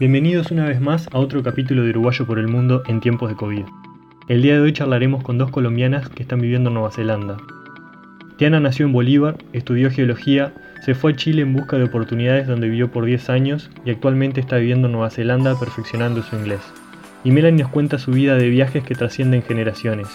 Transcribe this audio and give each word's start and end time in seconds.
Bienvenidos 0.00 0.50
una 0.50 0.66
vez 0.66 0.80
más 0.80 1.06
a 1.12 1.18
otro 1.18 1.44
capítulo 1.44 1.84
de 1.84 1.90
Uruguayo 1.90 2.26
por 2.26 2.40
el 2.40 2.48
Mundo 2.48 2.82
en 2.88 2.98
tiempos 2.98 3.28
de 3.28 3.36
COVID. 3.36 3.62
El 4.26 4.42
día 4.42 4.54
de 4.54 4.60
hoy 4.60 4.72
charlaremos 4.72 5.22
con 5.22 5.38
dos 5.38 5.52
colombianas 5.52 6.08
que 6.08 6.24
están 6.24 6.40
viviendo 6.40 6.68
en 6.68 6.74
Nueva 6.74 6.90
Zelanda. 6.90 7.36
Tiana 8.36 8.58
nació 8.58 8.86
en 8.86 8.92
Bolívar, 8.92 9.36
estudió 9.52 9.92
geología, 9.92 10.52
se 10.84 10.96
fue 10.96 11.12
a 11.12 11.16
Chile 11.16 11.42
en 11.42 11.52
busca 11.52 11.78
de 11.78 11.84
oportunidades 11.84 12.48
donde 12.48 12.68
vivió 12.68 12.90
por 12.90 13.04
10 13.04 13.30
años 13.30 13.70
y 13.84 13.90
actualmente 13.90 14.40
está 14.40 14.56
viviendo 14.56 14.88
en 14.88 14.94
Nueva 14.94 15.10
Zelanda 15.10 15.56
perfeccionando 15.56 16.24
su 16.24 16.34
inglés. 16.34 16.60
Y 17.22 17.30
Melanie 17.30 17.62
nos 17.62 17.70
cuenta 17.70 17.98
su 17.98 18.10
vida 18.10 18.34
de 18.34 18.48
viajes 18.48 18.82
que 18.82 18.96
trascienden 18.96 19.44
generaciones. 19.44 20.08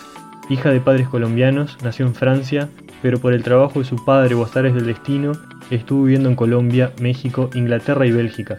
Hija 0.50 0.72
de 0.72 0.82
padres 0.82 1.08
colombianos, 1.08 1.78
nació 1.86 2.06
en 2.06 2.16
Francia, 2.16 2.68
pero 3.02 3.20
por 3.20 3.32
el 3.32 3.44
trabajo 3.44 3.80
de 3.80 3.86
su 3.86 4.04
padre 4.04 4.36
o 4.36 4.44
azares 4.44 4.74
del 4.74 4.88
destino, 4.88 5.32
estuvo 5.72 6.04
viviendo 6.04 6.28
en 6.28 6.36
Colombia, 6.36 6.92
México, 7.00 7.50
Inglaterra 7.54 8.06
y 8.06 8.12
Bélgica, 8.12 8.58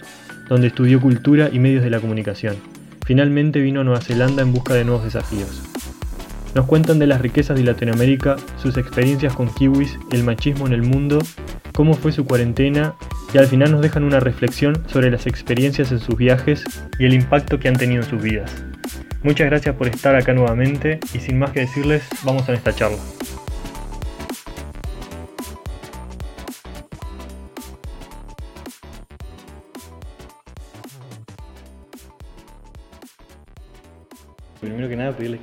donde 0.50 0.66
estudió 0.66 1.00
cultura 1.00 1.48
y 1.50 1.60
medios 1.60 1.82
de 1.82 1.90
la 1.90 2.00
comunicación. 2.00 2.56
Finalmente 3.06 3.60
vino 3.60 3.80
a 3.80 3.84
Nueva 3.84 4.00
Zelanda 4.00 4.42
en 4.42 4.52
busca 4.52 4.74
de 4.74 4.84
nuevos 4.84 5.04
desafíos. 5.04 5.62
Nos 6.54 6.66
cuentan 6.66 6.98
de 6.98 7.06
las 7.06 7.20
riquezas 7.20 7.56
de 7.56 7.64
Latinoamérica, 7.64 8.36
sus 8.60 8.76
experiencias 8.76 9.34
con 9.34 9.48
kiwis, 9.54 9.96
el 10.10 10.24
machismo 10.24 10.66
en 10.66 10.72
el 10.72 10.82
mundo, 10.82 11.20
cómo 11.72 11.94
fue 11.94 12.10
su 12.10 12.26
cuarentena 12.26 12.94
y 13.32 13.38
al 13.38 13.46
final 13.46 13.70
nos 13.70 13.80
dejan 13.80 14.02
una 14.02 14.18
reflexión 14.18 14.82
sobre 14.88 15.10
las 15.12 15.28
experiencias 15.28 15.92
en 15.92 16.00
sus 16.00 16.16
viajes 16.16 16.64
y 16.98 17.06
el 17.06 17.14
impacto 17.14 17.60
que 17.60 17.68
han 17.68 17.76
tenido 17.76 18.02
en 18.02 18.08
sus 18.10 18.20
vidas. 18.20 18.52
Muchas 19.22 19.46
gracias 19.46 19.76
por 19.76 19.86
estar 19.86 20.16
acá 20.16 20.32
nuevamente 20.34 20.98
y 21.14 21.20
sin 21.20 21.38
más 21.38 21.52
que 21.52 21.60
decirles, 21.60 22.02
vamos 22.24 22.48
a 22.48 22.54
esta 22.54 22.74
charla. 22.74 22.98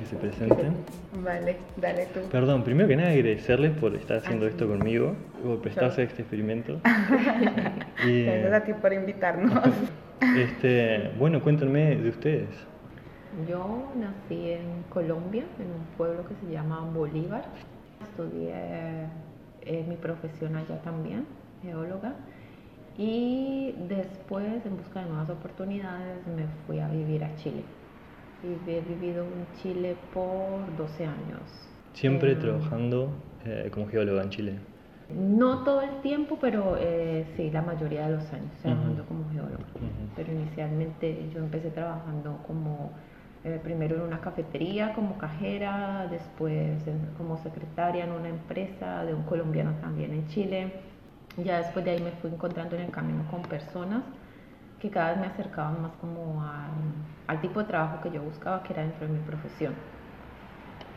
Se 0.08 0.16
presenten. 0.16 0.74
Vale, 1.22 1.56
dale 1.76 2.06
tú. 2.06 2.20
Perdón, 2.30 2.64
primero 2.64 2.88
que 2.88 2.96
nada, 2.96 3.10
agradecerles 3.10 3.72
por 3.78 3.94
estar 3.94 4.18
haciendo 4.18 4.46
esto 4.46 4.66
conmigo, 4.66 5.14
por 5.42 5.60
prestarse 5.60 6.02
a 6.02 6.04
este 6.04 6.22
experimento. 6.22 6.80
y, 8.06 8.24
Gracias 8.24 8.52
a 8.52 8.64
ti 8.64 8.72
por 8.74 8.92
invitarnos. 8.92 9.52
Este, 10.36 11.12
bueno, 11.16 11.40
cuéntenme 11.40 11.94
de 11.94 12.08
ustedes. 12.08 12.48
Yo 13.48 13.92
nací 13.94 14.50
en 14.50 14.82
Colombia, 14.88 15.44
en 15.60 15.66
un 15.66 15.86
pueblo 15.96 16.26
que 16.26 16.34
se 16.34 16.52
llama 16.52 16.80
Bolívar. 16.92 17.44
Estudié 18.02 19.06
eh, 19.62 19.84
mi 19.88 19.94
profesión 19.94 20.56
allá 20.56 20.82
también, 20.82 21.24
geóloga. 21.62 22.16
Y 22.96 23.76
después, 23.88 24.66
en 24.66 24.76
busca 24.76 25.04
de 25.04 25.08
nuevas 25.08 25.30
oportunidades, 25.30 26.26
me 26.26 26.46
fui 26.66 26.80
a 26.80 26.88
vivir 26.88 27.22
a 27.22 27.32
Chile 27.36 27.62
y 28.42 28.70
he 28.70 28.80
vivido 28.80 29.24
en 29.24 29.46
Chile 29.60 29.96
por 30.12 30.76
12 30.76 31.04
años. 31.04 31.40
¿Siempre 31.94 32.32
em, 32.32 32.38
trabajando 32.38 33.10
eh, 33.44 33.68
como 33.72 33.88
geóloga 33.88 34.22
en 34.22 34.30
Chile? 34.30 34.58
No 35.10 35.64
todo 35.64 35.82
el 35.82 36.00
tiempo, 36.02 36.38
pero 36.40 36.76
eh, 36.78 37.26
sí, 37.36 37.50
la 37.50 37.62
mayoría 37.62 38.06
de 38.06 38.16
los 38.16 38.32
años 38.32 38.52
trabajando 38.62 39.04
como 39.06 39.28
geóloga. 39.30 39.64
Pero 40.14 40.32
inicialmente 40.32 41.30
yo 41.32 41.40
empecé 41.40 41.70
trabajando 41.70 42.38
como, 42.46 42.92
eh, 43.44 43.58
primero 43.62 43.96
en 43.96 44.02
una 44.02 44.20
cafetería 44.20 44.92
como 44.92 45.16
cajera, 45.16 46.06
después 46.10 46.82
como 47.16 47.38
secretaria 47.42 48.04
en 48.04 48.12
una 48.12 48.28
empresa 48.28 49.04
de 49.04 49.14
un 49.14 49.22
colombiano 49.22 49.72
también 49.80 50.12
en 50.12 50.28
Chile. 50.28 50.72
Ya 51.38 51.58
después 51.58 51.84
de 51.84 51.92
ahí 51.92 52.02
me 52.02 52.12
fui 52.12 52.30
encontrando 52.30 52.76
en 52.76 52.82
el 52.82 52.90
camino 52.90 53.24
con 53.30 53.42
personas 53.42 54.02
que 54.80 54.90
cada 54.90 55.10
vez 55.10 55.20
me 55.20 55.26
acercaban 55.26 55.82
más 55.82 55.92
como 56.00 56.42
al 57.26 57.40
tipo 57.40 57.60
de 57.60 57.66
trabajo 57.66 58.00
que 58.02 58.10
yo 58.10 58.22
buscaba, 58.22 58.62
que 58.62 58.72
era 58.72 58.82
dentro 58.82 59.06
de 59.06 59.12
mi 59.12 59.20
profesión. 59.20 59.74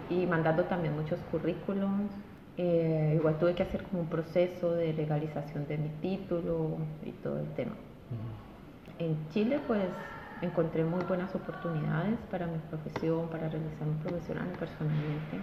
Y 0.09 0.25
mandando 0.25 0.63
también 0.65 0.95
muchos 0.95 1.19
currículums. 1.31 2.11
Eh, 2.57 3.13
igual 3.15 3.39
tuve 3.39 3.55
que 3.55 3.63
hacer 3.63 3.83
como 3.83 4.01
un 4.01 4.09
proceso 4.09 4.73
de 4.73 4.93
legalización 4.93 5.67
de 5.67 5.77
mi 5.77 5.89
título 6.01 6.77
y 7.05 7.11
todo 7.11 7.39
el 7.39 7.47
tema. 7.53 7.71
En 8.99 9.17
Chile 9.29 9.59
pues 9.65 9.87
encontré 10.41 10.83
muy 10.83 11.03
buenas 11.05 11.33
oportunidades 11.33 12.19
para 12.29 12.47
mi 12.47 12.57
profesión, 12.69 13.29
para 13.29 13.47
realizarme 13.49 13.93
profesional 14.03 14.47
y 14.53 14.57
personalmente. 14.57 15.39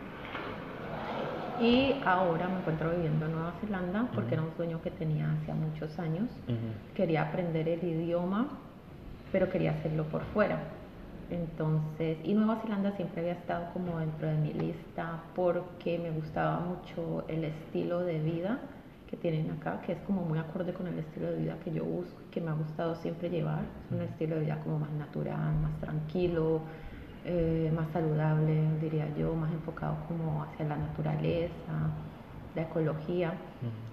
Y 1.61 2.01
ahora 2.05 2.49
me 2.49 2.59
encuentro 2.59 2.91
viviendo 2.91 3.27
en 3.27 3.33
Nueva 3.33 3.53
Zelanda 3.61 4.09
porque 4.15 4.35
era 4.35 4.43
un 4.43 4.55
sueño 4.57 4.81
que 4.83 4.91
tenía 4.91 5.33
hace 5.33 5.53
muchos 5.53 5.99
años. 5.99 6.29
Quería 6.95 7.23
aprender 7.23 7.69
el 7.69 7.83
idioma, 7.83 8.49
pero 9.33 9.51
quería 9.51 9.73
hacerlo 9.73 10.05
por 10.05 10.23
fuera. 10.27 10.59
Entonces, 11.31 12.19
y 12.25 12.33
Nueva 12.35 12.61
Zelanda 12.63 12.93
siempre 12.93 13.21
había 13.21 13.33
estado 13.33 13.73
como 13.73 13.99
dentro 13.99 14.29
de 14.29 14.37
mi 14.37 14.53
lista 14.53 15.21
porque 15.35 15.99
me 15.99 16.11
gustaba 16.11 16.61
mucho 16.61 17.25
el 17.29 17.45
estilo 17.45 18.01
de 18.01 18.19
vida 18.21 18.59
que 19.11 19.17
tienen 19.17 19.51
acá, 19.51 19.81
que 19.85 19.93
es 19.93 19.99
como 20.07 20.23
muy 20.23 20.39
acorde 20.39 20.73
con 20.73 20.87
el 20.87 20.99
estilo 20.99 21.31
de 21.31 21.39
vida 21.39 21.57
que 21.65 21.73
yo 21.73 21.85
busco, 21.85 22.21
que 22.31 22.41
me 22.41 22.51
ha 22.51 22.55
gustado 22.55 22.95
siempre 22.97 23.31
llevar. 23.31 23.63
Es 23.87 23.97
un 23.97 24.03
estilo 24.03 24.37
de 24.37 24.43
vida 24.43 24.61
como 24.63 24.79
más 24.79 24.91
natural, 24.93 25.55
más 25.61 25.79
tranquilo, 25.81 26.61
eh, 27.31 27.71
más 27.77 27.91
saludable, 27.91 28.79
diría 28.81 29.07
yo, 29.15 29.35
más 29.35 29.53
enfocado 29.53 29.97
como 30.09 30.45
hacia 30.45 30.65
la 30.65 30.77
naturaleza, 30.77 31.91
la 32.55 32.63
ecología 32.63 33.35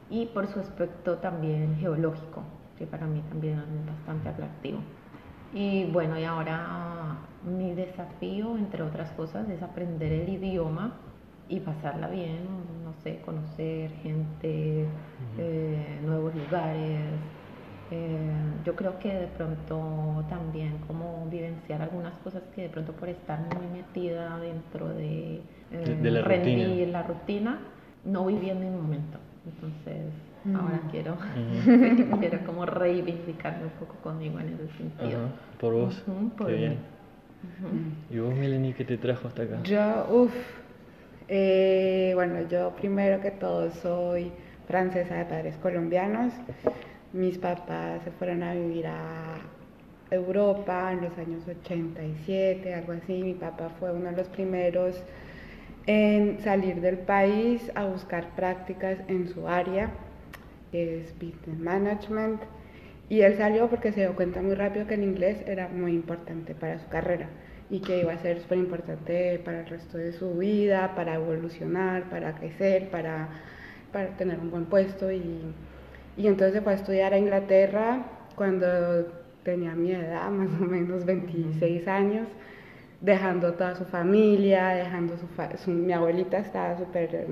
y 0.09 0.27
por 0.27 0.47
su 0.47 0.61
aspecto 0.61 1.17
también 1.17 1.75
geológico, 1.75 2.43
que 2.77 2.87
para 2.87 3.05
mí 3.05 3.21
también 3.27 3.59
es 3.59 3.85
bastante 3.85 4.29
atractivo. 4.29 4.79
Y 5.53 5.91
bueno, 5.91 6.17
y 6.17 6.23
ahora 6.23 7.17
mi 7.43 7.73
desafío, 7.73 8.57
entre 8.57 8.83
otras 8.83 9.11
cosas, 9.11 9.49
es 9.49 9.61
aprender 9.61 10.13
el 10.13 10.29
idioma 10.29 10.93
y 11.49 11.59
pasarla 11.59 12.07
bien, 12.07 12.47
no 12.85 12.93
sé, 13.03 13.19
conocer 13.25 13.91
gente, 14.01 14.87
eh, 15.37 15.99
nuevos 16.05 16.33
lugares, 16.33 17.19
eh, 17.91 18.31
yo 18.63 18.75
creo 18.75 18.97
que 18.99 19.13
de 19.13 19.27
pronto 19.27 20.25
también 20.29 20.77
como 20.87 21.27
vivenciar 21.29 21.81
algunas 21.81 22.13
cosas 22.23 22.41
que 22.55 22.63
de 22.63 22.69
pronto 22.69 22.93
por 22.93 23.09
estar 23.09 23.39
muy 23.39 23.67
metida 23.67 24.39
dentro 24.39 24.89
de, 24.89 25.41
eh, 25.71 25.99
la, 26.01 26.21
rendir, 26.21 26.87
la 26.87 27.03
rutina, 27.03 27.59
no 28.03 28.25
viví 28.25 28.49
en 28.49 28.59
mi 28.59 28.69
momento. 28.69 29.19
Entonces 29.45 30.11
ahora 30.55 30.79
quiero, 30.89 31.17
quiero 32.19 32.45
como 32.45 32.65
reivindicarme 32.65 33.65
un 33.65 33.71
poco 33.71 33.95
conmigo 34.01 34.39
en 34.39 34.53
ese 34.53 34.67
sentido. 34.77 35.29
Por 35.59 35.73
vos, 35.73 36.03
qué 36.45 36.53
bien. 36.53 36.77
¿Y 38.09 38.17
vos, 38.17 38.33
Melanie, 38.33 38.73
qué 38.73 38.85
te 38.85 38.97
trajo 38.97 39.27
hasta 39.27 39.43
acá? 39.43 39.61
Yo, 39.63 40.07
uff, 40.09 40.33
eh, 41.27 42.11
bueno, 42.15 42.47
yo 42.49 42.71
primero 42.75 43.21
que 43.21 43.31
todo 43.31 43.69
soy 43.71 44.31
francesa 44.67 45.15
de 45.15 45.25
padres 45.25 45.55
colombianos. 45.57 46.33
Mis 47.15 47.37
papás 47.37 48.03
se 48.03 48.11
fueron 48.11 48.43
a 48.43 48.53
vivir 48.53 48.87
a 48.87 49.37
Europa 50.11 50.91
en 50.91 51.01
los 51.01 51.17
años 51.17 51.47
87, 51.47 52.73
algo 52.73 52.91
así. 52.91 53.23
Mi 53.23 53.33
papá 53.33 53.69
fue 53.79 53.93
uno 53.93 54.09
de 54.09 54.17
los 54.17 54.27
primeros 54.27 55.01
en 55.87 56.41
salir 56.41 56.81
del 56.81 56.97
país 56.97 57.71
a 57.73 57.85
buscar 57.85 58.35
prácticas 58.35 58.97
en 59.07 59.29
su 59.29 59.47
área, 59.47 59.91
que 60.73 60.99
es 60.99 61.13
Business 61.13 61.57
Management. 61.57 62.41
Y 63.07 63.21
él 63.21 63.37
salió 63.37 63.69
porque 63.69 63.93
se 63.93 64.01
dio 64.01 64.13
cuenta 64.13 64.41
muy 64.41 64.55
rápido 64.55 64.85
que 64.85 64.95
el 64.95 65.03
inglés 65.03 65.41
era 65.47 65.69
muy 65.69 65.93
importante 65.93 66.53
para 66.53 66.79
su 66.79 66.89
carrera 66.89 67.29
y 67.69 67.79
que 67.79 68.01
iba 68.01 68.11
a 68.11 68.17
ser 68.17 68.41
súper 68.41 68.57
importante 68.57 69.39
para 69.39 69.61
el 69.61 69.67
resto 69.67 69.97
de 69.97 70.11
su 70.11 70.33
vida, 70.33 70.93
para 70.95 71.15
evolucionar, 71.15 72.09
para 72.09 72.35
crecer, 72.35 72.89
para, 72.89 73.29
para 73.93 74.09
tener 74.17 74.37
un 74.37 74.51
buen 74.51 74.65
puesto 74.65 75.09
y 75.13 75.53
y 76.17 76.27
entonces 76.27 76.63
fue 76.63 76.73
a 76.73 76.75
estudiar 76.75 77.13
a 77.13 77.17
Inglaterra 77.17 78.05
cuando 78.35 78.67
tenía 79.43 79.75
mi 79.75 79.91
edad, 79.91 80.29
más 80.31 80.49
o 80.59 80.65
menos 80.65 81.05
26 81.05 81.87
años, 81.87 82.27
dejando 83.01 83.53
toda 83.53 83.75
su 83.75 83.85
familia, 83.85 84.69
dejando 84.69 85.15
su, 85.17 85.71
mi 85.71 85.93
abuelita 85.93 86.39
estaba 86.39 86.77
súper, 86.77 87.27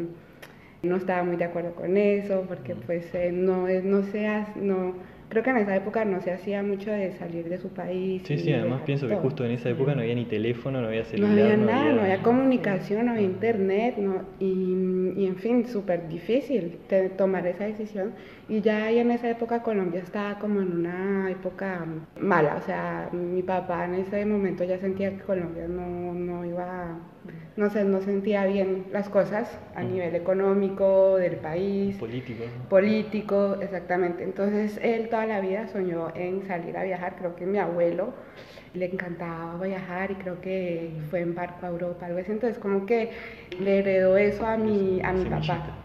no 0.84 0.96
estaba 0.96 1.24
muy 1.24 1.36
de 1.36 1.46
acuerdo 1.46 1.74
con 1.74 1.98
eso, 1.98 2.46
porque 2.48 2.76
pues 2.76 3.14
eh, 3.16 3.32
no, 3.32 3.68
no, 3.68 4.04
se, 4.04 4.28
no, 4.56 4.94
creo 5.30 5.44
que 5.44 5.50
en 5.50 5.58
esa 5.58 5.76
época 5.76 6.06
no 6.06 6.22
se 6.22 6.32
hacía 6.32 6.62
mucho 6.62 6.92
de 6.92 7.14
salir 7.14 7.50
de 7.50 7.58
su 7.58 7.70
país. 7.70 8.22
Sí, 8.26 8.38
sí, 8.38 8.54
además 8.54 8.82
pienso 8.86 9.08
que 9.08 9.16
justo 9.16 9.44
en 9.44 9.52
esa 9.52 9.70
época 9.70 9.96
no 9.96 10.02
había 10.02 10.16
ni 10.16 10.26
teléfono, 10.26 10.80
no 10.82 10.88
había 10.88 11.06
celular. 11.06 11.36
No 11.36 11.42
había 11.42 11.58
nada, 11.58 11.94
no 11.94 12.02
había, 12.02 12.18
comunicación, 12.22 13.08
no 13.08 13.14
había 13.14 13.24
internet, 13.24 13.96
no, 13.98 14.22
y, 14.40 15.14
y 15.18 15.26
en 15.26 15.38
fin, 15.38 15.66
súper 15.68 16.08
difícil 16.08 16.78
tomar 17.18 17.48
esa 17.48 17.66
decisión. 17.66 18.12
Y 18.50 18.62
ya 18.62 18.86
ahí 18.86 19.00
en 19.00 19.12
esa 19.12 19.30
época 19.30 19.64
Colombia 19.64 20.02
estaba 20.02 20.38
como 20.38 20.60
en 20.62 20.74
una 20.74 21.32
época 21.32 21.86
mala, 22.20 22.56
o 22.56 22.62
sea, 22.62 23.10
mi 23.12 23.42
papá 23.42 23.86
en 23.86 23.96
ese 23.96 24.26
momento 24.26 24.64
ya 24.64 24.78
sentía 24.80 25.12
que 25.12 25.24
Colombia 25.24 25.68
no, 25.68 26.14
no 26.14 26.46
iba 26.46 27.00
no 27.56 27.70
sé, 27.70 27.84
no 27.84 28.02
sentía 28.02 28.46
bien 28.46 28.86
las 28.92 29.10
cosas 29.10 29.48
a 29.76 29.84
nivel 29.84 30.16
económico, 30.16 31.18
del 31.18 31.36
país. 31.36 31.96
Político. 31.98 32.44
Político, 32.70 33.58
exactamente. 33.62 34.24
Entonces 34.24 34.80
él 34.82 35.10
toda 35.10 35.26
la 35.26 35.40
vida 35.40 35.68
soñó 35.68 36.08
en 36.16 36.46
salir 36.48 36.76
a 36.78 36.84
viajar, 36.84 37.16
creo 37.18 37.36
que 37.36 37.46
mi 37.46 37.60
abuelo 37.60 38.14
le 38.74 38.86
encantaba 38.92 39.64
viajar 39.64 40.12
y 40.12 40.16
creo 40.16 40.42
que 40.42 40.94
fue 41.12 41.20
en 41.20 41.36
barco 41.36 41.66
a 41.66 41.70
Europa, 41.70 42.08
algo 42.08 42.20
así. 42.20 42.32
Entonces 42.32 42.58
como 42.58 42.86
que 42.86 43.12
le 43.60 43.80
heredó 43.80 44.18
eso 44.18 44.46
a 44.48 44.58
mi, 44.58 45.00
a 45.04 45.14
mi 45.14 45.26
papá. 45.26 45.83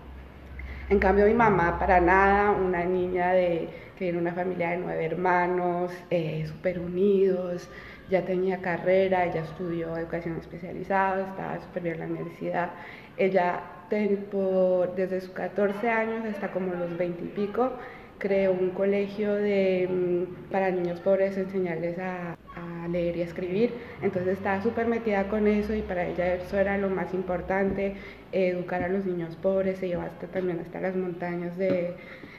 En 0.91 0.99
cambio 0.99 1.27
mi 1.27 1.35
mamá 1.35 1.79
para 1.79 2.01
nada, 2.01 2.51
una 2.51 2.83
niña 2.85 3.33
de 3.33 3.69
que 3.97 4.05
viene 4.07 4.19
una 4.19 4.33
familia 4.33 4.71
de 4.71 4.79
nueve 4.79 5.05
hermanos, 5.05 5.93
eh, 6.09 6.47
súper 6.47 6.79
unidos, 6.79 7.69
ya 8.09 8.25
tenía 8.25 8.63
carrera, 8.63 9.27
ella 9.27 9.43
estudió 9.43 9.97
educación 9.99 10.37
especializada, 10.37 11.29
estaba 11.29 11.61
súper 11.61 11.83
bien 11.83 11.95
en 11.97 12.01
la 12.01 12.07
universidad. 12.07 12.71
Ella 13.19 13.61
desde 13.91 15.21
sus 15.21 15.31
14 15.31 15.89
años 15.91 16.25
hasta 16.27 16.51
como 16.51 16.75
los 16.75 16.97
20 16.97 17.25
y 17.25 17.29
pico 17.29 17.73
creó 18.19 18.53
un 18.53 18.71
colegio 18.71 19.35
de, 19.35 19.89
mm, 19.89 20.51
para 20.51 20.71
niños 20.71 21.01
pobres, 21.01 21.37
enseñarles 21.37 21.99
a, 21.99 22.37
a 22.57 22.89
leer 22.89 23.17
y 23.17 23.23
a 23.23 23.25
escribir. 23.25 23.73
Entonces 24.03 24.39
estaba 24.39 24.63
súper 24.63 24.87
metida 24.87 25.29
con 25.29 25.47
eso 25.47 25.75
y 25.75 25.83
para 25.83 26.07
ella 26.07 26.35
eso 26.35 26.59
era 26.59 26.77
lo 26.79 26.91
más 26.91 27.15
importante, 27.15 27.95
educar 28.33 28.83
a 28.83 28.89
los 28.89 29.05
niños 29.07 29.37
pobres, 29.37 29.79
se 29.79 29.89
llevó 29.89 30.03
hasta 30.03 30.27
también 30.27 30.61
hasta 30.61 30.81
las 30.81 30.97
montañas 30.97 31.57
de, 31.57 31.95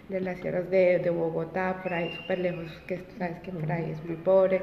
de 0.09 0.21
las 0.21 0.39
sierras 0.39 0.69
de, 0.69 0.99
de, 0.99 1.09
Bogotá, 1.09 1.79
por 1.81 1.93
ahí 1.93 2.11
súper 2.13 2.39
lejos, 2.39 2.71
que 2.87 3.01
sabes 3.17 3.39
que 3.39 3.51
por 3.51 3.71
ahí 3.71 3.91
es 3.91 4.03
muy 4.05 4.17
pobre. 4.17 4.61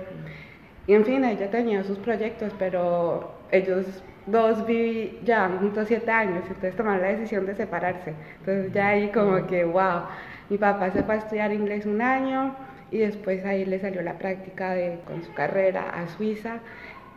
Y 0.86 0.94
en 0.94 1.04
fin, 1.04 1.24
ella 1.24 1.50
tenía 1.50 1.82
sus 1.82 1.98
proyectos, 1.98 2.52
pero 2.58 3.32
ellos 3.50 3.86
dos 4.26 4.66
viví 4.66 5.20
ya 5.24 5.48
juntos 5.60 5.86
siete 5.88 6.10
años, 6.10 6.44
entonces 6.46 6.76
tomaron 6.76 7.02
la 7.02 7.08
decisión 7.08 7.46
de 7.46 7.54
separarse. 7.54 8.14
Entonces 8.40 8.72
ya 8.72 8.88
ahí 8.88 9.08
como 9.10 9.46
que, 9.46 9.64
wow, 9.64 10.02
mi 10.50 10.58
papá 10.58 10.90
se 10.90 11.02
fue 11.02 11.14
a 11.14 11.18
estudiar 11.18 11.52
inglés 11.52 11.86
un 11.86 12.02
año 12.02 12.54
y 12.90 12.98
después 12.98 13.44
ahí 13.44 13.64
le 13.64 13.78
salió 13.78 14.02
la 14.02 14.18
práctica 14.18 14.72
de, 14.72 15.00
con 15.06 15.22
su 15.22 15.32
carrera 15.34 15.90
a 15.90 16.08
Suiza 16.08 16.60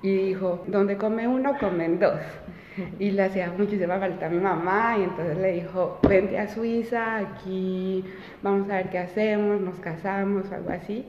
y 0.02 0.16
dijo, 0.16 0.64
donde 0.68 0.98
come 0.98 1.28
uno, 1.28 1.58
comen 1.60 2.00
dos. 2.00 2.20
Y 2.98 3.12
le 3.12 3.24
hacía 3.24 3.52
muchísima 3.58 4.00
falta 4.00 4.28
a 4.28 4.30
mi 4.30 4.40
mamá 4.40 4.96
y 4.98 5.04
entonces 5.04 5.38
le 5.38 5.52
dijo, 5.54 6.00
vente 6.08 6.40
a 6.40 6.48
Suiza, 6.48 7.18
aquí 7.18 8.06
vamos 8.42 8.70
a 8.70 8.78
ver 8.78 8.90
qué 8.90 9.00
hacemos, 9.00 9.60
nos 9.60 9.80
casamos, 9.80 10.50
algo 10.52 10.70
así. 10.70 11.06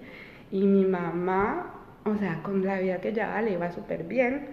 Y 0.51 0.67
mi 0.67 0.85
mamá 0.85 1.81
o 2.05 2.17
sea, 2.17 2.43
con 2.43 2.65
la 2.65 2.79
vida 2.79 3.01
que 3.01 3.13
ya 3.13 3.41
le 3.43 3.53
iba 3.53 3.71
súper 3.73 4.05
bien, 4.05 4.49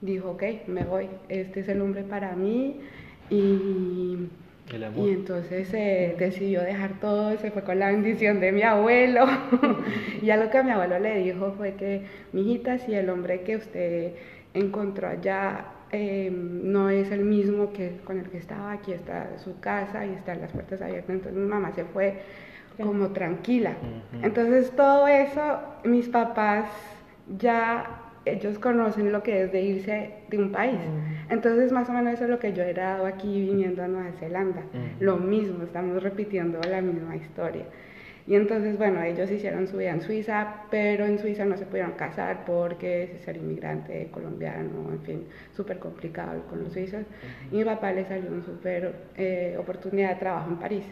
dijo, 0.00 0.30
ok, 0.30 0.42
me 0.66 0.84
voy, 0.84 1.08
este 1.28 1.60
es 1.60 1.68
el 1.68 1.80
hombre 1.80 2.04
para 2.04 2.34
mí 2.36 2.80
y, 3.30 4.28
y 4.96 5.10
entonces 5.10 5.72
eh, 5.74 6.16
decidió 6.18 6.62
dejar 6.62 6.98
todo, 6.98 7.36
se 7.36 7.50
fue 7.50 7.62
con 7.62 7.78
la 7.78 7.88
bendición 7.88 8.40
de 8.40 8.52
mi 8.52 8.62
abuelo. 8.62 9.26
Y 10.22 10.30
algo 10.30 10.50
que 10.50 10.62
mi 10.62 10.70
abuelo 10.70 10.98
le 10.98 11.18
dijo 11.18 11.52
fue 11.56 11.74
que, 11.74 12.02
mijita, 12.32 12.78
si 12.78 12.94
el 12.94 13.10
hombre 13.10 13.42
que 13.42 13.56
usted 13.56 14.12
encontró 14.54 15.08
allá 15.08 15.66
em, 15.90 16.72
no 16.72 16.88
es 16.88 17.10
el 17.10 17.24
mismo 17.24 17.72
que 17.74 17.98
con 18.04 18.18
el 18.18 18.30
que 18.30 18.38
estaba, 18.38 18.72
aquí 18.72 18.92
está 18.92 19.36
su 19.38 19.60
casa 19.60 20.06
y 20.06 20.14
están 20.14 20.40
las 20.40 20.50
puertas 20.52 20.80
abiertas, 20.80 21.10
entonces 21.10 21.38
mi 21.38 21.46
mamá 21.46 21.72
se 21.72 21.84
fue 21.84 22.22
como 22.82 23.08
tranquila. 23.08 23.74
Entonces 24.22 24.70
todo 24.74 25.06
eso, 25.06 25.60
mis 25.84 26.08
papás 26.08 26.70
ya, 27.38 28.03
ellos 28.24 28.58
conocen 28.58 29.12
lo 29.12 29.22
que 29.22 29.44
es 29.44 29.52
de 29.52 29.62
irse 29.62 30.10
de 30.28 30.38
un 30.38 30.52
país. 30.52 30.78
Entonces 31.30 31.72
más 31.72 31.88
o 31.88 31.92
menos 31.92 32.14
eso 32.14 32.24
es 32.24 32.30
lo 32.30 32.38
que 32.38 32.52
yo 32.52 32.62
he 32.62 32.74
dado 32.74 33.06
aquí 33.06 33.40
viniendo 33.40 33.82
a 33.82 33.88
Nueva 33.88 34.12
Zelanda. 34.12 34.62
Lo 35.00 35.16
mismo, 35.16 35.64
estamos 35.64 36.02
repitiendo 36.02 36.60
la 36.68 36.80
misma 36.80 37.16
historia. 37.16 37.64
Y 38.26 38.36
entonces, 38.36 38.78
bueno, 38.78 39.02
ellos 39.02 39.30
hicieron 39.30 39.66
su 39.66 39.76
vida 39.76 39.90
en 39.90 40.00
Suiza, 40.00 40.62
pero 40.70 41.04
en 41.04 41.18
Suiza 41.18 41.44
no 41.44 41.58
se 41.58 41.66
pudieron 41.66 41.92
casar 41.92 42.46
porque 42.46 43.18
ser 43.22 43.36
inmigrante 43.36 44.08
colombiano, 44.10 44.90
en 44.90 45.00
fin, 45.02 45.24
súper 45.54 45.78
complicado 45.78 46.42
con 46.48 46.64
los 46.64 46.72
suizos. 46.72 47.04
Y 47.52 47.56
mi 47.56 47.64
papá 47.64 47.92
le 47.92 48.06
salió 48.06 48.30
una 48.30 48.42
súper 48.42 48.94
eh, 49.16 49.56
oportunidad 49.58 50.10
de 50.10 50.14
trabajo 50.16 50.48
en 50.50 50.56
París 50.56 50.84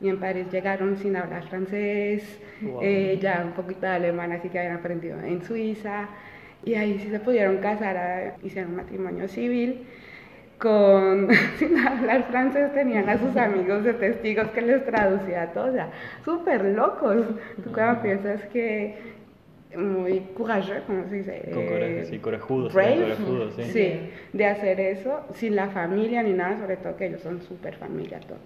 y 0.00 0.08
en 0.08 0.18
París 0.18 0.46
llegaron 0.50 0.96
sin 0.96 1.14
hablar 1.14 1.44
francés, 1.48 2.40
eh, 2.80 3.18
ya 3.22 3.42
un 3.44 3.52
poquito 3.52 3.82
de 3.82 3.92
alemán, 3.92 4.32
así 4.32 4.48
que 4.48 4.58
habían 4.58 4.76
aprendido 4.76 5.20
en 5.20 5.42
Suiza, 5.44 6.08
y 6.64 6.74
ahí 6.74 6.98
sí 6.98 7.08
se 7.08 7.20
pudieron 7.20 7.58
casar, 7.58 8.36
hicieron 8.42 8.72
un 8.72 8.76
matrimonio 8.76 9.28
civil. 9.28 9.86
Con, 10.58 11.28
sin 11.58 11.76
hablar 11.76 12.28
francés 12.30 12.72
tenían 12.72 13.08
a 13.08 13.18
sus 13.18 13.36
amigos 13.36 13.82
de 13.82 13.94
testigos 13.94 14.48
que 14.50 14.62
les 14.62 14.84
traducía 14.84 15.52
todo, 15.52 15.70
o 15.70 15.72
sea, 15.72 15.90
súper 16.24 16.64
locos. 16.66 17.26
Tú 17.64 17.72
cuando 17.72 18.00
piensas 18.00 18.42
que 18.52 18.94
muy 19.76 20.20
coraje, 20.34 20.82
¿cómo 20.86 21.08
se 21.08 21.16
dice? 21.16 21.50
Con 21.52 21.66
coraje, 21.66 22.04
sí, 22.04 22.18
corajudos. 22.18 22.72
Brave, 22.72 23.16
sí. 23.56 23.64
sí, 23.72 24.00
de 24.32 24.46
hacer 24.46 24.78
eso 24.78 25.22
sin 25.34 25.56
la 25.56 25.68
familia 25.70 26.22
ni 26.22 26.32
nada, 26.32 26.58
sobre 26.58 26.76
todo 26.76 26.96
que 26.96 27.06
ellos 27.06 27.22
son 27.22 27.42
súper 27.42 27.74
familia, 27.74 28.20
todo. 28.20 28.38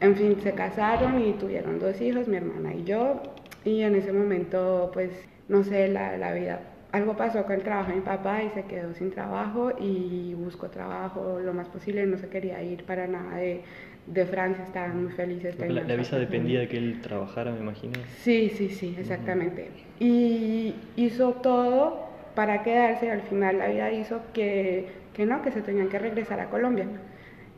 En 0.00 0.16
fin, 0.16 0.40
se 0.40 0.52
casaron 0.52 1.20
y 1.20 1.34
tuvieron 1.34 1.78
dos 1.78 2.00
hijos, 2.00 2.28
mi 2.28 2.38
hermana 2.38 2.74
y 2.74 2.84
yo. 2.84 3.22
Y 3.64 3.82
en 3.82 3.94
ese 3.94 4.12
momento, 4.12 4.90
pues, 4.94 5.10
no 5.48 5.62
sé, 5.62 5.88
la, 5.88 6.16
la 6.16 6.32
vida 6.32 6.60
algo 6.92 7.16
pasó 7.16 7.44
con 7.44 7.54
el 7.54 7.62
trabajo 7.62 7.90
de 7.90 7.96
mi 7.96 8.02
papá 8.02 8.42
y 8.42 8.50
se 8.50 8.64
quedó 8.64 8.94
sin 8.94 9.10
trabajo 9.10 9.72
y 9.80 10.34
buscó 10.34 10.68
trabajo 10.68 11.40
lo 11.40 11.54
más 11.54 11.68
posible, 11.68 12.06
no 12.06 12.18
se 12.18 12.28
quería 12.28 12.62
ir 12.62 12.84
para 12.84 13.06
nada 13.06 13.36
de, 13.36 13.62
de 14.06 14.26
Francia, 14.26 14.62
estaban 14.62 15.02
muy 15.04 15.12
felices. 15.12 15.58
La, 15.58 15.68
la, 15.68 15.96
visa 15.96 16.18
dependía 16.18 16.60
de 16.60 16.68
que 16.68 16.76
él 16.76 17.00
trabajara, 17.00 17.50
me 17.50 17.60
imagino. 17.60 17.94
Sí, 18.18 18.50
sí, 18.50 18.68
sí, 18.68 18.94
exactamente. 18.98 19.70
Y 20.00 20.74
hizo 20.96 21.32
todo 21.34 22.08
para 22.34 22.62
quedarse, 22.62 23.10
al 23.10 23.22
final 23.22 23.58
la 23.58 23.68
vida 23.68 23.90
hizo 23.90 24.20
que, 24.34 24.88
que 25.14 25.24
no, 25.24 25.40
que 25.40 25.50
se 25.50 25.62
tenían 25.62 25.88
que 25.88 25.98
regresar 25.98 26.40
a 26.40 26.50
Colombia. 26.50 26.86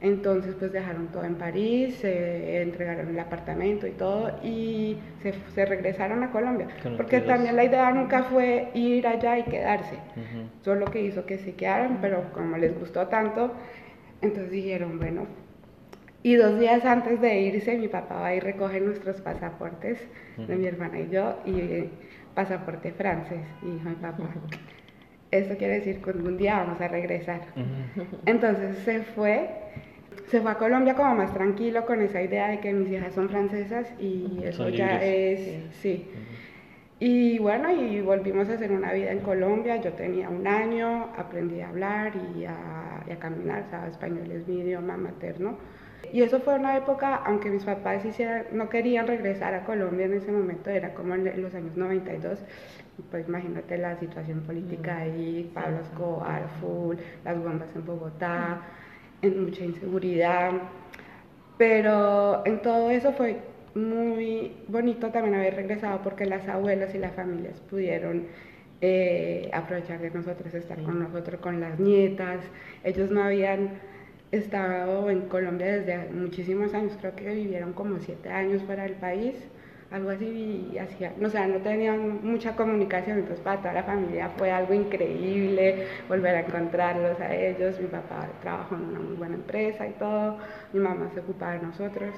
Entonces 0.04 0.54
pues 0.58 0.70
dejaron 0.70 1.06
todo 1.06 1.24
en 1.24 1.36
París, 1.36 1.94
se 1.94 2.60
entregaron 2.60 3.08
el 3.08 3.18
apartamento 3.18 3.86
y 3.86 3.92
todo 3.92 4.38
y 4.42 4.98
se, 5.54 5.64
regresaron 5.64 6.22
a 6.22 6.30
Colombia. 6.30 6.68
Porque 6.98 7.22
también 7.22 7.56
la 7.56 7.64
idea 7.64 7.90
nunca 7.90 8.24
fue 8.24 8.68
ir 8.74 9.06
allá 9.06 9.38
y 9.38 9.44
quedarse. 9.44 9.96
Solo 10.60 10.84
que 10.90 11.00
hizo 11.00 11.24
que 11.24 11.38
se 11.38 11.54
quedaran, 11.54 12.00
pero 12.02 12.30
como 12.34 12.58
les 12.58 12.78
gustó 12.78 13.06
tanto, 13.06 13.54
entonces 14.20 14.50
dijeron, 14.50 14.98
bueno. 14.98 15.26
Y 16.22 16.34
dos 16.34 16.58
días 16.60 16.84
antes 16.84 17.18
de 17.22 17.40
irse, 17.40 17.78
mi 17.78 17.88
papá 17.88 18.16
va 18.16 18.34
y 18.34 18.40
recoge 18.40 18.80
nuestros 18.80 19.22
pasaportes 19.22 20.06
de 20.36 20.54
mi 20.56 20.66
hermana 20.66 21.00
y 21.00 21.08
yo, 21.08 21.38
y 21.46 21.88
pasaporte 22.34 22.92
francés. 22.92 23.46
Y 23.62 23.70
dijo 23.70 23.88
mi 23.88 23.94
papá, 23.94 24.28
esto 25.30 25.56
quiere 25.56 25.78
decir 25.78 26.02
que 26.02 26.10
un 26.10 26.36
día 26.36 26.58
vamos 26.58 26.78
a 26.82 26.88
regresar. 26.88 27.40
Entonces 28.26 28.76
se 28.84 29.00
fue 29.00 29.64
se 30.28 30.40
fue 30.40 30.50
a 30.50 30.54
Colombia 30.56 30.94
como 30.94 31.14
más 31.14 31.32
tranquilo 31.32 31.86
con 31.86 32.00
esa 32.02 32.22
idea 32.22 32.48
de 32.48 32.60
que 32.60 32.72
mis 32.72 32.90
hijas 32.90 33.14
son 33.14 33.28
francesas 33.28 33.92
y 33.98 34.40
eso 34.42 34.68
ya 34.68 35.02
es, 35.02 35.74
sí. 35.80 36.08
Y 37.00 37.38
bueno, 37.38 37.70
y 37.70 38.00
volvimos 38.00 38.48
a 38.48 38.54
hacer 38.54 38.72
una 38.72 38.92
vida 38.92 39.10
en 39.10 39.20
Colombia. 39.20 39.76
Yo 39.76 39.92
tenía 39.92 40.28
un 40.28 40.46
año, 40.46 41.12
aprendí 41.16 41.60
a 41.60 41.68
hablar 41.68 42.12
y 42.16 42.44
a, 42.44 43.04
y 43.06 43.12
a 43.12 43.18
caminar, 43.18 43.66
¿sabes? 43.70 43.92
Español 43.92 44.30
es 44.30 44.46
mi 44.48 44.60
idioma 44.60 44.96
materno. 44.96 45.58
Y 46.12 46.22
eso 46.22 46.40
fue 46.40 46.54
una 46.54 46.76
época, 46.76 47.16
aunque 47.26 47.50
mis 47.50 47.64
papás 47.64 48.04
hicieran, 48.04 48.46
no 48.52 48.68
querían 48.68 49.06
regresar 49.06 49.54
a 49.54 49.64
Colombia 49.64 50.06
en 50.06 50.14
ese 50.14 50.30
momento, 50.30 50.70
era 50.70 50.94
como 50.94 51.14
en 51.14 51.42
los 51.42 51.54
años 51.54 51.76
92, 51.76 52.38
pues 53.10 53.26
imagínate 53.28 53.78
la 53.78 53.96
situación 53.98 54.42
política 54.42 54.98
ahí, 54.98 55.50
Pablo 55.52 55.80
Escobar, 55.80 56.48
full, 56.60 56.96
las 57.24 57.42
bombas 57.42 57.68
en 57.74 57.84
Bogotá 57.84 58.60
en 59.24 59.44
mucha 59.44 59.64
inseguridad, 59.64 60.52
pero 61.58 62.44
en 62.46 62.60
todo 62.62 62.90
eso 62.90 63.12
fue 63.12 63.38
muy 63.74 64.52
bonito 64.68 65.10
también 65.10 65.34
haber 65.34 65.56
regresado 65.56 66.00
porque 66.02 66.26
las 66.26 66.46
abuelas 66.48 66.94
y 66.94 66.98
las 66.98 67.12
familias 67.14 67.60
pudieron 67.70 68.26
eh, 68.80 69.50
aprovechar 69.52 70.00
de 70.00 70.10
nosotros, 70.10 70.54
estar 70.54 70.80
con 70.82 71.00
nosotros, 71.00 71.40
con 71.40 71.60
las 71.60 71.78
nietas. 71.80 72.40
Ellos 72.84 73.10
no 73.10 73.22
habían 73.22 73.70
estado 74.30 75.10
en 75.10 75.22
Colombia 75.22 75.78
desde 75.78 76.10
muchísimos 76.10 76.74
años, 76.74 76.92
creo 77.00 77.14
que 77.14 77.34
vivieron 77.34 77.72
como 77.72 77.98
siete 78.00 78.28
años 78.28 78.62
fuera 78.62 78.82
del 78.82 78.94
país 78.94 79.34
algo 79.94 80.10
así, 80.10 80.68
y 80.72 80.78
hacía, 80.78 81.12
o 81.22 81.28
sea, 81.30 81.46
no 81.46 81.58
tenían 81.58 82.24
mucha 82.24 82.56
comunicación, 82.56 83.18
entonces 83.18 83.44
para 83.44 83.58
toda 83.58 83.74
la 83.74 83.84
familia 83.84 84.28
fue 84.36 84.50
algo 84.50 84.74
increíble 84.74 85.86
volver 86.08 86.34
a 86.34 86.40
encontrarlos 86.40 87.20
a 87.20 87.34
ellos, 87.34 87.78
mi 87.80 87.86
papá 87.86 88.28
trabajó 88.42 88.74
en 88.74 88.82
una 88.82 88.98
muy 88.98 89.16
buena 89.16 89.34
empresa 89.36 89.86
y 89.86 89.92
todo, 89.92 90.38
mi 90.72 90.80
mamá 90.80 91.10
se 91.14 91.20
ocupaba 91.20 91.52
de 91.52 91.60
nosotros, 91.60 92.12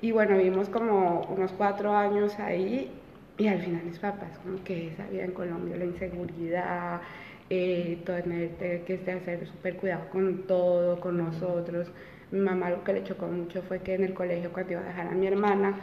y 0.00 0.12
bueno, 0.12 0.38
vimos 0.38 0.68
como 0.68 1.22
unos 1.22 1.52
cuatro 1.52 1.94
años 1.94 2.38
ahí, 2.38 2.90
y 3.38 3.48
al 3.48 3.60
final 3.60 3.82
mis 3.84 3.98
papás 3.98 4.38
como 4.44 4.62
que 4.62 4.92
sabían 4.96 5.26
en 5.26 5.32
Colombia 5.32 5.76
la 5.76 5.86
inseguridad, 5.86 7.00
eh, 7.48 7.98
tener, 8.04 8.50
que 8.84 8.94
este, 8.94 9.12
hacer 9.12 9.46
súper 9.46 9.76
cuidado 9.76 10.08
con 10.12 10.46
todo, 10.46 11.00
con 11.00 11.18
nosotros. 11.18 11.90
Mi 12.30 12.38
mamá 12.38 12.70
lo 12.70 12.84
que 12.84 12.92
le 12.92 13.02
chocó 13.02 13.26
mucho 13.26 13.62
fue 13.62 13.80
que 13.80 13.94
en 13.94 14.04
el 14.04 14.14
colegio 14.14 14.52
cuando 14.52 14.72
iba 14.72 14.82
a 14.82 14.84
dejar 14.84 15.08
a 15.08 15.10
mi 15.10 15.26
hermana, 15.26 15.74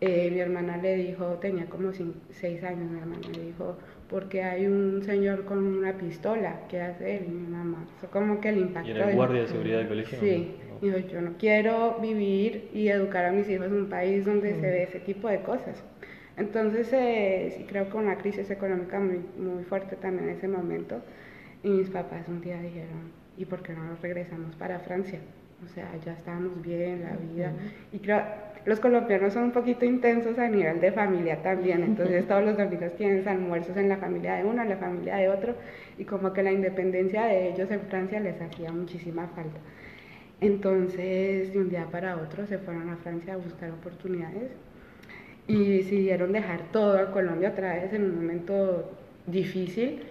eh, 0.00 0.30
mi 0.30 0.40
hermana 0.40 0.76
le 0.76 0.96
dijo, 0.96 1.24
tenía 1.40 1.66
como 1.66 1.90
seis 2.30 2.62
años, 2.62 2.90
mi 2.90 2.98
hermana 2.98 3.28
le 3.34 3.46
dijo, 3.46 3.76
porque 4.08 4.42
hay 4.42 4.66
un 4.66 5.02
señor 5.02 5.44
con 5.44 5.58
una 5.58 5.94
pistola, 5.94 6.60
¿qué 6.68 6.80
hace 6.80 7.16
él? 7.16 7.28
Mi 7.28 7.46
mamá, 7.46 7.86
eso 7.96 8.10
como 8.10 8.40
que 8.40 8.52
le 8.52 8.60
impactó. 8.60 8.88
¿Y 8.88 8.92
era 8.92 9.10
el 9.10 9.16
guardia 9.16 9.42
de 9.42 9.48
seguridad 9.48 9.78
del 9.78 9.88
colegio? 9.88 10.18
Sí, 10.20 10.56
dijo, 10.80 10.98
yo 10.98 11.20
no 11.20 11.32
quiero 11.38 11.98
vivir 12.00 12.68
y 12.72 12.88
educar 12.88 13.24
a 13.24 13.32
mis 13.32 13.48
hijos 13.48 13.66
en 13.66 13.74
un 13.74 13.88
país 13.88 14.24
donde 14.24 14.54
se 14.54 14.60
ve 14.60 14.82
ese 14.82 15.00
tipo 15.00 15.28
de 15.28 15.40
cosas. 15.40 15.82
Entonces, 16.36 16.92
eh, 16.92 17.54
sí 17.56 17.64
creo 17.64 17.88
que 17.88 17.96
una 17.96 18.18
crisis 18.18 18.50
económica 18.50 19.00
muy, 19.00 19.20
muy 19.38 19.64
fuerte 19.64 19.96
también 19.96 20.28
en 20.28 20.36
ese 20.36 20.48
momento. 20.48 21.00
Y 21.62 21.70
mis 21.70 21.88
papás 21.88 22.28
un 22.28 22.42
día 22.42 22.60
dijeron, 22.60 23.10
¿y 23.38 23.46
por 23.46 23.62
qué 23.62 23.72
no 23.72 23.84
nos 23.84 24.00
regresamos 24.02 24.54
para 24.56 24.78
Francia? 24.80 25.18
O 25.64 25.68
sea, 25.68 25.90
ya 26.04 26.12
estábamos 26.12 26.60
bien, 26.62 27.02
la 27.02 27.16
vida. 27.16 27.52
Y 27.90 27.98
creo, 27.98 28.22
los 28.66 28.80
colombianos 28.80 29.32
son 29.32 29.44
un 29.44 29.52
poquito 29.52 29.84
intensos 29.84 30.36
a 30.40 30.48
nivel 30.48 30.80
de 30.80 30.90
familia 30.90 31.40
también. 31.40 31.84
Entonces, 31.84 32.26
todos 32.26 32.44
los 32.44 32.56
domingos 32.56 32.96
tienen 32.96 33.26
almuerzos 33.28 33.76
en 33.76 33.88
la 33.88 33.96
familia 33.96 34.34
de 34.34 34.44
uno, 34.44 34.60
en 34.60 34.68
la 34.68 34.76
familia 34.76 35.16
de 35.16 35.28
otro. 35.28 35.54
Y 35.98 36.04
como 36.04 36.32
que 36.32 36.42
la 36.42 36.50
independencia 36.50 37.26
de 37.26 37.50
ellos 37.50 37.70
en 37.70 37.80
Francia 37.82 38.18
les 38.18 38.40
hacía 38.40 38.72
muchísima 38.72 39.28
falta. 39.28 39.60
Entonces, 40.40 41.52
de 41.52 41.58
un 41.58 41.70
día 41.70 41.86
para 41.92 42.16
otro 42.16 42.44
se 42.46 42.58
fueron 42.58 42.90
a 42.90 42.96
Francia 42.96 43.34
a 43.34 43.36
buscar 43.36 43.70
oportunidades 43.70 44.50
y 45.46 45.78
decidieron 45.78 46.32
dejar 46.32 46.72
todo 46.72 46.98
a 46.98 47.12
Colombia 47.12 47.50
otra 47.50 47.74
vez 47.74 47.92
en 47.92 48.02
un 48.02 48.16
momento 48.16 48.92
difícil 49.28 50.02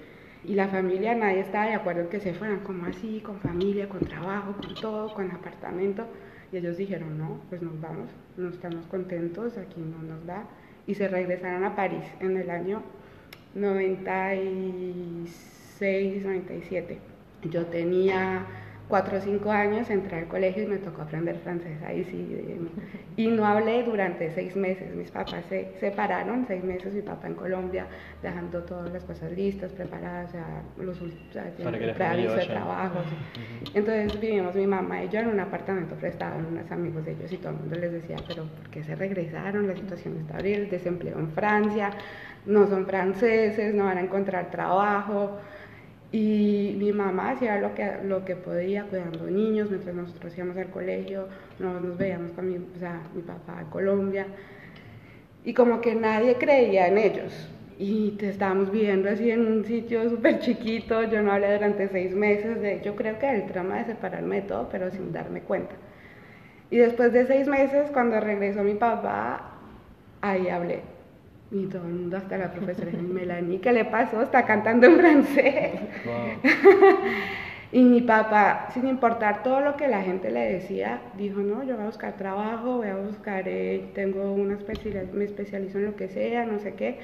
y 0.45 0.53
la 0.53 0.69
familia 0.69 1.13
nadie 1.13 1.41
estaba 1.41 1.65
de 1.65 1.73
acuerdo 1.73 2.01
en 2.01 2.07
que 2.07 2.19
se 2.21 2.33
fueran 2.33 2.61
como 2.61 2.85
así, 2.85 3.19
con 3.19 3.39
familia, 3.39 3.89
con 3.89 3.99
trabajo, 3.99 4.53
con 4.53 4.73
todo, 4.75 5.13
con 5.13 5.29
apartamento 5.29 6.05
y 6.55 6.57
ellos 6.57 6.77
dijeron 6.77 7.17
no, 7.17 7.41
pues 7.49 7.61
nos 7.61 7.81
vamos, 7.81 8.09
no 8.37 8.47
estamos 8.47 8.85
contentos, 8.85 9.57
aquí 9.57 9.81
no 9.81 10.01
nos 10.01 10.25
da 10.25 10.45
y 10.87 10.95
se 10.95 11.09
regresaron 11.09 11.65
a 11.65 11.75
París 11.75 12.05
en 12.21 12.37
el 12.37 12.49
año 12.49 12.81
96, 13.55 16.23
97. 16.23 16.97
Yo 17.51 17.65
tenía 17.65 18.45
cuatro 18.87 19.17
o 19.17 19.21
cinco 19.21 19.51
años 19.51 19.89
entré 19.89 20.19
al 20.19 20.27
colegio 20.27 20.63
y 20.63 20.67
me 20.67 20.77
tocó 20.77 21.01
aprender 21.01 21.37
francés, 21.39 21.77
ahí 21.85 22.03
sí. 22.03 22.69
Y 23.17 23.27
no 23.27 23.45
hablé 23.45 23.83
durante 23.83 24.29
seis 24.31 24.55
meses, 24.55 24.93
mis 24.95 25.09
papás 25.09 25.45
se 25.49 25.71
separaron, 25.79 26.45
seis 26.47 26.63
meses 26.63 26.93
mi 26.93 27.01
papá 27.01 27.27
en 27.27 27.35
Colombia, 27.35 27.87
dejando 28.21 28.63
todas 28.63 28.91
las 28.91 29.03
cosas 29.03 29.31
listas, 29.31 29.71
preparadas, 29.71 30.29
o 30.29 30.31
sea, 30.33 30.61
los 30.77 31.01
o 31.01 31.05
de 32.35 32.45
trabajo. 32.45 32.99
Entonces 33.73 34.19
vivimos 34.19 34.55
mi 34.55 34.67
mamá 34.67 35.03
y 35.03 35.09
yo 35.09 35.19
en 35.19 35.27
un 35.27 35.39
apartamento 35.39 35.95
prestado 35.95 36.39
en 36.39 36.45
unos 36.45 36.69
amigos 36.71 37.05
de 37.05 37.13
ellos 37.13 37.31
y 37.31 37.37
todo 37.37 37.53
el 37.53 37.59
mundo 37.59 37.75
les 37.77 37.91
decía, 37.91 38.17
pero 38.27 38.43
¿por 38.43 38.69
qué 38.69 38.83
se 38.83 38.95
regresaron? 38.95 39.67
La 39.67 39.75
situación 39.75 40.17
está 40.17 40.35
horrible, 40.35 40.63
el 40.63 40.69
desempleo 40.69 41.17
en 41.17 41.31
Francia, 41.31 41.91
no 42.45 42.67
son 42.67 42.85
franceses, 42.85 43.73
no 43.73 43.85
van 43.85 43.97
a 43.97 44.01
encontrar 44.01 44.51
trabajo. 44.51 45.39
Y 46.17 46.73
mi 46.77 46.93
mamá 46.93 47.31
hacía 47.31 47.59
lo 47.59 47.75
que, 47.75 47.91
lo 48.05 48.23
que 48.23 48.37
podía 48.37 48.85
cuidando 48.85 49.29
niños 49.29 49.69
mientras 49.69 49.93
nosotros 49.93 50.33
íbamos 50.37 50.55
al 50.55 50.69
colegio, 50.69 51.27
nos, 51.59 51.81
nos 51.81 51.97
veíamos 51.97 52.31
con 52.31 52.47
mi, 52.47 52.55
o 52.55 52.79
sea, 52.79 53.01
mi 53.13 53.21
papá 53.21 53.59
en 53.59 53.67
Colombia. 53.67 54.25
Y 55.43 55.53
como 55.53 55.81
que 55.81 55.93
nadie 55.93 56.35
creía 56.35 56.87
en 56.87 56.97
ellos. 56.99 57.49
Y 57.77 58.17
estábamos 58.21 58.71
viviendo 58.71 59.09
así 59.09 59.29
en 59.29 59.45
un 59.45 59.65
sitio 59.65 60.09
súper 60.09 60.39
chiquito, 60.39 61.03
yo 61.03 61.21
no 61.21 61.33
hablé 61.33 61.51
durante 61.51 61.89
seis 61.89 62.15
meses, 62.15 62.61
de, 62.61 62.79
yo 62.81 62.95
creo 62.95 63.19
que 63.19 63.29
el 63.29 63.47
trama 63.47 63.79
de 63.79 63.85
separarme 63.87 64.37
de 64.37 64.41
todo, 64.43 64.69
pero 64.71 64.89
sin 64.91 65.11
darme 65.11 65.41
cuenta. 65.41 65.75
Y 66.71 66.77
después 66.77 67.11
de 67.11 67.27
seis 67.27 67.45
meses, 67.45 67.91
cuando 67.91 68.21
regresó 68.21 68.63
mi 68.63 68.75
papá, 68.75 69.51
ahí 70.21 70.47
hablé 70.47 70.94
y 71.51 71.65
todo 71.67 71.83
el 71.83 71.93
mundo, 71.93 72.17
hasta 72.17 72.37
la 72.37 72.51
profesora 72.51 72.91
Melanie, 73.01 73.59
¿qué 73.59 73.71
le 73.71 73.85
pasó? 73.85 74.21
Está 74.21 74.45
cantando 74.45 74.87
en 74.87 74.97
francés. 74.97 75.71
y 77.71 77.81
mi 77.83 78.01
papá, 78.01 78.67
sin 78.73 78.87
importar 78.87 79.43
todo 79.43 79.61
lo 79.61 79.75
que 79.75 79.87
la 79.87 80.01
gente 80.01 80.31
le 80.31 80.53
decía, 80.53 81.01
dijo, 81.17 81.41
no, 81.41 81.63
yo 81.63 81.75
voy 81.75 81.83
a 81.83 81.87
buscar 81.87 82.13
trabajo, 82.13 82.77
voy 82.77 82.87
a 82.87 82.95
buscar, 82.95 83.47
eh, 83.47 83.89
tengo 83.93 84.33
una 84.33 84.55
especialidad, 84.55 85.05
me 85.13 85.25
especializo 85.25 85.77
en 85.77 85.85
lo 85.85 85.95
que 85.95 86.09
sea, 86.09 86.45
no 86.45 86.59
sé 86.59 86.73
qué. 86.73 86.99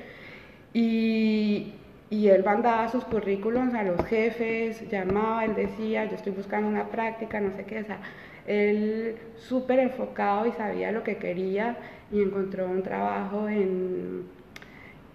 Y, 0.73 1.73
y 2.09 2.27
él 2.29 2.43
mandaba 2.43 2.89
sus 2.89 3.03
currículums 3.05 3.73
a 3.73 3.83
los 3.83 4.03
jefes, 4.05 4.89
llamaba, 4.89 5.45
él 5.45 5.55
decía, 5.55 6.05
yo 6.05 6.15
estoy 6.15 6.31
buscando 6.31 6.67
una 6.67 6.87
práctica, 6.87 7.39
no 7.39 7.51
sé 7.55 7.63
qué, 7.65 7.79
o 7.79 7.85
sea, 7.85 7.99
él 8.47 9.15
súper 9.37 9.79
enfocado 9.79 10.47
y 10.47 10.51
sabía 10.53 10.91
lo 10.91 11.03
que 11.03 11.17
quería 11.17 11.77
y 12.11 12.21
encontró 12.21 12.67
un 12.67 12.83
trabajo 12.83 13.47
en, 13.47 14.23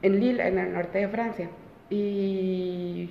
en 0.03 0.21
Lille, 0.21 0.47
en 0.47 0.59
el 0.59 0.73
norte 0.73 0.99
de 0.99 1.09
Francia. 1.09 1.49
Y, 1.91 3.11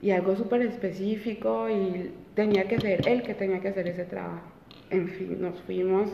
y 0.00 0.10
algo 0.10 0.36
súper 0.36 0.62
específico 0.62 1.68
y 1.68 2.12
tenía 2.34 2.68
que 2.68 2.78
ser 2.78 3.08
él 3.08 3.22
que 3.22 3.34
tenía 3.34 3.60
que 3.60 3.68
hacer 3.68 3.88
ese 3.88 4.04
trabajo. 4.04 4.48
En 4.90 5.08
fin, 5.08 5.40
nos 5.40 5.60
fuimos, 5.62 6.10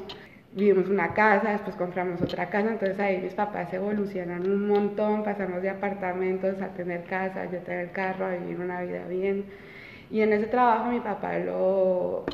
vivimos 0.55 0.89
una 0.89 1.12
casa, 1.15 1.50
después 1.53 1.77
compramos 1.77 2.21
otra 2.23 2.49
casa, 2.50 2.71
entonces 2.71 2.99
ahí 3.00 3.21
mis 3.21 3.35
papás 3.35 3.73
evolucionaron 3.73 4.50
un 4.50 4.69
montón, 4.69 5.25
pasamos 5.25 5.62
de 5.62 5.71
apartamentos 5.71 6.61
a 6.62 6.69
tener 6.69 7.05
casa, 7.05 7.50
yo 7.50 7.59
tener 7.61 7.91
carro, 7.93 8.27
a 8.27 8.37
vivir 8.37 8.61
una 8.61 8.83
vida 8.83 9.07
bien. 9.09 9.45
Y 10.11 10.23
en 10.23 10.33
ese 10.33 10.47
trabajo 10.47 10.91
mi 10.91 11.00
papá 11.00 11.39
lo, 11.39 12.25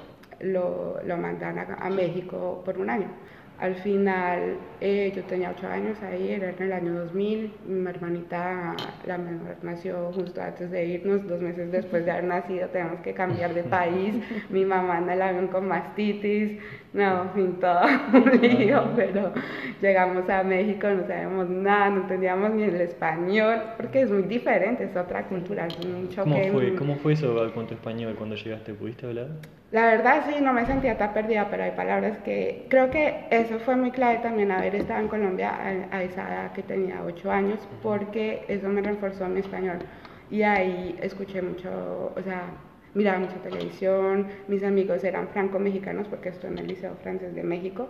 lo, 0.41 1.01
lo 1.05 1.17
mandaron 1.17 1.77
a 1.79 1.91
México 1.91 2.63
por 2.65 2.79
un 2.79 2.91
año. 2.91 3.09
Al 3.59 3.75
final, 3.77 4.59
eh, 4.83 5.11
yo 5.17 5.23
tenía 5.25 5.51
ocho 5.51 5.67
años 5.67 5.97
ahí, 6.03 6.33
era 6.33 6.51
en 6.51 6.63
el 6.63 6.73
año 6.73 6.93
2000. 6.93 7.53
Mi 7.67 7.89
hermanita, 7.89 8.77
la 9.07 9.17
menor, 9.17 9.57
nació 9.63 10.13
justo 10.13 10.43
antes 10.43 10.71
de 10.71 10.85
irnos, 10.85 11.27
dos 11.27 11.41
meses 11.41 11.73
después 11.73 12.05
de 12.05 12.11
haber 12.11 12.25
nacido, 12.25 12.69
tenemos 12.69 13.01
que 13.01 13.15
cambiar 13.15 13.55
de 13.55 13.63
país. 13.63 14.15
Mi 14.51 14.67
mamá 14.67 14.99
en 14.99 15.09
el 15.09 15.23
avión 15.23 15.49
con 15.49 15.69
mastitis, 15.69 16.59
no, 16.93 17.31
fin, 17.35 17.59
todo 17.59 17.81
un 18.13 18.41
lío, 18.43 18.91
pero 18.95 19.33
llegamos 19.81 20.29
a 20.29 20.43
México, 20.43 20.89
no 20.89 21.07
sabíamos 21.07 21.49
nada, 21.49 21.91
no 21.91 22.03
entendíamos 22.03 22.51
ni 22.51 22.65
el 22.65 22.81
español, 22.83 23.63
porque 23.79 24.03
es 24.03 24.11
muy 24.11 24.25
diferente, 24.25 24.85
es 24.85 24.97
otra 24.97 25.27
cultura, 25.29 25.67
es 25.67 25.77
un 25.83 26.11
choque. 26.11 26.31
¿Cómo 26.31 26.53
fue, 26.53 26.75
¿Cómo 26.75 26.97
fue 26.97 27.13
eso 27.15 27.53
con 27.55 27.67
tu 27.67 27.73
español 27.73 28.15
cuando 28.17 28.37
llegaste? 28.37 28.75
¿Pudiste 28.75 29.07
hablar? 29.07 29.29
La 29.73 29.87
verdad 29.87 30.25
sí, 30.29 30.41
no 30.41 30.53
me 30.53 30.65
sentía 30.65 30.97
tan 30.97 31.13
perdida, 31.13 31.49
pero 31.51 31.65
hay 31.65 31.73
palabras 31.73 32.19
que 32.19 32.67
creo 32.71 32.89
que 32.91 33.27
eso 33.31 33.59
fue 33.59 33.75
muy 33.75 33.91
clave 33.91 34.19
también 34.19 34.53
haber 34.53 34.77
estado 34.77 35.01
en 35.01 35.09
Colombia 35.09 35.59
a, 35.91 36.03
esa 36.03 36.23
edad 36.23 36.53
que 36.53 36.63
tenía 36.63 37.03
8 37.05 37.33
años, 37.33 37.59
porque 37.83 38.45
eso 38.49 38.69
me 38.69 38.81
reforzó 38.81 39.27
mi 39.27 39.41
español. 39.41 39.79
Y 40.31 40.43
ahí 40.43 40.97
escuché 41.03 41.43
mucho, 41.43 42.13
o 42.17 42.23
sea, 42.23 42.45
miraba 42.95 43.19
mucha 43.19 43.37
televisión, 43.43 44.27
mis 44.49 44.63
amigos 44.63 45.05
eran 45.05 45.29
franco-mexicanos 45.29 46.09
porque 46.09 46.31
estoy 46.31 46.51
en 46.51 46.59
el 46.59 46.67
Liceo 46.69 46.97
Francés 47.03 47.35
de 47.35 47.43
México 47.43 47.89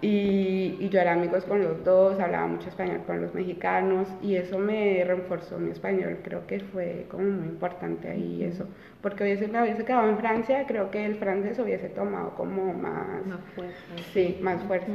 y, 0.00 0.76
y, 0.78 0.88
yo 0.90 1.00
era 1.00 1.14
amigos 1.14 1.44
con 1.44 1.60
los 1.60 1.82
dos, 1.82 2.20
hablaba 2.20 2.46
mucho 2.46 2.68
español 2.68 3.00
con 3.04 3.20
los 3.20 3.34
mexicanos 3.34 4.06
y 4.22 4.36
eso 4.36 4.58
me 4.58 5.02
reforzó 5.04 5.58
mi 5.58 5.72
español, 5.72 6.18
creo 6.22 6.46
que 6.46 6.60
fue 6.60 7.06
como 7.10 7.24
muy 7.24 7.48
importante 7.48 8.08
ahí 8.08 8.44
eso, 8.44 8.68
porque 9.02 9.24
hubiese, 9.24 9.48
me 9.48 9.62
hubiese 9.62 9.84
quedado 9.84 10.08
en 10.08 10.18
Francia, 10.18 10.64
creo 10.66 10.90
que 10.90 11.04
el 11.04 11.16
francés 11.16 11.58
hubiese 11.58 11.88
tomado 11.88 12.34
como 12.34 12.72
más, 12.72 13.24
más 13.26 13.40
fuerza. 13.54 13.78
Sí, 14.12 14.38
más 14.42 14.62
fuerza. 14.64 14.92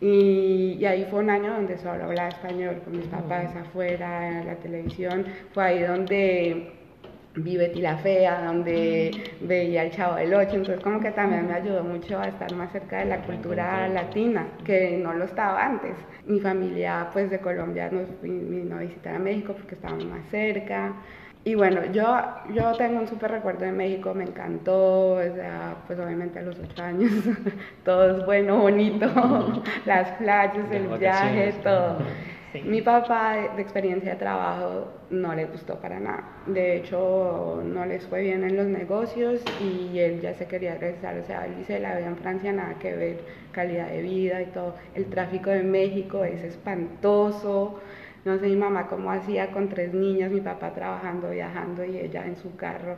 Y, 0.00 0.78
y, 0.80 0.86
ahí 0.86 1.06
fue 1.10 1.20
un 1.20 1.30
año 1.30 1.52
donde 1.52 1.76
solo 1.78 2.04
hablaba 2.04 2.28
español 2.28 2.80
con 2.84 2.96
mis 2.96 3.06
papás 3.06 3.54
afuera, 3.54 4.40
en 4.40 4.46
la 4.46 4.54
televisión. 4.56 5.26
Fue 5.52 5.64
ahí 5.64 5.82
donde 5.82 6.72
vi 7.34 7.56
Betty 7.56 7.80
la 7.80 7.96
Fea, 7.98 8.42
donde 8.44 9.10
veía 9.40 9.84
el 9.84 9.90
Chavo 9.92 10.16
del 10.16 10.34
Ocho, 10.34 10.56
entonces 10.56 10.82
como 10.82 11.00
que 11.00 11.12
también 11.12 11.46
me 11.46 11.54
ayudó 11.54 11.84
mucho 11.84 12.18
a 12.18 12.26
estar 12.26 12.52
más 12.54 12.72
cerca 12.72 12.98
de 12.98 13.04
la 13.04 13.22
cultura 13.22 13.88
latina, 13.88 14.48
que 14.64 14.98
no 14.98 15.12
lo 15.12 15.24
estaba 15.24 15.64
antes. 15.64 15.92
Mi 16.26 16.40
familia 16.40 17.08
pues 17.12 17.30
de 17.30 17.38
Colombia 17.38 17.88
nos 17.90 18.08
vino 18.20 18.76
a 18.76 18.80
visitar 18.80 19.14
a 19.14 19.18
México 19.18 19.54
porque 19.54 19.74
estábamos 19.74 20.06
más 20.06 20.28
cerca. 20.30 20.94
Y 21.42 21.54
bueno, 21.54 21.80
yo, 21.92 22.04
yo 22.52 22.72
tengo 22.76 23.00
un 23.00 23.08
súper 23.08 23.30
recuerdo 23.30 23.64
de 23.64 23.72
México, 23.72 24.12
me 24.12 24.24
encantó, 24.24 25.14
o 25.14 25.22
sea, 25.22 25.74
pues 25.86 25.98
obviamente 25.98 26.38
a 26.38 26.42
los 26.42 26.58
ocho 26.58 26.82
años, 26.82 27.10
todo 27.84 28.18
es 28.18 28.26
bueno, 28.26 28.58
bonito, 28.58 29.06
las 29.86 30.10
playas, 30.18 30.70
el 30.70 30.86
viaje, 30.98 31.54
todo. 31.62 31.96
Mi 32.64 32.82
papá 32.82 33.36
de, 33.54 33.62
experiencia 33.62 34.12
de 34.12 34.18
trabajo 34.18 34.88
no 35.08 35.34
le 35.34 35.44
gustó 35.46 35.76
para 35.76 36.00
nada. 36.00 36.24
De 36.46 36.76
hecho, 36.76 37.62
no 37.64 37.86
les 37.86 38.04
fue 38.06 38.22
bien 38.22 38.42
en 38.42 38.56
los 38.56 38.66
negocios 38.66 39.40
y 39.60 39.98
él 40.00 40.20
ya 40.20 40.34
se 40.34 40.46
quería 40.46 40.74
regresar. 40.74 41.16
O 41.18 41.24
sea, 41.24 41.46
él 41.46 41.56
dice 41.58 41.78
la 41.78 41.96
vida 41.96 42.08
en 42.08 42.16
Francia 42.16 42.52
nada 42.52 42.74
que 42.80 42.96
ver, 42.96 43.24
calidad 43.52 43.88
de 43.88 44.02
vida 44.02 44.42
y 44.42 44.46
todo. 44.46 44.74
El 44.96 45.06
tráfico 45.06 45.50
de 45.50 45.62
México 45.62 46.24
es 46.24 46.42
espantoso. 46.42 47.80
No 48.24 48.38
sé 48.38 48.46
mi 48.46 48.56
mamá 48.56 48.86
cómo 48.86 49.10
hacía 49.10 49.50
con 49.50 49.68
tres 49.68 49.94
niñas, 49.94 50.30
mi 50.30 50.40
papá 50.40 50.72
trabajando, 50.74 51.30
viajando 51.30 51.84
y 51.84 51.96
ella 51.96 52.26
en 52.26 52.36
su 52.36 52.54
carro. 52.56 52.96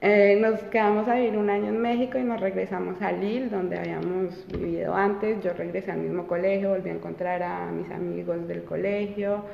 Eh, 0.00 0.38
nos 0.40 0.60
quedamos 0.64 1.08
a 1.08 1.14
vivir 1.14 1.38
un 1.38 1.48
año 1.48 1.68
en 1.68 1.80
México 1.80 2.18
y 2.18 2.22
nos 2.22 2.40
regresamos 2.40 3.00
a 3.00 3.12
Lille, 3.12 3.48
donde 3.48 3.78
habíamos 3.78 4.46
vivido 4.48 4.94
antes. 4.94 5.42
Yo 5.42 5.52
regresé 5.54 5.92
al 5.92 5.98
mismo 6.00 6.26
colegio, 6.26 6.70
volví 6.70 6.90
a 6.90 6.94
encontrar 6.94 7.42
a 7.42 7.70
mis 7.72 7.90
amigos 7.90 8.46
del 8.46 8.64
colegio. 8.64 9.44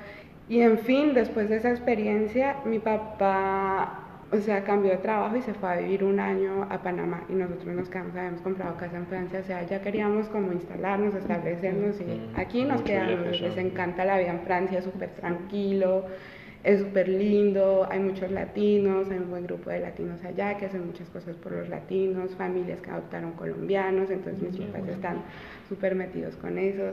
Y 0.49 0.61
en 0.61 0.79
fin, 0.79 1.15
después 1.15 1.49
de 1.49 1.57
esa 1.57 1.71
experiencia, 1.71 2.57
mi 2.65 2.79
papá, 2.81 4.02
o 4.33 4.39
sea, 4.39 4.65
cambió 4.65 4.91
de 4.91 4.97
trabajo 4.97 5.37
y 5.37 5.43
se 5.43 5.53
fue 5.53 5.71
a 5.71 5.77
vivir 5.77 6.05
un 6.05 6.19
año 6.19 6.67
a 6.71 6.83
Panamá. 6.83 7.25
Y 7.29 7.35
nosotros 7.35 7.75
nos 7.75 7.89
quedamos, 7.89 8.17
habíamos 8.17 8.41
comprado 8.41 8.77
casa 8.79 8.97
en 8.97 9.07
Francia, 9.07 9.41
o 9.41 9.45
sea, 9.45 9.63
ya 9.65 9.83
queríamos 9.83 10.29
como 10.29 10.53
instalarnos, 10.53 11.15
establecernos. 11.15 12.01
Y 12.01 12.05
mm, 12.05 12.41
aquí 12.41 12.65
nos 12.65 12.83
quedamos, 12.83 13.41
les 13.41 13.57
encanta 13.59 14.05
la 14.05 14.19
vida 14.19 14.31
en 14.31 14.41
Francia, 14.41 14.81
súper 14.81 15.11
tranquilo 15.11 16.07
es 16.65 16.81
súper 16.81 17.09
lindo, 17.09 17.87
hay 17.91 17.99
muchos 17.99 18.31
latinos, 18.31 19.11
hay 19.11 19.19
un 19.19 19.31
buen 19.31 19.45
grupo 19.45 19.71
de 19.71 19.81
latinos 19.81 20.23
allá 20.25 20.57
que 20.57 20.67
hacen 20.67 20.87
muchas 20.87 21.09
cosas 21.11 21.35
por 21.37 21.53
los 21.53 21.69
latinos, 21.69 22.35
familias 22.37 22.81
que 22.81 22.91
adoptaron 22.91 23.33
colombianos, 23.33 24.11
entonces 24.11 24.53
mis 24.59 24.69
papás 24.69 24.89
están 24.89 25.23
súper 25.69 25.97
metidos 25.97 26.37
con 26.37 26.59
eso. 26.59 26.93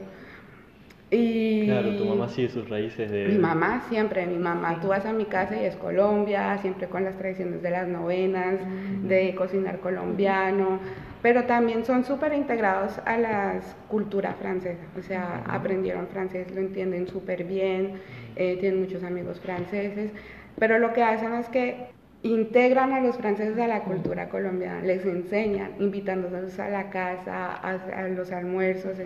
Y 1.10 1.64
claro, 1.66 1.96
tu 1.96 2.04
mamá 2.04 2.28
sigue 2.28 2.48
sus 2.48 2.68
raíces 2.68 3.10
de... 3.10 3.26
Mi 3.26 3.38
mamá 3.38 3.84
siempre, 3.88 4.26
mi 4.26 4.38
mamá, 4.38 4.78
tú 4.80 4.88
vas 4.88 5.04
a 5.06 5.12
mi 5.12 5.24
casa 5.24 5.60
y 5.60 5.64
es 5.64 5.74
Colombia, 5.74 6.56
siempre 6.58 6.86
con 6.86 7.02
las 7.02 7.16
tradiciones 7.18 7.62
de 7.62 7.70
las 7.70 7.88
novenas, 7.88 8.60
de 9.02 9.34
cocinar 9.34 9.80
colombiano, 9.80 10.78
pero 11.20 11.44
también 11.44 11.84
son 11.84 12.04
súper 12.04 12.32
integrados 12.32 12.98
a 13.04 13.18
la 13.18 13.60
cultura 13.88 14.34
francesa, 14.34 14.84
o 14.96 15.02
sea, 15.02 15.42
aprendieron 15.46 16.06
francés, 16.06 16.54
lo 16.54 16.60
entienden 16.60 17.08
súper 17.08 17.44
bien, 17.44 17.94
eh, 18.36 18.56
tienen 18.60 18.80
muchos 18.80 19.02
amigos 19.02 19.40
franceses, 19.40 20.12
pero 20.58 20.78
lo 20.78 20.92
que 20.92 21.02
hacen 21.02 21.34
es 21.34 21.48
que 21.48 21.88
integran 22.22 22.92
a 22.92 23.00
los 23.00 23.16
franceses 23.16 23.58
a 23.58 23.66
la 23.66 23.82
cultura 23.82 24.28
colombiana, 24.28 24.82
les 24.82 25.04
enseñan, 25.04 25.72
invitándolos 25.78 26.58
a 26.58 26.68
la 26.68 26.90
casa, 26.90 27.54
a, 27.54 28.08
los 28.08 28.30
almuerzos 28.30 28.98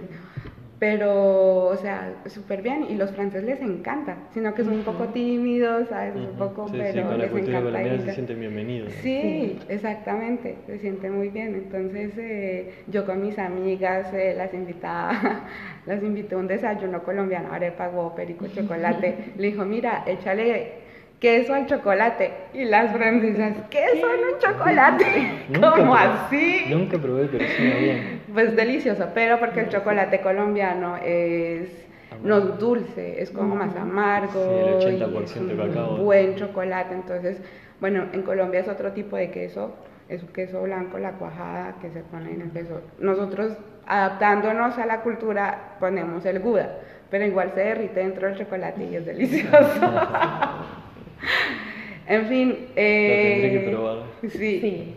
pero, 0.78 1.66
o 1.66 1.76
sea, 1.76 2.14
súper 2.26 2.62
bien, 2.62 2.86
y 2.90 2.96
los 2.96 3.12
franceses 3.12 3.44
les 3.44 3.60
encanta, 3.60 4.16
sino 4.32 4.54
que 4.54 4.64
son 4.64 4.74
un 4.74 4.82
poco 4.82 5.08
tímidos, 5.08 5.88
¿sabes? 5.88 6.14
Un 6.16 6.36
poco, 6.36 6.66
pero 6.70 6.92
sí, 6.92 7.00
con 7.00 7.18
la 7.18 7.28
cultura 7.28 7.62
colombiana 7.62 8.00
se 8.00 8.12
sienten 8.12 8.40
bienvenidos. 8.40 8.92
Sí, 9.02 9.58
exactamente, 9.68 10.56
se 10.66 10.78
sienten 10.78 11.14
muy 11.14 11.28
bien. 11.28 11.54
Entonces, 11.54 12.12
eh, 12.18 12.72
yo 12.88 13.06
con 13.06 13.22
mis 13.22 13.38
amigas 13.38 14.12
eh, 14.12 14.34
las 14.36 14.52
invitaba, 14.52 15.46
las 15.86 16.02
invité 16.02 16.34
a 16.34 16.38
un 16.38 16.48
desayuno 16.48 17.02
colombiano, 17.02 17.52
arepa, 17.52 17.88
huevo, 17.88 18.14
perico, 18.14 18.46
chocolate. 18.48 19.32
Le 19.38 19.46
dijo, 19.48 19.64
mira, 19.64 20.04
échale 20.06 20.83
queso 21.24 21.54
al 21.54 21.64
chocolate. 21.64 22.32
Y 22.52 22.66
las 22.66 22.92
francesas, 22.92 23.54
¿queso 23.70 24.06
en 24.12 24.34
un 24.34 24.38
chocolate? 24.38 25.32
¿Cómo 25.74 25.94
así? 25.94 26.66
Nunca 26.68 26.98
probé, 26.98 27.28
pero 27.32 27.46
sí 27.46 27.62
bien. 27.62 28.20
Pues 28.30 28.54
delicioso, 28.54 29.08
pero 29.14 29.40
porque 29.40 29.60
el 29.60 29.70
chocolate 29.70 30.20
colombiano 30.20 30.98
es 31.02 31.86
no 32.22 32.36
es 32.36 32.58
dulce, 32.58 33.22
es 33.22 33.30
como 33.30 33.56
más 33.56 33.74
amargo. 33.74 34.80
Sí, 34.82 34.88
el 34.88 35.02
80% 35.02 35.46
de 35.46 35.56
cacao. 35.56 35.96
Buen 35.96 36.36
chocolate, 36.36 36.94
entonces, 36.94 37.40
bueno, 37.80 38.04
en 38.12 38.20
Colombia 38.20 38.60
es 38.60 38.68
otro 38.68 38.92
tipo 38.92 39.16
de 39.16 39.30
queso, 39.30 39.74
es 40.10 40.22
un 40.22 40.28
queso 40.28 40.60
blanco, 40.60 40.98
la 40.98 41.12
cuajada 41.12 41.76
que 41.80 41.90
se 41.90 42.00
pone 42.00 42.34
en 42.34 42.42
el 42.42 42.50
queso. 42.50 42.82
Nosotros, 42.98 43.56
adaptándonos 43.86 44.76
a 44.76 44.84
la 44.84 45.00
cultura, 45.00 45.76
ponemos 45.80 46.26
el 46.26 46.40
gouda, 46.40 46.80
pero 47.10 47.24
igual 47.24 47.52
se 47.54 47.60
derrite 47.60 48.00
dentro 48.00 48.28
del 48.28 48.36
chocolate 48.36 48.84
y 48.84 48.96
es 48.96 49.06
delicioso. 49.06 49.80
en 52.06 52.26
fin. 52.26 52.66
Eh, 52.76 53.62
que 53.64 53.70
probar. 53.70 53.98
Sí. 54.28 54.96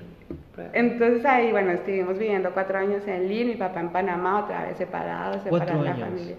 Entonces 0.73 1.23
ahí, 1.25 1.51
bueno, 1.51 1.71
estuvimos 1.71 2.17
viviendo 2.17 2.51
cuatro 2.51 2.79
años 2.79 3.07
en 3.07 3.27
Lille, 3.27 3.45
mi 3.45 3.55
papá 3.55 3.79
en 3.79 3.89
Panamá, 3.89 4.39
otra 4.43 4.63
vez 4.63 4.77
separados, 4.77 5.43
separados 5.43 5.85
la 5.85 5.95
familia. 5.95 6.35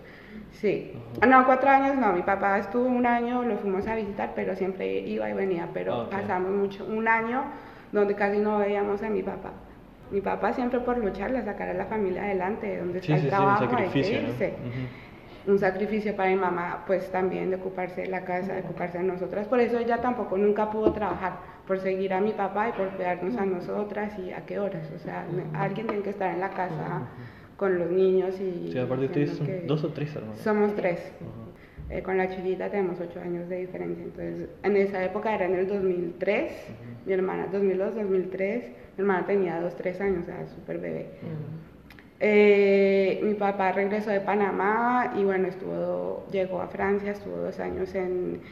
Sí. 0.53 0.93
No, 1.27 1.47
cuatro 1.47 1.71
años 1.71 1.97
no, 1.97 2.13
mi 2.13 2.23
papá 2.23 2.59
estuvo 2.59 2.85
un 2.85 3.07
año, 3.07 3.45
lo 3.45 3.57
fuimos 3.59 3.87
a 3.87 3.95
visitar, 3.95 4.33
pero 4.35 4.57
siempre 4.57 5.01
iba 5.01 5.31
y 5.31 5.35
venía, 5.35 5.69
pero 5.73 6.03
ah, 6.03 6.11
pasamos 6.11 6.51
mucho, 6.51 6.85
un 6.85 7.07
año 7.07 7.45
donde 7.93 8.15
casi 8.15 8.39
no 8.39 8.59
veíamos 8.59 9.03
a 9.03 9.09
mi 9.09 9.23
papá. 9.23 9.53
Mi 10.11 10.21
papá 10.21 10.53
siempre 10.53 10.81
por 10.81 10.99
luchar, 10.99 11.31
le 11.31 11.45
sacar 11.45 11.69
a 11.69 11.75
la 11.75 11.85
familia 11.85 12.25
adelante, 12.25 12.79
donde 12.79 12.99
está 12.99 13.17
el 13.17 13.29
trabajo, 13.29 13.77
hay 13.77 13.89
que 13.89 13.99
irse 13.99 14.55
un 15.49 15.59
sacrificio 15.59 16.15
para 16.15 16.31
mi 16.31 16.37
mamá, 16.37 16.85
pues 16.87 17.11
también 17.11 17.51
de 17.51 17.57
ocuparse 17.57 18.03
de 18.03 18.09
la 18.09 18.25
casa, 18.25 18.53
de 18.53 18.61
ocuparse 18.61 18.99
de 18.99 19.05
nosotras. 19.05 19.49
Por 19.49 19.61
eso 19.61 19.79
ella 19.79 20.01
tampoco 20.01 20.37
nunca 20.37 20.71
pudo 20.71 20.93
trabajar, 20.93 21.39
por 21.67 21.81
seguir 21.81 22.13
a 22.13 22.21
mi 22.21 22.33
papá 22.33 22.69
y 22.69 22.73
por 22.73 22.91
cuidarnos 22.91 23.37
a 23.37 23.47
nosotras 23.47 24.19
y 24.19 24.31
a 24.33 24.45
qué 24.45 24.59
horas. 24.59 24.91
O 24.95 24.99
sea, 24.99 25.27
alguien 25.55 25.87
tiene 25.87 26.03
que 26.03 26.11
estar 26.11 26.33
en 26.33 26.41
la 26.41 26.51
casa 26.51 27.09
con 27.57 27.79
los 27.79 27.91
niños 27.91 28.39
y... 28.41 28.73
Sí, 28.73 28.79
aparte 28.79 29.07
ustedes 29.07 29.31
son 29.31 29.67
dos 29.67 29.83
o 29.85 29.89
tres 29.89 30.15
hermanos. 30.15 30.39
Somos 30.41 30.75
tres. 30.77 31.01
Eh, 31.91 32.03
con 32.03 32.19
la 32.19 32.29
chiquita 32.29 32.71
tenemos 32.71 33.01
ocho 33.01 33.19
años 33.19 33.49
de 33.49 33.61
diferencia. 33.61 34.05
Entonces, 34.05 34.49
en 34.63 34.77
esa 34.77 35.03
época 35.03 35.35
era 35.35 35.47
en 35.47 35.55
el 35.55 35.67
2003, 35.67 36.53
mi 37.07 37.13
hermana 37.15 37.49
2002, 37.51 37.95
2003, 37.95 38.65
mi 38.99 39.03
hermana 39.03 39.27
tenía 39.27 39.61
dos, 39.61 39.75
tres 39.75 39.99
años, 40.01 40.25
o 40.25 40.27
sea, 40.27 40.47
súper 40.49 40.79
bebé. 40.79 41.07
Eh, 42.21 43.21
mi 43.23 43.35
papá 43.35 43.71
regresó 43.73 44.11
de 44.11 44.21
Panamá 44.21 45.13
y 45.17 45.25
bueno, 45.25 45.47
estuvo, 45.49 46.27
llegó 46.31 46.61
a 46.61 46.69
Francia, 46.69 47.13
estuvo 47.13 47.37
dos 47.37 47.61
años 47.61 47.95
en, 47.95 48.43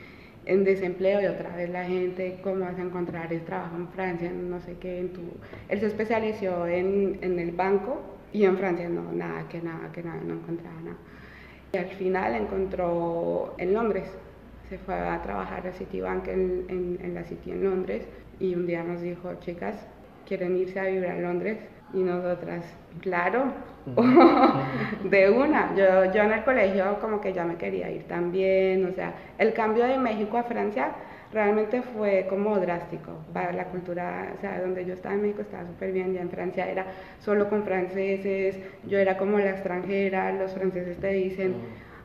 en 0.44 0.64
desempleo 0.64 1.20
y 1.20 1.26
otra 1.26 1.56
vez 1.56 1.68
la 1.70 1.84
gente, 1.84 2.40
¿cómo 2.42 2.60
vas 2.64 2.78
a 2.78 2.82
encontrar 2.82 3.32
el 3.32 3.44
trabajo 3.44 3.76
en 3.76 3.88
Francia? 3.88 4.30
No 4.32 4.60
sé 4.60 4.78
qué. 4.78 5.00
En 5.00 5.12
tu... 5.12 5.40
Él 5.68 5.80
se 5.80 5.86
especializó 5.86 6.66
en, 6.68 7.18
en 7.22 7.38
el 7.40 7.50
banco 7.52 8.02
y 8.32 8.44
en 8.44 8.56
Francia 8.56 8.88
no, 8.88 9.12
nada, 9.12 9.48
que 9.48 9.60
nada, 9.60 9.90
que 9.92 10.02
nada, 10.02 10.22
no 10.22 10.34
encontraba 10.34 10.80
nada. 10.82 10.98
Y 11.72 11.78
al 11.78 11.90
final 11.90 12.34
encontró 12.34 13.54
en 13.58 13.72
Londres, 13.74 14.18
se 14.68 14.78
fue 14.78 14.94
a 14.94 15.20
trabajar 15.22 15.66
a 15.66 15.72
Citibank 15.72 16.28
en, 16.28 16.66
en, 16.68 16.98
en 17.00 17.14
la 17.14 17.24
City 17.24 17.50
en 17.52 17.64
Londres 17.64 18.08
y 18.38 18.54
un 18.54 18.66
día 18.66 18.82
nos 18.84 19.00
dijo, 19.00 19.34
chicas, 19.36 19.88
¿quieren 20.24 20.56
irse 20.56 20.80
a 20.80 20.84
vivir 20.86 21.06
a 21.06 21.18
Londres? 21.20 21.58
Y 21.94 21.98
nosotras, 21.98 22.64
claro, 23.00 23.52
de 25.04 25.30
una. 25.30 25.74
Yo, 25.76 26.12
yo 26.12 26.22
en 26.22 26.32
el 26.32 26.44
colegio 26.44 26.98
como 27.00 27.20
que 27.20 27.32
ya 27.32 27.44
me 27.44 27.56
quería 27.56 27.90
ir 27.90 28.04
también, 28.04 28.84
o 28.86 28.92
sea, 28.92 29.14
el 29.38 29.52
cambio 29.52 29.84
de 29.84 29.98
México 29.98 30.36
a 30.36 30.42
Francia 30.42 30.92
realmente 31.32 31.82
fue 31.82 32.26
como 32.28 32.58
drástico 32.58 33.12
para 33.32 33.52
la 33.52 33.66
cultura, 33.66 34.32
o 34.36 34.40
sea, 34.40 34.60
donde 34.60 34.84
yo 34.84 34.94
estaba 34.94 35.14
en 35.14 35.22
México 35.22 35.42
estaba 35.42 35.66
súper 35.66 35.92
bien, 35.92 36.14
ya 36.14 36.20
en 36.20 36.30
Francia 36.30 36.68
era 36.68 36.86
solo 37.18 37.48
con 37.48 37.64
franceses, 37.64 38.58
yo 38.86 38.98
era 38.98 39.16
como 39.16 39.38
la 39.38 39.50
extranjera, 39.50 40.32
los 40.32 40.52
franceses 40.52 40.98
te 40.98 41.08
dicen, 41.08 41.54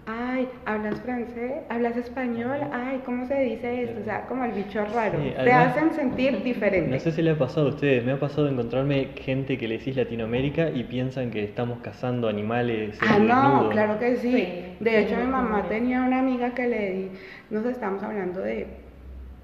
ay, 0.05 0.49
¿hablas 0.65 0.99
francés? 1.01 1.63
¿Hablas 1.69 1.97
español? 1.97 2.59
Ay, 2.71 3.01
¿cómo 3.05 3.25
se 3.25 3.39
dice 3.41 3.83
esto? 3.83 4.01
O 4.01 4.03
sea, 4.03 4.25
como 4.27 4.43
el 4.45 4.51
bicho 4.51 4.83
raro. 4.85 5.19
Te 5.43 5.51
hacen 5.51 5.93
sentir 5.93 6.43
diferente. 6.43 6.89
No 6.89 6.99
sé 6.99 7.11
si 7.11 7.21
le 7.21 7.31
ha 7.31 7.37
pasado 7.37 7.67
a 7.67 7.69
ustedes, 7.69 8.03
me 8.03 8.13
ha 8.13 8.19
pasado 8.19 8.47
encontrarme 8.47 9.09
gente 9.15 9.57
que 9.57 9.67
le 9.67 9.77
decís 9.77 9.95
Latinoamérica 9.95 10.69
y 10.69 10.83
piensan 10.83 11.31
que 11.31 11.43
estamos 11.43 11.79
cazando 11.81 12.27
animales. 12.27 12.97
Ah, 13.01 13.19
no, 13.19 13.69
claro 13.69 13.99
que 13.99 14.17
sí. 14.17 14.75
De 14.79 14.99
hecho, 14.99 15.15
mi 15.15 15.27
mamá 15.27 15.67
tenía 15.67 16.01
una 16.01 16.19
amiga 16.19 16.53
que 16.53 16.67
le 16.67 16.91
di, 16.91 17.11
nos 17.49 17.65
estamos 17.65 18.01
hablando 18.01 18.41
de 18.41 18.67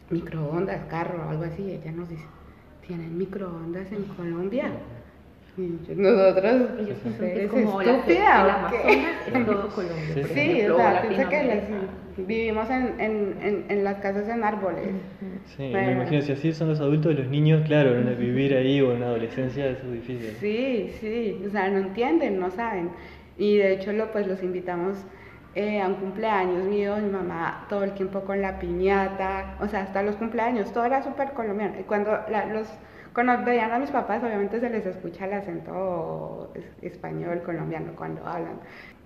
microondas, 0.10 0.86
carro 0.86 1.26
o 1.28 1.30
algo 1.30 1.44
así, 1.44 1.64
y 1.64 1.72
ella 1.72 1.92
nos 1.92 2.10
dice, 2.10 2.26
¿tienen 2.86 3.18
microondas 3.18 3.92
en 3.92 4.04
Colombia? 4.06 4.72
Nosotros, 5.58 6.70
es 7.20 7.50
como 7.50 7.82
estúpida, 7.82 8.44
el 8.44 8.50
Amazonas 8.50 9.28
es 9.28 9.46
todo 9.46 9.68
Colombia. 9.70 10.28
Sí, 10.32 10.62
o 10.68 10.76
sea, 10.76 11.02
piensa 11.02 11.30
que 11.30 11.64
vivimos 12.18 12.70
en, 12.70 13.00
en, 13.00 13.66
en, 13.68 13.84
las 13.84 13.98
casas 13.98 14.30
en 14.30 14.44
árboles. 14.44 14.90
Sí, 15.46 15.70
me 15.74 15.94
imagino, 15.94 16.22
si 16.22 16.32
así 16.32 16.54
son 16.54 16.70
los 16.70 16.80
adultos, 16.80 17.16
los 17.16 17.28
niños, 17.28 17.64
claro, 17.66 17.92
vivir 18.16 18.54
ahí 18.56 18.82
o 18.82 18.94
en 18.94 19.00
la 19.00 19.08
adolescencia 19.08 19.68
eso 19.68 19.84
es 19.88 19.94
difícil. 19.94 20.36
Sí, 20.40 20.92
sí, 21.00 21.44
o 21.48 21.50
sea, 21.50 21.70
no 21.70 21.80
entienden, 21.80 22.40
no 22.40 22.52
saben. 22.52 22.92
Y 23.38 23.58
de 23.58 23.74
hecho, 23.74 23.94
lo, 23.94 24.12
pues 24.12 24.28
los 24.28 24.44
invitamos 24.44 24.98
eh, 25.56 25.82
a 25.82 25.88
un 25.88 25.96
cumpleaños 25.96 26.66
mío, 26.66 26.98
mi 26.98 27.10
mamá 27.10 27.66
todo 27.68 27.84
el 27.84 27.94
tiempo 27.94 28.22
con 28.22 28.44
la 28.44 28.60
piñata, 28.60 29.56
o 29.60 29.68
sea, 29.68 29.82
hasta 29.82 30.04
los 30.04 30.18
cumpleaños, 30.18 30.72
todo 30.72 30.86
era 30.86 31.02
súper 31.02 31.32
colombiano. 31.32 31.80
Y 31.80 31.84
cuando 31.84 32.12
los 32.54 32.68
cuando 33.18 33.44
veían 33.44 33.72
a 33.72 33.80
mis 33.80 33.90
papás, 33.90 34.24
obviamente 34.24 34.60
se 34.60 34.70
les 34.70 34.86
escucha 34.86 35.26
el 35.26 35.34
acento 35.34 36.54
español, 36.84 37.42
colombiano 37.44 37.94
cuando 37.96 38.24
hablan. 38.24 38.60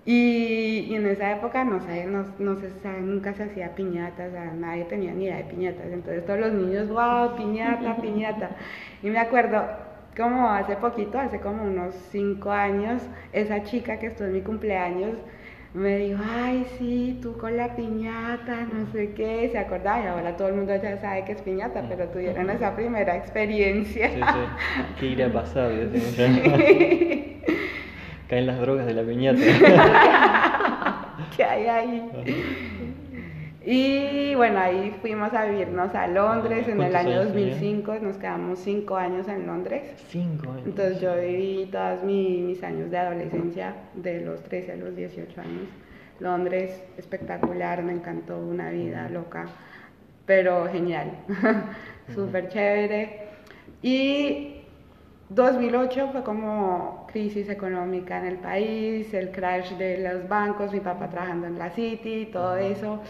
Y, 0.04 0.94
en 0.94 1.06
esa 1.06 1.32
época, 1.32 1.64
no 1.64 1.78
no, 1.78 2.24
no 2.38 2.56
se, 2.60 3.00
nunca 3.00 3.32
se 3.32 3.44
hacía 3.44 3.74
piñata, 3.74 4.26
o 4.26 4.30
sea, 4.30 4.52
nadie 4.52 4.84
tenía 4.84 5.14
ni 5.14 5.24
idea 5.24 5.38
de 5.38 5.44
piñatas. 5.44 5.86
Entonces 5.86 6.26
todos 6.26 6.40
los 6.40 6.52
niños, 6.52 6.90
wow, 6.90 7.34
piñata, 7.38 7.96
piñata. 8.02 8.50
Y 9.02 9.08
me 9.08 9.18
acuerdo, 9.18 9.64
como 10.14 10.46
hace 10.50 10.76
poquito, 10.76 11.18
hace 11.18 11.40
como 11.40 11.62
unos 11.62 11.94
cinco 12.10 12.50
años, 12.50 13.02
esa 13.32 13.62
chica 13.62 13.98
que 13.98 14.08
estuvo 14.08 14.26
en 14.26 14.34
mi 14.34 14.42
cumpleaños, 14.42 15.16
me 15.74 15.96
dijo, 15.96 16.22
ay, 16.22 16.66
sí, 16.78 17.18
tú 17.22 17.38
con 17.38 17.56
la 17.56 17.74
piñata, 17.74 18.66
no 18.72 18.90
sé 18.92 19.14
qué, 19.14 19.48
se 19.50 19.58
acordaba 19.58 20.02
y 20.02 20.06
ahora 20.06 20.36
todo 20.36 20.48
el 20.48 20.54
mundo 20.54 20.74
ya 20.76 21.00
sabe 21.00 21.24
que 21.24 21.32
es 21.32 21.40
piñata, 21.40 21.82
pero 21.88 22.08
tuvieron 22.08 22.50
esa 22.50 22.76
primera 22.76 23.16
experiencia. 23.16 24.10
Sí, 24.10 24.20
sí. 24.20 24.40
¿Qué 25.00 25.06
irá 25.06 25.26
a 25.28 25.32
pasar? 25.32 25.72
Caen 28.28 28.46
las 28.46 28.60
drogas 28.60 28.86
de 28.86 28.94
la 28.94 29.02
piñata. 29.02 29.40
¿Qué 31.36 31.44
hay 31.44 31.66
ahí? 31.66 32.10
Y 33.64 34.34
bueno, 34.34 34.58
ahí 34.58 34.94
fuimos 35.00 35.32
a 35.34 35.44
vivirnos 35.44 35.94
a 35.94 36.08
Londres 36.08 36.66
en 36.66 36.80
el 36.80 36.96
año 36.96 37.24
2005, 37.24 37.94
nos 38.00 38.16
quedamos 38.16 38.58
cinco 38.58 38.96
años 38.96 39.28
en 39.28 39.46
Londres. 39.46 39.94
Cinco 40.08 40.50
años. 40.50 40.66
Entonces 40.66 41.00
yo 41.00 41.14
viví 41.14 41.68
todos 41.70 42.02
mis, 42.02 42.62
años 42.64 42.90
de 42.90 42.98
adolescencia, 42.98 43.74
de 43.94 44.20
los 44.20 44.42
13 44.42 44.72
a 44.72 44.76
los 44.76 44.96
18 44.96 45.40
años. 45.40 45.68
Londres, 46.18 46.82
espectacular, 46.96 47.82
me 47.82 47.92
encantó, 47.92 48.38
una 48.38 48.70
vida 48.70 49.08
loca, 49.08 49.46
pero 50.26 50.66
genial, 50.70 51.18
súper 52.14 52.48
chévere. 52.48 53.28
Y 53.80 54.62
2008 55.28 56.08
fue 56.10 56.22
como 56.24 57.06
crisis 57.12 57.48
económica 57.48 58.18
en 58.18 58.26
el 58.26 58.38
país, 58.38 59.14
el 59.14 59.30
crash 59.30 59.72
de 59.76 59.98
los 59.98 60.28
bancos, 60.28 60.72
mi 60.72 60.80
papá 60.80 61.08
trabajando 61.08 61.46
en 61.46 61.58
la 61.58 61.70
City, 61.70 62.28
todo 62.32 62.56
eso. 62.56 63.00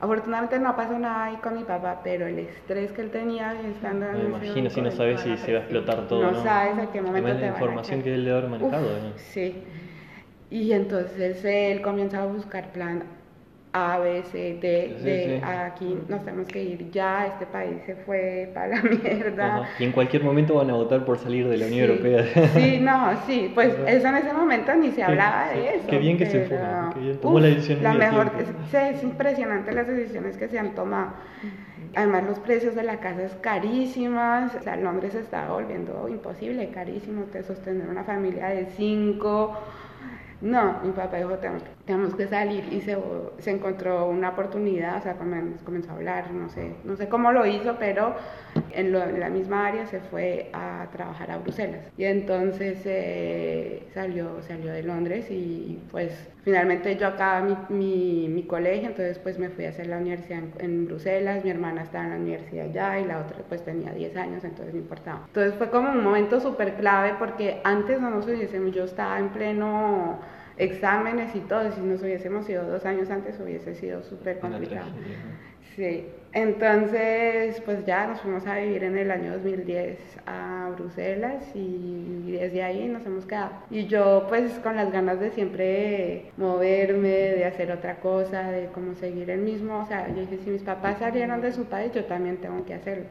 Afortunadamente 0.00 0.58
no 0.58 0.74
pasó 0.76 0.98
nada 0.98 1.26
ahí 1.26 1.36
con 1.36 1.56
mi 1.56 1.64
papá, 1.64 2.00
pero 2.02 2.26
el 2.26 2.38
estrés 2.38 2.90
que 2.92 3.02
él 3.02 3.10
tenía 3.10 3.52
estando 3.68 4.06
en 4.06 4.18
Me 4.18 4.24
imagino 4.24 4.70
si 4.70 4.80
no 4.80 4.90
sabes 4.90 5.20
si 5.20 5.36
se 5.36 5.52
va 5.52 5.58
a 5.58 5.62
explotar 5.62 6.08
todo. 6.08 6.32
No, 6.32 6.42
sabes 6.42 6.78
a 6.78 6.90
qué 6.90 7.02
momento 7.02 7.34
te 7.34 7.40
la 7.40 7.48
información 7.48 8.02
que 8.02 8.14
él 8.14 8.24
debe 8.24 8.38
haber 8.38 8.50
manejado. 8.50 8.88
Sí. 9.16 9.62
Y 10.50 10.72
entonces 10.72 11.44
él 11.44 11.82
comienza 11.82 12.22
a 12.22 12.26
buscar 12.26 12.72
plan 12.72 13.04
a, 13.72 13.98
B, 13.98 14.22
C, 14.32 14.58
D, 14.60 14.96
de 15.02 15.42
aquí 15.44 15.96
nos 16.08 16.24
tenemos 16.24 16.48
que 16.48 16.62
ir 16.62 16.90
ya, 16.90 17.26
este 17.26 17.46
país 17.46 17.76
se 17.86 17.94
fue 17.94 18.50
para 18.52 18.68
la 18.68 18.82
mierda. 19.02 19.68
Y 19.78 19.84
en 19.84 19.92
cualquier 19.92 20.24
momento 20.24 20.56
van 20.56 20.70
a 20.70 20.74
votar 20.74 21.04
por 21.04 21.18
salir 21.18 21.48
de 21.48 21.56
la 21.56 21.66
Unión 21.66 21.90
Europea. 21.90 22.24
Sí, 22.54 22.78
no, 22.80 23.12
sí, 23.26 23.50
pues 23.54 23.74
eso 23.86 24.08
en 24.08 24.16
ese 24.16 24.32
momento 24.32 24.74
ni 24.74 24.90
se 24.90 25.02
hablaba 25.02 25.48
de 25.48 25.76
eso. 25.76 25.86
Qué 25.88 25.98
bien 25.98 26.18
que 26.18 26.26
se 26.26 26.46
fue, 26.46 26.58
qué 26.94 27.00
bien 27.00 27.18
tomó 27.18 27.38
la 27.38 27.46
decisión. 27.46 27.82
La 27.82 27.94
mejor, 27.94 28.32
es, 28.38 28.74
es 28.74 29.02
impresionante 29.04 29.72
las 29.72 29.86
decisiones 29.86 30.36
que 30.36 30.48
se 30.48 30.58
han 30.58 30.74
tomado. 30.74 31.12
Además 31.94 32.24
los 32.24 32.38
precios 32.38 32.74
de 32.74 32.82
la 32.82 32.98
casa 32.98 33.22
es 33.22 33.34
carísimas, 33.40 34.54
o 34.54 34.62
sea, 34.62 34.76
Londres 34.76 35.12
se 35.12 35.20
está 35.20 35.48
volviendo 35.48 36.08
imposible, 36.08 36.68
carísimo, 36.70 37.26
de 37.32 37.42
sostener 37.42 37.88
una 37.88 38.04
familia 38.04 38.48
de 38.48 38.66
cinco, 38.76 39.56
no, 40.40 40.80
mi 40.82 40.92
papá 40.92 41.18
dijo, 41.18 41.38
tenemos, 41.84 42.14
que 42.14 42.26
salir 42.26 42.64
y 42.72 42.80
se, 42.80 42.96
se, 43.38 43.50
encontró 43.50 44.08
una 44.08 44.30
oportunidad, 44.30 44.98
o 44.98 45.02
sea, 45.02 45.16
comenzó 45.16 45.90
a 45.90 45.94
hablar, 45.94 46.32
no 46.32 46.48
sé, 46.48 46.74
no 46.84 46.96
sé 46.96 47.08
cómo 47.08 47.30
lo 47.30 47.44
hizo, 47.44 47.76
pero 47.78 48.14
en, 48.72 48.92
la 48.92 49.28
misma 49.28 49.66
área 49.66 49.86
se 49.86 50.00
fue 50.00 50.48
a 50.52 50.86
trabajar 50.92 51.30
a 51.30 51.38
Bruselas. 51.38 51.90
Y 51.98 52.04
entonces 52.04 52.80
eh, 52.84 53.86
salió, 53.92 54.40
salió 54.42 54.72
de 54.72 54.82
Londres 54.82 55.30
y 55.30 55.78
pues 55.90 56.30
finalmente 56.42 56.96
yo 56.96 57.08
acababa 57.08 57.66
mi, 57.68 58.28
mi, 58.28 58.42
colegio, 58.44 58.88
entonces 58.88 59.18
pues 59.18 59.38
me 59.38 59.48
fui 59.50 59.64
a 59.66 59.70
hacer 59.70 59.86
la 59.86 59.98
universidad 59.98 60.42
en, 60.58 60.86
Bruselas, 60.86 61.44
mi 61.44 61.50
hermana 61.50 61.82
estaba 61.82 62.04
en 62.04 62.10
la 62.10 62.16
universidad 62.16 62.66
allá 62.66 63.00
y 63.00 63.04
la 63.04 63.20
otra 63.20 63.38
pues 63.48 63.64
tenía 63.64 63.92
10 63.92 64.16
años, 64.16 64.44
entonces 64.44 64.74
no 64.74 64.80
importaba. 64.80 65.24
Entonces 65.26 65.54
fue 65.54 65.70
como 65.70 65.90
un 65.90 66.02
momento 66.02 66.40
súper 66.40 66.74
clave 66.74 67.14
porque 67.18 67.60
antes 67.64 68.00
no 68.00 68.10
nos 68.10 68.26
hubiésemos, 68.26 68.74
yo 68.74 68.84
estaba 68.84 69.18
en 69.18 69.28
pleno 69.28 70.18
exámenes 70.56 71.34
y 71.34 71.40
todo, 71.40 71.70
si 71.72 71.80
nos 71.80 72.02
hubiésemos 72.02 72.48
ido 72.48 72.64
dos 72.64 72.84
años 72.84 73.10
antes 73.10 73.38
hubiese 73.40 73.74
sido 73.74 74.02
súper 74.02 74.38
complicado. 74.40 74.90
Sí, 75.80 76.04
entonces 76.34 77.58
pues 77.64 77.86
ya 77.86 78.06
nos 78.06 78.20
fuimos 78.20 78.46
a 78.46 78.58
vivir 78.58 78.84
en 78.84 78.98
el 78.98 79.10
año 79.10 79.32
2010 79.32 79.96
a 80.26 80.70
Bruselas 80.76 81.42
y 81.54 82.32
desde 82.32 82.62
ahí 82.62 82.86
nos 82.86 83.06
hemos 83.06 83.24
quedado. 83.24 83.52
Y 83.70 83.86
yo 83.86 84.26
pues 84.28 84.52
con 84.62 84.76
las 84.76 84.92
ganas 84.92 85.18
de 85.20 85.30
siempre 85.30 86.32
moverme, 86.36 87.08
de 87.08 87.46
hacer 87.46 87.72
otra 87.72 87.96
cosa, 87.96 88.50
de 88.50 88.66
cómo 88.74 88.94
seguir 88.94 89.30
el 89.30 89.40
mismo, 89.40 89.78
o 89.78 89.86
sea, 89.86 90.06
yo 90.08 90.20
dije, 90.20 90.36
si 90.44 90.50
mis 90.50 90.62
papás 90.62 90.98
salieron 90.98 91.40
de 91.40 91.50
su 91.50 91.64
país, 91.64 91.90
yo 91.94 92.04
también 92.04 92.36
tengo 92.36 92.62
que 92.66 92.74
hacerlo. 92.74 93.06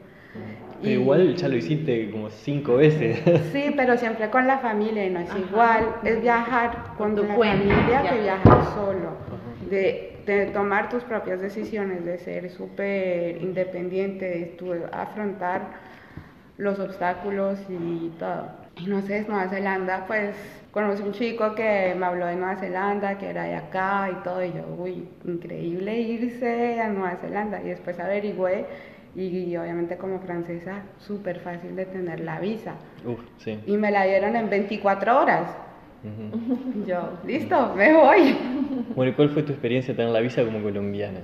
Pero 0.84 0.93
igual 0.93 1.36
ya 1.38 1.47
lo 1.47 1.55
hiciste 1.55 2.12
como 2.12 2.29
cinco 2.29 2.75
veces. 2.75 3.19
Sí, 3.51 3.73
pero 3.75 3.97
siempre 3.97 4.29
con 4.29 4.45
la 4.45 4.60
familia 4.60 5.08
y 5.08 5.10
no 5.10 5.21
es 5.21 5.29
igual. 5.36 5.95
Es 6.03 6.21
viajar 6.21 6.93
con 6.99 7.15
tu 7.15 7.23
familia 7.23 8.03
que 8.08 8.21
viajar 8.21 8.63
solo. 8.75 9.17
De, 9.71 10.09
de, 10.25 10.47
tomar 10.47 10.89
tus 10.89 11.03
propias 11.03 11.41
decisiones, 11.41 12.05
de 12.05 12.17
ser 12.17 12.49
súper 12.49 13.41
independiente, 13.41 14.25
de 14.25 14.86
afrontar 14.91 15.62
los 16.58 16.79
obstáculos 16.79 17.60
y 17.69 18.10
todo. 18.19 18.49
Y 18.77 18.88
no 18.88 19.01
sé, 19.01 19.25
Nueva 19.27 19.49
Zelanda, 19.49 20.05
pues 20.08 20.36
conocí 20.71 21.03
un 21.03 21.13
chico 21.13 21.55
que 21.55 21.95
me 21.97 22.05
habló 22.05 22.25
de 22.27 22.36
Nueva 22.36 22.55
Zelanda, 22.58 23.17
que 23.17 23.29
era 23.29 23.43
de 23.43 23.55
acá 23.55 24.10
y 24.12 24.23
todo, 24.23 24.43
y 24.43 24.53
yo, 24.53 24.65
uy, 24.77 25.08
increíble 25.25 25.99
irse 25.99 26.79
a 26.79 26.89
Nueva 26.89 27.17
Zelanda. 27.17 27.62
Y 27.62 27.69
después 27.69 27.99
averigüé 27.99 28.65
y, 29.15 29.55
obviamente 29.58 29.97
como 29.97 30.19
francesa, 30.19 30.84
súper 30.99 31.39
fácil 31.39 31.75
de 31.75 31.86
tener 31.86 32.19
la 32.19 32.39
visa. 32.39 32.75
Uf, 33.05 33.19
sí. 33.38 33.60
Y 33.65 33.77
me 33.77 33.91
la 33.91 34.05
dieron 34.05 34.36
en 34.36 34.49
24 34.49 35.19
horas. 35.19 35.68
Yo, 36.88 37.19
listo, 37.25 37.75
me 37.75 37.93
voy. 37.93 38.38
Bueno, 38.95 39.12
¿y 39.12 39.15
cuál 39.15 39.29
fue 39.29 39.43
tu 39.43 39.51
experiencia 39.51 39.95
tener 39.95 40.12
la 40.12 40.19
visa 40.19 40.43
como 40.43 40.62
colombiana? 40.62 41.19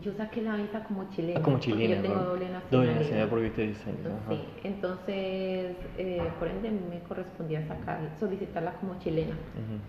Yo 0.00 0.12
saqué 0.14 0.40
la 0.40 0.56
visa 0.56 0.82
como 0.84 1.04
chilena. 1.10 1.40
Ah, 1.40 1.42
como 1.42 1.58
chilena. 1.58 1.96
Yo 1.96 2.02
tengo 2.02 2.14
doble 2.14 2.48
nacionalidad. 2.48 2.70
Doble 2.70 2.94
nacionalidad 2.94 3.28
porque 3.28 3.44
viste 3.44 3.66
diseño. 3.66 3.96
Sí, 4.28 4.44
entonces, 4.64 5.76
eh, 5.98 6.30
por 6.38 6.48
ende, 6.48 6.70
me 6.70 7.00
correspondía 7.00 7.66
sacar, 7.68 8.00
solicitarla 8.18 8.72
como 8.74 8.98
chilena. 9.00 9.36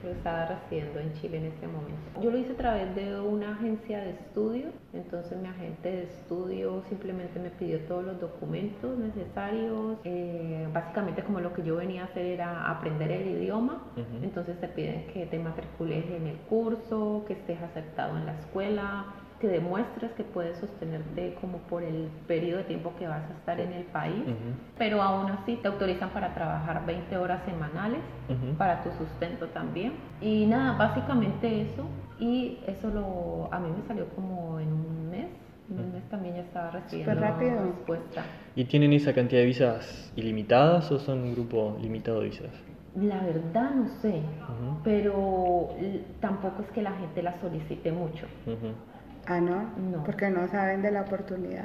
Yo 0.03 0.09
estaba 0.09 0.45
residiendo 0.47 0.99
en 0.99 1.13
Chile 1.13 1.37
en 1.37 1.45
ese 1.45 1.67
momento. 1.67 2.21
Yo 2.21 2.31
lo 2.31 2.37
hice 2.37 2.51
a 2.51 2.57
través 2.57 2.95
de 2.95 3.19
una 3.21 3.53
agencia 3.53 3.99
de 3.99 4.11
estudio. 4.11 4.67
Entonces, 4.91 5.37
mi 5.39 5.47
agente 5.47 5.89
de 5.89 6.03
estudio 6.03 6.83
simplemente 6.89 7.39
me 7.39 7.49
pidió 7.49 7.79
todos 7.81 8.03
los 8.03 8.19
documentos 8.19 8.97
necesarios. 8.97 9.97
Eh, 10.03 10.67
básicamente, 10.73 11.23
como 11.23 11.39
lo 11.39 11.53
que 11.53 11.63
yo 11.63 11.77
venía 11.77 12.01
a 12.01 12.05
hacer 12.05 12.25
era 12.25 12.69
aprender 12.69 13.09
el 13.09 13.27
idioma. 13.29 13.83
Entonces, 14.21 14.59
te 14.59 14.67
piden 14.67 15.07
que 15.13 15.25
te 15.27 15.39
matricules 15.39 16.05
en 16.11 16.27
el 16.27 16.37
curso, 16.49 17.23
que 17.25 17.33
estés 17.33 17.61
aceptado 17.61 18.17
en 18.17 18.25
la 18.25 18.33
escuela 18.33 19.05
que 19.43 19.49
demuestres 19.49 20.09
que 20.13 20.23
puedes 20.23 20.57
sostenerte 20.57 21.35
como 21.41 21.57
por 21.57 21.83
el 21.83 22.07
periodo 22.27 22.59
de 22.59 22.63
tiempo 22.63 22.93
que 22.97 23.05
vas 23.05 23.29
a 23.29 23.33
estar 23.33 23.59
en 23.59 23.73
el 23.73 23.83
país, 23.83 24.23
pero 24.77 25.01
aún 25.01 25.29
así 25.31 25.57
te 25.57 25.67
autorizan 25.67 26.11
para 26.11 26.33
trabajar 26.33 26.85
20 26.85 27.17
horas 27.17 27.41
semanales 27.43 27.99
para 28.57 28.81
tu 28.83 28.89
sustento 28.91 29.47
también. 29.47 29.95
Y 30.21 30.45
nada, 30.45 30.77
básicamente 30.77 31.61
eso. 31.63 31.83
Y 32.21 32.59
eso 32.67 32.87
lo, 32.87 33.53
a 33.53 33.59
mí 33.59 33.67
me 33.69 33.85
salió 33.85 34.07
como 34.15 34.61
en 34.61 34.71
un 34.71 35.09
mes. 35.09 35.27
En 35.69 35.77
un 35.77 35.91
mes 35.91 36.03
también 36.09 36.35
ya 36.35 36.41
estaba 36.43 36.71
recibiendo 36.71 37.13
rápido. 37.15 37.65
respuesta. 37.65 38.23
¿Y 38.55 38.63
tienen 38.63 38.93
esa 38.93 39.11
cantidad 39.13 39.41
de 39.41 39.47
visas 39.47 40.13
ilimitadas 40.15 40.89
o 40.89 40.99
son 40.99 41.19
un 41.19 41.33
grupo 41.33 41.77
limitado 41.81 42.21
de 42.21 42.29
visas? 42.29 42.51
La 42.95 43.19
verdad 43.21 43.71
no 43.71 43.87
sé, 44.01 44.21
pero 44.85 45.69
tampoco 46.21 46.61
es 46.61 46.69
que 46.69 46.81
la 46.81 46.93
gente 46.93 47.21
la 47.21 47.37
solicite 47.41 47.91
mucho. 47.91 48.25
Ah, 49.25 49.39
¿no? 49.39 49.69
No. 49.77 50.03
Porque 50.03 50.29
no 50.29 50.47
saben 50.47 50.81
de 50.81 50.91
la 50.91 51.01
oportunidad. 51.01 51.63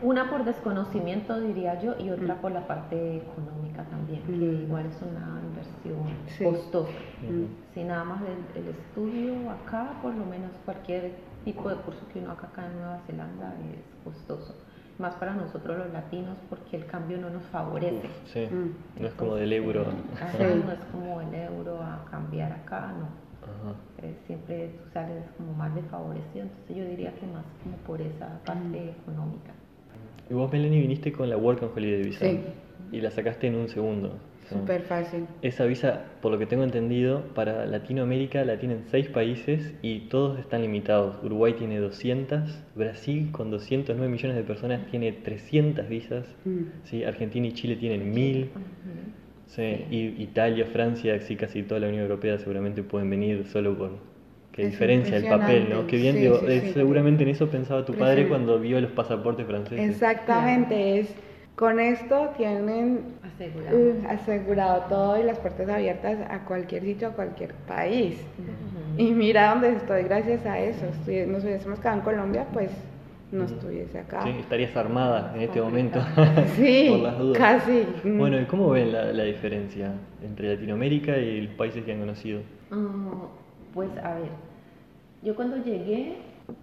Una 0.00 0.30
por 0.30 0.44
desconocimiento, 0.44 1.40
diría 1.40 1.80
yo, 1.80 1.94
y 1.98 2.10
otra 2.10 2.36
mm. 2.36 2.38
por 2.38 2.52
la 2.52 2.66
parte 2.66 3.16
económica 3.16 3.82
también, 3.84 4.22
que 4.22 4.32
mm. 4.32 4.62
igual 4.62 4.86
es 4.86 5.02
una 5.02 5.40
inversión 5.42 6.52
costosa. 6.52 6.92
Si 7.74 7.82
nada 7.82 8.04
más 8.04 8.22
el, 8.54 8.68
estudio 8.68 9.50
acá, 9.50 9.90
por 10.00 10.14
lo 10.14 10.24
menos 10.24 10.52
cualquier 10.64 11.12
tipo 11.44 11.68
de 11.68 11.76
curso 11.76 12.00
que 12.12 12.20
uno 12.20 12.30
haga 12.30 12.48
acá 12.48 12.66
en 12.66 12.78
Nueva 12.78 13.00
Zelanda 13.06 13.54
es 13.74 14.04
costoso. 14.04 14.54
Más 14.98 15.14
para 15.14 15.34
nosotros 15.34 15.78
los 15.78 15.92
latinos 15.92 16.36
porque 16.48 16.76
el 16.76 16.86
cambio 16.86 17.18
no 17.18 17.30
nos 17.30 17.42
favorece. 17.44 18.08
sí, 18.26 18.46
mm. 18.46 19.00
no 19.02 19.06
es 19.08 19.14
como 19.14 19.34
del 19.34 19.52
euro. 19.52 19.84
No 20.38 20.72
es 20.72 20.80
como 20.92 21.20
el 21.20 21.34
euro 21.34 21.82
a 21.82 22.04
cambiar 22.08 22.52
acá, 22.52 22.92
no 22.92 23.27
eh, 24.02 24.14
siempre 24.26 24.68
tú 24.68 24.90
sales 24.92 25.24
como 25.36 25.52
más 25.52 25.74
desfavorecido, 25.74 26.42
entonces 26.42 26.76
yo 26.76 26.84
diría 26.84 27.14
que 27.14 27.26
más 27.26 27.44
como 27.62 27.76
por 27.78 28.00
esa 28.00 28.40
parte 28.44 28.90
económica. 28.90 29.52
Y 30.30 30.34
vos, 30.34 30.52
Melanie, 30.52 30.80
viniste 30.80 31.12
con 31.12 31.30
la 31.30 31.36
Work 31.36 31.62
and 31.62 31.72
Holiday 31.74 32.02
Visa 32.02 32.26
y 32.92 33.00
la 33.00 33.10
sacaste 33.10 33.46
en 33.46 33.54
un 33.56 33.68
segundo. 33.68 34.18
Súper 34.48 34.82
fácil. 34.82 35.26
Esa 35.42 35.66
visa, 35.66 36.04
por 36.22 36.32
lo 36.32 36.38
que 36.38 36.46
tengo 36.46 36.64
entendido, 36.64 37.22
para 37.34 37.66
Latinoamérica 37.66 38.44
la 38.44 38.58
tienen 38.58 38.84
seis 38.90 39.08
países 39.08 39.74
y 39.82 40.00
todos 40.08 40.38
están 40.38 40.62
limitados. 40.62 41.22
Uruguay 41.22 41.52
tiene 41.52 41.78
200, 41.78 42.58
Brasil 42.74 43.30
con 43.30 43.50
209 43.50 44.10
millones 44.10 44.36
de 44.36 44.42
personas 44.44 44.86
tiene 44.90 45.12
300 45.12 45.86
visas, 45.88 46.26
mm. 46.46 46.62
¿sí? 46.84 47.04
Argentina 47.04 47.46
y 47.46 47.52
Chile 47.52 47.76
tienen 47.76 48.10
1000. 48.10 48.50
Sí, 49.48 49.86
y 49.90 50.22
Italia, 50.22 50.66
Francia, 50.66 51.18
sí, 51.20 51.36
casi 51.36 51.62
toda 51.62 51.80
la 51.80 51.88
Unión 51.88 52.02
Europea 52.02 52.38
seguramente 52.38 52.82
pueden 52.82 53.08
venir 53.08 53.46
solo 53.46 53.76
por, 53.76 53.90
que 54.52 54.66
diferencia 54.66 55.16
el 55.16 55.26
papel, 55.26 55.68
¿no? 55.70 55.86
Qué 55.86 55.96
bien, 55.96 56.16
digo, 56.16 56.40
seguramente 56.74 57.22
en 57.22 57.30
eso 57.30 57.48
pensaba 57.48 57.84
tu 57.84 57.94
padre 57.94 58.28
cuando 58.28 58.58
vio 58.60 58.80
los 58.80 58.90
pasaportes 58.92 59.46
franceses. 59.46 59.90
Exactamente, 59.90 61.00
es 61.00 61.14
con 61.58 61.80
esto 61.80 62.30
tienen 62.36 63.00
asegurado. 63.22 63.76
Uh, 63.76 64.06
asegurado 64.08 64.82
todo 64.88 65.20
y 65.20 65.24
las 65.24 65.38
puertas 65.40 65.68
abiertas 65.68 66.18
a 66.30 66.44
cualquier 66.44 66.84
sitio, 66.84 67.08
a 67.08 67.12
cualquier 67.12 67.52
país. 67.66 68.20
Y 68.96 69.10
mira 69.12 69.50
dónde 69.50 69.72
estoy 69.72 70.04
gracias 70.04 70.46
a 70.46 70.58
eso. 70.60 70.86
Si 71.04 71.26
nos 71.26 71.42
hubiésemos 71.42 71.80
quedado 71.80 71.98
en 71.98 72.04
Colombia, 72.04 72.46
pues 72.52 72.70
no 73.30 73.44
estuviese 73.44 73.98
acá. 73.98 74.22
Sí, 74.22 74.30
estarías 74.40 74.76
armada 74.76 75.32
en 75.34 75.42
este 75.42 75.60
momento. 75.60 76.00
Sí, 76.56 76.86
por 76.90 77.00
las 77.00 77.18
dudas. 77.18 77.38
casi. 77.38 77.86
Bueno, 78.04 78.40
¿y 78.40 78.44
cómo 78.46 78.70
ven 78.70 78.92
la, 78.92 79.12
la, 79.12 79.24
diferencia 79.24 79.92
entre 80.22 80.54
Latinoamérica 80.54 81.16
y 81.16 81.42
los 81.42 81.54
países 81.54 81.84
que 81.84 81.92
han 81.92 82.00
conocido? 82.00 82.40
Ah, 82.70 83.28
pues 83.74 83.90
a 84.02 84.14
ver, 84.14 84.30
yo 85.22 85.34
cuando 85.34 85.56
llegué 85.58 86.16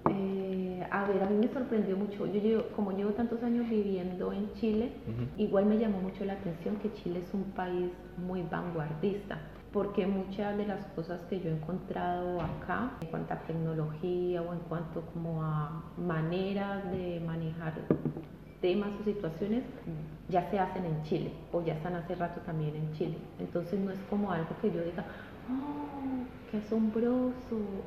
eh, 0.09 0.83
a 0.89 1.05
ver, 1.05 1.23
a 1.23 1.29
mí 1.29 1.37
me 1.37 1.47
sorprendió 1.47 1.95
mucho. 1.95 2.25
Yo 2.25 2.41
llevo, 2.41 2.63
como 2.75 2.91
llevo 2.91 3.11
tantos 3.11 3.41
años 3.43 3.69
viviendo 3.69 4.31
en 4.33 4.51
Chile, 4.53 4.91
igual 5.37 5.65
me 5.65 5.77
llamó 5.77 5.99
mucho 6.01 6.25
la 6.25 6.33
atención 6.33 6.77
que 6.77 6.91
Chile 6.93 7.19
es 7.19 7.33
un 7.33 7.43
país 7.51 7.91
muy 8.17 8.43
vanguardista, 8.43 9.39
porque 9.75 10.07
muchas 10.07 10.55
de 10.55 10.65
las 10.65 10.85
cosas 10.95 11.19
que 11.29 11.41
yo 11.41 11.49
he 11.49 11.53
encontrado 11.53 12.39
acá, 12.39 12.91
en 13.01 13.07
cuanto 13.09 13.33
a 13.33 13.39
tecnología 13.39 14.41
o 14.41 14.53
en 14.53 14.59
cuanto 14.69 15.01
como 15.13 15.43
a 15.43 15.83
maneras 15.97 16.89
de 16.91 17.19
manejar 17.19 17.73
temas 18.61 18.91
o 19.01 19.03
situaciones, 19.03 19.65
ya 20.29 20.49
se 20.49 20.59
hacen 20.59 20.85
en 20.85 21.03
Chile 21.03 21.33
o 21.51 21.61
ya 21.61 21.73
están 21.73 21.93
hace 21.95 22.15
rato 22.15 22.39
también 22.45 22.73
en 22.73 22.93
Chile. 22.93 23.17
Entonces 23.37 23.77
no 23.77 23.91
es 23.91 23.99
como 24.09 24.31
algo 24.31 24.47
que 24.61 24.71
yo 24.71 24.81
diga, 24.81 25.03
oh, 25.49 26.25
qué 26.51 26.57
asombroso, 26.57 27.33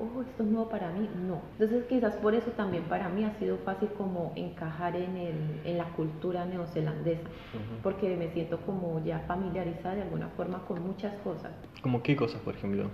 oh, 0.00 0.22
esto 0.22 0.42
es 0.42 0.48
nuevo 0.48 0.68
para 0.68 0.90
mí. 0.90 1.08
No. 1.26 1.42
Entonces 1.52 1.84
quizás 1.88 2.14
por 2.16 2.34
eso 2.34 2.50
también 2.52 2.84
para 2.84 3.08
mí 3.08 3.24
ha 3.24 3.38
sido 3.38 3.58
fácil 3.58 3.88
como 3.96 4.32
encajar 4.36 4.96
en, 4.96 5.16
el, 5.16 5.36
en 5.64 5.78
la 5.78 5.84
cultura 5.90 6.44
neozelandesa, 6.44 7.28
porque 7.82 8.16
me 8.16 8.30
siento 8.30 8.58
como 8.60 9.04
ya 9.04 9.20
familiarizada 9.20 9.96
de 9.96 10.02
alguna 10.02 10.28
forma 10.28 10.64
con 10.66 10.82
muchas 10.86 11.14
cosas. 11.22 11.52
¿Como 11.82 12.02
qué 12.02 12.16
cosas, 12.16 12.40
por 12.42 12.54
ejemplo? 12.54 12.88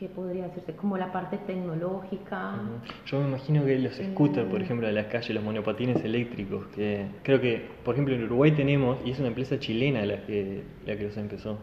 ¿Qué 0.00 0.08
podría 0.08 0.44
decirse? 0.44 0.74
Como 0.76 0.96
la 0.96 1.12
parte 1.12 1.36
tecnológica. 1.36 2.54
Yo 3.04 3.20
me 3.20 3.28
imagino 3.28 3.66
que 3.66 3.78
los 3.78 3.96
scooters, 3.96 4.48
por 4.48 4.62
ejemplo, 4.62 4.86
de 4.86 4.94
la 4.94 5.08
calle, 5.08 5.34
los 5.34 5.44
monopatines 5.44 6.02
eléctricos, 6.02 6.68
que 6.68 7.06
creo 7.22 7.38
que, 7.38 7.68
por 7.84 7.96
ejemplo, 7.96 8.14
en 8.14 8.24
Uruguay 8.24 8.52
tenemos, 8.52 8.96
y 9.04 9.10
es 9.10 9.18
una 9.18 9.28
empresa 9.28 9.58
chilena 9.58 10.06
la 10.06 10.24
que, 10.24 10.62
la 10.86 10.96
que 10.96 11.04
los 11.04 11.18
empezó. 11.18 11.58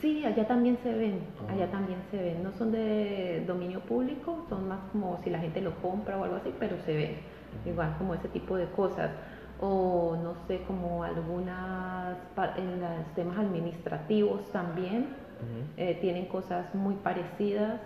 Sí, 0.00 0.24
allá 0.24 0.46
también 0.46 0.78
se 0.82 0.92
ven, 0.94 1.20
allá 1.48 1.68
también 1.70 1.98
se 2.10 2.16
ven. 2.16 2.42
No 2.42 2.52
son 2.52 2.70
de 2.70 3.44
dominio 3.46 3.80
público, 3.80 4.44
son 4.48 4.68
más 4.68 4.78
como 4.92 5.20
si 5.24 5.30
la 5.30 5.40
gente 5.40 5.60
lo 5.60 5.74
compra 5.82 6.16
o 6.18 6.24
algo 6.24 6.36
así, 6.36 6.54
pero 6.58 6.76
se 6.84 6.94
ven. 6.94 7.16
Igual 7.66 7.96
como 7.98 8.14
ese 8.14 8.28
tipo 8.28 8.56
de 8.56 8.66
cosas. 8.66 9.10
O 9.60 10.16
no 10.22 10.34
sé, 10.46 10.62
como 10.66 11.02
algunas, 11.04 12.16
en 12.56 12.80
los 12.80 13.14
temas 13.14 13.38
administrativos 13.38 14.50
también, 14.52 15.06
eh, 15.76 15.98
tienen 16.00 16.26
cosas 16.26 16.72
muy 16.74 16.94
parecidas. 16.94 17.80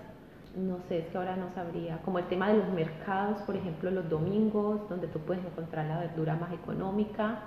No 0.55 0.79
sé, 0.89 1.01
es 1.01 1.07
que 1.09 1.19
ahora 1.19 1.37
no 1.37 1.51
sabría. 1.55 1.99
Como 1.99 2.19
el 2.19 2.27
tema 2.27 2.49
de 2.49 2.59
los 2.59 2.69
mercados, 2.71 3.41
por 3.43 3.57
ejemplo, 3.57 3.91
los 3.91 4.09
domingos, 4.09 4.89
donde 4.89 5.07
tú 5.07 5.19
puedes 5.21 5.45
encontrar 5.45 5.87
la 5.87 5.99
verdura 5.99 6.35
más 6.37 6.53
económica 6.53 7.41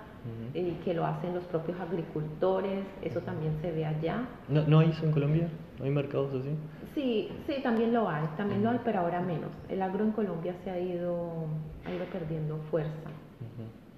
y 0.54 0.72
que 0.84 0.94
lo 0.94 1.06
hacen 1.06 1.34
los 1.34 1.44
propios 1.46 1.80
agricultores, 1.80 2.84
eso 3.02 3.20
también 3.22 3.54
se 3.62 3.72
ve 3.72 3.86
allá. 3.86 4.28
¿No, 4.48 4.64
¿No 4.64 4.80
hay 4.80 4.90
eso 4.90 5.06
en 5.06 5.12
Colombia? 5.12 5.48
¿No 5.78 5.86
hay 5.86 5.92
mercados 5.92 6.34
así? 6.34 6.50
Sí, 6.94 7.32
sí, 7.48 7.62
también 7.64 7.94
lo 7.94 8.10
hay, 8.10 8.26
también 8.36 8.64
lo 8.64 8.72
hay, 8.72 8.80
pero 8.84 9.00
ahora 9.00 9.22
menos. 9.22 9.52
El 9.70 9.82
agro 9.82 10.04
en 10.04 10.12
Colombia 10.12 10.54
se 10.64 10.72
ha 10.72 10.80
ido, 10.80 11.46
ha 11.86 11.92
ido 11.92 12.06
perdiendo 12.12 12.58
fuerza. 12.70 13.10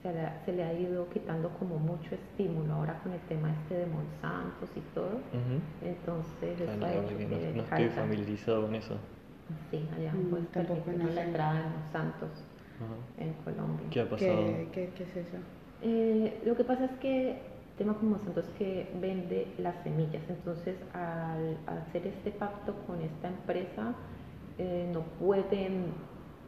se, 0.03 0.13
le, 0.13 0.29
se, 0.45 0.53
le, 0.53 0.63
ha 0.63 0.73
ido 0.73 1.07
quitando 1.09 1.49
como 1.57 1.77
mucho 1.79 2.13
estímulo 2.13 2.73
ahora 2.73 2.99
con 3.01 3.13
el 3.13 3.19
tema 3.21 3.51
este 3.51 3.75
de 3.75 3.85
Monsanto 3.87 4.67
y 4.75 4.81
todo. 4.93 5.19
Entonces, 5.81 6.59
eso 6.59 6.71
ah, 6.81 6.85
ha 6.85 6.93
hecho 6.93 7.17
que, 7.17 7.53
no, 7.55 7.63
estoy 7.63 7.89
familiarizado 7.89 8.61
con 8.63 8.75
eso. 8.75 8.97
Sí, 9.69 9.87
allá 9.97 10.13
mm, 10.13 10.29
pues 10.29 10.45
permitimos 10.47 11.13
la 11.13 11.23
entrada 11.23 11.53
de 11.53 11.69
Monsanto 11.69 12.27
en 13.17 13.33
Colombia. 13.43 13.87
¿Qué 13.89 14.01
ha 14.01 14.09
pasado? 14.09 14.45
¿Qué, 14.71 14.91
qué, 14.95 15.03
es 15.03 15.15
eso? 15.15 15.37
Eh, 15.81 16.41
lo 16.45 16.55
que 16.55 16.63
pasa 16.63 16.85
es 16.85 16.91
que 16.99 17.31
el 17.31 17.77
tema 17.77 17.93
como 17.95 18.11
Monsanto 18.11 18.41
es 18.41 18.49
que 18.57 18.89
vende 18.99 19.47
las 19.57 19.75
semillas, 19.83 20.21
entonces 20.29 20.75
al, 20.93 21.57
hacer 21.65 22.05
este 22.07 22.31
pacto 22.31 22.75
con 22.85 23.01
esta 23.01 23.29
empresa 23.29 23.95
eh, 24.59 24.89
no 24.93 25.01
pueden, 25.19 25.85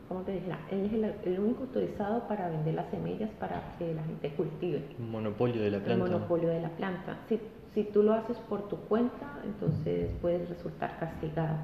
¿cómo 0.07 0.21
te 0.21 0.33
dije? 0.33 0.51
Él 0.69 0.85
es 0.85 1.25
el, 1.25 1.39
único 1.39 1.63
autorizado 1.63 2.27
para 2.27 2.49
vender 2.49 2.75
las 2.75 2.89
semillas 2.91 3.31
para 3.39 3.75
que 3.79 3.93
la 3.93 4.03
gente 4.03 4.29
cultive. 4.35 4.83
Monopolio 4.99 5.61
de 5.63 5.71
la 5.71 5.79
planta. 5.79 6.05
El 6.05 6.11
monopolio 6.11 6.49
de 6.49 6.61
la 6.61 6.69
planta. 6.69 7.17
Si, 7.27 7.39
si 7.73 7.85
tú 7.85 8.03
lo 8.03 8.13
haces 8.13 8.37
por 8.49 8.67
tu 8.67 8.77
cuenta, 8.77 9.39
entonces 9.43 10.11
puedes 10.21 10.47
resultar 10.47 10.99
castigado. 10.99 11.57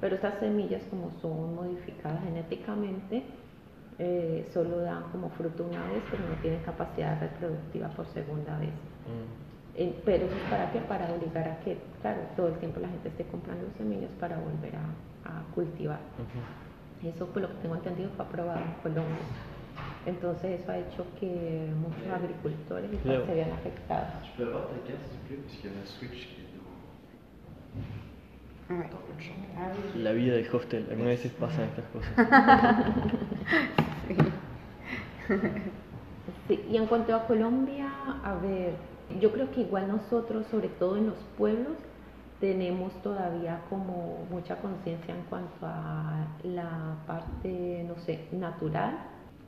Pero 0.00 0.16
estas 0.16 0.40
semillas 0.40 0.82
como 0.90 1.12
son 1.20 1.54
modificadas 1.54 2.24
genéticamente, 2.24 3.22
eh, 3.98 4.48
solo 4.52 4.78
dan 4.78 5.04
como 5.12 5.30
fruto 5.30 5.64
una 5.64 5.86
vez, 5.88 6.02
pero 6.10 6.28
no 6.28 6.34
tienen 6.42 6.60
capacidad 6.62 7.20
reproductiva 7.20 7.88
por 7.88 8.06
segunda 8.08 8.58
vez. 8.58 8.70
Mm. 8.70 9.44
Eh, 9.76 10.00
pero 10.04 10.26
eso 10.26 10.34
es 10.34 10.50
para 10.50 10.70
qué? 10.72 10.80
Para 10.80 11.12
obligar 11.12 11.48
a 11.48 11.60
que, 11.60 11.78
claro, 12.00 12.20
todo 12.36 12.48
el 12.48 12.54
tiempo 12.58 12.80
la 12.80 12.88
gente 12.88 13.08
esté 13.08 13.24
comprando 13.24 13.66
semillas 13.76 14.10
para 14.20 14.36
volver 14.38 14.74
a, 14.76 14.84
cultivar. 15.54 16.00
Eso, 17.02 17.26
por 17.26 17.42
lo 17.42 17.48
que 17.48 17.54
tengo 17.62 17.76
entendido, 17.76 18.10
fue 18.16 18.24
aprobado 18.24 18.60
en 18.60 18.72
Colombia. 18.82 19.24
Entonces 20.06 20.60
eso 20.60 20.72
ha 20.72 20.78
hecho 20.78 21.06
que 21.18 21.70
muchos 21.80 22.06
agricultores 22.12 22.90
se 23.02 23.34
vean 23.34 23.52
afectados. 23.52 24.12
La 29.96 30.12
vida 30.12 30.34
de 30.34 30.48
hostel, 30.50 30.86
algunas 30.90 31.12
veces 31.12 31.32
pasan 31.32 31.64
estas 31.64 31.84
cosas. 31.86 32.12
sí. 36.48 36.64
Y 36.70 36.76
en 36.76 36.86
cuanto 36.86 37.14
a 37.14 37.26
Colombia, 37.26 37.90
a 38.24 38.34
ver, 38.34 38.74
yo 39.20 39.32
creo 39.32 39.50
que 39.50 39.62
igual 39.62 39.88
nosotros, 39.88 40.46
sobre 40.50 40.68
todo 40.68 40.96
en 40.96 41.06
los 41.08 41.18
pueblos, 41.36 41.76
tenemos 42.40 42.92
todavía 43.02 43.60
como 43.70 44.26
mucha 44.30 44.56
conciencia 44.56 45.14
en 45.14 45.22
cuanto 45.22 45.66
a 45.66 46.26
la 46.42 46.96
parte, 47.06 47.84
no 47.86 47.96
sé, 48.02 48.28
natural 48.32 48.98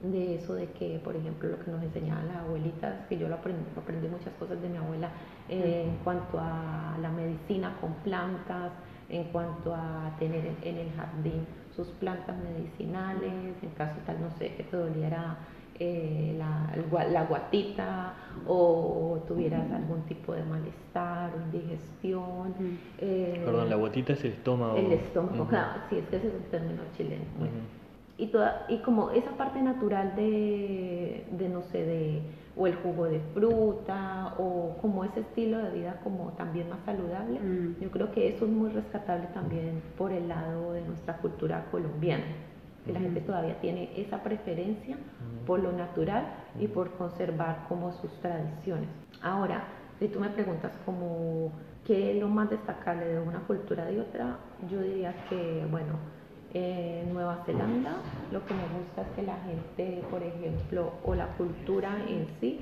de 0.00 0.36
eso 0.36 0.54
de 0.54 0.70
que, 0.72 1.00
por 1.02 1.16
ejemplo, 1.16 1.48
lo 1.48 1.58
que 1.58 1.70
nos 1.70 1.82
enseñaban 1.82 2.28
las 2.28 2.36
abuelitas, 2.38 3.06
que 3.08 3.18
yo 3.18 3.28
lo 3.28 3.36
aprendí, 3.36 3.64
aprendí 3.76 4.08
muchas 4.08 4.32
cosas 4.38 4.60
de 4.60 4.68
mi 4.68 4.76
abuela 4.76 5.10
eh, 5.48 5.86
en 5.88 5.96
cuanto 6.04 6.38
a 6.38 6.96
la 7.00 7.10
medicina 7.10 7.76
con 7.80 7.94
plantas, 8.04 8.72
en 9.08 9.24
cuanto 9.24 9.74
a 9.74 10.14
tener 10.18 10.52
en 10.62 10.76
el 10.78 10.90
jardín 10.92 11.46
sus 11.74 11.88
plantas 11.88 12.36
medicinales, 12.38 13.32
en 13.62 13.70
caso 13.76 13.96
tal, 14.06 14.20
no 14.20 14.30
sé, 14.38 14.54
que 14.54 14.64
te 14.64 14.76
doliera 14.76 15.36
eh, 15.78 16.34
la, 16.38 16.74
la, 17.10 17.24
guatita 17.24 18.14
o 18.46 19.18
tuvieras 19.28 19.70
algún 19.70 20.00
tipo 20.02 20.32
de 20.32 20.42
malestar 20.44 21.32
o 21.34 21.54
indigestión. 21.54 22.54
Eh, 22.98 23.42
Perdón, 23.44 23.68
la 23.68 23.76
guatita 23.76 24.14
es 24.14 24.24
el 24.24 24.32
estómago. 24.32 24.76
El 24.78 24.92
estómago, 24.92 25.46
claro, 25.46 25.82
sí, 25.90 25.98
es 25.98 26.06
que 26.08 26.16
ese 26.16 26.28
es 26.28 26.34
un 26.34 26.50
término 26.50 26.82
chileno. 26.96 27.24
y, 28.16 28.26
toda, 28.28 28.64
y 28.70 28.78
como 28.78 29.10
esa 29.10 29.32
parte 29.32 29.60
natural 29.60 30.16
de, 30.16 31.26
de 31.30 31.48
no 31.50 31.60
sé, 31.60 31.84
de 31.84 32.22
o 32.56 32.66
el 32.66 32.74
jugo 32.76 33.04
de 33.04 33.20
fruta 33.34 34.34
o 34.38 34.76
como 34.80 35.04
ese 35.04 35.20
estilo 35.20 35.58
de 35.58 35.70
vida 35.70 36.00
como 36.02 36.32
también 36.32 36.70
más 36.70 36.78
saludable. 36.84 37.38
Mm. 37.38 37.80
Yo 37.80 37.90
creo 37.90 38.12
que 38.12 38.28
eso 38.28 38.46
es 38.46 38.50
muy 38.50 38.70
rescatable 38.70 39.26
también 39.34 39.82
por 39.98 40.12
el 40.12 40.28
lado 40.28 40.72
de 40.72 40.80
nuestra 40.82 41.18
cultura 41.18 41.66
colombiana, 41.70 42.24
que 42.84 42.92
la 42.92 43.00
gente 43.00 43.20
todavía 43.20 43.60
tiene 43.60 43.90
esa 43.96 44.22
preferencia 44.22 44.96
por 45.46 45.60
lo 45.60 45.72
natural 45.72 46.24
y 46.58 46.66
por 46.66 46.92
conservar 46.92 47.66
como 47.68 47.92
sus 47.92 48.10
tradiciones. 48.20 48.88
Ahora, 49.22 49.64
si 49.98 50.08
tú 50.08 50.20
me 50.20 50.30
preguntas 50.30 50.72
como 50.84 51.52
qué 51.86 52.12
es 52.12 52.20
lo 52.20 52.28
más 52.28 52.50
destacable 52.50 53.06
de 53.06 53.20
una 53.20 53.40
cultura 53.40 53.84
de 53.84 54.00
otra, 54.00 54.38
yo 54.70 54.80
diría 54.80 55.14
que, 55.28 55.66
bueno, 55.70 55.94
en 56.54 57.12
Nueva 57.12 57.42
Zelanda 57.44 57.96
lo 58.32 58.44
que 58.46 58.54
me 58.54 58.62
gusta 58.78 59.02
es 59.02 59.08
que 59.16 59.22
la 59.22 59.36
gente, 59.44 60.02
por 60.10 60.22
ejemplo, 60.22 60.92
o 61.04 61.14
la 61.14 61.28
cultura 61.36 61.96
en 62.08 62.26
sí, 62.40 62.60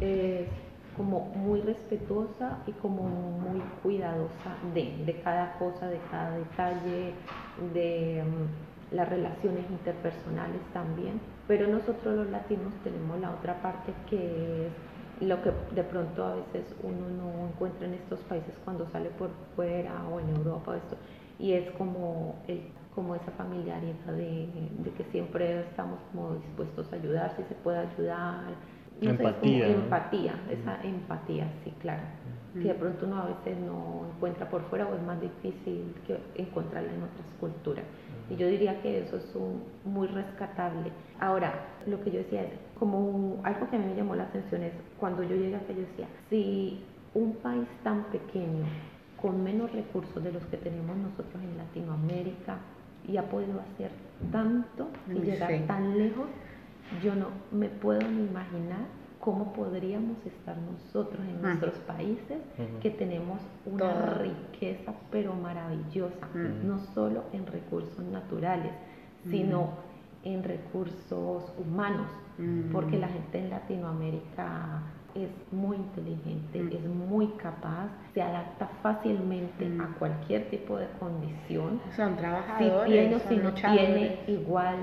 es 0.00 0.48
como 0.96 1.20
muy 1.34 1.60
respetuosa 1.60 2.58
y 2.66 2.72
como 2.72 3.02
muy 3.02 3.60
cuidadosa 3.82 4.56
de, 4.74 5.20
cada 5.22 5.58
cosa, 5.58 5.88
de 5.88 5.98
cada 6.10 6.36
detalle, 6.36 7.12
de 7.74 8.24
mm, 8.24 8.94
las 8.94 9.08
relaciones 9.08 9.64
interpersonales 9.70 10.60
también. 10.72 11.20
Pero 11.46 11.68
nosotros 11.68 12.16
los 12.16 12.30
latinos 12.30 12.72
tenemos 12.82 13.20
la 13.20 13.30
otra 13.30 13.60
parte 13.60 13.92
que 14.08 14.66
es 14.66 14.72
lo 15.20 15.42
que 15.42 15.50
de 15.74 15.82
pronto 15.82 16.24
a 16.24 16.34
veces 16.36 16.74
uno 16.82 17.08
no 17.08 17.48
encuentra 17.48 17.86
en 17.86 17.94
estos 17.94 18.20
países 18.20 18.54
cuando 18.64 18.86
sale 18.90 19.10
por 19.10 19.30
fuera 19.54 20.06
o 20.10 20.20
en 20.20 20.28
Europa 20.30 20.72
o 20.72 20.74
esto, 20.74 20.96
y 21.38 21.52
es 21.52 21.70
como 21.72 22.36
el 22.48 22.60
como 22.96 23.14
esa 23.14 23.30
familiaridad 23.32 24.06
de, 24.06 24.48
de, 24.78 24.90
que 24.92 25.04
siempre 25.12 25.60
estamos 25.60 26.00
como 26.10 26.34
dispuestos 26.36 26.90
a 26.92 26.96
ayudar, 26.96 27.34
si 27.36 27.42
se 27.44 27.54
puede 27.56 27.78
ayudar. 27.78 28.54
empatía. 29.02 29.68
empatía, 29.68 30.34
esa 30.50 30.82
empatía, 30.82 31.46
sí, 31.62 31.72
claro. 31.78 32.02
Que 32.54 32.68
de 32.68 32.74
pronto 32.74 33.04
uno 33.04 33.20
a 33.20 33.26
veces 33.26 33.58
no 33.58 34.06
encuentra 34.14 34.48
por 34.48 34.62
fuera 34.70 34.86
o 34.86 34.94
es 34.94 35.02
más 35.02 35.20
difícil 35.20 35.94
que 36.06 36.18
encontrarla 36.36 36.90
en 36.90 37.02
otras 37.02 37.26
culturas. 37.38 37.84
Y 38.30 38.36
yo 38.36 38.48
diría 38.48 38.80
que 38.80 39.00
eso 39.00 39.18
es 39.18 39.34
un, 39.34 39.62
muy 39.84 40.08
rescatable. 40.08 40.90
Ahora, 41.20 41.52
lo 41.86 42.02
que 42.02 42.10
yo 42.10 42.18
decía 42.20 42.44
es, 42.44 42.52
como 42.78 43.40
algo 43.44 43.68
que 43.68 43.76
a 43.76 43.78
mí 43.78 43.84
me 43.84 43.94
llamó 43.94 44.16
la 44.16 44.22
atención 44.22 44.62
es, 44.62 44.72
cuando 44.98 45.22
yo 45.22 45.36
llegué 45.36 45.54
acá, 45.54 45.74
yo 45.74 45.82
decía, 45.82 46.08
si 46.30 46.82
un 47.12 47.34
país 47.34 47.68
tan 47.84 48.04
pequeño, 48.04 48.64
con 49.20 49.44
menos 49.44 49.70
recursos 49.72 50.24
de 50.24 50.32
los 50.32 50.42
que 50.46 50.56
tenemos 50.56 50.96
nosotros 50.96 51.42
en 51.42 51.58
Latinoamérica, 51.58 52.58
y 53.08 53.16
ha 53.16 53.28
podido 53.28 53.60
hacer 53.60 53.90
tanto 54.32 54.88
y 55.08 55.20
llegar 55.20 55.66
tan 55.66 55.98
lejos, 55.98 56.26
yo 57.02 57.14
no 57.14 57.28
me 57.50 57.68
puedo 57.68 58.00
ni 58.08 58.24
imaginar 58.24 58.86
cómo 59.20 59.52
podríamos 59.52 60.24
estar 60.24 60.56
nosotros 60.56 61.20
en 61.26 61.36
ah. 61.36 61.48
nuestros 61.48 61.74
países 61.80 62.38
que 62.80 62.90
tenemos 62.90 63.40
una 63.64 64.14
riqueza 64.14 64.94
pero 65.10 65.34
maravillosa, 65.34 66.28
no 66.64 66.78
solo 66.94 67.24
en 67.32 67.46
recursos 67.46 68.04
naturales, 68.04 68.72
sino 69.28 69.70
en 70.22 70.42
recursos 70.44 71.52
humanos, 71.58 72.08
porque 72.72 72.98
la 72.98 73.08
gente 73.08 73.38
en 73.38 73.50
Latinoamérica 73.50 74.82
es 75.24 75.52
muy 75.52 75.76
inteligente, 75.76 76.76
es 76.76 76.84
muy 76.84 77.28
capaz, 77.38 77.88
se 78.14 78.22
adapta 78.22 78.68
fácilmente 78.82 79.66
a 79.80 79.98
cualquier 79.98 80.50
tipo 80.50 80.76
de 80.76 80.86
condición. 80.98 81.80
Son 81.94 82.16
trabajadores. 82.16 82.84
Si 82.84 82.92
tiene 82.92 83.16
o 83.16 83.18
si 83.20 83.36
no 83.36 83.52
tiene, 83.52 84.18
igual, 84.26 84.76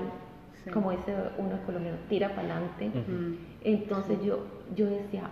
como 0.72 0.90
dice 0.90 1.14
uno 1.38 1.58
colombiano, 1.66 1.98
tira 2.08 2.28
para 2.34 2.56
adelante. 2.56 2.90
Entonces 3.62 4.22
yo, 4.22 4.44
yo 4.74 4.86
decía, 4.86 5.30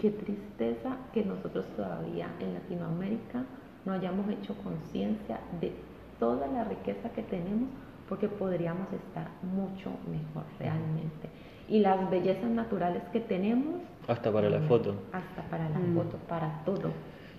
qué 0.00 0.10
tristeza 0.10 0.96
que 1.12 1.24
nosotros 1.24 1.66
todavía 1.76 2.28
en 2.40 2.54
Latinoamérica 2.54 3.44
no 3.84 3.92
hayamos 3.92 4.28
hecho 4.30 4.54
conciencia 4.62 5.40
de 5.60 5.72
toda 6.18 6.46
la 6.46 6.64
riqueza 6.64 7.10
que 7.10 7.22
tenemos 7.22 7.68
porque 8.08 8.28
podríamos 8.28 8.92
estar 8.92 9.28
mucho 9.42 9.90
mejor 10.10 10.44
realmente. 10.58 11.30
Y 11.72 11.80
las 11.80 12.10
bellezas 12.10 12.50
naturales 12.50 13.02
que 13.14 13.20
tenemos. 13.20 13.76
Hasta 14.06 14.30
para 14.30 14.50
la 14.50 14.60
foto. 14.60 14.94
Hasta 15.10 15.40
para 15.48 15.70
la 15.70 15.78
mm. 15.78 15.94
foto, 15.94 16.18
para 16.28 16.62
todo. 16.66 16.90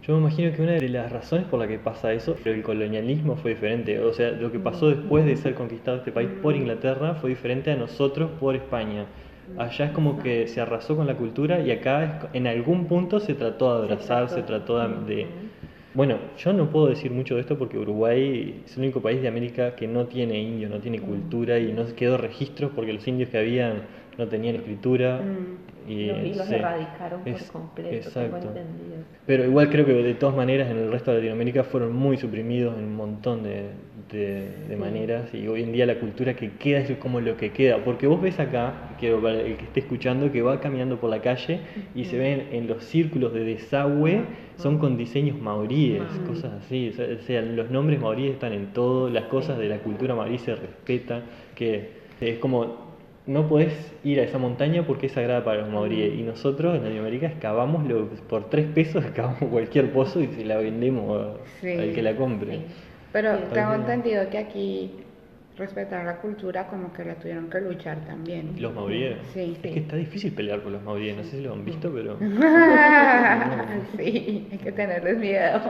Yo 0.02 0.16
me 0.16 0.22
imagino 0.22 0.52
que 0.56 0.64
una 0.64 0.72
de 0.72 0.90
las 0.90 1.12
razones 1.12 1.46
por 1.46 1.60
la 1.60 1.68
que 1.68 1.78
pasa 1.78 2.12
eso, 2.14 2.36
el 2.44 2.64
colonialismo 2.64 3.36
fue 3.36 3.52
diferente. 3.52 4.00
O 4.00 4.12
sea, 4.12 4.32
lo 4.32 4.52
que 4.52 4.58
pasó 4.58 4.90
después 4.90 5.24
de 5.26 5.38
ser 5.38 5.54
conquistado 5.54 5.98
este 5.98 6.12
país 6.12 6.32
por 6.42 6.56
Inglaterra 6.56 7.14
fue 7.14 7.30
diferente 7.30 7.72
a 7.72 7.76
nosotros 7.76 8.32
por 8.40 8.56
España. 8.56 9.06
Allá 9.60 9.86
es 9.86 9.92
como 9.92 10.18
que 10.18 10.48
se 10.48 10.62
arrasó 10.62 10.96
con 10.96 11.06
la 11.06 11.16
cultura 11.16 11.60
y 11.60 11.70
acá 11.70 12.30
en 12.34 12.48
algún 12.48 12.88
punto 12.88 13.20
se 13.20 13.36
trató 13.36 13.78
de 13.78 13.84
abrazar, 13.84 14.30
se 14.30 14.42
trató 14.42 14.80
de... 14.80 15.28
Bueno, 15.94 16.18
yo 16.40 16.54
no 16.54 16.72
puedo 16.72 16.88
decir 16.88 17.12
mucho 17.12 17.36
de 17.36 17.42
esto 17.42 17.56
porque 17.56 17.78
Uruguay 17.78 18.64
es 18.66 18.76
el 18.78 18.84
único 18.84 19.00
país 19.00 19.22
de 19.22 19.28
América 19.28 19.76
que 19.76 19.88
no 19.88 20.08
tiene 20.08 20.42
indio, 20.42 20.70
no 20.70 20.80
tiene 20.80 21.00
cultura 21.00 21.60
y 21.60 21.72
no 21.72 21.86
quedó 21.96 22.18
registros 22.18 22.72
porque 22.74 22.94
los 22.94 23.08
indios 23.08 23.30
que 23.30 23.38
habían 23.38 23.84
no 24.18 24.28
tenían 24.28 24.56
escritura. 24.56 25.22
Mm. 25.22 25.90
Y, 25.90 26.34
los, 26.34 26.50
erradicaron 26.50 27.24
por 27.24 27.46
completo, 27.48 27.90
exacto. 27.94 28.54
Pero 29.26 29.44
igual 29.44 29.70
creo 29.70 29.86
que 29.86 29.92
de 29.92 30.14
todas 30.14 30.34
maneras 30.34 30.72
en 30.72 30.78
el 30.78 30.90
resto 30.90 31.12
de 31.12 31.18
Latinoamérica 31.18 31.66
fueron 31.66 31.94
muy 31.94 32.16
suprimidos 32.16 32.78
en 32.78 32.86
un 32.86 32.96
montón 32.96 33.44
de, 33.44 33.66
de, 34.10 34.78
maneras 34.78 35.34
y 35.34 35.48
hoy 35.48 35.64
en 35.64 35.72
día 35.72 35.86
la 35.86 36.00
cultura 36.00 36.36
que 36.36 36.52
queda 36.52 36.80
es 36.80 36.92
como 36.98 37.20
lo 37.20 37.36
que 37.36 37.52
queda. 37.52 37.84
Porque 37.84 38.08
vos 38.08 38.22
ves 38.22 38.40
acá, 38.40 38.96
quiero 39.00 39.22
para 39.22 39.42
el 39.42 39.58
que 39.58 39.66
esté 39.66 39.82
escuchando, 39.82 40.32
que 40.32 40.42
va 40.42 40.60
caminando 40.62 41.00
por 41.00 41.10
la 41.10 41.22
calle 41.22 41.60
y 41.96 42.06
se 42.06 42.18
ven 42.18 42.48
en 42.52 42.68
los 42.68 42.84
círculos 42.86 43.34
de 43.34 43.44
desagüe, 43.44 44.22
son 44.58 44.78
con 44.78 44.98
diseños 44.98 45.40
maoríes, 45.40 46.04
cosas 46.28 46.54
así. 46.64 46.94
O 46.98 47.22
sea, 47.24 47.42
los 47.42 47.70
nombres 47.72 48.00
maoríes 48.00 48.34
están 48.34 48.54
en 48.54 48.68
todo, 48.68 49.10
las 49.10 49.26
cosas 49.26 49.58
de 49.58 49.68
la 49.68 49.80
cultura 49.80 50.16
maorí 50.16 50.38
se 50.38 50.56
respetan, 50.56 51.24
que 51.56 52.04
es 52.22 52.40
como 52.40 52.83
no 53.26 53.48
podés 53.48 53.74
ir 54.04 54.20
a 54.20 54.24
esa 54.24 54.38
montaña 54.38 54.86
porque 54.86 55.08
es 55.08 55.14
sagrada 55.14 55.44
para 55.44 55.62
los 55.62 55.70
maoríes. 55.70 56.14
Y 56.14 56.24
nosotros 56.24 56.76
en 56.76 56.84
Latinoamérica 56.84 57.28
excavamos 57.28 57.84
por 58.30 58.50
tres 58.50 58.68
pesos, 58.68 59.04
excavamos 59.06 59.50
cualquier 59.50 59.92
pozo 59.92 60.22
y 60.22 60.28
se 60.28 60.46
la 60.46 60.58
vendemos 60.58 61.38
al 61.62 61.94
que 61.94 62.02
la 62.02 62.16
compre. 62.16 62.62
Pero 63.12 63.38
tengo 63.54 63.74
entendido 63.74 64.28
que 64.30 64.38
aquí 64.40 64.92
respetar 65.56 66.04
la 66.04 66.18
cultura 66.18 66.68
como 66.68 66.92
que 66.92 67.06
la 67.06 67.14
tuvieron 67.16 67.50
que 67.50 67.62
luchar 67.62 68.00
también. 68.06 68.56
¿Los 68.58 68.74
maoríes? 68.74 69.18
Sí. 69.34 69.56
Es 69.62 69.72
que 69.72 69.80
está 69.80 69.96
difícil 69.96 70.34
pelear 70.34 70.62
con 70.64 70.74
los 70.74 70.82
maoríes, 70.82 71.16
no 71.16 71.24
sé 71.24 71.38
si 71.38 71.44
lo 71.44 71.54
han 71.54 71.64
visto, 71.64 71.92
pero... 71.94 72.18
sí, 73.98 74.48
hay 74.52 74.58
que 74.58 74.72
tenerles 74.72 75.18
miedo. 75.20 75.62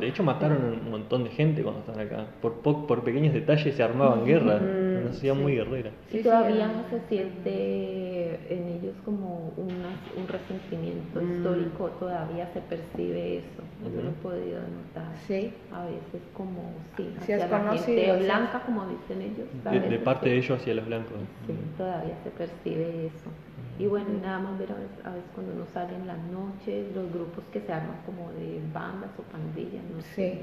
De 0.00 0.08
hecho 0.08 0.22
mataron 0.22 0.80
un 0.82 0.90
montón 0.90 1.24
de 1.24 1.30
gente 1.30 1.62
cuando 1.62 1.80
están 1.80 2.00
acá. 2.00 2.24
Por, 2.40 2.62
por 2.62 3.04
pequeños 3.04 3.34
detalles 3.34 3.74
se 3.74 3.82
armaban 3.82 4.24
guerras, 4.24 4.62
una 5.06 5.14
sociedad 5.14 5.36
muy 5.36 5.54
guerrera. 5.56 5.90
Y 6.12 6.18
todavía 6.20 6.68
no 6.68 6.88
se 6.90 7.00
siente 7.08 8.54
en 8.54 8.68
ellos 8.68 8.94
como 9.04 9.52
un 9.56 10.28
resentimiento 10.28 11.20
mm. 11.20 11.32
histórico, 11.32 11.86
todavía 11.98 12.48
se 12.52 12.60
percibe 12.60 13.38
eso. 13.38 13.62
Yo 13.84 14.02
lo 14.02 14.08
he 14.08 14.12
podido 14.12 14.60
notar. 14.60 15.12
Sí. 15.26 15.52
A 15.72 15.84
veces 15.84 16.22
como, 16.34 16.72
sí, 16.96 17.14
hacia 17.20 17.46
la 17.46 17.72
gente 17.76 18.16
blanca, 18.24 18.62
como 18.64 18.86
dicen 18.86 19.22
ellos. 19.22 19.90
De, 19.90 19.98
parte 19.98 20.30
de 20.30 20.38
ellos 20.38 20.58
hacia 20.58 20.74
los 20.74 20.86
blancos. 20.86 21.12
Sí, 21.46 21.52
todavía 21.76 22.14
se 22.24 22.30
percibe 22.30 23.06
eso. 23.06 23.30
Y 23.78 23.86
bueno, 23.86 24.08
nada 24.22 24.38
más 24.38 24.58
ver 24.58 24.72
a 24.72 24.74
veces, 24.74 25.04
a 25.04 25.10
veces 25.10 25.30
cuando 25.34 25.52
uno 25.52 25.66
sale 25.74 25.94
en 25.94 26.06
las 26.06 26.18
noches, 26.32 26.86
los 26.94 27.12
grupos 27.12 27.44
que 27.52 27.60
se 27.60 27.72
arman 27.72 27.98
como 28.06 28.32
de 28.32 28.60
bandas 28.72 29.10
o 29.18 29.22
pandillas, 29.30 29.84
no 29.94 30.00
sé, 30.00 30.40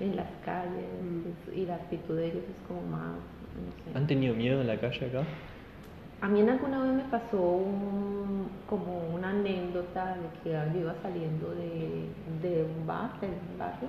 en 0.00 0.16
las 0.16 0.26
calles, 0.44 0.84
mm. 1.00 1.58
y 1.58 1.66
la 1.66 1.76
actitud 1.76 2.16
de 2.16 2.26
ellos 2.26 2.42
es 2.42 2.66
como 2.66 2.82
más, 2.82 3.14
no 3.60 3.92
sé. 3.92 3.98
¿Han 3.98 4.06
tenido 4.06 4.34
miedo 4.34 4.60
en 4.60 4.66
la 4.66 4.78
calle 4.78 5.06
acá? 5.06 5.22
A 6.20 6.28
mí 6.28 6.40
en 6.40 6.50
alguna 6.50 6.82
vez 6.82 6.92
me 6.92 7.04
pasó 7.04 7.60
como 8.68 9.08
una 9.12 9.30
anécdota 9.30 10.16
de 10.16 10.28
que 10.42 10.50
yo 10.50 10.80
iba 10.80 10.94
saliendo 11.02 11.50
de, 11.50 12.08
de 12.40 12.64
un 12.64 12.86
bar, 12.86 13.10
de 13.20 13.26
un 13.26 13.58
barrio, 13.58 13.88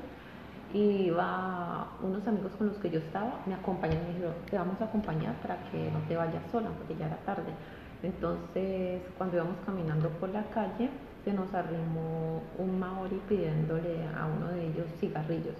y 0.74 1.08
iba 1.08 1.88
unos 2.02 2.28
amigos 2.28 2.52
con 2.58 2.68
los 2.68 2.78
que 2.78 2.90
yo 2.90 3.00
estaba, 3.00 3.40
me 3.46 3.54
acompañan 3.54 3.98
y 3.98 4.02
me 4.02 4.14
dijeron, 4.14 4.34
te 4.50 4.58
vamos 4.58 4.82
a 4.82 4.86
acompañar 4.86 5.36
para 5.44 5.58
que 5.70 5.92
no 5.92 6.00
te 6.08 6.16
vayas 6.16 6.42
sola, 6.52 6.70
porque 6.70 6.96
ya 7.00 7.06
era 7.06 7.18
tarde. 7.18 7.54
Entonces, 8.02 9.02
cuando 9.18 9.38
íbamos 9.38 9.58
caminando 9.66 10.10
por 10.10 10.30
la 10.30 10.44
calle, 10.50 10.90
se 11.24 11.32
nos 11.32 11.54
arrimó 11.54 12.42
un 12.58 12.80
maori 12.80 13.22
pidiéndole 13.30 14.04
a 14.18 14.26
uno 14.26 14.48
de 14.50 14.68
ellos 14.68 14.88
cigarrillos. 15.00 15.56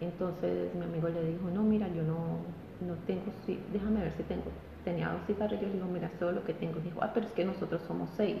Entonces 0.00 0.74
mi 0.74 0.84
amigo 0.84 1.08
le 1.08 1.24
dijo, 1.24 1.48
no, 1.54 1.62
mira, 1.62 1.88
yo 1.88 2.02
no, 2.02 2.38
no 2.80 2.94
tengo, 3.06 3.32
déjame 3.72 4.00
ver 4.00 4.12
si 4.16 4.22
tengo. 4.24 4.44
Tenía 4.84 5.08
dos 5.08 5.22
cigarrillos, 5.26 5.72
digo, 5.72 5.86
mira, 5.86 6.10
todo 6.18 6.32
lo 6.32 6.44
que 6.44 6.52
tengo. 6.52 6.78
Dijo, 6.80 7.02
ah, 7.02 7.10
pero 7.14 7.26
es 7.26 7.32
que 7.32 7.44
nosotros 7.44 7.82
somos 7.86 8.10
seis. 8.16 8.36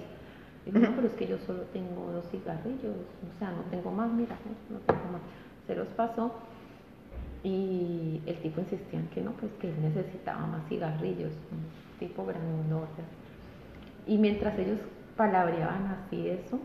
Dijo, 0.66 0.78
no, 0.78 0.94
pero 0.94 1.08
es 1.08 1.14
que 1.14 1.26
yo 1.26 1.38
solo 1.38 1.62
tengo 1.72 2.10
dos 2.12 2.24
cigarrillos, 2.30 2.94
o 2.94 3.38
sea, 3.38 3.50
no 3.50 3.62
tengo 3.70 3.90
más, 3.90 4.10
mira, 4.10 4.36
no 4.70 4.78
tengo 4.78 5.12
más 5.12 5.20
se 5.66 5.74
los 5.74 5.88
pasó 5.88 6.32
y 7.42 8.22
el 8.26 8.36
tipo 8.36 8.60
insistía 8.60 9.00
en 9.00 9.08
que 9.08 9.20
no, 9.20 9.32
pues 9.32 9.52
que 9.60 9.68
él 9.68 9.74
necesitaba 9.82 10.46
más 10.46 10.66
cigarrillos, 10.68 11.32
un 11.52 11.98
tipo 11.98 12.24
grandote. 12.24 13.02
Y 14.06 14.18
mientras 14.18 14.58
ellos 14.58 14.78
palabreaban 15.16 15.86
así 15.86 16.28
eso, 16.28 16.58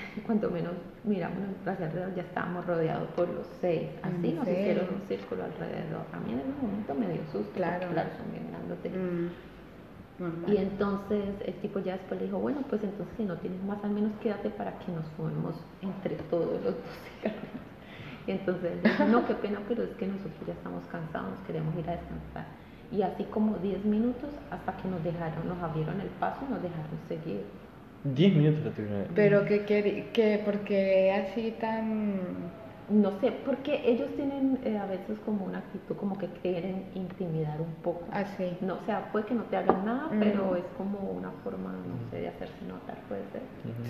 cuando 0.26 0.50
menos 0.50 0.72
miramos 1.04 1.38
hacia 1.66 1.86
alrededor 1.86 2.14
ya 2.14 2.22
estábamos 2.22 2.66
rodeados 2.66 3.08
por 3.10 3.28
los 3.28 3.46
seis. 3.60 3.88
Así 4.02 4.32
nos 4.32 4.46
hicieron 4.46 4.86
un 4.94 5.06
círculo 5.06 5.44
alrededor. 5.44 6.04
A 6.12 6.20
mí 6.20 6.32
en 6.32 6.40
ese 6.40 6.52
momento 6.60 6.94
me 6.94 7.08
dio 7.08 7.22
susto, 7.32 7.52
claro, 7.54 7.88
claro 7.90 8.10
son 8.16 8.30
bien 8.32 8.48
grandotes. 8.50 8.92
Mm, 8.92 10.50
y 10.50 10.56
entonces 10.56 11.34
el 11.44 11.54
tipo 11.54 11.78
ya 11.78 11.92
después 11.92 12.20
le 12.20 12.26
dijo, 12.26 12.38
bueno, 12.38 12.60
pues 12.68 12.82
entonces 12.82 13.14
si 13.16 13.24
no 13.24 13.36
tienes 13.36 13.62
más, 13.62 13.82
al 13.84 13.90
menos 13.90 14.12
quédate 14.20 14.50
para 14.50 14.76
que 14.80 14.90
nos 14.90 15.06
fumemos 15.16 15.54
entre 15.80 16.16
todos 16.30 16.52
los 16.52 16.64
dos. 16.64 16.74
Y 18.26 18.32
entonces 18.32 18.72
no, 19.08 19.26
qué 19.26 19.34
pena, 19.34 19.58
pero 19.66 19.84
es 19.84 19.90
que 19.96 20.06
nosotros 20.06 20.46
ya 20.46 20.52
estamos 20.52 20.84
cansados, 20.92 21.32
queremos 21.46 21.74
ir 21.76 21.88
a 21.88 21.92
descansar. 21.92 22.44
Y 22.92 23.00
así 23.00 23.24
como 23.24 23.56
10 23.56 23.86
minutos 23.86 24.28
hasta 24.50 24.76
que 24.76 24.86
nos 24.86 25.02
dejaron, 25.02 25.48
nos 25.48 25.58
abrieron 25.62 25.98
el 25.98 26.08
paso 26.20 26.44
y 26.46 26.52
nos 26.52 26.62
dejaron 26.62 26.84
seguir. 27.08 27.44
10 28.14 28.34
minutos 28.34 28.64
la 28.64 28.70
tuvieron. 28.70 29.06
Pero 29.14 29.44
que, 29.44 29.64
que, 29.64 30.06
que, 30.12 30.40
porque 30.44 31.12
así 31.12 31.54
tan 31.60 32.52
no 32.90 33.18
sé, 33.20 33.32
porque 33.44 33.82
ellos 33.84 34.08
tienen 34.16 34.58
eh, 34.64 34.78
a 34.78 34.86
veces 34.86 35.18
como 35.24 35.44
una 35.44 35.58
actitud 35.58 35.94
como 35.96 36.16
que 36.16 36.26
quieren 36.42 36.84
intimidar 36.94 37.60
un 37.60 37.72
poco. 37.82 38.04
Así. 38.10 38.44
Ah, 38.52 38.64
no, 38.64 38.74
o 38.74 38.80
sea, 38.86 39.10
puede 39.12 39.26
que 39.26 39.34
no 39.34 39.42
te 39.44 39.56
hagan 39.56 39.84
nada, 39.84 40.08
pero 40.18 40.56
es 40.56 40.64
como 40.76 40.98
una 40.98 41.30
forma, 41.44 41.72
no 41.72 42.10
sé, 42.10 42.20
de 42.20 42.28
hacerse 42.28 42.64
notar, 42.66 42.96
puede 43.08 43.22
ser. 43.32 43.42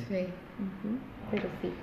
Sí. 0.08 0.26
Pero 1.30 1.44
sí, 1.60 1.74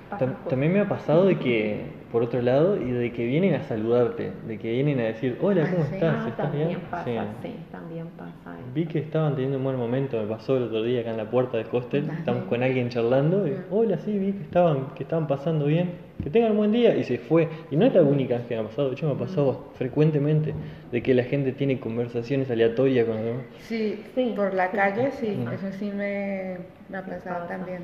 También 0.50 0.72
me 0.72 0.80
ha 0.80 0.88
pasado 0.88 1.24
de 1.24 1.38
que, 1.38 1.86
por 2.10 2.22
otro 2.24 2.42
lado, 2.42 2.76
y 2.76 2.90
de 2.90 3.12
que 3.12 3.24
vienen 3.24 3.54
a 3.54 3.62
saludarte, 3.62 4.32
de 4.46 4.58
que 4.58 4.72
vienen 4.72 4.98
a 4.98 5.04
decir, 5.04 5.38
hola, 5.40 5.70
¿cómo 5.70 5.84
Ah, 5.84 5.86
sí. 5.88 5.94
estás? 5.94 6.14
Ah, 6.16 6.28
¿Estás 6.28 6.36
también 6.46 6.68
bien? 6.68 6.80
pasa, 6.90 7.04
Sí. 7.04 7.18
sí. 7.42 7.54
también 7.70 8.06
pasa. 8.16 8.58
eso. 8.58 8.68
Vi 8.74 8.86
que 8.86 8.98
estaban 8.98 9.34
teniendo 9.34 9.58
un 9.58 9.64
buen 9.64 9.76
momento, 9.76 10.20
me 10.20 10.26
pasó 10.26 10.56
el 10.56 10.64
otro 10.64 10.82
día 10.82 11.00
acá 11.02 11.10
en 11.12 11.16
la 11.16 11.30
puerta 11.30 11.58
del 11.58 11.68
hostel, 11.70 12.10
estamos 12.18 12.44
con 12.44 12.62
alguien 12.62 12.88
charlando, 12.88 13.46
y 13.46 13.56
hola, 13.70 13.98
sí, 13.98 14.18
vi 14.18 14.32
que 14.32 14.42
estaban, 14.42 14.88
que 14.96 15.04
estaban 15.04 15.28
pasando 15.28 15.66
bien, 15.66 15.92
que 16.22 16.30
tengan 16.30 16.52
un 16.52 16.56
buen 16.58 16.72
día, 16.72 16.96
y 16.96 17.04
se 17.04 17.18
fue. 17.18 17.48
Y 17.70 17.76
no 17.76 17.86
es 17.86 17.94
la 17.94 18.02
única 18.02 18.36
vez 18.38 18.46
que 18.46 18.54
me 18.54 18.60
ha 18.60 18.64
pasado, 18.64 18.88
de 18.88 18.94
hecho 18.94 19.06
me 19.06 19.12
ha 19.14 19.18
pasado 19.18 19.70
frecuentemente, 19.74 20.54
de 20.90 21.02
que 21.02 21.14
la 21.14 21.24
gente 21.24 21.52
tiene 21.52 21.78
conversaciones 21.80 22.50
aleatorias 22.50 23.06
con 23.06 23.16
los 23.24 23.36
Sí, 23.58 24.04
Sí, 24.14 24.32
por 24.36 24.54
la 24.54 24.70
calle 24.70 25.10
sí, 25.12 25.44
eso 25.52 25.70
sí 25.72 25.90
me, 25.92 26.58
me 26.88 26.98
ha 26.98 27.04
pasado 27.06 27.46
pasa. 27.46 27.48
también. 27.48 27.82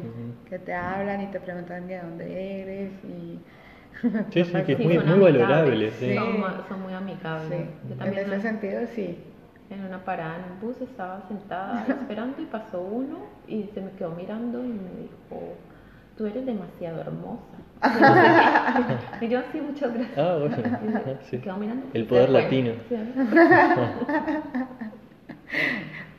Que 0.49 0.59
te 0.59 0.73
hablan 0.73 1.23
y 1.23 1.27
te 1.31 1.41
preguntan 1.41 1.87
de 1.89 1.99
dónde 1.99 2.61
eres 2.63 3.05
y... 3.05 3.39
Sí, 4.31 4.45
sí, 4.45 4.63
que 4.67 4.73
es 4.73 4.79
Sí, 4.79 4.85
muy, 4.85 4.99
son 4.99 5.19
muy 5.19 5.31
amigables, 5.31 5.39
valorable. 5.39 5.91
Sí. 5.93 6.15
Son, 6.15 6.83
muy 6.83 6.95
amigables. 6.95 7.69
En 8.01 8.19
ese 8.19 8.41
sentido 8.41 8.87
sí. 8.95 9.19
en 9.71 9.85
una 9.85 10.05
parada 10.05 10.37
en 10.39 10.53
un 10.53 10.61
bus 10.61 10.81
estaba 10.81 11.23
sentada 11.29 11.87
esperando 11.89 12.41
y 12.43 12.47
pasó 12.47 12.81
uno 12.81 13.19
y 13.47 13.65
se 13.75 13.81
me 13.81 13.93
quedó 13.93 14.11
mirando 14.13 14.65
y 14.65 14.69
me 14.69 14.91
dijo, 15.03 15.59
tú 16.17 16.27
eres 16.27 16.45
demasiado 16.47 17.01
hermosa. 17.01 17.62
Y 19.21 19.29
yo, 19.29 19.41
sí, 19.53 19.61
muchas 19.61 19.93
gracias. 19.93 20.19
Ah, 20.19 20.39
bueno, 20.39 20.57
sí. 21.31 21.41
mirando. 21.59 21.87
El 21.95 22.07
poder 22.07 22.31
latino. 22.31 22.73
Sí. 22.89 22.97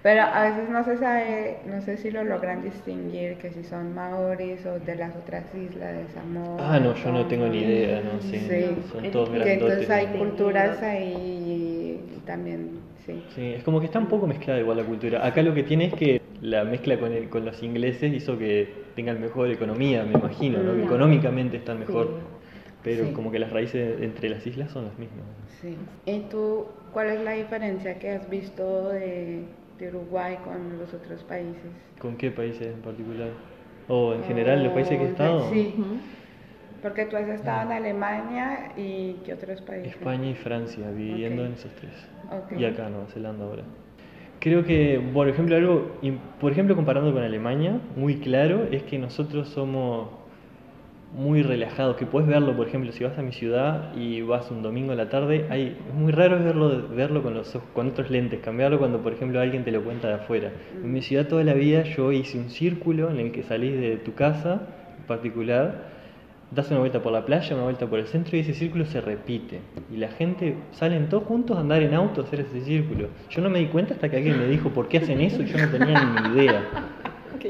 Pero 0.04 0.22
a 0.24 0.44
veces 0.44 0.70
no 0.70 0.84
se 0.84 0.98
sabe, 0.98 1.60
no 1.66 1.82
sé 1.82 1.96
si 1.96 2.12
lo 2.12 2.26
logran 2.26 2.62
distinguir, 2.62 3.38
que 3.38 3.52
si 3.52 3.64
son 3.64 3.96
maoris 3.96 4.66
o 4.66 4.78
de 4.78 4.96
las 4.98 5.16
otras 5.16 5.46
islas 5.56 5.94
de 5.94 6.08
Samoa. 6.14 6.76
Ah, 6.76 6.78
no, 6.78 6.94
yo 6.94 7.10
no 7.14 7.26
tengo 7.28 7.48
ni 7.48 7.60
idea, 7.60 8.02
no 8.02 8.20
sé. 8.22 8.40
Sí. 8.40 8.76
Son 8.92 9.10
todos 9.12 9.30
grandotes. 9.30 9.62
entonces 9.62 9.90
hay 9.90 10.08
culturas 10.08 10.84
ahí 10.84 12.02
también, 12.26 12.82
sí. 13.06 13.24
Sí, 13.34 13.54
es 13.54 13.64
como 13.64 13.80
que 13.80 13.86
está 13.86 14.00
un 14.00 14.08
poco 14.08 14.28
mezclada 14.28 14.60
igual 14.60 14.76
la 14.76 14.84
cultura. 14.84 15.26
Acá 15.26 15.42
lo 15.42 15.54
que 15.54 15.64
tiene 15.64 15.86
es 15.86 15.94
que 15.94 16.22
la 16.44 16.64
mezcla 16.66 17.00
con, 17.00 17.12
el, 17.14 17.30
con 17.30 17.46
los 17.46 17.64
ingleses 17.64 18.14
hizo 18.14 18.38
que 18.38 18.68
tengan 18.96 19.20
mejor 19.22 19.50
economía, 19.50 20.04
me 20.04 20.14
imagino, 20.14 20.62
¿no? 20.62 20.74
Que 20.76 20.84
económicamente 20.84 21.58
están 21.58 21.80
mejor. 21.80 22.08
Sí. 22.08 22.60
Pero 22.84 23.06
Sí. 23.06 23.14
como 23.14 23.32
que 23.32 23.40
las 23.40 23.52
raíces 23.52 24.02
entre 24.02 24.30
las 24.30 24.46
islas 24.46 24.70
son 24.70 24.84
las 24.86 25.00
mismas. 25.00 25.24
Sí. 25.62 25.78
¿Y 26.06 26.20
tú 26.30 26.66
cuál 26.92 27.08
es 27.12 27.22
la 27.22 27.32
diferencia 27.32 27.98
que 27.98 28.10
has 28.12 28.30
visto 28.30 28.90
de, 28.90 29.44
de 29.80 29.88
Uruguay 29.88 30.36
con 30.44 30.78
los 30.78 30.94
otros 30.94 31.24
países? 31.24 31.64
¿Con 31.98 32.18
qué 32.18 32.30
países 32.30 32.68
en 32.76 32.82
particular? 32.82 33.30
¿O 33.88 34.14
en 34.14 34.24
general 34.26 34.64
los 34.66 34.74
países 34.74 34.98
que 34.98 35.04
he 35.04 35.08
Oh, 35.08 35.12
estado? 35.12 35.50
Sí, 35.50 35.74
porque 36.82 37.06
tú 37.06 37.16
has 37.16 37.30
estado 37.30 37.72
en 37.72 37.78
Alemania 37.78 38.74
y 38.76 39.14
¿qué 39.26 39.34
otros 39.34 39.62
países? 39.62 39.94
España 39.94 40.30
y 40.30 40.36
Francia, 40.36 40.92
viviendo 40.92 41.44
Ok. 41.44 41.48
en 41.48 41.54
esos 41.54 41.72
tres. 41.76 41.94
Ok. 42.30 42.60
Y 42.60 42.66
acá, 42.66 42.90
Nueva 42.90 43.08
Zelanda 43.08 43.46
ahora. 43.46 43.64
Creo 44.44 44.62
que, 44.66 45.00
por 45.14 45.28
ejemplo, 45.30 45.56
algo, 45.56 45.76
por 46.40 46.52
ejemplo, 46.52 46.76
comparando 46.76 47.14
con 47.14 47.24
Alemania, 47.24 47.80
muy 47.96 48.16
claro, 48.20 48.68
es 48.72 48.84
que 48.84 48.98
nosotros 49.00 49.48
somos 49.50 50.10
muy 51.16 51.44
relajados, 51.44 51.96
que 51.96 52.08
puedes 52.08 52.28
verlo, 52.28 52.56
por 52.58 52.68
ejemplo, 52.68 52.92
si 52.92 53.04
vas 53.04 53.18
a 53.20 53.22
mi 53.22 53.32
ciudad 53.32 53.96
y 53.96 54.22
vas 54.22 54.50
un 54.50 54.64
domingo 54.64 54.94
a 54.94 54.96
la 54.96 55.10
tarde, 55.10 55.46
hay, 55.52 55.78
es 55.88 55.94
muy 55.94 56.12
raro 56.12 56.44
verlo, 56.44 56.88
verlo 56.90 57.22
con, 57.22 57.36
los, 57.36 57.56
ojos- 57.56 57.70
con 57.74 57.88
otros 57.88 58.10
lentes, 58.10 58.40
cambiarlo 58.42 58.80
cuando, 58.80 59.02
por 59.04 59.14
ejemplo, 59.14 59.40
alguien 59.40 59.64
te 59.64 59.72
lo 59.72 59.84
cuenta 59.84 60.08
de 60.08 60.16
afuera. 60.16 60.52
En 60.84 60.92
mi 60.92 61.02
ciudad 61.04 61.28
toda 61.28 61.44
la 61.44 61.54
vida 61.54 61.84
yo 61.84 62.12
hice 62.12 62.40
un 62.40 62.50
círculo 62.50 63.12
en 63.12 63.20
el 63.20 63.32
que 63.32 63.44
salís 63.44 63.80
de 63.80 63.98
tu 63.98 64.16
casa 64.16 64.62
en 64.98 65.04
particular, 65.06 65.93
das 66.54 66.70
una 66.70 66.80
vuelta 66.80 67.02
por 67.02 67.12
la 67.12 67.26
playa, 67.26 67.56
una 67.56 67.64
vuelta 67.64 67.88
por 67.88 68.00
el 68.00 68.08
centro 68.08 68.38
y 68.38 68.42
ese 68.42 68.54
círculo 68.54 68.86
se 68.86 69.02
repite. 69.02 69.60
Y 69.92 69.98
la 69.98 70.10
gente 70.10 70.56
salen 70.72 71.10
todos 71.10 71.24
juntos 71.24 71.58
a 71.58 71.62
andar 71.62 71.82
en 71.82 71.94
auto 71.94 72.22
a 72.22 72.24
hacer 72.24 72.42
ese 72.42 72.62
círculo. 72.62 73.10
Yo 73.30 73.42
no 73.42 73.50
me 73.50 73.60
di 73.60 73.68
cuenta 73.68 73.94
hasta 73.94 74.10
que 74.10 74.18
alguien 74.18 74.40
me 74.40 74.48
dijo 74.48 74.70
por 74.70 74.88
qué 74.88 74.98
hacen 75.00 75.22
eso 75.22 75.42
y 75.42 75.46
yo 75.46 75.58
no 75.58 75.70
tenía 75.70 76.04
ni 76.04 76.40
idea. 76.40 76.64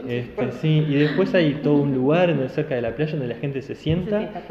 Este, 0.07 0.51
sí, 0.53 0.85
y 0.89 0.95
después 0.95 1.35
hay 1.35 1.59
todo 1.61 1.75
un 1.75 1.93
lugar 1.93 2.35
cerca 2.49 2.73
de 2.73 2.81
la 2.81 2.95
playa 2.95 3.11
donde 3.11 3.27
la 3.27 3.35
gente 3.35 3.61
se 3.61 3.75
Se 3.75 3.83
sienta 3.83 4.19
sienta 4.19 4.41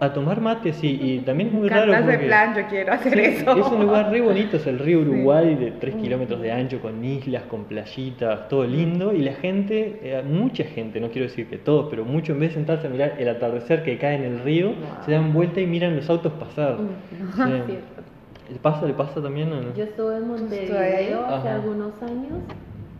a 0.00 0.12
tomar 0.12 0.40
mate. 0.40 0.40
a 0.40 0.40
tomar 0.40 0.40
mate, 0.40 0.72
sí, 0.72 0.98
y 1.02 1.18
también 1.20 1.48
es 1.50 1.54
muy 1.54 1.68
raro 1.68 1.92
porque 2.02 2.18
plan, 2.26 2.54
yo 2.54 2.62
quiero 2.68 2.92
hacer 2.92 3.12
Sí, 3.14 3.20
eso. 3.20 3.58
es 3.58 3.66
un 3.66 3.82
lugar 3.82 4.10
re 4.10 4.20
bonito, 4.20 4.56
es 4.56 4.66
el 4.66 4.78
río 4.78 5.00
Uruguay 5.00 5.54
de 5.54 5.72
3 5.72 5.94
kilómetros 5.96 6.40
de 6.40 6.50
ancho, 6.52 6.80
con 6.80 7.04
islas, 7.04 7.42
con 7.44 7.64
playitas, 7.64 8.48
todo 8.48 8.64
lindo, 8.64 9.12
y 9.12 9.20
la 9.20 9.34
gente, 9.34 10.00
eh, 10.02 10.22
mucha 10.26 10.64
gente, 10.64 11.00
no 11.00 11.08
quiero 11.10 11.28
decir 11.28 11.46
que 11.48 11.58
todos, 11.58 11.88
pero 11.90 12.04
mucho 12.04 12.32
en 12.32 12.40
vez 12.40 12.50
de 12.50 12.54
sentarse 12.56 12.86
a 12.86 12.90
mirar 12.90 13.14
el 13.18 13.28
atardecer 13.28 13.82
que 13.82 13.98
cae 13.98 14.16
en 14.16 14.24
el 14.24 14.40
río, 14.40 14.68
Wow. 14.68 14.76
se 15.04 15.12
dan 15.12 15.32
vuelta 15.32 15.60
y 15.60 15.66
miran 15.66 15.96
los 15.96 16.08
autos 16.10 16.32
pasar. 16.32 16.74
Ujú, 16.74 16.86
Sí. 17.18 17.42
cierto. 17.66 18.00
¿Le 18.50 18.58
pasa, 18.58 18.84
le 18.86 18.94
pasa 18.94 19.22
también? 19.22 19.52
o 19.52 19.60
no? 19.60 19.74
Yo 19.76 19.84
estuve 19.84 20.16
en. 20.16 20.26
Montevideo 20.26 21.24
hace 21.26 21.48
Ajá. 21.48 21.54
algunos 21.54 21.92
años 22.02 22.38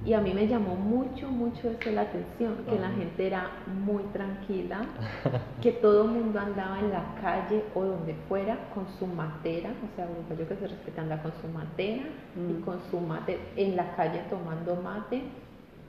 y 0.05 0.15
a 0.15 0.21
mí 0.21 0.33
me 0.33 0.47
llamó 0.47 0.77
mucho, 0.77 1.29
mucho 1.29 1.69
eso 1.71 1.91
la 1.91 2.03
atención, 2.03 2.57
que 2.69 2.79
la 2.79 2.91
gente 2.91 3.27
era 3.27 3.51
muy 3.87 4.03
tranquila, 4.13 4.81
que 5.63 5.73
todo 5.73 6.05
el 6.07 6.11
mundo 6.13 6.41
andaba 6.41 6.79
en 6.79 6.91
la 6.91 7.15
calle 7.21 7.65
o 7.75 7.85
donde 7.85 8.15
fuera 8.29 8.57
con 8.75 8.87
su 8.99 9.07
matera, 9.07 9.71
o 9.71 9.97
sea, 9.97 10.07
uruguayo 10.11 10.49
que 10.49 10.57
se 10.57 10.69
respeta 10.69 11.03
anda 11.03 11.23
con 11.23 11.33
su 11.41 11.49
matera 11.49 12.05
y 12.37 12.53
Mm. 12.53 12.63
con 12.63 12.79
su 12.91 12.99
mate 13.01 13.39
en 13.57 13.77
la 13.77 13.95
calle 13.97 14.21
tomando 14.31 14.77
mate 14.77 15.23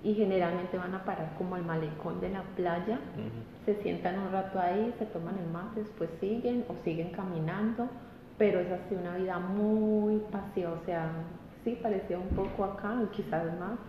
y 0.04 0.14
generalmente 0.16 0.78
van 0.78 0.96
a 0.96 1.06
parar 1.06 1.34
como 1.38 1.56
al 1.56 1.64
malecón 1.64 2.20
de 2.20 2.30
la 2.30 2.42
playa, 2.56 3.00
se 3.66 3.76
sientan 3.84 4.18
un 4.20 4.32
rato 4.32 4.60
ahí, 4.60 4.92
se 4.98 5.06
toman 5.06 5.38
el 5.38 5.50
mate, 5.52 5.82
después 5.82 6.10
siguen 6.20 6.66
o 6.68 6.74
siguen 6.84 7.12
caminando, 7.12 7.88
pero 8.40 8.60
es 8.60 8.72
así 8.72 8.96
una 8.96 9.16
vida 9.18 9.38
muy 9.38 10.18
pasiva, 10.32 10.72
o 10.72 10.86
sea, 10.86 11.12
sí 11.64 11.78
parecía 11.82 12.18
un 12.18 12.30
poco 12.30 12.66
acá, 12.66 12.98
quizás 13.16 13.46
más. 13.60 13.80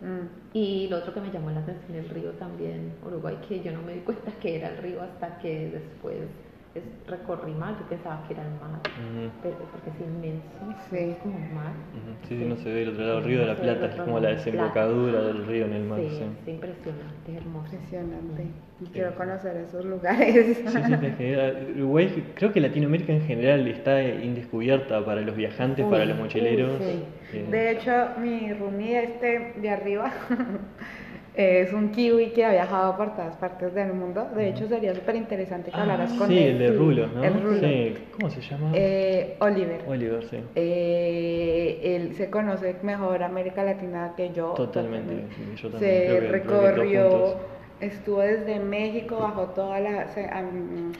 Mm. 0.00 0.26
Y 0.52 0.88
lo 0.88 0.98
otro 0.98 1.12
que 1.12 1.20
me 1.20 1.30
llamó 1.30 1.50
la 1.50 1.60
atención, 1.60 1.98
el 1.98 2.08
río 2.08 2.30
también, 2.32 2.94
Uruguay, 3.04 3.38
que 3.48 3.60
yo 3.62 3.72
no 3.72 3.82
me 3.82 3.94
di 3.94 4.00
cuenta 4.00 4.30
que 4.40 4.56
era 4.56 4.68
el 4.68 4.78
río 4.78 5.02
hasta 5.02 5.38
que 5.38 5.70
después 5.70 6.28
es, 6.78 6.84
recorrí 7.06 7.52
más, 7.52 7.78
yo 7.78 7.84
pensaba 7.88 8.22
que 8.26 8.34
era 8.34 8.42
el 8.42 8.50
mar, 8.60 8.80
Ujú. 8.84 9.30
pero 9.42 9.56
porque 9.72 9.90
es 9.90 10.00
inmenso, 10.00 10.48
Sí. 10.90 10.96
es 10.96 11.16
como 11.18 11.36
un 11.36 11.54
mar. 11.54 11.72
Ujú. 11.94 12.26
Sí, 12.28 12.38
sí, 12.38 12.44
no 12.44 12.56
se 12.56 12.72
ve 12.72 12.82
el 12.82 12.88
otro 12.90 13.04
lado, 13.04 13.18
el 13.18 13.24
río 13.24 13.40
de 13.40 13.46
la 13.46 13.54
No 13.54 13.60
Plata, 13.60 13.86
es 13.86 13.94
como 13.96 14.20
la 14.20 14.28
de 14.28 14.34
la 14.34 14.38
desembocadura 14.38 15.12
Plata. 15.12 15.26
del 15.26 15.46
río 15.46 15.64
en 15.66 15.72
el 15.72 15.82
mar. 15.84 16.00
Sí, 16.00 16.08
sí. 16.10 16.22
es 16.42 16.48
impresionante, 16.54 17.32
es 17.32 17.36
hermoso. 17.36 17.74
Impresionante. 17.74 18.42
Y 18.80 18.84
Sí. 18.86 18.90
quiero 18.92 19.14
conocer 19.16 19.56
esos 19.56 19.84
lugares. 19.84 20.46
Sí, 20.46 20.54
sí, 20.54 20.78
en 21.06 21.16
general, 21.16 21.66
Uruguay, 21.76 22.24
creo 22.34 22.52
que 22.52 22.60
Latinoamérica 22.60 23.12
en 23.12 23.22
general 23.22 23.66
está 23.66 24.02
indescubierta 24.02 25.04
para 25.04 25.20
los 25.20 25.34
viajantes, 25.34 25.84
para 25.86 26.02
Uy, 26.04 26.08
los 26.10 26.18
mochileros. 26.18 26.78
sí. 26.78 27.02
Eh, 27.32 27.46
De 27.50 27.70
hecho, 27.72 27.92
mi 28.20 28.52
roomie 28.54 29.02
este 29.02 29.52
de 29.60 29.68
arriba 29.70 30.12
es 31.40 31.72
un 31.72 31.90
kiwi 31.92 32.30
que 32.32 32.44
ha 32.44 32.50
viajado 32.50 32.96
por 32.96 33.14
todas 33.14 33.36
partes 33.36 33.72
del 33.72 33.92
mundo. 33.92 34.28
De 34.34 34.48
hecho, 34.48 34.66
sería 34.66 34.92
súper 34.92 35.14
interesante 35.14 35.70
que 35.70 35.76
hablaras 35.78 36.10
ah, 36.12 36.18
con 36.18 36.26
sí, 36.28 36.36
él. 36.38 36.48
el 36.48 36.58
de 36.58 36.72
Rulo, 36.72 37.06
¿no? 37.06 37.22
El 37.22 37.40
Rulo. 37.40 37.60
Sí. 37.60 37.94
¿Cómo 38.16 38.28
se 38.28 38.40
llama? 38.40 38.72
Eh, 38.74 39.36
Oliver. 39.38 39.80
Oliver, 39.86 40.24
sí. 40.24 40.38
Eh, 40.56 41.80
él 41.96 42.14
se 42.14 42.28
conoce 42.28 42.74
mejor 42.82 43.22
América 43.22 43.62
Latina 43.62 44.14
que 44.16 44.32
yo. 44.32 44.48
Totalmente, 44.54 45.26
yo 45.54 45.70
también, 45.70 45.92
Se 45.92 46.06
creo 46.08 46.20
que- 46.20 46.26
recorrió, 46.28 47.36
estuvo 47.80 48.20
desde 48.20 48.58
México, 48.58 49.18
bajó 49.20 49.44
toda 49.50 49.78
la 49.78 50.08
se- 50.08 50.28
am- 50.28 50.92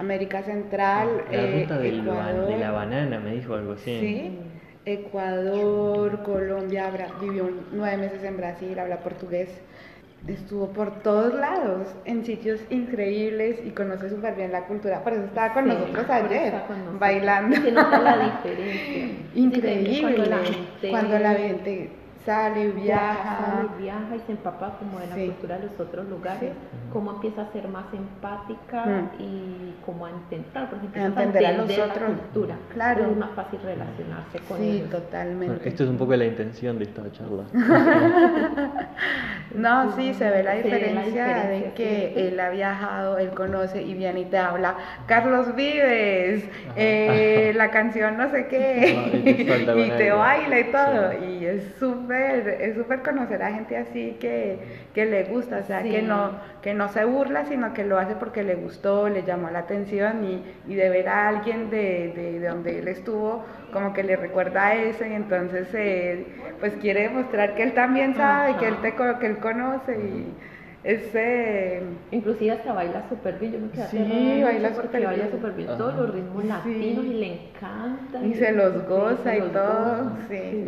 América 0.00 0.42
Central. 0.42 1.08
La 1.30 1.44
eh, 1.44 1.60
ruta 1.62 1.78
del 1.78 2.02
ba- 2.02 2.32
de 2.32 2.58
la 2.58 2.72
banana, 2.72 3.20
me 3.20 3.34
dijo 3.34 3.54
algo 3.54 3.74
así. 3.74 4.00
Sí, 4.00 4.38
Ecuador, 4.84 6.22
Colombia, 6.22 6.90
vivió 7.20 7.48
nueve 7.72 7.96
meses 7.96 8.22
en 8.24 8.36
Brasil, 8.36 8.78
habla 8.78 8.98
portugués. 8.98 9.62
Estuvo 10.28 10.68
por 10.70 10.90
todos 11.02 11.34
lados, 11.34 11.86
en 12.04 12.24
sitios 12.24 12.60
increíbles 12.70 13.60
y 13.64 13.70
conoce 13.70 14.10
súper 14.10 14.34
bien 14.34 14.50
la 14.50 14.64
cultura. 14.66 15.02
Por 15.04 15.12
eso 15.12 15.24
estaba 15.24 15.54
con 15.54 15.64
Sí, 15.64 15.70
nosotros 15.70 16.10
ayer, 16.10 16.52
con 16.66 16.78
nosotros. 16.78 16.98
bailando. 17.00 17.56
Se 17.56 17.70
nota 17.72 18.00
la 18.00 18.18
diferencia. 18.18 19.06
Increíble. 19.36 20.00
Cuando 20.16 20.24
la 20.30 20.38
gente- 20.44 20.90
Cuando 20.90 21.18
la 21.20 21.34
gente 21.34 21.90
sale, 22.24 22.72
viaja. 22.72 23.38
Sale, 23.54 23.68
viaja 23.78 24.16
y 24.16 24.20
se 24.26 24.32
empapa 24.32 24.76
como 24.80 24.98
de 24.98 25.06
la 25.06 25.14
Sí. 25.14 25.26
cultura 25.26 25.58
de 25.58 25.66
los 25.66 25.78
otros 25.78 26.08
lugares, 26.08 26.40
Sí. 26.54 26.78
cómo 26.92 27.12
empieza 27.12 27.42
a 27.42 27.52
ser 27.52 27.68
más 27.68 27.84
empática 27.94 28.84
Mm. 28.84 29.22
y 29.22 29.74
cómo 29.86 30.06
a 30.06 30.10
entender, 30.10 30.66
por 30.68 30.78
ejemplo, 30.78 31.02
A 31.02 31.06
entender 31.06 31.46
a 31.46 31.52
los 31.52 31.78
la 31.78 31.94
cultura. 31.94 32.56
Claro. 32.74 33.10
Es 33.12 33.16
más 33.16 33.30
fácil 33.36 33.60
relacionarse 33.62 34.40
con 34.48 34.58
Sí, 34.58 34.68
ellos. 34.70 34.90
totalmente. 34.90 35.46
Bueno, 35.54 35.60
esto 35.64 35.84
es 35.84 35.88
un 35.90 35.96
poco 35.98 36.16
la 36.16 36.24
intención 36.24 36.78
de 36.78 36.84
esta 36.86 37.12
charla. 37.12 37.44
No, 39.56 39.96
sí, 39.96 40.12
se 40.14 40.28
ve 40.30 40.42
la 40.42 40.54
diferencia 40.54 41.26
de 41.48 41.72
que 41.74 42.12
sí. 42.14 42.20
él 42.20 42.38
ha 42.40 42.50
viajado, 42.50 43.18
él 43.18 43.30
conoce 43.30 43.82
y 43.82 43.94
viene 43.94 44.20
y 44.20 44.24
te 44.26 44.38
habla, 44.38 44.76
Carlos 45.06 45.54
Vives, 45.56 46.44
eh, 46.76 47.52
la 47.56 47.70
canción 47.70 48.16
no 48.18 48.30
sé 48.30 48.46
qué, 48.48 49.22
y 49.24 49.90
te 49.96 50.10
baila 50.12 50.60
y 50.60 50.64
todo, 50.64 51.10
Sí. 51.12 51.38
y 51.40 51.46
es 51.46 51.62
súper, 51.78 52.48
es 52.60 52.74
súper 52.76 53.00
conocer 53.02 53.42
a 53.42 53.50
gente 53.52 53.76
así 53.76 54.16
que, 54.20 54.58
que 54.94 55.06
le 55.06 55.24
gusta, 55.24 55.58
o 55.58 55.64
sea, 55.64 55.82
Sí. 55.82 55.90
que 55.90 56.02
no, 56.02 56.32
que 56.62 56.74
no 56.74 56.88
se 56.88 57.04
burla, 57.04 57.44
sino 57.46 57.72
que 57.72 57.84
lo 57.84 57.98
hace 57.98 58.14
porque 58.14 58.42
le 58.42 58.56
gustó, 58.56 59.08
le 59.08 59.22
llamó 59.22 59.48
la 59.50 59.60
atención 59.60 60.24
y, 60.24 60.42
y 60.70 60.74
de 60.74 60.88
ver 60.90 61.08
a 61.08 61.28
alguien 61.28 61.70
de, 61.70 62.12
de, 62.14 62.40
de 62.40 62.48
donde 62.48 62.78
él 62.80 62.88
estuvo, 62.88 63.44
como 63.76 63.92
que 63.92 64.02
le 64.02 64.16
recuerda 64.16 64.68
a 64.68 64.74
eso 64.74 65.04
y 65.04 65.12
entonces 65.12 65.68
eh, 65.74 66.24
pues 66.60 66.72
quiere 66.80 67.02
demostrar 67.02 67.54
que 67.54 67.62
él 67.62 67.74
también 67.74 68.14
sabe, 68.14 68.56
que 68.56 68.68
él, 68.68 68.74
Ajá. 68.74 68.82
te, 68.82 69.18
que 69.20 69.26
él 69.26 69.36
conoce 69.38 69.92
y 69.98 70.32
ese... 70.82 71.82
Inclusive 72.10 72.52
hasta 72.52 72.72
baila 72.72 73.06
súper 73.10 73.38
bien, 73.38 73.52
yo 73.52 73.58
me 73.58 73.68
quedé 73.70 73.86
Sí, 73.88 74.42
baila 74.42 74.70
porque 74.70 74.86
súper 74.86 75.04
baila 75.04 75.24
bien. 75.24 75.36
súper 75.36 75.52
bien 75.52 75.68
Ajá. 75.68 75.76
todos 75.78 75.94
los 75.96 76.14
ritmos 76.14 76.42
Sí. 76.42 76.48
latinos 76.48 77.04
y 77.04 77.14
le 77.14 77.32
encanta. 77.34 78.24
Y 78.24 78.34
se 78.34 78.52
los 78.52 78.88
goza 78.88 79.22
se 79.24 79.36
y 79.36 79.40
los 79.40 79.52
todo, 79.52 80.04
goza, 80.04 80.16
sí. 80.28 80.64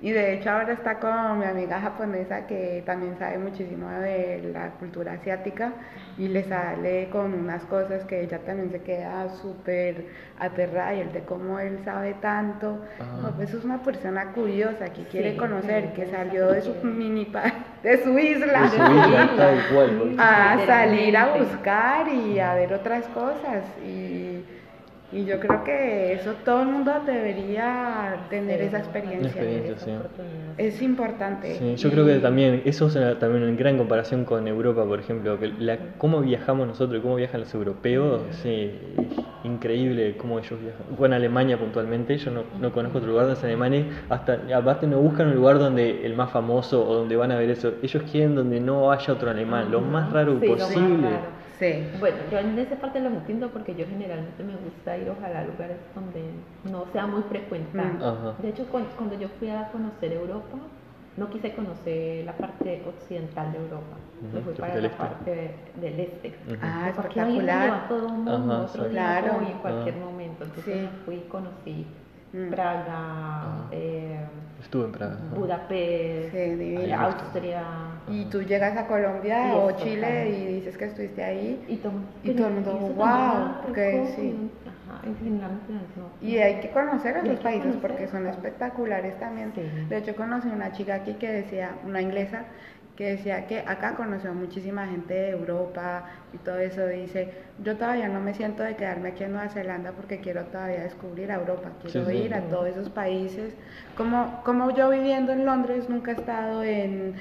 Y 0.00 0.12
de 0.12 0.34
hecho 0.34 0.50
ahora 0.50 0.74
está 0.74 1.00
con 1.00 1.40
mi 1.40 1.44
amiga 1.44 1.80
japonesa 1.80 2.46
que 2.46 2.84
también 2.86 3.18
sabe 3.18 3.36
muchísimo 3.38 3.90
de 3.90 4.48
la 4.52 4.70
cultura 4.78 5.14
asiática 5.14 5.72
y 6.16 6.28
le 6.28 6.44
sale 6.44 7.08
con 7.10 7.34
unas 7.34 7.64
cosas 7.64 8.04
que 8.04 8.20
ella 8.22 8.38
también 8.46 8.70
se 8.70 8.80
queda 8.82 9.28
súper 9.42 10.04
aterrada 10.38 10.94
y 10.94 11.00
el 11.00 11.12
de 11.12 11.22
cómo 11.22 11.58
él 11.58 11.80
sabe 11.84 12.14
tanto. 12.20 12.78
Ah. 13.00 13.18
No, 13.22 13.30
pues 13.32 13.52
es 13.52 13.64
una 13.64 13.82
persona 13.82 14.26
curiosa 14.32 14.84
que 14.92 15.02
quiere 15.04 15.32
Sí, 15.32 15.36
conocer, 15.36 15.92
que 15.94 16.06
salió 16.06 16.52
de 16.52 16.62
su 16.62 16.74
mini 16.84 17.24
pa- 17.24 17.52
de 17.82 18.00
su 18.04 18.16
isla. 18.16 18.62
De 18.62 18.68
su 18.68 18.76
isla, 18.76 20.14
a 20.18 20.58
salir 20.64 21.16
a 21.16 21.34
buscar 21.34 22.06
y 22.08 22.38
a 22.38 22.54
ver 22.54 22.72
otras 22.72 23.04
cosas 23.08 23.64
y, 23.84 24.44
y 25.10 25.24
yo 25.24 25.40
creo 25.40 25.64
que 25.64 26.12
eso 26.12 26.32
todo 26.44 26.62
el 26.62 26.68
mundo 26.68 26.92
debería 27.06 28.26
tener 28.28 28.60
Sí, 28.60 28.66
esa 28.66 28.78
experiencia. 28.78 29.26
experiencia, 29.28 29.72
esa 29.74 29.84
sí. 29.84 29.90
oportunidad. 29.92 30.34
Es 30.58 30.82
importante. 30.82 31.54
Sí, 31.54 31.76
yo 31.76 31.90
creo 31.90 32.04
que 32.04 32.18
también, 32.18 32.62
eso 32.64 32.88
es 32.88 32.96
una- 32.96 33.18
también 33.18 33.44
en 33.44 33.56
gran 33.56 33.78
comparación 33.78 34.24
con 34.24 34.46
Europa, 34.46 34.84
por 34.84 34.98
ejemplo, 35.00 35.38
que 35.38 35.48
la, 35.48 35.78
cómo 35.98 36.20
viajamos 36.20 36.66
nosotros 36.66 36.98
y 36.98 37.02
cómo 37.02 37.14
viajan 37.16 37.40
los 37.40 37.54
europeos, 37.54 38.22
sí, 38.42 38.72
increíble 39.44 40.16
cómo 40.16 40.38
ellos 40.38 40.60
viajan. 40.60 40.82
Bueno, 40.96 41.14
Alemania 41.14 41.58
puntualmente, 41.58 42.18
yo 42.18 42.30
no, 42.30 42.42
no 42.60 42.72
conozco 42.72 42.98
otro 42.98 43.10
lugar 43.10 43.26
donde 43.26 43.40
en 43.40 43.46
Alemania, 43.46 43.84
hasta, 44.10 44.40
aparte 44.54 44.86
no 44.86 44.98
buscan 44.98 45.28
un 45.28 45.36
lugar 45.36 45.58
donde 45.58 46.04
el 46.04 46.14
más 46.14 46.30
famoso 46.30 46.86
o 46.86 46.94
donde 46.94 47.16
van 47.16 47.30
a 47.32 47.36
ver 47.38 47.50
eso, 47.50 47.72
ellos 47.82 48.02
quieren 48.10 48.34
donde 48.34 48.60
no 48.60 48.90
haya 48.92 49.12
otro 49.14 49.30
alemán, 49.30 49.70
lo 49.70 49.80
más 49.80 50.12
raro 50.12 50.38
Sí, 50.40 50.46
lo 50.46 50.56
más 50.56 50.62
posible. 50.66 51.08
raro. 51.10 51.37
Sí. 51.58 51.88
Bueno, 51.98 52.16
yo 52.30 52.38
en 52.38 52.58
esa 52.58 52.76
parte 52.76 53.00
los 53.00 53.12
entiendo 53.12 53.48
porque 53.50 53.74
yo 53.74 53.84
generalmente 53.86 54.42
me 54.44 54.54
gusta 54.56 54.96
ir 54.96 55.10
ojalá 55.10 55.40
a 55.40 55.44
lugares 55.44 55.76
donde 55.94 56.22
no 56.70 56.84
sea 56.92 57.06
muy 57.06 57.22
frecuentado. 57.22 57.88
Mm. 57.94 58.02
Ajá. 58.02 58.34
De 58.40 58.48
hecho, 58.50 58.64
cuan- 58.66 58.86
cuando 58.96 59.18
yo 59.18 59.28
fui 59.38 59.50
a 59.50 59.68
conocer 59.72 60.12
Europa, 60.12 60.58
no 61.16 61.28
quise 61.30 61.52
conocer 61.54 62.24
la 62.24 62.32
parte 62.32 62.84
occidental 62.86 63.50
de 63.50 63.58
Europa. 63.58 63.96
Me 64.32 64.40
fui 64.40 64.54
para 64.54 64.76
la 64.76 64.86
este. 64.86 64.96
parte 64.98 65.54
del 65.80 66.00
este. 66.00 66.34
Ah, 66.62 66.92
Porque 66.94 67.20
ahí 67.20 67.26
me 67.26 67.38
espectacular. 67.38 67.64
lleva 67.64 67.88
todo 67.88 68.06
el 68.06 68.12
mundo, 68.12 68.32
Ajá, 68.54 68.62
otro 68.62 68.88
Claro. 68.88 69.32
voy 69.34 69.46
en 69.46 69.58
cualquier 69.58 69.94
Ah. 69.96 70.04
momento. 70.04 70.44
Entonces 70.44 70.74
Sí. 70.74 70.80
me 70.80 70.88
fui 71.04 71.14
y 71.16 71.20
conocí 71.28 71.86
Mm. 72.32 72.50
Praga, 72.50 72.84
Ah. 72.88 73.68
eh, 73.72 74.20
Estuve 74.68 74.84
en 74.84 74.92
Praga. 74.92 75.16
Budapest, 75.34 76.30
Sí, 76.30 76.38
divino. 76.56 76.80
eh, 76.82 76.92
Austria. 76.92 77.62
Y 78.06 78.26
tú 78.26 78.42
llegas 78.42 78.76
a 78.76 78.86
Colombia 78.86 79.48
Y 79.48 79.56
o 79.56 79.70
esto, 79.70 79.82
Chile 79.82 79.98
claro. 80.06 80.28
y 80.28 80.46
dices 80.56 80.76
que 80.76 80.84
estuviste 80.84 81.24
ahí. 81.24 81.64
Y 81.68 81.76
todo, 81.76 81.92
Y 82.22 82.30
todo 82.32 82.48
el 82.48 82.52
mundo, 82.54 82.72
"Wow", 82.72 83.62
porque 83.64 83.92
marcó, 83.94 84.12
sí. 84.14 84.50
Ajá, 84.66 85.00
y 85.08 85.24
generalmente 85.24 85.72
no. 85.72 86.28
Y 86.28 86.36
hay 86.36 86.60
que 86.60 86.68
conocer 86.68 87.16
a 87.16 87.20
esos 87.22 87.40
países 87.40 87.62
conocer, 87.76 87.80
porque 87.90 88.08
son 88.08 88.26
espectaculares 88.26 89.18
también. 89.18 89.52
Sí. 89.54 89.62
De 89.88 89.96
hecho, 89.96 90.14
conocí 90.14 90.48
una 90.48 90.70
chica 90.72 90.96
aquí 90.96 91.14
que 91.14 91.32
decía, 91.32 91.70
una 91.86 92.02
inglesa, 92.02 92.42
que 92.98 93.10
decía 93.12 93.46
que 93.46 93.60
acá 93.60 93.94
conoció 93.94 94.30
a 94.30 94.34
muchísima 94.34 94.88
gente 94.88 95.14
de 95.14 95.30
Europa 95.30 96.04
y 96.32 96.38
todo 96.38 96.58
eso. 96.58 96.84
Dice, 96.88 97.32
yo 97.64 97.76
todavía 97.76 98.08
no 98.08 98.20
me 98.20 98.34
siento 98.34 98.64
de 98.64 98.74
quedarme 98.74 99.10
aquí 99.10 99.22
en 99.24 99.32
Nueva 99.32 99.48
Zelanda 99.50 99.92
porque 99.92 100.20
quiero 100.20 100.46
todavía 100.46 100.82
descubrir 100.82 101.30
a 101.30 101.36
Europa, 101.36 101.70
quiero 101.80 102.04
Sí, 102.04 102.04
sí. 102.06 102.16
ir 102.24 102.34
a 102.34 102.48
todos 102.48 102.66
esos 102.68 102.90
países. 102.90 103.54
Como, 103.94 104.42
como 104.44 104.72
yo 104.72 104.90
viviendo 104.90 105.32
en 105.32 105.46
Londres 105.46 105.88
nunca 105.88 106.10
he 106.10 106.14
estado 106.14 106.64
en 106.64 107.14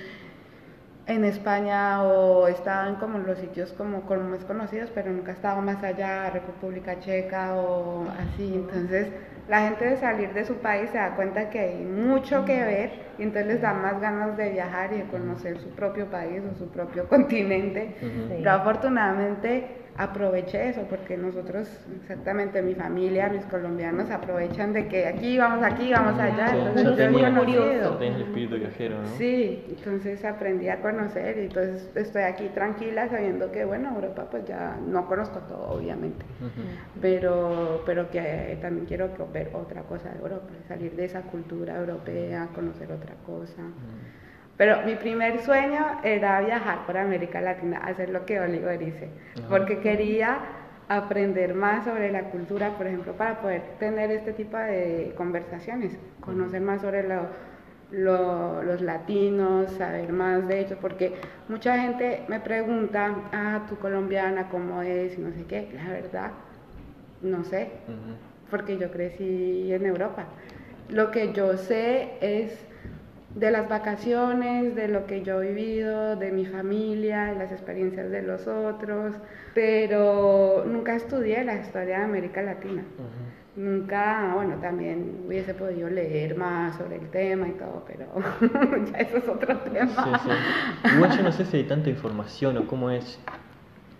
en 1.07 1.23
España 1.23 2.03
o 2.03 2.47
en 2.47 2.95
como 2.99 3.19
los 3.19 3.37
sitios 3.39 3.71
como, 3.73 4.01
como 4.01 4.23
más 4.23 4.43
conocidos, 4.43 4.91
pero 4.93 5.09
nunca 5.09 5.31
he 5.31 5.35
estado 5.35 5.61
más 5.61 5.81
allá, 5.81 6.29
República 6.29 6.99
Checa 6.99 7.55
o 7.55 8.05
así. 8.09 8.53
Entonces, 8.55 9.07
la 9.47 9.61
gente 9.61 9.85
de 9.85 9.97
salir 9.97 10.33
de 10.33 10.43
su 10.43 10.55
país 10.55 10.89
se 10.89 10.97
da 10.97 11.15
cuenta 11.15 11.49
que 11.49 11.59
hay 11.59 11.85
mucho 11.85 12.43
que 12.43 12.61
ver 12.61 12.91
y 13.17 13.23
entonces 13.23 13.53
les 13.53 13.61
da 13.61 13.73
más 13.73 14.01
ganas 14.01 14.35
de 14.35 14.49
viajar 14.49 14.91
y 14.91 14.97
de 14.97 15.03
conocer 15.05 15.57
su 15.59 15.69
propio 15.69 16.07
país 16.07 16.41
o 16.43 16.57
su 16.57 16.67
propio 16.67 17.07
continente. 17.09 17.95
Sí. 18.01 18.43
Yo 18.43 18.51
afortunadamente 18.51 19.86
aproveché 19.97 20.69
eso 20.69 20.81
porque 20.89 21.17
nosotros, 21.17 21.67
exactamente 22.01 22.61
mi 22.61 22.75
familia, 22.75 23.29
mis 23.29 23.45
colombianos 23.45 24.11
aprovechan 24.11 24.71
de 24.71 24.87
que 24.87 25.07
aquí 25.07 25.37
vamos 25.39 25.63
aquí, 25.65 25.91
vamos 25.91 26.19
allá. 26.19 26.55
Entonces 26.55 26.83
ya 26.83 26.89
yo 26.91 26.95
tenía- 26.95 27.29
conocido. 27.29 27.97
Tenés 27.97 28.15
el 28.15 28.21
espíritu 28.21 28.55
viajero, 28.57 29.01
¿no? 29.01 29.07
Sí, 29.17 29.65
entonces 29.69 30.23
aprendí 30.23 30.69
a 30.69 30.81
conocer 30.81 31.37
y 31.39 31.41
entonces 31.41 31.89
estoy 31.95 32.23
aquí 32.23 32.49
tranquila 32.49 33.09
sabiendo 33.09 33.51
que, 33.51 33.65
bueno, 33.65 33.93
Europa 33.95 34.27
pues 34.29 34.45
ya 34.45 34.77
no 34.85 35.07
conozco 35.07 35.39
todo, 35.39 35.71
obviamente, 35.71 36.25
pero, 37.01 37.81
pero 37.85 38.09
que 38.11 38.57
también 38.61 38.85
quiero 38.85 39.09
ver 39.33 39.49
otra 39.53 39.81
cosa 39.83 40.09
de 40.11 40.19
Europa, 40.19 40.49
salir 40.67 40.95
de 40.95 41.05
esa 41.05 41.21
cultura 41.23 41.75
europea, 41.77 42.49
conocer 42.53 42.91
otra 42.91 43.15
cosa. 43.25 43.63
Pero 44.57 44.81
mi 44.85 44.95
primer 44.95 45.39
sueño 45.41 45.99
era 46.03 46.41
viajar 46.41 46.85
por 46.85 46.97
América 46.97 47.41
Latina, 47.41 47.77
hacer 47.77 48.09
lo 48.09 48.25
que 48.25 48.39
Oliver 48.39 48.79
dice, 48.79 49.09
Ajá. 49.37 49.47
porque 49.49 49.79
quería 49.79 50.39
aprender 50.89 51.53
más 51.53 51.85
sobre 51.85 52.11
la 52.11 52.23
cultura, 52.31 52.71
por 52.77 52.87
ejemplo, 52.87 53.13
para 53.13 53.39
poder 53.39 53.61
tener 53.79 54.09
este 54.09 54.33
tipo 54.33 54.57
de 54.57 55.13
conversaciones, 55.15 55.97
conocer 56.21 56.61
más 56.61 56.81
sobre 56.81 57.07
lo- 57.07 57.27
lo- 57.91 58.63
los 58.63 58.81
latinos, 58.81 59.71
saber 59.73 60.11
más 60.11 60.47
de 60.47 60.59
ellos, 60.61 60.77
porque 60.81 61.13
mucha 61.49 61.77
gente 61.79 62.23
me 62.27 62.39
pregunta, 62.39 63.13
ah, 63.31 63.61
tú 63.69 63.77
colombiana, 63.77 64.49
¿cómo 64.49 64.81
es? 64.81 65.17
Y 65.17 65.21
no 65.21 65.31
sé 65.33 65.45
qué, 65.45 65.69
la 65.73 65.89
verdad, 65.89 66.31
no 67.21 67.43
sé, 67.43 67.69
porque 68.49 68.77
yo 68.77 68.89
crecí 68.91 69.71
en 69.71 69.85
Europa. 69.85 70.25
Lo 70.89 71.11
que 71.11 71.33
yo 71.33 71.57
sé 71.57 72.13
es 72.21 72.65
de 73.39 73.51
las 73.51 73.69
vacaciones, 73.69 74.75
de 74.75 74.87
lo 74.87 75.05
que 75.05 75.21
yo 75.23 75.41
he 75.43 75.49
vivido, 75.53 76.15
de 76.15 76.31
mi 76.31 76.45
familia, 76.45 77.25
de 77.25 77.35
las 77.35 77.51
experiencias 77.51 78.09
de 78.09 78.23
los 78.23 78.47
otros, 78.47 79.13
pero 79.53 80.63
nunca 80.65 80.95
estudié 80.95 81.43
la 81.43 81.55
historia 81.55 81.99
de 81.99 82.03
América 82.05 82.41
Latina. 82.41 82.83
Ujú. 82.97 83.61
Nunca, 83.63 84.33
bueno, 84.35 84.55
también 84.61 85.21
hubiese 85.25 85.53
podido 85.53 85.89
leer 85.89 86.35
más 86.35 86.77
sobre 86.77 86.95
el 86.97 87.09
tema 87.09 87.47
y 87.47 87.51
todo, 87.53 87.83
pero 87.87 88.05
ya 88.91 88.97
eso 88.99 89.17
es 89.17 89.27
otro 89.27 89.57
tema. 89.59 89.87
Sí, 89.87 90.09
sí. 90.23 90.93
Igual 90.95 91.11
yo 91.17 91.23
no 91.23 91.31
sé 91.31 91.45
si 91.45 91.57
hay 91.57 91.63
tanta 91.63 91.89
información 91.89 92.57
o 92.57 92.67
cómo 92.67 92.89
es. 92.91 93.19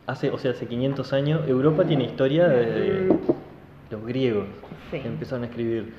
Hace, 0.05 0.29
o 0.29 0.37
sea, 0.37 0.51
hace 0.51 0.65
500 0.67 1.11
años, 1.11 1.47
Europa 1.47 1.85
tiene 1.85 2.05
historia 2.05 2.47
desde 2.47 3.01
Mm. 3.01 3.19
los 3.91 4.05
griegos 4.05 4.47
Sí. 4.91 4.99
que 5.01 5.07
empezaron 5.07 5.43
a 5.43 5.47
escribir. 5.47 5.93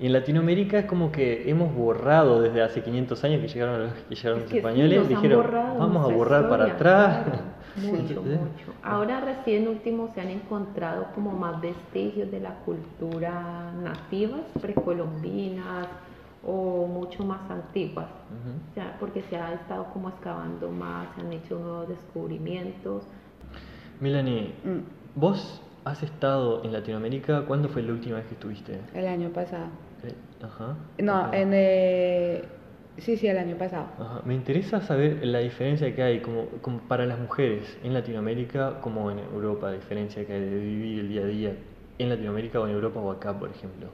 Y 0.00 0.06
en 0.06 0.12
Latinoamérica 0.14 0.80
es 0.80 0.86
como 0.86 1.12
que 1.12 1.48
hemos 1.48 1.72
borrado 1.74 2.40
desde 2.42 2.62
hace 2.62 2.82
500 2.82 3.22
años 3.24 3.40
que 3.40 3.48
llegaron 3.48 3.82
los, 3.84 3.92
que 3.92 4.14
llegaron 4.14 4.38
Es 4.38 4.44
los 4.44 4.50
que 4.52 4.60
sí, 4.60 4.66
españoles, 4.66 4.98
han 5.02 5.08
dijeron, 5.08 5.42
borrado 5.42 5.78
vamos 5.78 6.10
a 6.10 6.14
borrar 6.14 6.48
para 6.48 6.68
historia, 6.68 6.74
atrás. 6.74 7.24
claro, 7.24 7.42
Mucho, 7.76 8.22
mucho. 8.22 8.72
Ahora 8.82 9.20
recién 9.20 9.68
último 9.68 10.08
se 10.14 10.20
han 10.20 10.28
encontrado 10.28 11.06
como 11.14 11.30
más 11.32 11.60
vestigios 11.60 12.30
de 12.30 12.40
la 12.40 12.54
cultura 12.64 13.72
nativas, 13.82 14.40
precolombinas 14.60 15.86
o 16.44 16.86
mucho 16.88 17.24
más 17.24 17.48
antiguas. 17.48 18.06
Ujú. 18.06 18.70
O 18.70 18.74
sea, 18.74 18.96
porque 18.98 19.22
se 19.30 19.36
ha 19.36 19.52
estado 19.54 19.84
como 19.92 20.08
excavando 20.08 20.68
más, 20.70 21.06
se 21.14 21.20
han 21.20 21.32
hecho 21.32 21.58
nuevos 21.58 21.88
descubrimientos. 21.88 23.04
Melanie, 24.00 24.52
Mm, 24.64 24.80
vos 25.14 25.62
has 25.84 26.02
estado 26.02 26.64
en 26.64 26.72
Latinoamérica, 26.72 27.44
¿cuándo 27.46 27.68
fue 27.68 27.82
la 27.82 27.92
última 27.92 28.16
vez 28.16 28.26
que 28.26 28.34
estuviste? 28.34 28.80
El 28.94 29.06
año 29.06 29.30
pasado. 29.30 29.66
Ajá. 30.42 30.76
No, 30.98 31.32
en, 31.32 31.50
eh, 31.52 32.44
Sí, 32.98 33.16
sí, 33.16 33.26
el 33.26 33.38
año 33.38 33.56
pasado. 33.56 33.86
Me 34.24 34.34
interesa 34.34 34.80
saber 34.82 35.24
la 35.24 35.38
diferencia 35.38 35.94
que 35.94 36.02
hay 36.02 36.20
como, 36.20 36.46
como, 36.60 36.78
para 36.80 37.06
las 37.06 37.18
mujeres 37.18 37.78
en 37.82 37.94
Latinoamérica 37.94 38.80
como 38.80 39.10
en 39.10 39.18
Europa, 39.18 39.68
la 39.70 39.76
diferencia 39.76 40.26
que 40.26 40.34
hay 40.34 40.40
de 40.40 40.58
vivir 40.58 41.00
el 41.00 41.08
día 41.08 41.22
a 41.22 41.26
día 41.26 41.56
en 41.98 42.08
Latinoamérica 42.10 42.60
o 42.60 42.66
en 42.66 42.74
Europa 42.74 43.00
o 43.00 43.10
acá, 43.10 43.38
por 43.38 43.48
ejemplo. 43.50 43.88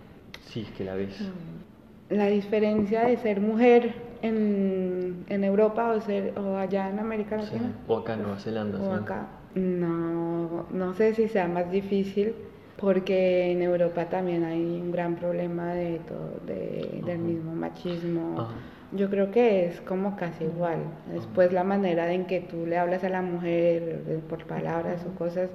Sí, 0.47 0.63
es 0.63 0.71
que 0.73 0.85
la 0.85 0.95
ves. 0.95 1.21
Mm. 1.21 2.15
La 2.15 2.27
diferencia 2.27 3.05
de 3.05 3.17
ser 3.19 3.41
mujer 3.41 3.95
en, 4.23 5.25
en 5.29 5.45
Europa 5.45 5.91
o, 5.91 6.01
ser, 6.01 6.37
o 6.37 6.57
allá 6.57 6.89
en 6.89 6.99
América 6.99 7.37
Latina. 7.37 7.71
O 7.87 7.99
acá 7.99 8.15
en 8.15 8.23
Nueva 8.23 8.39
Zelanda. 8.39 8.81
O 8.81 8.93
acá. 8.95 9.29
No, 9.55 10.67
no 10.71 10.95
sé 10.95 11.15
si 11.15 11.29
sea 11.29 11.49
más 11.49 11.71
difícil 11.71 12.35
porque 12.79 13.51
en 13.51 13.63
Europa 13.63 14.09
también 14.09 14.45
hay 14.45 14.61
un 14.61 14.93
gran 14.93 15.17
problema 15.17 15.75
de 15.75 15.99
todo, 16.07 16.41
de, 16.47 17.03
del 17.05 17.19
mismo 17.19 17.55
machismo. 17.55 18.49
Yo 18.93 19.11
creo 19.11 19.31
que 19.31 19.67
es 19.67 19.81
como 19.81 20.17
casi 20.17 20.45
igual. 20.45 20.79
Después 21.13 21.53
la 21.53 21.65
manera 21.65 22.13
en 22.13 22.27
que 22.27 22.41
tú 22.41 22.67
le 22.67 22.79
hablas 22.79 23.03
a 23.05 23.09
la 23.09 23.21
mujer 23.21 24.01
por 24.29 24.45
palabras 24.47 25.05
o 25.05 25.19
cosas 25.19 25.51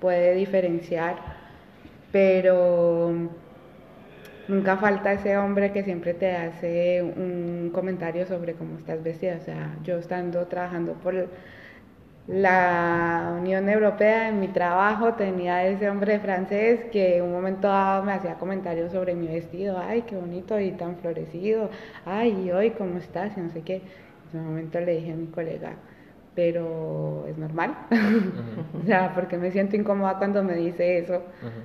puede 0.00 0.34
diferenciar, 0.34 1.16
pero 2.10 3.12
nunca 4.48 4.78
falta 4.78 5.12
ese 5.12 5.36
hombre 5.36 5.72
que 5.72 5.84
siempre 5.84 6.14
te 6.14 6.34
hace 6.34 7.02
un 7.02 7.70
comentario 7.72 8.26
sobre 8.26 8.54
cómo 8.54 8.78
estás 8.78 9.02
vestida. 9.02 9.36
O 9.36 9.44
sea, 9.44 9.76
yo 9.84 9.98
estando 9.98 10.46
trabajando 10.46 10.94
por 10.94 11.28
la 12.26 13.34
Unión 13.38 13.68
Europea 13.68 14.28
en 14.28 14.40
mi 14.40 14.48
trabajo 14.48 15.14
tenía 15.14 15.66
ese 15.66 15.90
hombre 15.90 16.20
francés 16.20 16.84
que 16.92 17.20
un 17.22 17.32
momento 17.32 17.68
dado 17.68 18.04
me 18.04 18.12
hacía 18.12 18.38
comentarios 18.38 18.92
sobre 18.92 19.14
mi 19.14 19.26
vestido, 19.26 19.78
ay, 19.78 20.02
qué 20.02 20.16
bonito 20.16 20.58
y 20.60 20.72
tan 20.72 20.96
florecido, 20.98 21.70
ay, 22.04 22.44
y 22.46 22.50
hoy 22.52 22.70
cómo 22.72 22.98
estás 22.98 23.36
y 23.36 23.40
no 23.40 23.50
sé 23.50 23.62
qué. 23.62 23.76
En 23.76 24.28
ese 24.28 24.38
momento 24.38 24.80
le 24.80 24.96
dije 24.96 25.12
a 25.12 25.16
mi 25.16 25.26
colega, 25.28 25.76
pero 26.34 27.26
es 27.28 27.36
normal. 27.36 27.74
o 28.82 28.86
sea, 28.86 29.12
porque 29.14 29.36
me 29.36 29.50
siento 29.50 29.76
incómoda 29.76 30.16
cuando 30.18 30.42
me 30.42 30.54
dice 30.54 30.98
eso. 30.98 31.22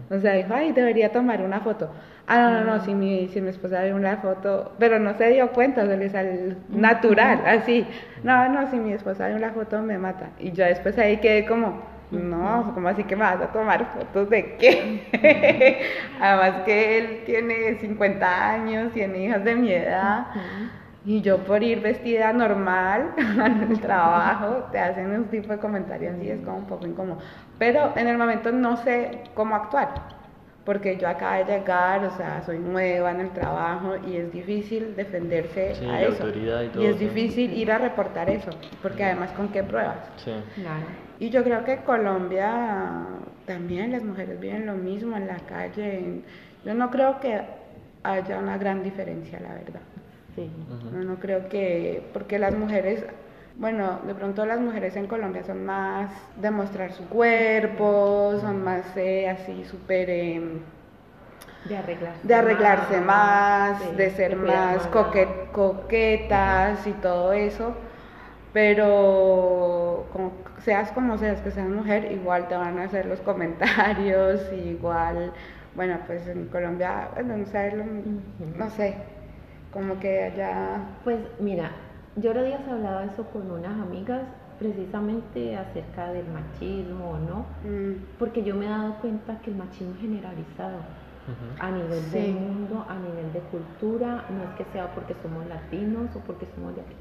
O 0.10 0.20
sea, 0.20 0.34
dijo, 0.34 0.54
ay, 0.54 0.74
debería 0.74 1.12
tomar 1.12 1.42
una 1.42 1.62
foto. 1.62 1.90
Ah, 2.28 2.40
no, 2.40 2.52
no, 2.52 2.76
no, 2.76 2.84
si 2.84 2.94
mi, 2.94 3.30
si 3.30 3.40
mi 3.40 3.50
esposa 3.50 3.82
ve 3.82 3.94
una 3.94 4.18
foto, 4.18 4.74
pero 4.78 5.00
no 5.00 5.14
se 5.14 5.30
dio 5.30 5.50
cuenta, 5.54 5.86
se 5.86 5.96
le 5.96 6.10
sale 6.10 6.58
natural, 6.68 7.42
así. 7.46 7.88
No, 8.24 8.50
no, 8.50 8.70
si 8.70 8.78
mi 8.78 8.92
esposa 8.92 9.28
ve 9.28 9.36
una 9.36 9.52
foto 9.52 9.82
me 9.82 9.98
mata. 9.98 10.32
Y 10.38 10.52
yo 10.52 10.66
después 10.66 10.98
ahí 10.98 11.18
quedé 11.18 11.46
como, 11.46 11.82
no, 12.12 12.72
como 12.74 12.90
así 12.90 13.06
que 13.06 13.16
me 13.16 13.24
vas 13.24 13.42
a 13.42 13.48
tomar 13.48 13.94
fotos 13.94 14.30
de 14.30 14.56
qué? 14.58 15.82
Además 16.20 16.64
que 16.66 16.98
él 16.98 17.24
tiene 17.26 17.76
50 17.80 18.52
años, 18.52 18.92
tiene 18.92 19.26
hijas 19.26 19.46
de 19.46 19.56
mi 19.56 19.72
edad. 19.72 20.28
Y 21.08 21.22
yo 21.22 21.38
por 21.38 21.64
ir 21.64 21.80
vestida 21.80 22.34
normal 22.34 23.14
al 23.42 23.80
trabajo, 23.80 24.68
te 24.74 24.78
hacen 24.78 25.10
un 25.12 25.30
tipo 25.30 25.54
de 25.54 25.58
comentarios 25.58 26.22
y 26.22 26.30
es 26.30 26.42
como 26.42 26.58
un 26.58 26.68
poco 26.68 26.86
incómodo. 26.86 27.20
Pero 27.58 27.94
en 27.96 28.08
el 28.08 28.18
momento 28.18 28.52
no 28.52 28.76
sé 28.76 29.22
cómo 29.34 29.56
actuar, 29.56 29.88
porque 30.66 30.98
yo 30.98 31.08
acabo 31.08 31.46
de 31.46 31.60
llegar, 31.60 32.04
o 32.04 32.12
sea, 32.18 32.44
soy 32.46 32.60
nueva 32.60 33.12
en 33.12 33.22
el 33.22 33.30
trabajo 33.30 33.96
y 34.06 34.18
es 34.18 34.34
difícil 34.34 34.98
defenderse 34.98 35.78
a 35.90 36.02
eso. 36.02 36.28
Y, 36.78 36.86
es 36.86 37.00
difícil 37.00 37.54
ir 37.54 37.72
a 37.72 37.78
reportar 37.78 38.30
eso, 38.30 38.52
porque 38.82 39.06
además 39.06 39.32
con 39.32 39.48
qué 39.48 39.64
pruebas. 39.64 40.12
Sí. 40.18 40.34
Claro. 40.56 40.88
Y 41.22 41.30
yo 41.30 41.42
creo 41.46 41.64
que 41.64 41.78
Colombia 41.86 43.06
también 43.46 43.94
las 43.94 44.04
mujeres 44.04 44.42
viven 44.42 44.66
lo 44.66 44.74
mismo 44.74 45.16
en 45.16 45.28
la 45.28 45.38
calle. 45.38 46.22
Yo 46.66 46.74
no 46.74 46.92
creo 46.92 47.22
que 47.22 47.40
haya 48.04 48.40
una 48.40 48.58
gran 48.58 48.84
diferencia, 48.84 49.40
la 49.40 49.54
verdad. 49.54 49.80
No, 50.92 51.04
no 51.04 51.16
creo 51.16 51.50
que, 51.50 52.04
porque 52.14 52.38
las 52.38 52.56
mujeres, 52.56 53.04
bueno, 53.58 54.00
de 54.06 54.14
pronto 54.14 54.46
las 54.46 54.60
mujeres 54.60 54.96
en 54.96 55.08
Colombia 55.08 55.44
son 55.44 55.66
más 55.66 56.12
de 56.40 56.52
mostrar 56.52 56.92
su 56.94 57.06
cuerpo, 57.06 58.38
son 58.40 58.64
más 58.64 58.86
eh, 58.96 59.30
así 59.30 59.66
súper... 59.66 60.10
Em, 60.10 60.60
de 61.66 61.76
arreglarse, 61.76 62.28
de 62.28 62.34
arreglarse 62.34 63.02
más, 63.02 63.98
de, 63.98 64.10
ser 64.12 64.36
más 64.38 64.88
coquetas 65.52 66.88
y 66.88 66.92
todo 66.94 67.34
eso, 67.34 67.74
pero 68.54 70.06
como, 70.14 70.32
seas 70.64 70.92
como 70.92 71.18
seas, 71.18 71.42
que 71.42 71.52
seas 71.52 71.68
mujer, 71.68 72.10
igual 72.12 72.48
te 72.48 72.56
van 72.56 72.80
a 72.80 72.84
hacer 72.84 73.06
los 73.06 73.20
comentarios, 73.22 74.42
igual, 74.54 75.34
bueno, 75.76 75.98
pues 76.06 76.26
en 76.28 76.48
Colombia, 76.48 77.10
no 77.26 77.46
sé, 77.46 77.74
no 78.56 78.70
sé, 78.70 78.96
como 79.72 80.00
que 80.00 80.24
allá... 80.24 80.82
Pues 81.04 81.20
mira, 81.40 81.72
yo 82.16 82.32
ahora 82.32 82.44
días 82.44 82.62
hablaba 82.68 83.06
eso 83.06 83.24
con 83.26 83.50
unas 83.52 83.80
amigas 83.80 84.24
precisamente 84.60 85.56
acerca 85.56 86.12
del 86.12 86.26
machismo, 86.28 87.18
¿no? 87.20 87.46
Mm. 87.70 88.06
Porque 88.18 88.44
yo 88.44 88.56
me 88.56 88.66
he 88.66 88.70
dado 88.70 88.96
cuenta 88.96 89.40
que 89.42 89.52
el 89.52 89.58
machismo 89.58 89.94
es 89.96 90.02
generalizado. 90.02 90.80
A 91.60 91.70
nivel 91.72 92.10
del 92.10 92.34
mundo, 92.36 92.86
a 92.88 92.96
nivel 92.96 93.34
de 93.34 93.42
cultura, 93.52 94.24
no 94.30 94.44
es 94.44 94.50
que 94.58 94.64
sea 94.72 94.96
porque 94.96 95.14
somos 95.22 95.46
latinos 95.46 96.08
o 96.16 96.20
porque 96.22 96.48
somos 96.56 96.74
de 96.74 96.82
aquí, 96.82 96.96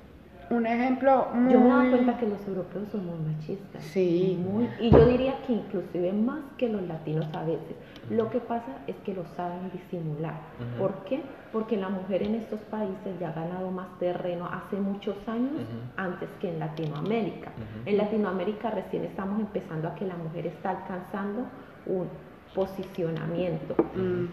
un 0.51 0.67
ejemplo 0.67 1.29
muy... 1.35 1.53
Yo 1.53 1.61
me 1.61 1.71
doy 1.71 1.91
cuenta 1.91 2.19
que 2.19 2.27
los 2.27 2.47
europeos 2.47 2.89
somos 2.91 3.19
machistas. 3.21 3.83
Sí. 3.83 4.39
y 4.81 4.91
yo 4.91 5.07
diría 5.07 5.35
que 5.47 5.55
inclusive 5.55 6.13
más 6.13 6.41
que 6.57 6.69
los 6.69 6.83
latinos 6.83 7.27
a 7.35 7.45
veces. 7.45 7.77
Lo 8.11 8.31
que 8.31 8.39
pasa 8.39 8.79
es 8.87 8.95
que 9.05 9.15
lo 9.15 9.25
saben 9.37 9.71
disimular. 9.73 10.35
¿Por 10.79 11.05
qué? 11.05 11.23
Porque 11.53 11.77
la 11.77 11.89
mujer 11.89 12.23
en 12.23 12.37
estos 12.37 12.61
países 12.61 13.19
ya 13.19 13.31
ha 13.31 13.33
ganado 13.33 13.71
más 13.71 13.89
terreno 13.99 14.47
hace 14.47 14.77
muchos 14.77 15.17
años 15.27 15.63
antes 15.97 16.29
que 16.41 16.51
en 16.51 16.61
Latinoamérica. 16.61 17.51
En 17.85 17.97
Latinoamérica 17.97 18.71
recién 18.71 19.05
estamos 19.05 19.41
empezando 19.41 19.89
a 19.89 19.95
que 19.95 20.07
la 20.07 20.17
mujer 20.17 20.47
está 20.47 20.71
alcanzando 20.71 21.47
un 21.87 22.09
posicionamiento. 22.55 23.75
Mm. 23.95 24.27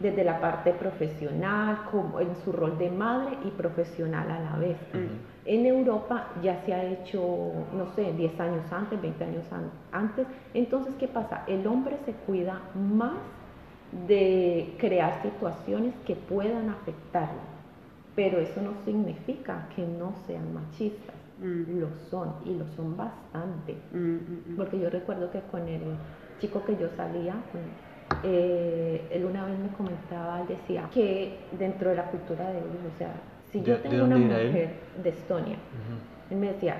desde 0.00 0.24
la 0.24 0.40
parte 0.40 0.72
profesional, 0.72 1.84
como 1.90 2.18
en 2.18 2.34
su 2.44 2.50
rol 2.50 2.76
de 2.76 2.90
madre 2.90 3.38
y 3.44 3.50
profesional 3.50 4.28
a 4.32 4.40
la 4.40 4.56
vez. 4.56 4.76
En 5.44 5.66
Europa 5.66 6.28
ya 6.42 6.62
se 6.64 6.72
ha 6.72 6.84
hecho, 6.84 7.20
no 7.74 7.92
sé, 7.94 8.12
10 8.12 8.38
años 8.38 8.64
antes, 8.70 9.00
20 9.00 9.24
años 9.24 9.44
antes. 9.90 10.26
Entonces, 10.54 10.94
¿qué 10.98 11.08
pasa? 11.08 11.44
El 11.48 11.66
hombre 11.66 11.98
se 12.04 12.12
cuida 12.12 12.60
más 12.74 13.18
de 14.06 14.74
crear 14.78 15.20
situaciones 15.22 15.94
que 16.06 16.14
puedan 16.14 16.70
afectarlo. 16.70 17.40
Pero 18.14 18.38
eso 18.38 18.60
no 18.60 18.72
significa 18.84 19.68
que 19.74 19.86
no 19.86 20.14
sean 20.26 20.54
machistas. 20.54 21.16
Mm. 21.40 21.80
Lo 21.80 21.88
son 22.10 22.34
y 22.44 22.54
lo 22.54 22.66
son 22.76 22.96
bastante. 22.96 23.74
Mm, 23.92 24.52
mm, 24.52 24.56
Porque 24.56 24.78
yo 24.78 24.90
recuerdo 24.90 25.30
que 25.30 25.40
con 25.50 25.66
el 25.66 25.82
chico 26.40 26.64
que 26.64 26.76
yo 26.76 26.88
salía, 26.96 27.34
eh, 28.22 29.08
él 29.10 29.24
una 29.24 29.46
vez 29.46 29.58
me 29.58 29.68
comentaba, 29.70 30.40
él 30.42 30.48
decía 30.48 30.88
que 30.92 31.38
dentro 31.58 31.90
de 31.90 31.96
la 31.96 32.04
cultura 32.04 32.48
de 32.50 32.58
ellos, 32.58 32.92
o 32.94 32.98
sea, 32.98 33.12
si 33.52 33.62
yo 33.62 33.78
tengo 33.78 34.04
una 34.04 34.16
mujer 34.16 34.70
de 35.02 35.08
Estonia, 35.10 35.56
él 36.30 36.38
me 36.38 36.52
decía, 36.52 36.76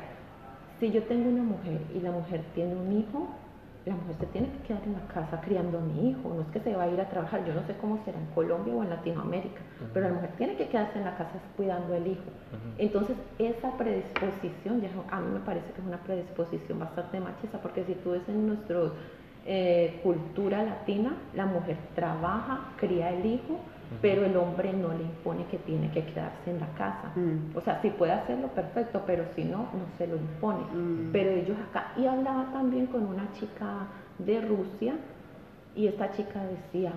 si 0.81 0.91
yo 0.91 1.03
tengo 1.05 1.29
una 1.29 1.43
mujer 1.43 1.81
y 1.95 2.01
la 2.01 2.11
mujer 2.11 2.43
tiene 2.55 2.75
un 2.75 2.93
hijo, 2.99 3.29
la 3.85 3.95
mujer 3.95 4.15
se 4.21 4.27
tiene 4.27 4.49
que 4.49 4.69
quedar 4.69 4.83
en 4.87 4.93
la 4.93 5.07
casa 5.09 5.41
criando 5.41 5.79
a 5.79 5.81
mi 5.81 6.11
hijo, 6.11 6.33
no 6.33 6.43
es 6.43 6.49
que 6.49 6.61
se 6.61 6.75
va 6.75 6.85
a 6.85 6.89
ir 6.89 7.01
a 7.01 7.09
trabajar, 7.11 7.45
yo 7.45 7.53
no 7.53 7.63
sé 7.67 7.77
cómo 7.81 7.99
será 8.05 8.17
en 8.19 8.27
Colombia 8.27 8.75
o 8.75 8.83
en 8.83 8.91
Latinoamérica, 8.91 9.61
pero 9.93 10.09
la 10.09 10.15
mujer 10.15 10.31
tiene 10.39 10.57
que 10.57 10.69
quedarse 10.69 10.99
en 10.99 11.05
la 11.05 11.17
casa 11.17 11.33
cuidando 11.57 11.95
al 11.95 12.07
hijo. 12.07 12.23
Entonces, 12.79 13.17
esa 13.39 13.77
predisposición, 13.77 14.81
ya 14.81 14.89
a 15.11 15.21
mí 15.21 15.33
me 15.33 15.41
parece 15.41 15.67
que 15.73 15.81
es 15.81 15.87
una 15.87 15.99
predisposición 15.99 16.79
bastante 16.79 17.21
machista, 17.21 17.59
porque 17.61 17.85
si 17.85 17.95
tú 17.97 18.13
ves 18.13 18.23
en 18.29 18.47
nuestra 18.47 18.79
eh, 19.45 20.01
cultura 20.03 20.63
latina, 20.63 21.17
la 21.35 21.47
mujer 21.47 21.77
trabaja, 21.97 22.61
cría 22.77 23.11
el 23.11 23.27
hijo, 23.27 23.59
pero 24.01 24.25
el 24.25 24.37
hombre 24.37 24.73
no 24.73 24.89
le 24.89 25.05
impone 25.05 25.45
que 25.47 25.59
tiene 25.59 25.91
que 25.91 26.05
quedarse 26.05 26.51
en 26.51 26.61
la 26.61 26.69
casa. 26.75 27.13
Mm. 27.15 27.57
O 27.57 27.61
sea, 27.61 27.81
si 27.83 27.91
puede 27.91 28.13
hacerlo, 28.13 28.49
perfecto, 28.49 29.03
pero 29.07 29.25
si 29.35 29.45
no, 29.45 29.59
no 29.59 29.87
se 29.99 30.07
lo 30.07 30.17
impone. 30.17 30.65
Mm. 30.73 31.11
Pero 31.13 31.31
ellos 31.31 31.57
acá, 31.71 31.93
y 31.97 32.07
hablaba 32.07 32.51
también 32.53 32.87
con 32.87 33.07
una 33.07 33.31
chica 33.33 33.87
de 34.19 34.41
Rusia, 34.41 34.95
y 35.75 35.87
esta 35.87 36.13
chica 36.13 36.43
decía 36.45 36.93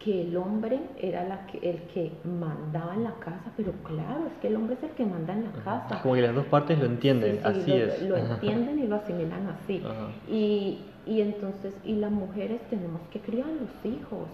que 0.00 0.22
el 0.22 0.36
hombre 0.36 0.80
era 0.98 1.24
la 1.24 1.46
que, 1.46 1.58
el 1.58 1.82
que 1.92 2.10
mandaba 2.24 2.94
en 2.94 3.04
la 3.04 3.14
casa, 3.16 3.52
pero 3.56 3.72
claro, 3.84 4.26
es 4.26 4.32
que 4.40 4.48
el 4.48 4.56
hombre 4.56 4.74
es 4.74 4.82
el 4.82 4.90
que 4.90 5.04
manda 5.04 5.34
en 5.34 5.44
la 5.44 5.52
casa. 5.62 6.00
Como 6.02 6.14
que 6.14 6.22
las 6.22 6.34
dos 6.34 6.46
partes 6.46 6.78
lo 6.78 6.86
entienden, 6.86 7.38
así 7.44 7.70
es. 7.72 8.02
Lo 8.02 8.16
entienden 8.16 8.78
y 8.78 8.86
lo 8.86 8.96
asimilan 8.96 9.46
así. 9.48 9.82
Y, 10.26 10.78
y 11.06 11.20
entonces, 11.20 11.74
y 11.84 11.96
las 11.96 12.10
mujeres 12.10 12.62
tenemos 12.70 13.02
que 13.12 13.20
criar 13.20 13.46
los 13.46 13.92
hijos 13.92 14.26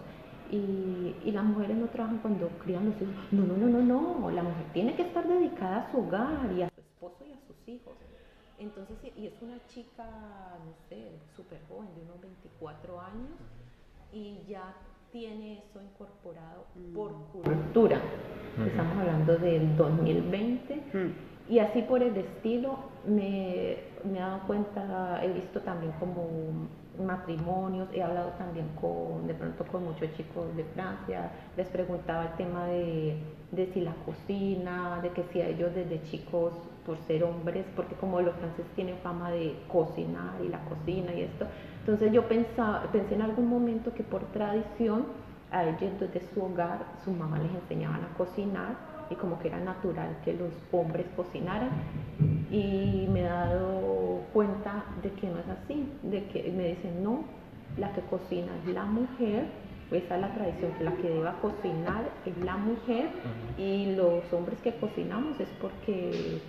y, 0.50 1.14
y, 1.24 1.32
las 1.32 1.44
mujeres 1.44 1.76
no 1.76 1.86
trabajan 1.86 2.18
cuando 2.18 2.48
crían 2.62 2.86
los 2.86 2.96
hijos. 2.96 3.14
No, 3.32 3.44
no, 3.44 3.56
no, 3.56 3.66
no, 3.66 3.82
no. 3.82 4.30
La 4.30 4.42
mujer 4.42 4.64
tiene 4.72 4.94
que 4.94 5.02
estar 5.02 5.26
dedicada 5.26 5.86
a 5.86 5.90
su 5.90 5.98
hogar 5.98 6.52
y 6.56 6.62
a 6.62 6.70
su 6.70 6.80
esposo 6.80 7.24
y 7.26 7.32
a 7.32 7.38
sus 7.46 7.68
hijos. 7.68 7.94
Entonces, 8.58 8.96
y 9.16 9.26
es 9.26 9.34
una 9.42 9.58
chica, 9.68 10.04
no 10.64 10.72
sé, 10.88 11.10
súper 11.36 11.60
joven, 11.68 11.88
de 11.94 12.02
unos 12.02 12.20
24 12.20 13.00
años, 13.00 13.30
y 14.12 14.40
ya 14.48 14.74
tiene 15.12 15.58
eso 15.58 15.80
incorporado 15.82 16.66
por 16.94 17.12
cultura. 17.32 18.00
Estamos 18.66 18.98
hablando 18.98 19.36
del 19.36 19.76
2020. 19.76 20.82
Y 21.48 21.60
así 21.60 21.82
por 21.82 22.02
el 22.02 22.16
estilo 22.16 22.76
me, 23.06 23.72
he 23.72 24.12
dado 24.12 24.40
cuenta, 24.46 25.20
he 25.22 25.28
visto 25.28 25.60
también 25.60 25.92
como 26.00 26.26
matrimonios, 26.98 27.88
he 27.92 28.02
hablado 28.02 28.30
también 28.30 28.66
con, 28.80 29.26
de 29.26 29.34
pronto 29.34 29.64
con 29.64 29.84
muchos 29.84 30.12
chicos 30.16 30.56
de 30.56 30.64
Francia, 30.64 31.30
les 31.56 31.68
preguntaba 31.68 32.24
el 32.24 32.32
tema 32.32 32.66
de, 32.66 33.16
de 33.52 33.66
si 33.66 33.80
la 33.82 33.94
cocina, 34.04 35.00
de 35.02 35.10
que 35.10 35.22
si 35.24 35.40
a 35.40 35.48
ellos 35.48 35.74
desde 35.74 36.02
chicos, 36.02 36.52
por 36.84 36.98
ser 36.98 37.24
hombres, 37.24 37.66
porque 37.74 37.94
como 37.96 38.20
los 38.20 38.34
franceses 38.36 38.70
tienen 38.74 38.96
fama 38.98 39.30
de 39.30 39.56
cocinar 39.68 40.34
y 40.44 40.48
la 40.48 40.60
cocina 40.64 41.12
y 41.12 41.22
esto, 41.22 41.46
entonces 41.80 42.12
yo 42.12 42.26
pensaba, 42.28 42.82
pensé 42.90 43.14
en 43.14 43.22
algún 43.22 43.48
momento 43.48 43.92
que 43.92 44.02
por 44.02 44.22
tradición 44.32 45.04
a 45.50 45.64
ellos 45.64 45.92
desde 46.00 46.20
su 46.32 46.42
hogar, 46.42 46.84
su 47.04 47.12
mamá 47.12 47.38
les 47.38 47.52
enseñaban 47.54 48.02
a 48.04 48.16
cocinar 48.16 48.95
y 49.10 49.14
como 49.14 49.38
que 49.38 49.48
era 49.48 49.60
natural 49.60 50.16
que 50.24 50.34
los 50.34 50.52
hombres 50.72 51.06
cocinaran 51.16 51.70
y 52.50 53.06
me 53.10 53.20
he 53.20 53.24
dado 53.24 54.22
cuenta 54.32 54.84
de 55.02 55.10
que 55.12 55.28
no 55.28 55.38
es 55.38 55.48
así, 55.48 55.88
de 56.02 56.24
que 56.26 56.52
me 56.52 56.68
dicen 56.68 57.02
no, 57.02 57.24
la 57.78 57.92
que 57.92 58.00
cocina 58.02 58.52
es 58.64 58.72
la 58.72 58.84
mujer, 58.84 59.46
esa 59.90 60.16
es 60.16 60.20
la 60.20 60.34
tradición, 60.34 60.72
que 60.72 60.84
la 60.84 60.92
que 60.92 61.08
deba 61.08 61.32
cocinar 61.40 62.08
es 62.24 62.36
la 62.38 62.56
mujer 62.56 63.08
y 63.58 63.94
los 63.94 64.32
hombres 64.32 64.58
que 64.62 64.74
cocinamos 64.76 65.38
es 65.40 65.48
porque 65.60 66.40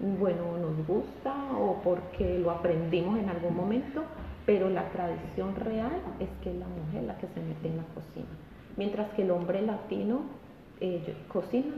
bueno, 0.00 0.58
nos 0.58 0.86
gusta 0.86 1.34
o 1.58 1.80
porque 1.82 2.38
lo 2.38 2.50
aprendimos 2.50 3.18
en 3.18 3.28
algún 3.28 3.56
momento, 3.56 4.04
pero 4.46 4.68
la 4.68 4.88
tradición 4.90 5.54
real 5.56 6.00
es 6.20 6.28
que 6.42 6.50
es 6.50 6.56
la 6.56 6.66
mujer 6.66 7.04
la 7.04 7.16
que 7.18 7.28
se 7.28 7.40
mete 7.40 7.68
en 7.68 7.76
la 7.76 7.84
cocina. 7.94 8.26
Mientras 8.76 9.10
que 9.10 9.22
el 9.22 9.30
hombre 9.30 9.62
latino 9.62 10.22
eh, 10.80 11.14
cocina, 11.28 11.74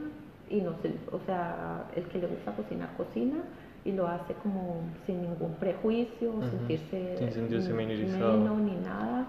y 0.49 0.61
no 0.61 0.75
sé, 0.83 0.95
o 1.11 1.19
sea, 1.27 1.85
el 1.95 2.05
que 2.05 2.19
le 2.19 2.27
gusta 2.27 2.53
cocinar, 2.53 2.97
cocina 2.97 3.39
y 3.85 3.93
lo 3.93 4.07
hace 4.07 4.35
como 4.43 4.83
sin 5.07 5.23
ningún 5.23 5.55
prejuicio, 5.55 6.33
sentirse, 6.51 7.17
sin 7.19 7.33
sentirse 7.33 7.73
menos 7.73 8.59
ni 8.61 8.77
nada. 8.77 9.27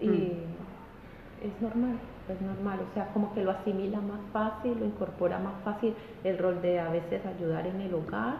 Y 0.00 0.06
mm. 0.06 1.46
es 1.46 1.62
normal, 1.62 1.98
es 2.28 2.40
normal, 2.42 2.80
o 2.90 2.94
sea, 2.94 3.08
como 3.12 3.32
que 3.34 3.42
lo 3.42 3.50
asimila 3.52 4.00
más 4.00 4.20
fácil, 4.32 4.78
lo 4.78 4.84
incorpora 4.84 5.38
más 5.38 5.54
fácil 5.62 5.94
el 6.24 6.38
rol 6.38 6.60
de 6.60 6.78
a 6.78 6.90
veces 6.90 7.24
ayudar 7.24 7.66
en 7.66 7.80
el 7.80 7.94
hogar 7.94 8.36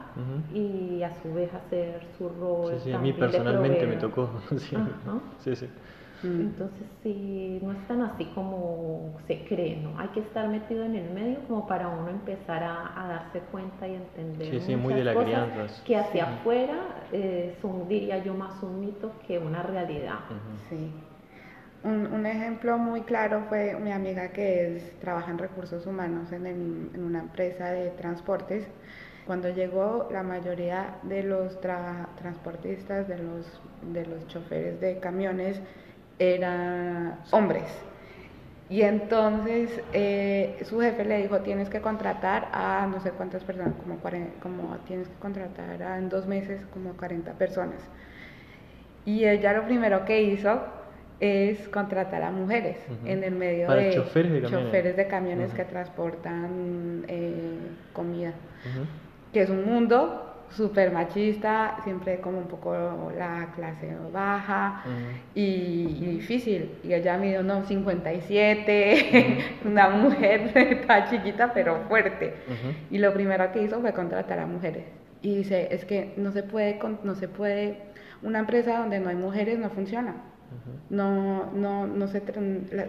y 0.53 1.03
a 1.03 1.13
su 1.23 1.33
vez 1.33 1.53
hacer 1.55 2.03
su 2.19 2.29
rol. 2.29 2.75
Sí, 2.75 2.85
sí, 2.85 2.93
a 2.93 2.99
mí 2.99 3.13
personalmente 3.13 3.87
me 3.87 3.97
tocó. 3.97 4.31
sí, 5.39 5.57
sí. 5.57 5.69
Mm. 6.25 6.41
Entonces, 6.41 6.87
sí, 7.03 7.59
no 7.63 7.73
es 7.73 7.87
tan 7.87 8.01
así 8.03 8.25
como 8.35 9.15
se 9.27 9.45
cree, 9.45 9.77
¿no? 9.77 9.99
Hay 9.99 10.09
que 10.09 10.21
estar 10.21 10.49
metido 10.49 10.85
en 10.85 10.95
el 10.95 11.11
medio 11.11 11.39
como 11.47 11.67
para 11.67 11.89
uno 11.89 12.09
empezar 12.09 12.63
a, 12.63 13.07
darse 13.09 13.41
cuenta 13.51 13.87
y 13.87 13.95
entender 13.95 14.51
sí, 14.51 14.61
sí, 14.61 14.77
muy 14.77 14.95
de 14.95 15.05
la 15.05 15.15
crianza. 15.15 15.83
que 15.85 15.97
hacia 15.97 16.25
afuera 16.25 16.79
eh, 17.13 17.57
son, 17.61 17.87
diría 17.89 18.19
yo, 18.19 18.35
más 18.35 18.63
un 18.63 18.81
mito 18.81 19.13
que 19.27 19.39
una 19.39 19.63
realidad. 19.63 20.21
Sí. 20.71 20.91
Un, 21.85 22.07
un, 22.13 22.25
ejemplo 22.25 22.79
muy 22.79 23.03
claro 23.03 23.45
fue 23.51 23.77
mi 23.79 23.93
amiga 23.93 24.29
que 24.29 24.77
es, 24.77 24.99
trabaja 25.01 25.31
en 25.31 25.37
recursos 25.37 25.87
humanos 25.87 26.33
en, 26.33 26.47
en 26.47 27.05
una 27.05 27.21
empresa 27.21 27.71
de 27.71 27.91
transportes. 27.91 28.67
Cuando 29.27 29.49
llegó, 29.49 30.09
la 30.13 30.23
mayoría 30.23 30.97
de 31.03 31.23
los 31.23 31.59
transportistas, 31.61 33.09
de 33.09 33.19
los, 33.19 33.61
de 33.93 34.05
los 34.05 34.27
choferes 34.29 34.79
de 34.81 34.99
camiones, 34.99 35.61
eran 36.19 37.19
hombres. 37.31 37.65
Y 38.71 38.83
entonces 38.83 39.83
eh, 39.93 40.57
su 40.65 40.81
jefe 40.81 41.05
le 41.05 41.23
dijo, 41.23 41.41
tienes 41.41 41.69
que 41.69 41.81
contratar 41.81 42.49
a 42.53 42.87
no 42.91 42.99
sé 43.01 43.11
cuántas 43.11 43.45
personas, 43.45 43.75
como, 43.75 43.99
como 44.41 44.77
tienes 44.87 45.07
que 45.09 45.15
contratar 45.17 45.83
a, 45.83 45.99
en 45.99 46.09
dos 46.09 46.27
meses 46.27 46.65
como 46.73 46.95
40 46.95 47.33
personas. 47.35 47.81
Y 49.05 49.27
ella 49.27 49.53
lo 49.53 49.65
primero 49.67 50.05
que 50.07 50.23
hizo 50.23 50.63
es 51.21 51.69
contratar 51.69 52.23
a 52.23 52.31
mujeres 52.31 52.79
en 53.05 53.23
el 53.23 53.35
medio 53.35 53.71
de 53.71 53.95
choferes 53.95 54.33
de 54.33 54.41
camiones, 54.41 54.51
choferes 54.51 54.97
de 54.97 55.07
camiones 55.07 55.55
que 55.55 55.65
transportan 55.65 57.05
eh, 57.07 57.59
comida, 57.93 58.33
que 59.33 59.43
es 59.43 59.51
un 59.51 59.65
mundo 59.65 60.24
súper 60.51 60.93
machista, 60.93 61.77
siempre 61.85 62.21
como 62.21 62.39
un 62.39 62.47
poco 62.47 63.13
la 63.17 63.49
clase 63.55 63.97
baja 64.13 64.85
y, 65.35 65.87
difícil. 66.17 66.71
Y 66.83 66.95
ella 66.95 67.17
midió 67.19 67.41
unos 67.41 67.67
57, 67.67 69.61
una 69.65 69.91
mujer 69.91 70.85
tan 70.87 71.11
chiquita 71.11 71.53
pero 71.53 71.81
fuerte. 71.89 72.35
Y 72.91 72.99
lo 72.99 73.13
primero 73.13 73.51
que 73.53 73.63
hizo 73.63 73.81
fue 73.81 73.93
contratar 73.93 74.39
a 74.39 74.47
mujeres. 74.47 74.85
Y 75.23 75.37
dice, 75.37 75.69
es 75.71 75.85
que 75.85 76.13
no 76.17 76.33
se 76.33 76.43
puede, 76.43 76.79
no 77.03 77.15
se 77.15 77.29
puede, 77.29 77.79
una 78.23 78.41
empresa 78.41 78.79
donde 78.79 79.01
no 79.01 79.09
hay 79.09 79.17
mujeres 79.17 79.59
no 79.59 79.71
funciona. 79.71 80.17
No, 80.91 81.51
no, 81.53 81.87
no 81.87 82.07
se, 82.09 82.23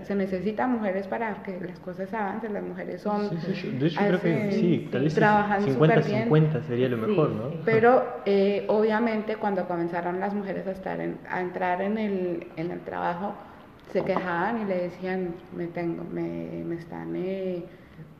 se 0.04 0.16
necesitan 0.16 0.72
mujeres 0.72 1.08
para 1.08 1.44
que 1.44 1.60
las 1.60 1.80
cosas 1.80 2.14
avancen, 2.14 2.54
las 2.54 2.64
mujeres 2.64 3.02
son... 3.02 3.30
de 3.30 3.88
hecho 3.88 4.00
creo 4.00 4.22
que 4.22 4.52
sí, 4.52 4.90
tal 4.92 5.04
vez 5.04 5.18
50-50 5.18 6.62
sería 6.64 6.90
lo 6.90 6.98
mejor, 6.98 7.30
¿no? 7.32 7.52
Pero 7.64 8.22
eh, 8.26 8.66
obviamente 8.68 9.38
cuando 9.38 9.68
comenzaron 9.68 10.20
las 10.20 10.34
mujeres 10.34 10.68
a, 10.68 10.72
estar 10.72 11.00
a 11.00 11.42
entrar 11.42 11.82
en 11.82 11.98
el, 11.98 12.48
en 12.56 12.72
el 12.72 12.80
trabajo, 12.82 13.34
se 13.92 14.04
quejaban 14.04 14.62
y 14.62 14.66
le 14.66 14.76
decían, 14.84 15.36
me, 15.56 15.68
tengo, 15.68 16.04
me, 16.04 16.64
me 16.66 16.76
están... 16.76 17.16
Eh, 17.16 17.64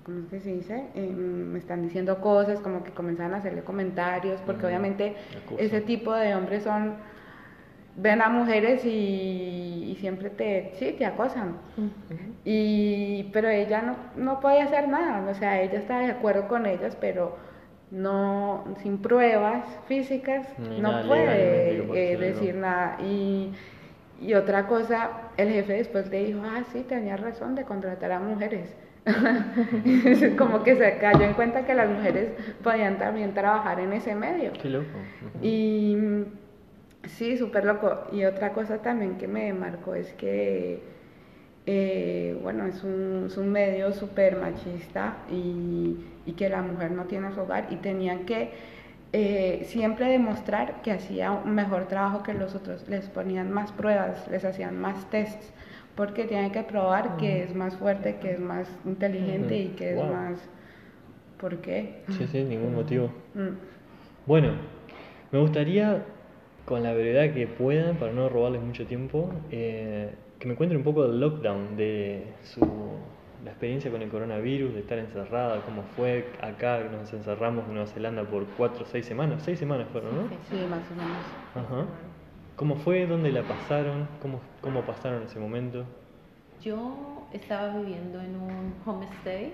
¿cómo 0.06 0.20
es 0.20 0.26
que 0.28 0.40
se 0.40 0.54
dice? 0.54 0.86
Eh, 0.94 1.08
me 1.10 1.58
están 1.58 1.82
diciendo 1.82 2.22
cosas, 2.22 2.60
como 2.60 2.84
que 2.84 2.92
comenzaban 2.92 3.34
a 3.34 3.38
hacerle 3.38 3.64
comentarios, 3.64 4.40
porque 4.46 4.68
obviamente 4.68 5.16
ese 5.58 5.82
tipo 5.82 6.14
de 6.14 6.36
hombres 6.36 6.64
son 6.64 6.94
ven 7.96 8.22
a 8.22 8.30
mujeres 8.30 8.86
y, 8.86 9.98
siempre 10.00 10.30
te, 10.30 10.72
sí, 10.76 10.94
te 10.98 11.06
acosan. 11.06 11.58
y, 12.44 13.24
pero 13.32 13.50
ella 13.50 13.82
no, 13.82 13.96
no 14.18 14.40
podía 14.40 14.66
hacer 14.66 14.88
nada, 14.88 15.28
o 15.30 15.34
sea, 15.34 15.62
ella 15.62 15.80
estaba 15.80 16.02
de 16.02 16.12
acuerdo 16.12 16.48
con 16.48 16.66
ellas, 16.66 16.98
pero 17.00 17.38
no, 17.92 18.66
sin 18.82 18.98
pruebas 18.98 19.66
físicas, 19.88 20.48
no 20.60 21.08
puede 21.08 22.12
eh, 22.14 22.18
decir 22.18 22.56
nada. 22.56 22.98
Y, 23.02 23.52
y 24.22 24.34
otra 24.34 24.68
cosa, 24.68 25.12
el 25.38 25.50
jefe 25.50 25.74
después 25.74 26.10
le 26.10 26.26
dijo, 26.26 26.42
ah, 26.44 26.64
sí, 26.72 26.86
tenía 26.88 27.18
razón 27.18 27.56
de 27.56 27.64
contratar 27.64 28.12
a 28.12 28.20
mujeres. 28.20 28.76
como 30.38 30.64
que 30.64 30.76
se 30.76 30.98
cayó 30.98 31.22
en 31.22 31.34
cuenta 31.34 31.64
que 31.64 31.76
las 31.76 31.88
mujeres 31.88 32.32
podían 32.64 32.98
también 32.98 33.36
trabajar 33.36 33.80
en 33.80 33.94
ese 33.94 34.16
medio. 34.16 34.52
Qué 34.54 34.68
loco. 34.68 34.88
Y 35.44 35.96
Sí, 37.08 37.38
súper 37.38 37.66
loco. 37.66 38.08
Y 38.12 38.26
otra 38.26 38.54
cosa 38.54 38.80
también 38.80 39.18
que 39.18 39.28
me 39.28 39.54
marcó 39.54 39.96
es 39.96 40.12
que, 40.14 40.80
eh, 41.66 42.38
bueno, 42.42 42.66
es 42.66 42.84
un, 42.84 43.26
es 43.28 43.38
un 43.38 43.52
medio 43.52 43.92
súper 43.94 44.38
machista 44.38 45.18
y, 45.32 45.98
y, 46.26 46.34
que 46.34 46.50
la 46.50 46.62
mujer 46.62 46.92
no 46.92 47.06
tiene 47.06 47.32
su 47.34 47.42
hogar 47.42 47.68
y 47.70 47.78
tenían 47.78 48.26
que 48.26 48.52
eh, 49.14 49.64
siempre 49.68 50.10
demostrar 50.10 50.82
que 50.82 50.92
hacía 50.92 51.32
un 51.32 51.56
mejor 51.56 51.88
trabajo 51.88 52.24
que 52.24 52.34
los 52.34 52.56
otros. 52.56 52.88
Les 52.90 53.08
ponían 53.08 53.52
más 53.52 53.72
pruebas, 53.72 54.28
les 54.30 54.44
hacían 54.44 54.80
más 54.80 55.10
tests, 55.10 55.54
porque 55.96 56.26
tienen 56.26 56.52
que 56.52 56.64
probar 56.64 57.18
que 57.18 57.44
es 57.44 57.56
más 57.56 57.76
fuerte, 57.78 58.18
que 58.18 58.32
es 58.32 58.40
más 58.40 58.68
inteligente 58.86 59.58
y 59.58 59.68
que 59.70 59.92
es 59.92 59.98
más... 59.98 60.40
¿Por 61.40 61.58
qué? 61.58 62.04
Sí, 62.10 62.28
sí, 62.28 62.44
ningún 62.44 62.76
motivo. 62.76 63.08
Mm. 63.34 63.56
Bueno, 64.26 64.54
me 65.32 65.40
gustaría 65.40 66.04
con 66.66 66.82
la 66.84 66.94
brevedad 66.94 67.34
que 67.34 67.48
puedan, 67.48 67.98
para 67.98 68.12
no 68.12 68.28
robarles 68.28 68.62
mucho 68.62 68.86
tiempo, 68.86 69.32
eh, 69.52 70.14
que 70.40 70.48
me 70.48 70.56
cuenten 70.56 70.78
un 70.78 70.84
poco 70.84 71.08
del 71.08 71.20
lockdown, 71.20 71.78
de 71.78 72.34
su, 72.44 72.62
la 73.44 73.52
experiencia 73.52 73.92
con 73.92 74.02
el 74.02 74.10
coronavirus, 74.10 74.74
de 74.74 74.80
estar 74.80 74.98
encerrada, 74.98 75.62
cómo 75.64 75.84
fue 75.96 76.26
acá, 76.42 76.80
nos 76.92 77.14
encerramos 77.14 77.66
en 77.68 77.76
Nueva 77.76 77.88
Zelanda 77.88 78.24
por 78.24 78.46
cuatro 78.58 78.86
seis 78.86 79.06
semanas, 79.06 79.44
seis 79.44 79.60
semanas 79.60 79.88
fueron, 79.92 80.16
¿no? 80.16 80.24
Sí, 80.50 80.66
más 80.70 80.82
o 80.92 80.96
menos. 80.96 81.26
Ajá. 81.54 81.86
¿Cómo 82.56 82.76
fue? 82.78 83.06
¿Dónde 83.06 83.32
la 83.32 83.44
pasaron? 83.44 84.08
¿Cómo, 84.22 84.40
cómo 84.62 84.82
pasaron 84.82 85.24
ese 85.24 85.40
momento? 85.40 85.86
Yo 86.64 87.28
estaba 87.34 87.78
viviendo 87.78 88.20
en 88.22 88.36
un 88.36 88.74
homestay 88.86 89.54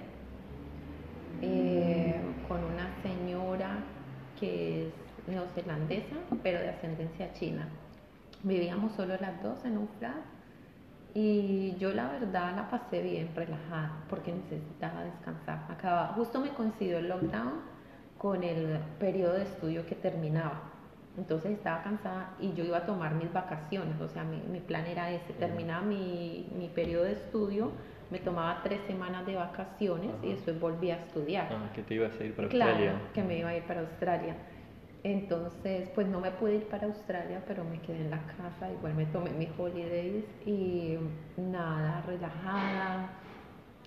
eh, 1.41 2.16
con 2.47 2.64
una 2.64 2.88
señora 3.01 3.80
que 4.39 4.88
es 4.88 4.93
neozelandesa, 5.32 6.16
pero 6.44 6.60
de 6.60 6.70
ascendencia 6.70 7.34
china. 7.34 7.68
Vivíamos 8.44 8.94
solo 8.94 9.16
las 9.20 9.42
dos 9.42 9.64
en 9.66 9.78
un 9.78 9.88
flat 10.00 10.18
y 11.14 11.76
yo 11.78 11.94
la 11.94 12.08
verdad 12.08 12.56
la 12.56 12.70
pasé 12.70 13.02
bien, 13.02 13.30
relajada, 13.36 13.92
porque 14.10 14.32
necesitaba 14.32 15.04
descansar. 15.04 15.66
Acaba, 15.70 16.08
justo 16.16 16.40
me 16.40 16.50
coincidió 16.50 17.00
el 17.00 17.10
lockdown 17.10 17.62
con 18.18 18.44
el 18.44 18.80
periodo 19.00 19.34
de 19.34 19.44
estudio 19.44 19.86
que 19.86 19.96
terminaba. 19.96 20.62
Entonces 21.18 21.52
estaba 21.52 21.84
cansada 21.84 22.36
y 22.40 22.54
yo 22.54 22.64
iba 22.64 22.78
a 22.78 22.86
tomar 22.86 23.16
mis 23.16 23.32
vacaciones, 23.34 24.00
o 24.00 24.08
sea, 24.08 24.24
mi, 24.24 24.38
mi 24.50 24.62
plan 24.62 24.86
era 24.86 25.12
ese, 25.12 25.34
terminaba 25.34 25.82
mi, 25.82 26.48
mi 26.58 26.70
periodo 26.70 27.04
de 27.04 27.14
estudio, 27.14 27.72
me 28.10 28.20
tomaba 28.20 28.62
tres 28.64 28.80
semanas 28.88 29.26
de 29.26 29.36
vacaciones 29.36 30.12
y 30.24 30.30
después 30.32 30.58
volvía 30.60 30.96
a 30.96 30.98
estudiar. 31.00 31.48
Ah, 31.52 31.72
que 31.74 31.82
te 31.84 31.96
ibas 31.96 32.18
a 32.20 32.24
ir 32.24 32.34
para 32.34 32.48
claro, 32.48 32.72
Australia. 32.72 33.02
que 33.14 33.24
me 33.24 33.40
iba 33.40 33.50
a 33.50 33.58
ir 33.58 33.64
para 33.64 33.82
Australia. 33.82 34.36
Entonces, 35.04 35.89
pues 35.95 36.08
no 36.08 36.20
me 36.20 36.30
pude 36.30 36.56
ir 36.56 36.68
para 36.68 36.86
Australia, 36.86 37.43
pero 37.47 37.64
me 37.64 37.80
quedé 37.82 38.02
en 38.02 38.12
la 38.12 38.22
casa, 38.38 38.72
igual 38.72 38.93
me 38.93 39.08
tomé 39.08 39.32
mis 39.32 39.49
holidays 39.58 40.26
y 40.45 40.97
nada, 41.38 42.02
relajada. 42.02 43.10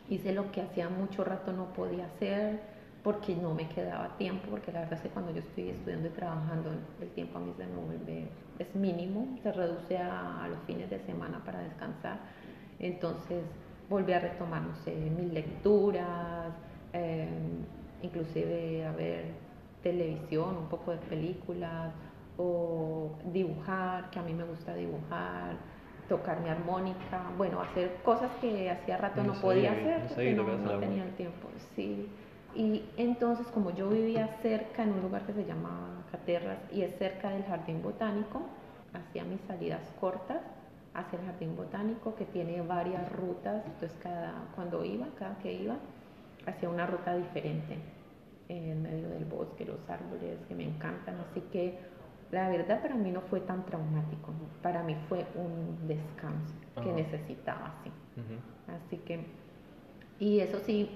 Hice 0.08 0.32
lo 0.32 0.50
que 0.50 0.60
hacía 0.62 0.88
mucho 0.88 1.22
rato 1.24 1.52
no 1.52 1.72
podía 1.72 2.06
hacer 2.06 2.60
porque 3.04 3.36
no 3.36 3.54
me 3.54 3.68
quedaba 3.68 4.16
tiempo, 4.16 4.48
porque 4.50 4.72
la 4.72 4.80
verdad 4.80 4.94
es 4.94 5.02
que 5.02 5.08
cuando 5.10 5.30
yo 5.30 5.40
estoy 5.40 5.68
estudiando 5.68 6.08
y 6.08 6.10
trabajando, 6.10 6.70
el 7.00 7.10
tiempo 7.10 7.38
a 7.38 7.42
mí 7.42 7.52
se 7.56 7.66
me 7.66 7.76
vuelve, 7.76 8.28
es 8.58 8.74
mínimo, 8.74 9.38
se 9.42 9.52
reduce 9.52 9.98
a, 9.98 10.48
los 10.48 10.58
fines 10.66 10.90
de 10.90 10.98
semana 11.00 11.44
para 11.44 11.60
descansar. 11.60 12.18
Entonces 12.80 13.44
volví 13.88 14.12
a 14.14 14.20
retomar, 14.20 14.62
no 14.62 14.74
sé, 14.76 14.94
mis 14.94 15.32
lecturas, 15.32 16.54
eh, 16.92 17.28
inclusive 18.02 18.86
a 18.86 18.92
ver 18.92 19.43
televisión, 19.84 20.56
un 20.56 20.68
poco 20.68 20.90
de 20.90 20.98
películas, 20.98 21.92
o 22.36 23.12
dibujar, 23.32 24.10
que 24.10 24.18
a 24.18 24.22
mí 24.22 24.32
me 24.32 24.42
gusta 24.42 24.74
dibujar, 24.74 25.56
tocar 26.08 26.40
mi 26.40 26.48
armónica, 26.48 27.30
bueno, 27.38 27.60
hacer 27.60 27.98
cosas 28.02 28.30
que 28.40 28.68
hacía 28.70 28.96
rato 28.96 29.22
No 29.22 29.34
no, 29.34 29.40
podía 29.40 29.72
hacer 29.72 30.02
no 30.02 30.08
porque 30.08 30.34
no, 30.34 30.56
no 30.56 30.78
tenía 30.80 31.04
el 31.04 31.14
tiempo, 31.14 31.48
sí. 31.76 32.08
Y 32.56 32.84
entonces, 32.96 33.46
como 33.48 33.70
yo 33.70 33.88
vivía 33.88 34.26
cerca, 34.42 34.82
en 34.82 34.92
un 34.92 35.02
lugar 35.02 35.22
que 35.26 35.32
se 35.32 35.44
llama 35.44 36.04
Caterras, 36.10 36.58
y 36.72 36.82
es 36.82 36.96
cerca 36.98 37.30
del 37.30 37.44
jardín 37.44 37.82
botánico, 37.82 38.42
hacía 38.92 39.24
mis 39.24 39.40
salidas 39.42 39.82
cortas 40.00 40.42
hacia 40.94 41.18
el 41.18 41.26
jardín 41.26 41.56
botánico, 41.56 42.14
que 42.14 42.24
tiene 42.24 42.62
varias 42.62 43.10
rutas, 43.12 43.64
entonces 43.66 43.96
cada, 44.02 44.32
cuando 44.54 44.84
iba, 44.84 45.06
cada 45.18 45.36
que 45.38 45.52
iba, 45.52 45.76
hacía 46.46 46.68
una 46.68 46.86
ruta 46.86 47.16
diferente 47.16 47.78
en 48.48 48.82
medio 48.82 49.08
del 49.08 49.24
bosque, 49.24 49.64
los 49.64 49.78
árboles 49.88 50.38
que 50.48 50.54
me 50.54 50.64
encantan, 50.64 51.16
así 51.30 51.40
que 51.52 51.78
la 52.30 52.48
verdad 52.48 52.82
para 52.82 52.94
mí 52.94 53.10
no 53.10 53.20
fue 53.22 53.40
tan 53.40 53.64
traumático, 53.64 54.32
¿no? 54.32 54.62
para 54.62 54.82
mí 54.82 54.96
fue 55.08 55.24
un 55.34 55.86
descanso 55.86 56.54
que 56.82 56.92
necesitaba, 56.92 57.74
sí. 57.84 57.90
Así 58.66 58.96
que, 58.98 59.24
y 60.18 60.40
eso 60.40 60.58
sí, 60.60 60.90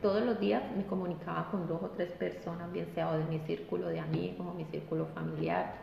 todos 0.00 0.24
los 0.24 0.38
días 0.38 0.62
me 0.76 0.84
comunicaba 0.86 1.50
con 1.50 1.66
dos 1.66 1.82
o 1.82 1.88
tres 1.90 2.12
personas, 2.12 2.70
bien 2.72 2.86
sea 2.94 3.10
o 3.10 3.18
de 3.18 3.24
mi 3.24 3.38
círculo 3.40 3.88
de 3.88 4.00
amigos 4.00 4.46
o 4.46 4.54
mi 4.54 4.64
círculo 4.66 5.06
familiar. 5.06 5.74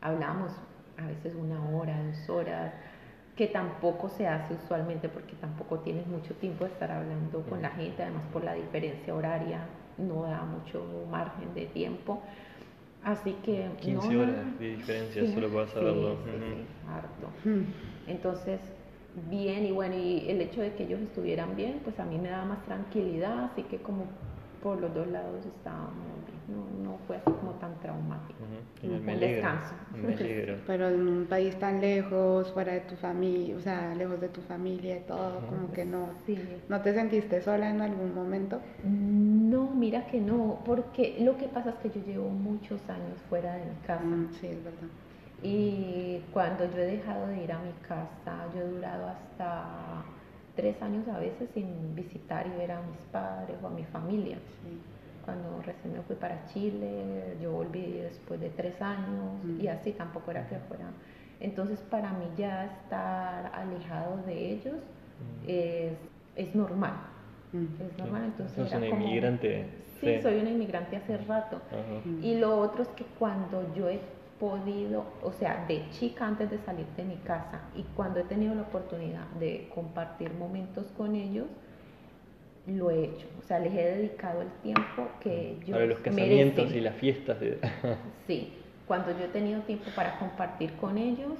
Hablábamos 0.00 0.52
a 0.96 1.06
veces 1.06 1.34
una 1.34 1.64
hora, 1.70 2.02
dos 2.02 2.28
horas, 2.28 2.72
que 3.36 3.46
tampoco 3.46 4.08
se 4.08 4.26
hace 4.26 4.54
usualmente 4.54 5.08
porque 5.08 5.36
tampoco 5.36 5.78
tienes 5.78 6.06
mucho 6.08 6.34
tiempo 6.34 6.64
de 6.64 6.72
estar 6.72 6.90
hablando 6.90 7.42
con 7.42 7.62
la 7.62 7.70
gente, 7.70 8.02
además 8.02 8.24
por 8.32 8.42
la 8.42 8.54
diferencia 8.54 9.14
horaria 9.14 9.60
no 9.98 10.22
da 10.22 10.44
mucho 10.44 10.82
margen 11.10 11.54
de 11.54 11.66
tiempo. 11.66 12.22
Así 13.04 13.34
que... 13.44 13.68
15 13.80 14.08
no, 14.12 14.20
horas 14.22 14.46
no, 14.46 14.58
de 14.58 14.76
diferencia, 14.76 15.24
sí, 15.24 15.32
solo 15.32 15.48
para 15.48 15.66
sí, 15.66 15.72
saberlo. 15.74 16.16
sí, 16.24 16.30
sí, 16.32 16.90
harto. 16.90 17.48
Mm. 17.48 18.10
Entonces, 18.10 18.60
bien, 19.30 19.66
y 19.66 19.72
bueno, 19.72 19.96
y 19.96 20.28
el 20.28 20.40
hecho 20.40 20.60
de 20.60 20.74
que 20.74 20.84
ellos 20.84 21.00
estuvieran 21.00 21.56
bien, 21.56 21.80
pues 21.84 21.98
a 22.00 22.04
mí 22.04 22.18
me 22.18 22.28
daba 22.28 22.44
más 22.44 22.64
tranquilidad, 22.64 23.44
así 23.44 23.62
que 23.62 23.78
como 23.78 24.06
por 24.62 24.80
los 24.80 24.92
dos 24.94 25.06
lados 25.08 25.44
estábamos 25.46 25.94
bien, 26.26 26.38
no, 26.48 26.90
no 26.90 26.98
fue 27.06 27.16
así 27.16 27.30
como 27.30 27.52
tan 27.52 27.78
traumático. 27.80 28.38
Ujú. 28.42 28.86
Y 28.86 29.10
Un 29.10 29.20
descanso. 29.20 29.74
Me. 29.94 30.14
Pero 30.66 30.88
en 30.88 31.08
un 31.08 31.26
país 31.26 31.58
tan 31.58 31.80
lejos, 31.80 32.52
fuera 32.52 32.72
de 32.72 32.80
tu 32.80 32.96
familia, 32.96 33.56
o 33.56 33.60
sea, 33.60 33.94
lejos 33.94 34.20
de 34.20 34.28
tu 34.28 34.40
familia 34.42 34.98
y 34.98 35.00
todo, 35.00 35.40
como 35.46 35.72
que 35.72 35.84
no. 35.84 36.08
Sí. 36.26 36.38
¿No 36.68 36.80
te 36.80 36.94
sentiste 36.94 37.40
sola 37.40 37.70
en 37.70 37.80
algún 37.80 38.14
momento? 38.14 38.60
No, 38.84 39.70
mira 39.70 40.06
que 40.06 40.20
no, 40.20 40.60
porque 40.64 41.16
lo 41.20 41.36
que 41.36 41.46
pasa 41.46 41.70
es 41.70 41.76
que 41.76 41.90
yo 42.00 42.06
llevo 42.06 42.28
muchos 42.28 42.80
años 42.88 43.18
fuera 43.28 43.54
de 43.54 43.64
mi 43.66 43.76
casa. 43.86 44.04
Mm, 44.04 44.28
sí, 44.40 44.46
es 44.48 44.64
verdad. 44.64 44.88
Y 45.42 46.24
cuando 46.32 46.64
yo 46.64 46.78
he 46.78 46.86
dejado 46.86 47.28
de 47.28 47.44
ir 47.44 47.52
a 47.52 47.58
mi 47.60 47.72
casa, 47.86 48.48
yo 48.54 48.60
he 48.60 48.68
durado 48.68 49.06
hasta 49.08 50.02
tres 50.58 50.82
años 50.82 51.06
a 51.06 51.18
veces 51.20 51.48
sin 51.54 51.94
visitar 51.94 52.44
y 52.48 52.50
ver 52.58 52.72
a 52.72 52.80
mis 52.82 52.98
padres 53.12 53.56
o 53.62 53.68
a 53.68 53.70
mi 53.70 53.84
familia. 53.84 54.38
Sí. 54.62 54.80
Cuando 55.24 55.62
recién 55.62 55.92
me 55.92 56.00
fui 56.02 56.16
para 56.16 56.44
Chile, 56.46 57.36
yo 57.40 57.52
volví 57.52 57.92
después 58.02 58.40
de 58.40 58.50
tres 58.50 58.80
años 58.82 59.38
Mm. 59.44 59.60
y 59.60 59.68
así 59.68 59.92
tampoco 59.92 60.32
era 60.32 60.48
que 60.48 60.56
fuera. 60.68 60.86
Entonces 61.38 61.80
para 61.82 62.10
mí 62.12 62.24
ya 62.36 62.64
estar 62.64 63.52
alejado 63.54 64.16
de 64.26 64.52
ellos 64.54 64.74
Mm. 65.20 65.44
es, 65.46 65.92
es 66.34 66.54
normal. 66.56 66.94
Mm. 67.52 67.66
Es 67.86 67.98
normal, 67.98 68.24
entonces 68.24 68.56
Sos 68.56 68.68
era 68.72 68.78
una 68.78 68.90
como- 68.90 69.02
inmigrante. 69.02 69.66
Sí, 70.00 70.20
soy 70.22 70.38
una 70.40 70.50
inmigrante 70.50 70.96
hace 70.96 71.16
rato. 71.18 71.60
Ajá. 71.70 72.00
Mm. 72.04 72.24
Y 72.24 72.34
lo 72.38 72.58
otro 72.60 72.82
es 72.82 72.88
que 72.90 73.04
cuando 73.18 73.72
yo 73.74 73.88
he 73.88 74.00
podido, 74.38 75.04
o 75.22 75.32
sea, 75.32 75.64
de 75.66 75.88
chica 75.90 76.26
antes 76.26 76.50
de 76.50 76.58
salir 76.58 76.86
de 76.96 77.04
mi 77.04 77.16
casa 77.16 77.60
y 77.74 77.82
cuando 77.96 78.20
he 78.20 78.24
tenido 78.24 78.54
la 78.54 78.62
oportunidad 78.62 79.26
de 79.40 79.68
compartir 79.74 80.32
momentos 80.34 80.86
con 80.96 81.14
ellos, 81.16 81.46
lo 82.66 82.90
he 82.90 83.04
hecho. 83.04 83.26
O 83.38 83.42
sea, 83.46 83.58
les 83.58 83.72
he 83.72 83.82
dedicado 83.96 84.42
el 84.42 84.48
tiempo 84.62 85.08
que 85.20 85.58
yo 85.64 85.74
Ahora 85.74 85.86
los 85.86 85.98
casamientos 86.00 86.56
merecen. 86.56 86.78
y 86.78 86.80
las 86.82 86.94
fiestas. 86.96 87.40
De... 87.40 87.58
Sí, 88.26 88.52
cuando 88.86 89.10
yo 89.12 89.24
he 89.24 89.28
tenido 89.28 89.60
tiempo 89.62 89.86
para 89.96 90.18
compartir 90.18 90.72
con 90.74 90.98
ellos, 90.98 91.32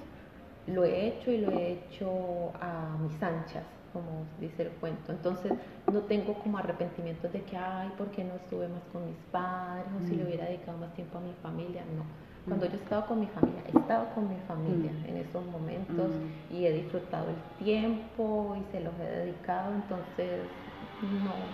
lo 0.67 0.85
he 0.85 1.07
hecho 1.09 1.31
y 1.31 1.39
lo 1.39 1.51
he 1.53 1.73
hecho 1.73 2.53
a 2.61 2.97
mis 3.01 3.23
anchas, 3.23 3.65
como 3.93 4.25
dice 4.41 4.63
el 4.63 4.69
cuento. 4.71 5.13
Entonces, 5.13 5.53
no 5.93 6.01
tengo 6.01 6.35
como 6.35 6.59
arrepentimientos 6.59 7.31
de 7.33 7.43
que, 7.43 7.57
ay, 7.57 7.91
¿por 7.97 8.09
qué 8.11 8.25
no 8.25 8.35
estuve 8.35 8.69
más 8.69 8.83
con 8.93 9.05
mis 9.07 9.17
padres? 9.31 9.87
O 9.99 10.07
si 10.07 10.15
le 10.17 10.25
Mm. 10.25 10.27
hubiera 10.27 10.45
dedicado 10.47 10.79
más 10.79 10.93
tiempo 10.95 11.19
a 11.19 11.21
mi 11.21 11.33
familia. 11.43 11.83
No. 11.95 12.05
Cuando 12.49 12.67
yo 12.67 12.73
he 12.73 12.77
estado 12.77 13.07
con 13.07 13.21
mi 13.21 13.27
familia, 13.27 13.63
he 13.67 13.79
estado 13.79 14.09
con 14.15 14.29
mi 14.29 14.37
familia 14.47 14.93
en 15.07 15.17
esos 15.19 15.45
momentos 15.47 16.13
y 16.51 16.65
he 16.67 16.73
disfrutado 16.73 17.31
el 17.31 17.37
tiempo 17.59 18.57
y 18.57 18.65
se 18.73 18.81
los 18.81 18.95
he 19.01 19.05
dedicado. 19.05 19.75
Entonces, 19.75 20.49
no. 21.01 21.49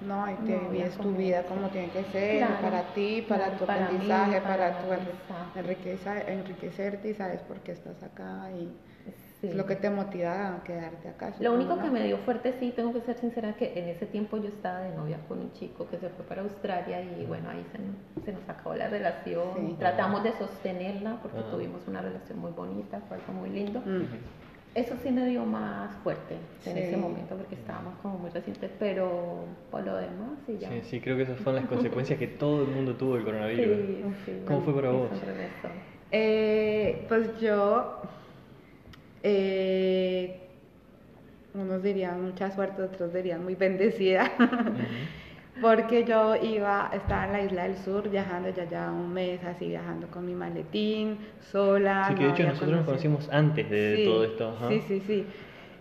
No, 0.00 0.28
y 0.28 0.34
te 0.46 0.56
No, 0.56 0.70
vives 0.70 0.96
tu 0.98 1.12
vida 1.12 1.44
como 1.46 1.70
tiene 1.70 1.90
que 1.90 2.04
ser, 2.04 2.38
Claro, 2.38 2.62
para 2.62 2.92
ti, 2.92 3.22
para 3.22 3.44
claro, 3.44 3.58
tu 3.58 3.64
para 3.66 3.90
mí, 3.92 3.92
aprendizaje, 4.08 4.40
para, 4.40 4.70
para- 4.72 4.82
tu 5.54 5.58
enriqueza- 5.60 6.22
enriquecerte 6.28 7.10
y 7.10 7.14
sabes 7.14 7.40
por 7.42 7.60
qué 7.60 7.72
estás 7.72 8.02
acá 8.02 8.50
y 8.52 8.68
Sí. 9.42 9.48
es 9.48 9.56
lo 9.56 9.66
que 9.66 9.74
te 9.74 9.90
motiva 9.90 10.54
a 10.54 10.62
quedarte 10.62 11.08
acá. 11.08 11.34
Lo 11.40 11.52
único 11.52 11.76
que 11.80 11.90
me 11.90 12.04
dio 12.04 12.16
fuerte, 12.18 12.54
sí, 12.60 12.72
tengo 12.74 12.92
que 12.94 13.00
ser 13.00 13.16
sincera, 13.18 13.54
que 13.54 13.76
en 13.76 13.88
ese 13.88 14.06
tiempo 14.06 14.36
yo 14.38 14.48
estaba 14.48 14.78
de 14.80 14.94
novia 14.94 15.18
con 15.26 15.40
un 15.40 15.52
chico 15.52 15.88
que 15.90 15.98
se 15.98 16.08
fue 16.10 16.24
para 16.24 16.42
Australia 16.42 17.02
y 17.02 17.24
bueno, 17.26 17.50
ahí 17.50 17.64
se, 17.72 17.78
nos- 17.80 18.24
se 18.24 18.32
nos 18.32 18.48
acabó 18.48 18.76
la 18.76 18.88
relación. 18.88 19.48
Sí. 19.56 19.76
Tratamos 19.80 20.22
de 20.22 20.30
sostenerla 20.38 21.18
porque 21.20 21.40
tuvimos 21.50 21.82
una 21.88 22.00
relación 22.00 22.38
muy 22.38 22.52
bonita, 22.52 23.00
fue 23.08 23.16
algo 23.16 23.32
muy 23.32 23.50
lindo. 23.50 23.82
Eso 24.76 24.94
sí 25.02 25.10
me 25.10 25.26
dio 25.26 25.44
más 25.44 25.92
fuerte 26.04 26.34
en 26.64 26.74
Sí. 26.74 26.78
ese 26.78 26.96
momento 26.96 27.34
porque 27.36 27.56
estábamos 27.56 27.94
como 28.00 28.18
muy 28.18 28.30
recientes, 28.30 28.70
pero 28.78 29.44
por 29.72 29.84
lo 29.84 29.96
demás, 29.96 30.38
sí, 30.46 30.56
ya. 30.58 30.68
Sí, 30.70 30.80
sí, 30.84 31.00
creo 31.00 31.16
que 31.16 31.24
esas 31.24 31.40
son 31.40 31.56
las 31.56 31.66
consecuencias 31.68 32.16
que 32.18 32.28
todo 32.28 32.62
el 32.62 32.68
mundo 32.68 32.94
tuvo 32.94 33.16
del 33.16 33.24
coronavirus. 33.24 33.76
Sí, 33.76 34.04
sí, 34.24 34.42
¿Cómo 34.46 34.60
fue 34.62 34.72
para 34.74 34.90
vos? 34.92 35.10
Eh, 36.12 37.04
pues 37.08 37.38
yo, 37.40 38.00
eh, 39.22 40.38
unos 41.54 41.82
dirían 41.82 42.22
mucha 42.24 42.50
suerte, 42.50 42.82
otros 42.82 43.12
dirían 43.12 43.44
muy 43.44 43.54
bendecida, 43.54 44.30
porque 45.60 46.04
yo 46.04 46.34
iba, 46.36 46.90
estaba 46.94 47.26
en 47.26 47.32
la 47.32 47.42
isla 47.42 47.62
del 47.64 47.76
sur 47.76 48.08
viajando 48.08 48.48
ya 48.50 48.64
ya 48.64 48.90
un 48.90 49.12
mes, 49.12 49.42
así 49.44 49.68
viajando 49.68 50.06
con 50.08 50.24
mi 50.24 50.34
maletín, 50.34 51.18
sola. 51.50 52.06
Sí, 52.08 52.14
que 52.14 52.20
no 52.22 52.26
de 52.28 52.32
hecho 52.34 52.42
nosotros 52.44 52.76
nos 52.76 52.84
conocimos 52.86 53.28
antes 53.30 53.70
de 53.70 53.96
Sí, 53.96 54.04
todo 54.04 54.24
esto. 54.24 54.48
ajá. 54.56 54.68
Sí, 54.68 54.80
sí, 54.88 55.00
sí. 55.06 55.26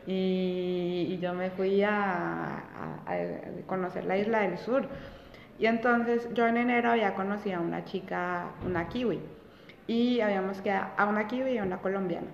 Y, 0.07 1.07
y 1.13 1.19
yo 1.19 1.33
me 1.33 1.51
fui 1.51 1.83
a, 1.83 1.91
a- 1.93 3.03
a 3.07 3.65
conocer 3.67 4.05
la 4.05 4.17
isla 4.17 4.41
del 4.41 4.57
sur. 4.57 4.87
Y 5.59 5.67
entonces 5.67 6.27
yo 6.33 6.47
en 6.47 6.57
enero 6.57 6.89
había 6.91 7.13
conocido 7.13 7.57
a 7.57 7.61
una 7.61 7.85
chica, 7.85 8.47
una 8.65 8.89
kiwi. 8.89 9.19
Y 9.87 10.19
habíamos 10.21 10.61
quedado 10.61 10.87
a 10.97 11.05
una 11.05 11.27
kiwi 11.27 11.51
y 11.51 11.57
a 11.59 11.63
una 11.63 11.77
colombiana 11.77 12.27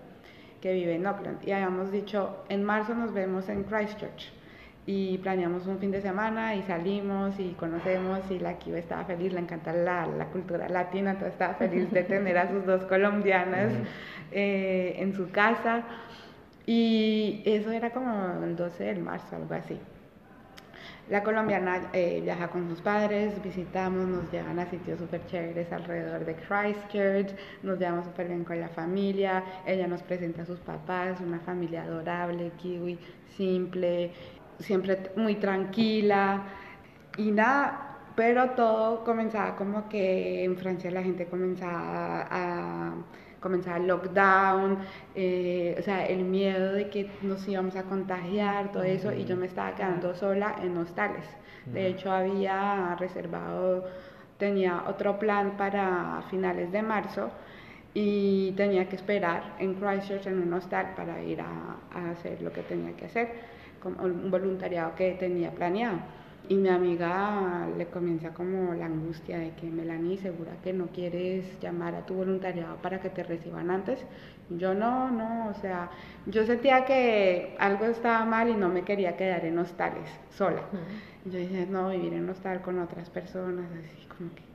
que 0.61 0.73
vive 0.73 0.95
en 0.95 1.05
Auckland. 1.05 1.45
Y 1.47 1.51
habíamos 1.51 1.91
dicho, 1.91 2.43
en 2.49 2.63
marzo 2.63 2.95
nos 2.95 3.13
vemos 3.13 3.49
en 3.49 3.63
Christchurch. 3.63 4.33
Y 4.85 5.17
planeamos 5.17 5.67
un 5.67 5.79
fin 5.79 5.91
de 5.91 6.01
semana 6.01 6.55
y 6.55 6.63
salimos 6.63 7.37
y 7.39 7.51
conocemos 7.59 8.21
y 8.31 8.39
la 8.39 8.57
kiwi 8.57 8.79
estaba 8.79 9.03
feliz, 9.03 9.33
le 9.33 9.41
encanta 9.41 9.73
la, 9.73 10.07
la 10.07 10.27
cultura 10.27 10.69
latina, 10.69 11.11
entonces 11.11 11.33
estaba 11.33 11.55
feliz 11.55 11.91
de 11.91 12.03
tener 12.05 12.37
a 12.37 12.49
sus 12.49 12.65
dos 12.65 12.85
colombianas 12.85 13.73
eh, 14.31 14.95
en 14.97 15.13
su 15.13 15.29
casa. 15.29 15.83
Y 16.65 17.41
eso 17.45 17.71
era 17.71 17.91
como 17.91 18.43
el 18.43 18.55
12 18.55 18.83
de 18.83 18.95
marzo, 18.95 19.35
algo 19.35 19.53
así. 19.53 19.77
La 21.09 21.23
colombiana 21.23 21.89
eh, 21.93 22.19
viaja 22.21 22.49
con 22.49 22.67
sus 22.67 22.81
padres, 22.81 23.41
visitamos, 23.41 24.05
nos 24.07 24.29
llevan 24.29 24.59
a 24.59 24.69
sitios 24.69 24.99
súper 24.99 25.25
chéveres 25.27 25.71
alrededor 25.71 26.25
de 26.25 26.35
Christchurch, 26.35 27.33
nos 27.63 27.79
llevamos 27.79 28.05
súper 28.07 28.27
bien 28.27 28.43
con 28.43 28.59
la 28.59 28.67
familia, 28.67 29.41
ella 29.65 29.87
nos 29.87 30.03
presenta 30.03 30.41
a 30.41 30.45
sus 30.45 30.59
papás, 30.59 31.21
una 31.21 31.39
familia 31.39 31.83
adorable, 31.83 32.51
kiwi, 32.57 32.99
simple, 33.37 34.11
siempre 34.59 35.11
muy 35.15 35.35
tranquila. 35.35 36.43
Y 37.17 37.31
nada, 37.31 37.99
pero 38.17 38.49
todo 38.51 39.05
comenzaba 39.05 39.55
como 39.55 39.87
que 39.87 40.43
en 40.43 40.57
Francia 40.57 40.91
la 40.91 41.03
gente 41.03 41.25
comenzaba 41.27 42.27
a 42.29 42.93
comenzaba 43.47 43.77
el 43.77 43.87
lockdown, 43.87 44.77
eh, 45.15 45.77
o 45.79 45.81
sea, 45.81 46.05
el 46.05 46.25
miedo 46.25 46.73
de 46.73 46.89
que 46.89 47.09
nos 47.21 47.47
íbamos 47.47 47.77
a 47.77 47.83
contagiar, 47.83 48.73
todo 48.73 48.83
eso, 48.83 49.13
y 49.13 49.23
yo 49.23 49.37
me 49.37 49.45
estaba 49.45 49.73
quedando 49.73 50.13
sola 50.15 50.55
en 50.61 50.77
hostales. 50.77 51.25
De 51.65 51.87
hecho, 51.87 52.11
había 52.11 52.95
reservado, 52.99 53.85
tenía 54.37 54.83
otro 54.87 55.17
plan 55.17 55.55
para 55.57 56.23
finales 56.29 56.71
de 56.71 56.81
marzo 56.81 57.29
y 57.93 58.51
tenía 58.51 58.87
que 58.89 58.97
esperar 58.97 59.55
en 59.59 59.75
Christchurch 59.75 60.27
en 60.27 60.41
un 60.41 60.53
hostal 60.53 60.93
para 60.95 61.21
ir 61.23 61.39
a, 61.41 62.11
hacer 62.11 62.41
lo 62.41 62.51
que 62.51 62.63
tenía 62.63 62.95
que 62.97 63.05
hacer, 63.05 63.27
como 63.81 64.03
un 64.03 64.29
voluntariado 64.29 64.93
que 64.95 65.11
tenía 65.13 65.51
planeado. 65.51 65.99
Y 66.49 66.55
mi 66.55 66.69
amiga 66.69 67.67
le 67.77 67.87
comienza 67.87 68.33
como 68.33 68.73
la 68.73 68.85
angustia 68.85 69.37
de 69.37 69.51
que 69.55 69.69
Melanie, 69.69 70.17
segura 70.17 70.53
que 70.63 70.71
no 70.71 70.87
quieres 70.87 71.59
llamar 71.59 71.93
a 71.95 72.05
tu 72.05 72.13
voluntariado 72.13 72.77
para 72.77 73.01
que 73.01 73.09
te 73.09 73.23
reciban 73.23 73.69
antes. 73.69 73.99
Yo 74.49 74.73
no, 74.73 75.11
no, 75.11 75.49
o 75.49 75.53
sea, 75.55 75.91
yo 76.25 76.45
sentía 76.45 76.85
que 76.85 77.55
algo 77.59 77.85
estaba 77.85 78.23
mal 78.23 78.47
y 78.49 78.55
no 78.55 78.69
me 78.69 78.83
quería 78.83 79.17
quedar 79.17 79.43
en 79.45 79.59
hostales 79.59 80.09
sola. 80.29 80.61
Yo 81.25 81.37
dije, 81.37 81.67
no, 81.69 81.89
vivir 81.89 82.13
en 82.13 82.29
hostal 82.29 82.61
con 82.61 82.79
otras 82.79 83.09
personas, 83.09 83.65
así 83.73 84.07
como 84.07 84.33
que 84.33 84.46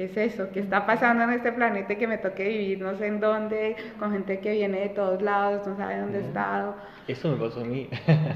¿qué 0.00 0.06
es 0.06 0.34
eso? 0.34 0.48
¿Qué 0.50 0.60
está 0.60 0.86
pasando 0.86 1.24
en 1.24 1.32
este 1.32 1.52
planeta 1.52 1.94
que 1.94 2.06
me 2.06 2.16
toque 2.16 2.48
vivir 2.48 2.80
no 2.80 2.96
sé 2.96 3.06
en 3.06 3.20
dónde, 3.20 3.76
con 3.98 4.12
gente 4.12 4.40
que 4.40 4.52
viene 4.52 4.80
de 4.80 4.88
todos 4.88 5.20
lados, 5.20 5.66
no 5.66 5.76
sabe 5.76 5.98
dónde 5.98 6.20
he 6.20 6.22
estado? 6.22 6.74
Eso 7.06 7.28
me 7.28 7.36
pasó 7.36 7.60
a 7.60 7.64
mí. 7.64 7.86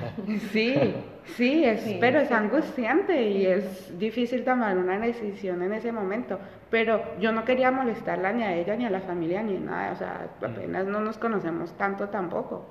sí, 0.52 0.94
sí, 1.24 1.64
es, 1.64 1.96
pero 2.00 2.20
es 2.20 2.30
angustiante 2.30 3.30
y 3.30 3.46
es 3.46 3.98
difícil 3.98 4.44
tomar 4.44 4.76
una 4.76 4.98
decisión 4.98 5.62
en 5.62 5.72
ese 5.72 5.90
momento. 5.90 6.38
Pero 6.68 7.02
yo 7.18 7.32
no 7.32 7.46
quería 7.46 7.70
molestarla 7.70 8.34
ni 8.34 8.42
a 8.42 8.54
ella, 8.54 8.76
ni 8.76 8.84
a 8.84 8.90
la 8.90 9.00
familia, 9.00 9.42
ni 9.42 9.54
nada, 9.54 9.92
o 9.92 9.96
sea, 9.96 10.28
apenas 10.42 10.86
no 10.86 11.00
nos 11.00 11.16
conocemos 11.16 11.74
tanto 11.78 12.10
tampoco. 12.10 12.68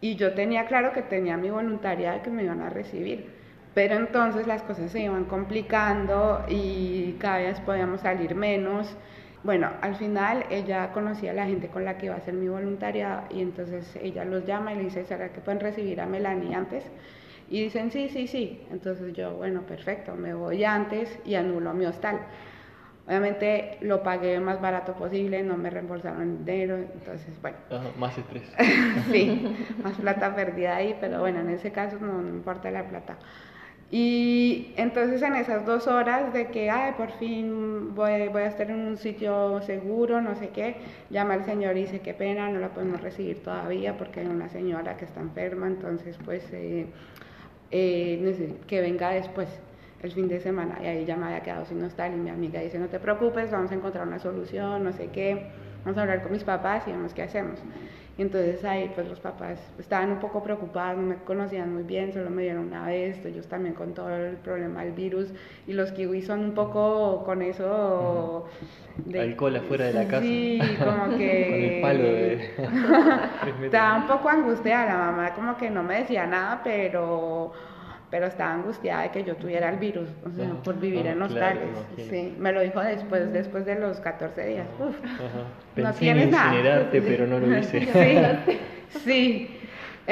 Y 0.00 0.14
yo 0.14 0.34
tenía 0.34 0.66
claro 0.66 0.92
que 0.92 1.02
tenía 1.02 1.36
mi 1.36 1.50
voluntariado 1.50 2.22
que 2.22 2.30
me 2.30 2.44
iban 2.44 2.60
a 2.60 2.70
recibir 2.70 3.39
pero 3.74 3.94
entonces 3.94 4.46
las 4.46 4.62
cosas 4.62 4.90
se 4.90 5.00
iban 5.00 5.24
complicando 5.24 6.44
y 6.48 7.16
cada 7.20 7.38
vez 7.38 7.60
podíamos 7.60 8.00
salir 8.00 8.34
menos. 8.34 8.96
Bueno, 9.42 9.70
al 9.80 9.94
final 9.96 10.44
ella 10.50 10.92
conocía 10.92 11.30
a 11.30 11.34
la 11.34 11.46
gente 11.46 11.68
con 11.68 11.84
la 11.84 11.96
que 11.96 12.06
iba 12.06 12.14
a 12.14 12.18
hacer 12.18 12.34
mi 12.34 12.48
voluntariado 12.48 13.22
y 13.30 13.40
entonces 13.40 13.96
ella 14.02 14.24
los 14.24 14.44
llama 14.44 14.72
y 14.72 14.76
le 14.76 14.84
dice, 14.84 15.04
¿será 15.04 15.32
que 15.32 15.40
pueden 15.40 15.60
recibir 15.60 16.00
a 16.00 16.06
Melanie 16.06 16.54
antes? 16.54 16.84
Y 17.48 17.62
dicen, 17.62 17.90
sí, 17.90 18.08
sí, 18.10 18.26
sí. 18.26 18.62
Entonces 18.70 19.12
yo, 19.14 19.34
bueno, 19.34 19.62
perfecto, 19.62 20.14
me 20.14 20.34
voy 20.34 20.64
antes 20.64 21.18
y 21.24 21.36
anulo 21.36 21.72
mi 21.72 21.86
hostal. 21.86 22.20
Obviamente 23.06 23.78
lo 23.80 24.02
pagué 24.02 24.38
más 24.40 24.60
barato 24.60 24.92
posible, 24.92 25.42
no 25.42 25.56
me 25.56 25.70
reembolsaron 25.70 26.44
dinero, 26.44 26.76
entonces 26.76 27.40
bueno. 27.40 27.56
más 27.98 28.16
estrés. 28.16 28.44
sí, 29.10 29.56
más 29.82 29.94
plata 29.94 30.34
perdida 30.36 30.76
ahí, 30.76 30.96
pero 31.00 31.20
bueno, 31.20 31.40
en 31.40 31.50
ese 31.50 31.72
caso 31.72 31.98
no, 32.00 32.20
no 32.20 32.28
importa 32.28 32.70
la 32.70 32.86
plata. 32.86 33.16
Y 33.92 34.72
entonces 34.76 35.20
en 35.22 35.34
esas 35.34 35.66
dos 35.66 35.88
horas 35.88 36.32
de 36.32 36.46
que, 36.46 36.70
ay, 36.70 36.92
por 36.96 37.10
fin 37.12 37.92
voy, 37.94 38.28
voy, 38.28 38.42
a 38.42 38.46
estar 38.46 38.70
en 38.70 38.78
un 38.86 38.96
sitio 38.96 39.60
seguro, 39.62 40.20
no 40.20 40.36
sé 40.36 40.50
qué, 40.50 40.76
llama 41.10 41.34
el 41.34 41.44
señor 41.44 41.76
y 41.76 41.82
dice, 41.82 41.98
qué 41.98 42.14
pena, 42.14 42.48
no 42.50 42.60
la 42.60 42.68
podemos 42.68 43.00
recibir 43.00 43.42
todavía 43.42 43.98
porque 43.98 44.20
hay 44.20 44.26
una 44.26 44.48
señora 44.48 44.96
que 44.96 45.06
está 45.06 45.20
enferma, 45.20 45.66
entonces 45.66 46.16
pues 46.24 46.44
eh, 46.52 46.86
eh, 47.72 48.54
que 48.68 48.80
venga 48.80 49.10
después 49.10 49.48
el 50.02 50.12
fin 50.12 50.28
de 50.28 50.38
semana. 50.38 50.78
Y 50.80 50.86
ahí 50.86 51.04
ya 51.04 51.16
me 51.16 51.26
había 51.26 51.40
quedado 51.40 51.64
sin 51.64 51.82
hostal 51.82 52.14
y 52.14 52.16
mi 52.16 52.30
amiga 52.30 52.60
dice, 52.60 52.78
no 52.78 52.86
te 52.86 53.00
preocupes, 53.00 53.50
vamos 53.50 53.72
a 53.72 53.74
encontrar 53.74 54.06
una 54.06 54.20
solución, 54.20 54.84
no 54.84 54.92
sé 54.92 55.08
qué, 55.08 55.46
vamos 55.84 55.98
a 55.98 56.02
hablar 56.02 56.22
con 56.22 56.30
mis 56.30 56.44
papás 56.44 56.84
y 56.86 56.92
vemos 56.92 57.12
qué 57.12 57.22
hacemos. 57.22 57.58
Y 58.20 58.22
entonces 58.22 58.62
ahí 58.66 58.92
pues 58.94 59.08
los 59.08 59.18
papás 59.18 59.58
estaban 59.78 60.12
un 60.12 60.20
poco 60.20 60.42
preocupados, 60.42 60.98
no 60.98 61.04
me 61.04 61.16
conocían 61.24 61.72
muy 61.72 61.84
bien, 61.84 62.12
solo 62.12 62.28
me 62.28 62.42
dieron 62.42 62.66
una 62.66 62.84
vez, 62.84 63.24
ellos 63.24 63.46
también 63.46 63.74
con 63.74 63.94
todo 63.94 64.14
el 64.14 64.36
problema 64.36 64.84
del 64.84 64.92
virus 64.92 65.28
y 65.66 65.72
los 65.72 65.90
kiwis 65.92 66.26
son 66.26 66.40
un 66.40 66.52
poco 66.52 67.24
con 67.24 67.40
eso 67.40 68.44
de... 69.06 69.22
Alcohol 69.22 69.56
afuera 69.56 69.86
de 69.86 69.94
la 69.94 70.06
casa. 70.06 70.20
Sí, 70.20 70.60
como 70.84 71.16
que... 71.16 71.46
con 71.48 71.62
el 71.62 71.80
palo 71.80 72.02
de... 72.02 72.50
Estaba 73.64 73.96
un 73.96 74.06
poco 74.06 74.28
angustiada 74.28 74.84
la 74.84 74.98
mamá, 74.98 75.32
como 75.32 75.56
que 75.56 75.70
no 75.70 75.82
me 75.82 76.00
decía 76.00 76.26
nada, 76.26 76.60
pero 76.62 77.54
pero 78.10 78.26
estaba 78.26 78.54
angustiada 78.54 79.02
de 79.02 79.10
que 79.10 79.24
yo 79.24 79.36
tuviera 79.36 79.70
el 79.70 79.78
virus, 79.78 80.08
o 80.26 80.30
sea, 80.30 80.50
por 80.64 80.78
vivir 80.80 81.06
en 81.06 81.22
hostales. 81.22 81.68
sí, 81.96 82.34
me 82.38 82.52
lo 82.52 82.60
dijo 82.60 82.80
después, 82.80 83.32
después 83.32 83.64
de 83.64 83.78
los 83.78 84.00
14 84.00 84.46
días. 84.46 84.66
Uf, 84.80 84.96
no 85.76 85.92
tienes 85.94 86.30
nada. 86.30 86.88
pero 86.90 87.26
no 87.26 87.38
lo 87.38 87.58
hice. 87.58 87.80
sí, 88.92 88.98
sí. 89.04 89.59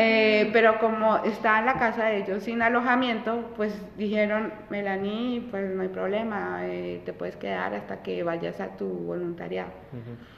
Eh, 0.01 0.51
pero 0.53 0.78
como 0.78 1.16
está 1.24 1.59
en 1.59 1.66
la 1.66 1.74
casa 1.74 2.05
de 2.05 2.18
ellos 2.18 2.44
sin 2.44 2.62
alojamiento, 2.62 3.51
pues 3.57 3.76
dijeron, 3.96 4.53
Melanie, 4.70 5.40
pues 5.51 5.74
no 5.74 5.82
hay 5.82 5.88
problema, 5.88 6.61
eh, 6.66 7.03
te 7.05 7.12
puedes 7.12 7.34
quedar 7.34 7.74
hasta 7.74 8.01
que 8.01 8.22
vayas 8.22 8.61
a 8.61 8.76
tu 8.76 8.86
voluntariado. 8.86 9.70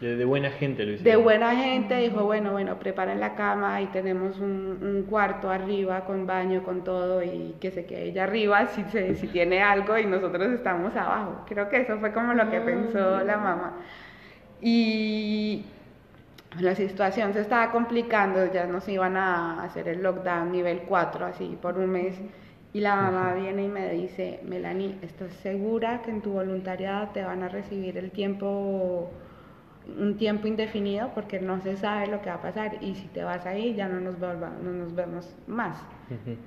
de, 0.01 0.25
buena 0.25 0.49
gente 0.49 0.87
lo 0.87 0.93
hicieron. 0.93 1.13
De 1.13 1.23
buena 1.23 1.55
gente, 1.55 1.95
dijo, 1.97 2.25
bueno, 2.25 2.53
bueno, 2.53 2.79
preparen 2.79 3.21
la 3.21 3.35
cama 3.35 3.83
y 3.83 3.89
tenemos 3.89 4.39
un, 4.39 5.05
cuarto 5.11 5.51
arriba 5.51 6.07
con 6.07 6.27
baño, 6.27 6.63
con 6.63 6.83
todo, 6.83 7.23
y 7.23 7.55
que 7.61 7.71
se 7.71 7.85
quede 7.85 8.05
ella 8.05 8.25
arriba 8.25 8.67
si, 8.69 8.83
si 9.15 9.29
tiene 9.29 9.63
algo 9.63 9.99
y 9.99 10.07
nosotros 10.07 10.53
estamos 10.53 10.97
abajo. 10.97 11.45
Creo 11.47 11.69
que 11.69 11.83
eso 11.83 11.99
fue 11.99 12.15
como 12.15 12.33
lo 12.33 12.49
que 12.49 12.61
pensó 12.61 13.21
la 13.25 13.37
mamá. 13.37 13.77
Y 14.63 15.67
la 16.59 16.75
situación 16.75 17.33
se 17.33 17.43
estaba 17.43 17.71
complicando, 17.71 18.53
ya 18.53 18.67
nos 18.67 18.89
iban 18.89 19.17
a 19.17 19.63
hacer 19.63 19.89
el 19.89 20.03
lockdown 20.03 20.51
nivel 20.51 20.81
4, 20.81 21.27
así 21.27 21.57
por 21.61 21.79
un 21.79 21.91
mes. 21.91 22.21
Y 22.73 22.81
la 22.81 22.97
mamá 22.97 23.35
viene 23.35 23.65
y 23.65 23.69
me 23.69 23.93
dice, 23.93 24.41
Melanie, 24.45 24.97
¿estás 25.03 25.33
segura 25.35 26.03
que 26.03 26.11
en 26.11 26.23
tu 26.23 26.33
voluntariado 26.33 27.09
te 27.09 27.23
van 27.23 27.43
a 27.43 27.49
recibir 27.49 27.99
el 27.99 28.11
tiempo, 28.13 29.11
un 29.99 30.17
tiempo 30.17 30.47
indefinido? 30.47 31.11
Porque 31.15 31.41
no 31.41 31.61
se 31.61 31.77
sabe 31.77 32.07
lo 32.07 32.21
que 32.21 32.31
va 32.31 32.37
a 32.37 32.43
pasar 32.43 32.79
y 32.81 32.95
si 32.95 33.09
te 33.09 33.25
vas 33.25 33.45
ahí 33.47 33.75
ya 33.75 33.89
no 33.89 34.01
nos, 34.01 34.19
no 34.19 34.73
nos 34.73 34.95
vemos 34.95 35.35
más. 35.47 35.83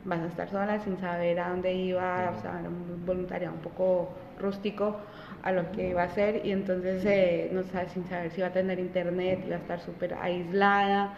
Vas 0.06 0.20
a 0.20 0.28
estar 0.28 0.49
sola 0.49 0.80
sin 0.80 0.97
saber 0.97 1.39
a 1.39 1.49
dónde 1.49 1.74
iba, 1.74 2.34
o 2.38 2.41
sea, 2.41 2.62
un 2.66 3.06
voluntariado 3.06 3.56
un 3.56 3.62
poco 3.62 4.14
rústico 4.39 4.97
a 5.44 5.52
lo 5.52 5.72
que 5.72 5.89
iba 5.89 6.02
a 6.02 6.06
hacer 6.06 6.41
y 6.46 6.52
entonces 6.52 7.04
eh, 7.06 7.50
no 7.52 7.64
sabe 7.64 7.89
sin 7.89 8.06
saber 8.06 8.32
si 8.32 8.39
iba 8.39 8.48
a 8.48 8.54
tener 8.54 8.80
internet, 8.80 9.44
iba 9.46 9.58
a 9.58 9.60
estar 9.60 9.80
súper 9.82 10.16
aislada. 10.16 11.14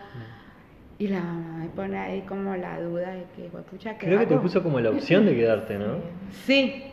Y 0.98 1.10
la 1.10 1.22
mamá 1.22 1.58
me 1.60 1.68
pone 1.68 1.98
ahí 1.98 2.22
como 2.22 2.56
la 2.56 2.80
duda 2.80 3.12
de 3.12 3.26
que, 3.36 3.50
pucha, 3.50 3.98
¿qué 3.98 4.08
Creo 4.08 4.20
que 4.20 4.28
te 4.28 4.38
puso 4.38 4.64
como 4.64 4.80
la 4.80 4.92
opción 4.92 5.26
de 5.26 5.36
quedarte, 5.36 5.78
¿no? 5.78 5.98
Sí, 6.46 6.86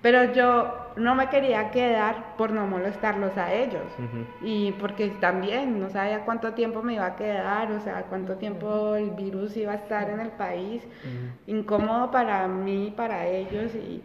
pero 0.00 0.32
yo 0.32 0.92
no 0.96 1.14
me 1.14 1.28
quería 1.28 1.70
quedar 1.70 2.36
por 2.36 2.52
no 2.52 2.66
molestarlos 2.66 3.36
a 3.36 3.52
ellos. 3.52 3.82
Y 4.40 4.72
porque 4.72 5.08
también 5.08 5.78
no 5.80 5.90
sabía 5.90 6.20
cuánto 6.20 6.52
tiempo 6.52 6.82
me 6.82 6.94
iba 6.94 7.06
a 7.06 7.16
quedar, 7.16 7.70
o 7.72 7.80
sea, 7.80 8.04
cuánto 8.04 8.36
tiempo 8.36 8.94
el 8.94 9.10
virus 9.10 9.56
iba 9.56 9.72
a 9.72 9.76
estar 9.76 10.08
en 10.08 10.20
el 10.20 10.30
país. 10.30 10.82
Incómodo 11.46 12.10
para 12.10 12.46
mí, 12.48 12.94
para 12.96 13.26
ellos. 13.26 13.74
y 13.74 14.02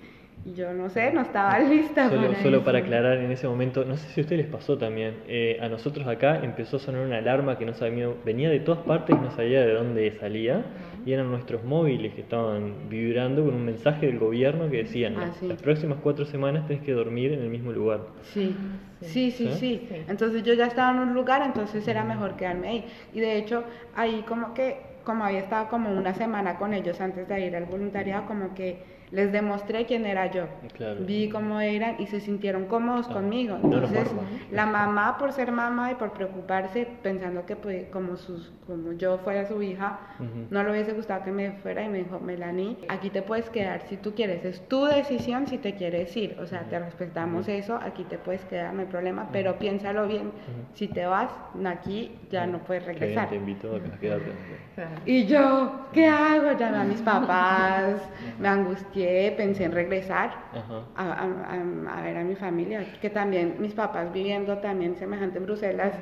yo 0.56 0.74
no 0.74 0.90
sé, 0.90 1.12
no 1.12 1.22
estaba 1.22 1.60
lista. 1.60 2.10
Solo, 2.10 2.28
para, 2.28 2.42
solo 2.42 2.64
para 2.64 2.80
aclarar 2.80 3.18
en 3.18 3.32
ese 3.32 3.48
momento, 3.48 3.86
no 3.86 3.98
sé 3.98 4.08
si 4.10 4.22
a 4.22 4.24
ustedes 4.24 4.44
les 4.44 4.52
pasó 4.52 4.78
también, 4.78 5.16
eh, 5.28 5.58
a 5.62 5.68
nosotros 5.68 6.08
acá 6.08 6.40
empezó 6.44 6.78
a 6.78 6.80
sonar 6.80 7.06
una 7.06 7.18
alarma 7.18 7.58
que 7.58 7.66
no 7.66 7.74
sabía, 7.74 8.10
venía 8.26 8.50
de 8.50 8.60
todas 8.60 8.84
partes 8.86 9.16
y 9.16 9.20
no 9.20 9.32
sabía 9.32 9.62
de 9.66 9.74
dónde 9.74 10.12
salía, 10.20 10.64
y 11.06 11.14
eran 11.14 11.30
nuestros 11.30 11.64
móviles 11.64 12.14
que 12.14 12.22
estaban 12.22 12.90
vibrando 12.90 13.46
con 13.46 13.54
un 13.54 13.66
mensaje 13.66 14.08
del 14.08 14.20
gobierno 14.20 14.70
que 14.70 14.78
decían, 14.78 15.16
ah, 15.18 15.32
las 15.42 15.62
próximas 15.62 16.00
cuatro 16.02 16.26
semanas 16.26 16.68
tenés 16.68 16.84
que 16.84 16.92
dormir 16.94 17.34
en 17.34 17.42
el 17.42 17.50
mismo 17.50 17.72
lugar. 17.72 18.02
Sí. 18.34 18.56
Sí, 19.02 19.32
sí, 19.32 19.52
sí, 19.52 19.88
Entonces 20.08 20.44
yo 20.44 20.54
ya 20.54 20.66
estaba 20.66 20.92
en 20.92 21.08
un 21.10 21.14
lugar, 21.14 21.44
entonces 21.44 21.88
era 21.88 22.04
mejor 22.04 22.36
quedarme 22.36 22.68
ahí. 22.68 22.86
Y 23.14 23.20
de 23.20 23.38
hecho, 23.38 23.64
ahí 23.96 24.24
como 24.28 24.56
que, 24.56 24.78
como 25.04 25.24
había 25.24 25.40
estado 25.40 25.68
como 25.70 25.92
una 25.92 26.16
semana 26.16 26.58
con 26.58 26.74
ellos 26.74 27.00
antes 27.00 27.28
de 27.28 27.46
ir 27.46 27.56
al 27.56 27.66
voluntariado, 27.66 28.26
como 28.26 28.56
que 28.56 28.97
les 29.12 29.32
demostré 29.32 29.86
quién 29.86 30.06
era 30.06 30.30
yo. 30.32 30.46
Vi 31.06 31.30
cómo 31.30 31.62
eran 31.62 31.96
y 32.00 32.08
se 32.08 32.20
sintieron 32.20 32.66
cómodos 32.66 33.08
ah, 33.10 33.14
conmigo. 33.14 33.58
Entonces, 33.64 34.10
la 34.52 34.66
mamá, 34.66 35.18
por 35.18 35.32
ser 35.32 35.52
mamá 35.52 35.92
y 35.92 35.96
por 35.96 36.12
preocuparse, 36.12 36.88
pensando 37.04 37.46
que 37.46 37.56
pues, 37.56 37.86
como, 37.90 38.18
sus, 38.18 38.52
como 38.66 38.94
yo 38.94 39.18
fuera 39.20 39.46
su 39.46 39.62
hija, 39.62 40.00
no 40.50 40.64
le 40.64 40.72
hubiese 40.72 40.94
gustado 40.94 41.24
que 41.24 41.32
me 41.32 41.52
fuera 41.54 41.84
y 41.84 41.90
me 41.90 42.00
dijo, 42.00 42.20
Melanie, 42.20 42.78
aquí 42.90 43.10
te 43.10 43.22
puedes 43.22 43.50
quedar 43.50 43.82
si 43.88 43.96
tú 43.98 44.14
quieres. 44.14 44.44
Es 44.44 44.68
tu 44.68 44.86
decisión 44.86 45.48
si 45.48 45.58
te 45.58 45.76
quieres 45.76 46.16
ir. 46.18 46.38
O 46.42 46.46
sea, 46.46 46.64
te 46.64 46.78
respetamos 46.78 47.48
eso, 47.48 47.80
aquí 47.82 48.04
te 48.04 48.18
puedes 48.18 48.44
quedar, 48.46 48.74
no 48.74 48.82
hay 48.82 48.88
problema, 48.88 49.30
pero 49.32 49.58
piénsalo 49.58 50.08
bien. 50.08 50.32
Si 50.74 50.88
te 50.88 51.06
vas, 51.06 51.32
aquí 51.66 52.12
ya 52.30 52.46
no 52.46 52.60
puedes 52.60 52.86
regresar. 52.86 53.30
te 53.30 53.36
invito 53.36 53.74
a 53.74 54.00
quedarte. 54.00 54.32
Y 55.06 55.26
yo, 55.26 55.88
¿qué 55.94 56.08
hago? 56.08 56.58
Llamé 56.58 56.78
a 56.78 56.84
mis 56.84 57.02
papás, 57.08 58.02
me 58.40 58.48
angustié 58.48 58.97
pensé 59.36 59.66
en 59.66 59.72
regresar 59.72 60.32
a, 60.96 62.02
ver 62.04 62.18
a 62.18 62.24
mi 62.24 62.36
familia, 62.36 62.86
que 63.02 63.10
también 63.10 63.56
mis 63.60 63.74
papás 63.74 64.12
viviendo 64.12 64.58
también 64.58 64.96
semejante 64.96 65.38
en 65.38 65.46
Bruselas, 65.46 65.94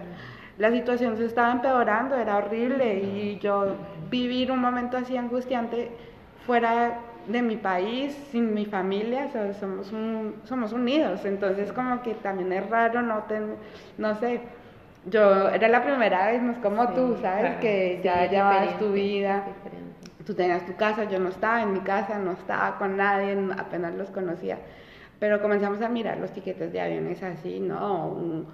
la 0.57 0.71
situación 0.71 1.17
se 1.17 1.25
estaba 1.25 1.51
empeorando, 1.51 2.15
era 2.15 2.37
horrible 2.37 2.95
y 2.95 3.39
yo 3.39 3.75
vivir 4.09 4.51
un 4.51 4.59
momento 4.59 4.97
así 4.97 5.17
angustiante 5.17 5.91
fuera 6.45 6.99
de 7.27 7.41
mi 7.41 7.57
país, 7.57 8.13
sin 8.31 8.53
mi 8.53 8.65
familia, 8.65 9.29
somos, 9.59 9.91
somos 10.43 10.73
unidos, 10.73 11.25
entonces 11.25 11.73
como 11.73 12.01
que 12.03 12.13
también 12.15 12.53
es 12.53 12.69
raro 12.69 13.01
no 13.01 13.23
tener, 13.23 13.55
no 13.97 14.15
sé, 14.15 14.41
yo 15.07 15.49
era 15.49 15.67
la 15.67 15.83
primera 15.83 16.27
vez, 16.27 16.41
no 16.41 16.51
es 16.53 16.57
como 16.59 16.87
tú, 16.89 17.17
¿sabes? 17.21 17.57
que 17.57 17.99
ya 18.03 18.29
llevabas 18.29 18.77
tu 18.79 18.91
vida 18.91 19.43
tú 20.25 20.33
tenías 20.33 20.65
tu 20.65 20.75
casa, 20.75 21.09
yo 21.09 21.19
no 21.19 21.29
estaba 21.29 21.61
en 21.61 21.73
mi 21.73 21.79
casa, 21.79 22.19
no 22.19 22.31
estaba 22.33 22.77
con 22.77 22.97
nadie, 22.97 23.37
apenas 23.57 23.95
los 23.95 24.09
conocía. 24.09 24.57
Pero 25.19 25.41
comenzamos 25.41 25.81
a 25.81 25.89
mirar 25.89 26.17
los 26.17 26.31
tiquetes 26.31 26.73
de 26.73 26.81
aviones 26.81 27.23
así, 27.23 27.59
¿no? 27.59 28.45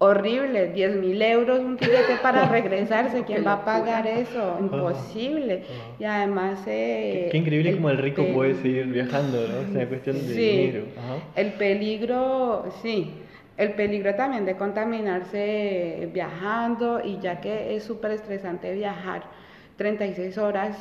horrible, 0.00 0.68
10 0.72 0.96
mil 0.96 1.20
euros 1.20 1.60
un 1.60 1.76
tiquete 1.76 2.18
para 2.22 2.48
regresarse, 2.50 3.24
¿quién 3.24 3.44
va 3.44 3.54
a 3.54 3.64
pagar 3.64 4.06
eso? 4.06 4.56
Imposible. 4.60 5.64
Y 5.98 6.04
además... 6.04 6.60
Eh, 6.66 7.28
qué, 7.32 7.38
increíble 7.38 7.74
como 7.74 7.90
el 7.90 7.98
rico 7.98 8.24
puede 8.32 8.54
seguir 8.54 8.86
viajando, 8.86 9.38
¿no? 9.48 9.58
Es 9.60 9.68
una 9.70 9.86
cuestión 9.86 10.16
de 10.16 10.34
dinero. 10.34 10.84
El 11.34 11.52
peligro, 11.54 12.66
sí. 12.82 13.12
El 13.56 13.72
peligro 13.72 14.14
también 14.14 14.44
de 14.44 14.56
contaminarse 14.56 16.08
viajando 16.12 17.00
y 17.04 17.18
ya 17.18 17.40
que 17.40 17.74
es 17.74 17.82
súper 17.82 18.12
estresante 18.12 18.72
viajar 18.72 19.24
36 19.78 20.36
horas 20.36 20.76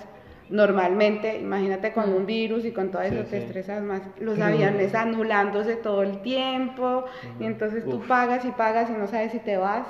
normalmente, 0.50 1.40
imagínate 1.40 1.92
con 1.92 2.12
un 2.12 2.26
virus 2.26 2.66
y 2.66 2.72
con 2.72 2.90
todo 2.90 3.02
eso 3.02 3.24
te 3.30 3.38
estresas 3.38 3.82
más, 3.84 4.02
los 4.20 4.40
aviones 4.42 4.94
anulándose 4.96 5.76
todo 5.76 6.04
el 6.04 6.22
tiempo 6.22 7.06
y 7.40 7.46
entonces 7.46 7.86
tú 7.86 8.02
pagas 8.08 8.44
y 8.44 8.52
pagas 8.52 8.90
y 8.90 8.94
no 8.94 9.08
sabes 9.08 9.32
si 9.32 9.40
te 9.40 9.58
vas. 9.58 9.88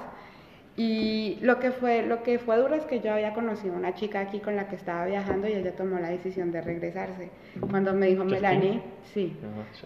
Y 0.79 1.39
lo 1.41 1.57
que 1.59 1.71
fue 1.71 2.05
lo 2.05 2.21
que 2.21 2.37
fue 2.37 2.55
duro 2.57 2.75
es 2.75 2.85
que 2.85 2.99
yo 2.99 3.11
había 3.11 3.33
conocido 3.33 3.73
una 3.73 3.95
chica 3.95 4.19
aquí 4.19 4.39
con 4.39 4.55
la 4.55 4.67
que 4.67 4.75
estaba 4.75 5.07
viajando 5.07 5.47
y 5.47 5.53
ella 5.53 5.75
tomó 5.75 5.97
la 5.99 6.09
decisión 6.09 6.51
de 6.51 6.61
regresarse. 6.61 7.31
Cuando 7.71 7.95
me 7.95 8.05
dijo 8.05 8.23
Melanie, 8.23 8.83
sí. 9.11 9.35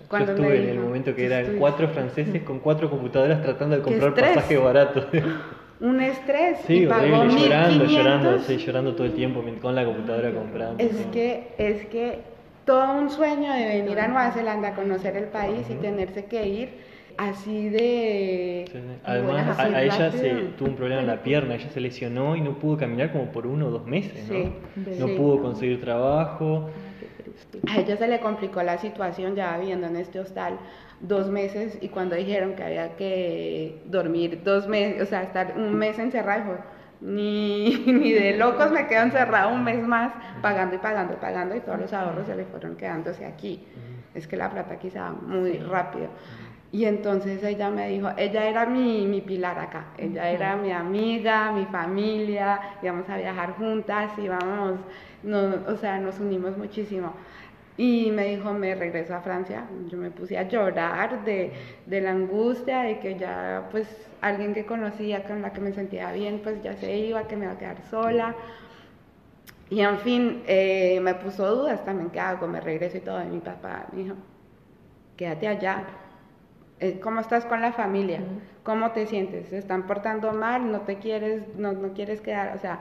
Cuando 0.10 0.36
yo 0.36 0.44
estuve 0.44 0.64
en 0.64 0.70
el 0.70 0.80
momento 0.80 1.16
que 1.16 1.28
eran 1.28 1.56
cuatro 1.58 1.88
franceses 1.94 2.44
con 2.44 2.60
cuatro 2.60 2.90
computadoras 2.90 3.42
tratando 3.42 3.78
de 3.78 3.84
comprar 3.84 4.14
pasaje 4.14 4.58
barato. 4.58 5.08
un 5.82 6.00
estrés 6.00 6.60
sí, 6.68 6.84
y 6.84 6.86
pagó 6.86 7.26
llorando, 7.26 7.86
llorando, 7.86 8.40
sí, 8.40 8.58
llorando 8.58 8.94
todo 8.94 9.06
el 9.06 9.14
tiempo 9.14 9.44
con 9.62 9.76
la 9.76 9.84
computadora 9.84 10.32
comprando. 10.32 10.84
Es 10.84 10.96
que, 11.12 11.54
es 11.58 11.86
que 11.88 12.20
todo 12.66 12.94
un 12.94 13.10
sueño 13.10 13.52
de 13.52 13.66
venir 13.66 14.00
a 14.00 14.08
Nueva 14.08 14.32
Zelanda 14.32 14.70
a 14.70 14.76
conocer 14.76 15.18
el 15.18 15.26
país 15.26 15.66
y 15.70 15.74
tenerse 15.76 16.26
que 16.26 16.48
ir 16.48 16.70
así 17.18 17.70
de... 17.70 18.66
Además, 19.04 19.60
a, 19.60 19.84
ella 19.84 20.12
se 20.12 20.30
tuvo 20.58 20.70
un 20.70 20.76
problema 20.76 21.02
en 21.02 21.08
la 21.08 21.24
pierna, 21.24 21.56
ella 21.56 21.70
se 21.70 21.82
lesionó 21.82 22.36
y 22.36 22.42
no 22.42 22.60
pudo 22.60 22.78
caminar 22.78 23.12
como 23.12 23.32
por 23.32 23.48
uno 23.48 23.68
o 23.68 23.72
dos 23.72 23.86
meses, 23.86 24.30
¿no? 24.30 24.54
no 25.00 25.16
pudo 25.16 25.42
conseguir 25.42 25.82
trabajo. 25.82 26.70
A 27.68 27.80
ella 27.80 27.98
se 27.98 28.08
le 28.08 28.20
complicó 28.20 28.62
la 28.62 28.78
situación 28.78 29.36
ya 29.36 29.58
viviendo 29.58 29.88
en 29.88 29.98
este 29.98 30.20
hostal 30.20 30.60
dos 31.02 31.30
meses 31.30 31.78
y 31.82 31.90
cuando 31.90 32.16
dijeron 32.16 32.56
que 32.56 32.64
había 32.64 32.96
que 32.96 33.82
dormir 33.86 34.42
dos 34.44 34.68
meses, 34.68 35.02
o 35.02 35.06
sea, 35.06 35.24
estar 35.24 35.54
un 35.58 35.74
mes 35.76 35.98
encerrado, 36.00 36.58
ni, 37.02 37.78
ni 37.88 38.12
de 38.12 38.38
locos 38.38 38.72
me 38.72 38.88
quedo 38.88 39.04
encerrado 39.04 39.54
un 39.54 39.64
mes 39.64 39.86
más 39.86 40.14
pagando 40.42 40.76
y 40.76 40.80
pagando 40.80 41.14
y 41.14 41.18
pagando 41.18 41.56
y 41.56 41.60
todos 41.62 41.80
los 41.80 41.94
ahorros 41.94 42.28
se 42.28 42.36
le 42.36 42.46
fueron 42.46 42.76
quedándose 42.76 43.26
aquí. 43.26 43.66
Es 44.14 44.28
que 44.28 44.36
la 44.36 44.50
plata 44.50 44.78
va 44.98 45.12
muy 45.12 45.58
rápido. 45.58 46.10
Y 46.74 46.86
entonces 46.86 47.44
ella 47.44 47.70
me 47.70 47.90
dijo, 47.90 48.10
ella 48.16 48.48
era 48.48 48.66
mi, 48.66 49.06
mi 49.06 49.20
pilar 49.20 49.60
acá, 49.60 49.88
ella 49.98 50.30
era 50.30 50.56
mi 50.56 50.72
amiga, 50.72 51.52
mi 51.52 51.66
familia, 51.66 52.78
íbamos 52.82 53.10
a 53.10 53.18
viajar 53.18 53.56
juntas, 53.58 54.12
íbamos, 54.18 54.80
no, 55.24 55.56
o 55.68 55.76
sea, 55.76 56.00
nos 56.00 56.20
unimos 56.20 56.58
muchísimo. 56.58 57.14
Y 57.78 58.12
me 58.12 58.36
dijo, 58.36 58.54
me 58.54 58.76
regreso 58.76 59.16
a 59.16 59.22
Francia. 59.22 59.66
Yo 59.88 59.98
me 59.98 60.12
puse 60.12 60.38
a 60.38 60.48
llorar 60.48 61.24
de, 61.24 61.52
de, 61.86 62.02
la 62.02 62.12
angustia, 62.12 62.82
de 62.82 63.00
que 63.00 63.18
ya 63.18 63.68
pues 63.72 63.88
alguien 64.22 64.54
que 64.54 64.66
conocía, 64.66 65.24
con 65.24 65.42
la 65.42 65.54
que 65.54 65.62
me 65.62 65.72
sentía 65.72 66.12
bien, 66.12 66.42
pues 66.44 66.62
ya 66.62 66.76
se 66.76 66.96
iba, 66.98 67.28
que 67.28 67.36
me 67.36 67.46
iba 67.46 67.54
a 67.54 67.58
quedar 67.58 67.82
sola. 67.90 68.36
Y 69.72 69.80
en 69.80 70.00
fin, 70.00 70.44
eh, 70.48 71.00
me 71.02 71.16
puso 71.16 71.56
dudas 71.56 71.84
también, 71.86 72.10
¿qué 72.10 72.20
hago? 72.20 72.46
Me 72.46 72.60
regreso 72.60 72.98
y 72.98 73.00
todo. 73.02 73.24
Y 73.24 73.28
mi 73.28 73.40
papá 73.40 73.88
me 73.94 74.04
dijo, 74.04 74.16
quédate 75.16 75.48
allá. 75.48 75.86
Eh, 76.82 77.00
¿Cómo 77.00 77.22
estás 77.22 77.46
con 77.46 77.62
la 77.62 77.72
familia? 77.72 78.20
¿Cómo 78.64 78.92
te 78.92 79.06
sientes? 79.06 79.48
¿Se 79.48 79.58
están 79.58 79.88
portando 79.88 80.34
mal? 80.34 80.72
¿No 80.72 80.82
te 80.82 80.98
quieres, 80.98 81.56
no, 81.56 81.72
no 81.72 81.94
quieres 81.94 82.20
quedar? 82.20 82.54
O 82.56 82.60
sea, 82.60 82.80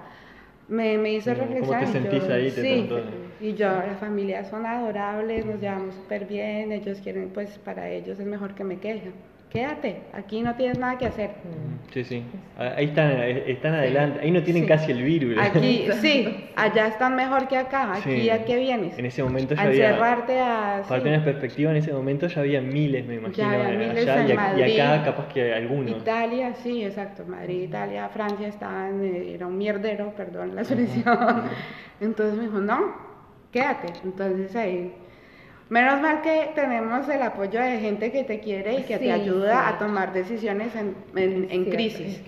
me, 0.71 0.99
me 0.99 1.13
hizo 1.15 1.35
reflexionar. 1.35 1.85
¿Cómo 1.85 1.93
te 1.93 2.11
sentís 2.11 2.31
ahí? 2.31 2.51
sí, 2.51 2.89
y 3.39 3.55
yo, 3.55 3.69
la 3.69 3.97
familia 3.97 4.45
son 4.45 4.67
adorables, 4.67 5.47
nos 5.47 5.61
llevamos 5.61 5.95
súper 5.97 6.27
bien, 6.27 6.73
ellos 6.73 7.01
quieren, 7.01 7.33
pues 7.33 7.59
para 7.59 7.91
ellos 7.91 8.19
es 8.19 8.27
mejor 8.27 8.55
que 8.55 8.65
me 8.65 8.81
quede 8.81 9.13
quédate, 9.51 10.03
aquí 10.13 10.43
no 10.43 10.55
tienes 10.55 10.79
nada 10.79 10.97
que 10.97 11.07
hacer. 11.07 11.31
Sí, 11.93 12.05
sí, 12.05 12.25
ahí 12.57 12.87
están, 12.87 13.11
están 13.21 13.75
adelante, 13.75 14.21
ahí 14.23 14.31
no 14.31 14.43
tienen 14.43 14.67
casi 14.67 14.93
el 14.93 15.03
virus. 15.03 15.37
Aquí, 15.39 15.89
sí, 16.01 16.49
allá 16.55 16.87
están 16.87 17.17
mejor 17.17 17.49
que 17.49 17.57
acá, 17.57 17.95
aquí 17.95 18.31
a 18.31 18.45
qué 18.45 18.57
vienes. 18.57 18.97
En 18.97 19.07
ese 19.07 19.23
momento 19.25 19.55
ya 19.55 19.63
a 19.63 19.67
encerrarte 19.67 20.41
a... 20.41 20.83
Para 20.89 21.03
tener 21.03 21.25
perspectiva, 21.25 21.73
en 21.73 21.79
ese 21.79 21.93
momento 21.93 22.29
ya 22.29 22.41
había 22.41 22.61
miles, 22.61 23.05
me 23.07 23.17
imagino, 23.17 23.37
ya 23.37 23.67
había 23.67 23.79
miles 23.79 24.09
allá, 24.09 24.27
en 24.29 24.37
Madrid, 24.37 24.67
y, 24.67 24.81
acá 24.81 25.05
capaz 25.05 25.29
que 25.29 25.53
algunos. 25.53 26.01
Italia, 26.01 26.55
sí, 26.55 26.85
exacto, 26.85 27.25
Madrid, 27.27 27.65
Italia, 27.65 28.09
Francia 28.09 28.47
estaban, 28.47 29.05
eh, 29.05 29.35
era 29.35 29.49
un 29.49 29.59
mierdero, 29.59 30.15
perdón 30.17 30.55
la 30.55 30.63
expresión. 30.63 31.43
Entonces 32.01 32.37
me 32.37 32.45
dijo, 32.45 32.61
no, 32.61 32.95
quédate, 33.51 33.89
entonces 34.05 34.55
ahí 34.57 34.95
Menos 35.71 36.01
mal 36.01 36.21
que 36.21 36.51
tenemos 36.57 37.09
el 37.09 37.23
apoyo 37.23 37.61
de 37.61 37.79
gente 37.79 38.11
que 38.11 38.25
te 38.25 38.41
quiere 38.41 38.81
y 38.81 38.83
que 38.83 38.99
te 38.99 39.13
ayuda 39.13 39.69
a 39.69 39.79
tomar 39.79 40.13
decisiones 40.13 40.75
en, 40.75 40.97
en, 41.17 41.65
crisis. 41.71 42.21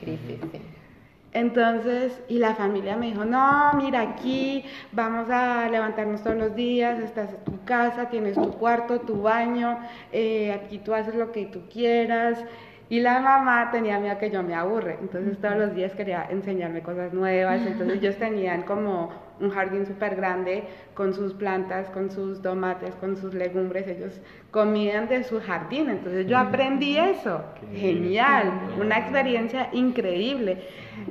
Entonces, 1.33 2.23
y 2.29 2.39
la 2.39 2.55
familia 2.55 2.97
me 2.97 3.07
dijo, 3.07 3.25
no, 3.25 3.73
mira 3.75 4.01
aquí, 4.01 4.65
vamos 4.93 5.29
a 5.29 5.69
levantarnos 5.69 6.23
todos 6.23 6.37
los 6.37 6.55
días, 6.55 7.01
estás 7.01 7.31
en 7.31 7.45
tu 7.45 7.65
casa, 7.65 8.11
tienes 8.11 8.37
tu 8.37 8.53
cuarto, 8.53 9.01
tu 9.01 9.23
baño, 9.23 9.77
eh, 10.13 10.53
aquí 10.53 10.79
tú 10.79 10.95
haces 10.95 11.17
lo 11.17 11.33
que 11.33 11.47
tú 11.47 11.63
quieras. 11.69 12.45
Y 12.91 13.01
la 13.01 13.19
mamá 13.21 13.71
tenía 13.73 13.99
miedo 13.99 14.19
que 14.19 14.31
yo 14.31 14.45
me 14.45 14.55
aburre, 14.55 14.99
entonces 15.01 15.41
todos 15.41 15.57
los 15.57 15.75
días 15.75 15.93
quería 15.95 16.29
enseñarme 16.31 16.83
cosas 16.83 17.13
nuevas, 17.13 17.63
entonces 17.67 17.97
ellos 18.03 18.17
tenían 18.19 18.63
como 18.63 19.11
un 19.43 19.51
jardín 19.51 19.85
súper 19.85 20.17
grande 20.17 20.65
con 20.95 21.13
sus 21.13 21.35
plantas, 21.35 21.91
con 21.91 22.11
sus 22.11 22.41
tomates, 22.41 22.95
con 22.97 23.17
sus 23.17 23.35
legumbres, 23.35 23.87
ellos 23.89 24.21
comían 24.51 25.09
de 25.09 25.25
su 25.25 25.41
jardín, 25.41 25.91
entonces 25.91 26.27
yo 26.27 26.39
aprendí 26.39 26.97
eso, 26.97 27.43
genial, 27.75 28.53
una 28.81 28.99
experiencia 28.99 29.69
increíble. 29.73 30.59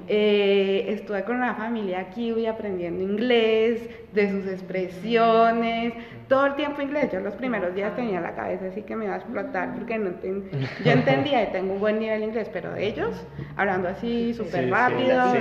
Eh, 0.08 0.86
estuve 0.90 1.24
con 1.24 1.38
una 1.38 1.56
familia 1.56 2.00
aquí, 2.00 2.32
voy 2.32 2.46
aprendiendo 2.46 3.04
inglés, 3.04 3.90
de 4.14 4.30
sus 4.30 4.46
expresiones, 4.48 5.94
todo 6.28 6.48
el 6.48 6.56
tiempo 6.56 6.82
inglés. 6.82 7.10
Yo 7.12 7.20
los 7.20 7.34
primeros 7.36 7.74
días 7.74 7.96
tenía 7.96 8.20
la 8.20 8.36
cabeza 8.36 8.66
así 8.66 8.82
que 8.82 8.96
me 8.96 9.06
iba 9.06 9.14
a 9.14 9.18
explotar 9.18 9.74
porque 9.74 9.98
no 9.98 10.12
yo 10.22 10.92
entendía 10.92 11.44
y 11.44 11.52
tengo 11.52 11.74
un 11.74 11.80
buen 11.80 12.00
nivel 12.00 12.20
de 12.20 12.26
inglés, 12.28 12.50
pero 12.52 12.76
ellos 12.76 13.26
hablando 13.56 13.88
así 13.88 14.34
súper 14.34 14.70
rápido, 14.70 15.34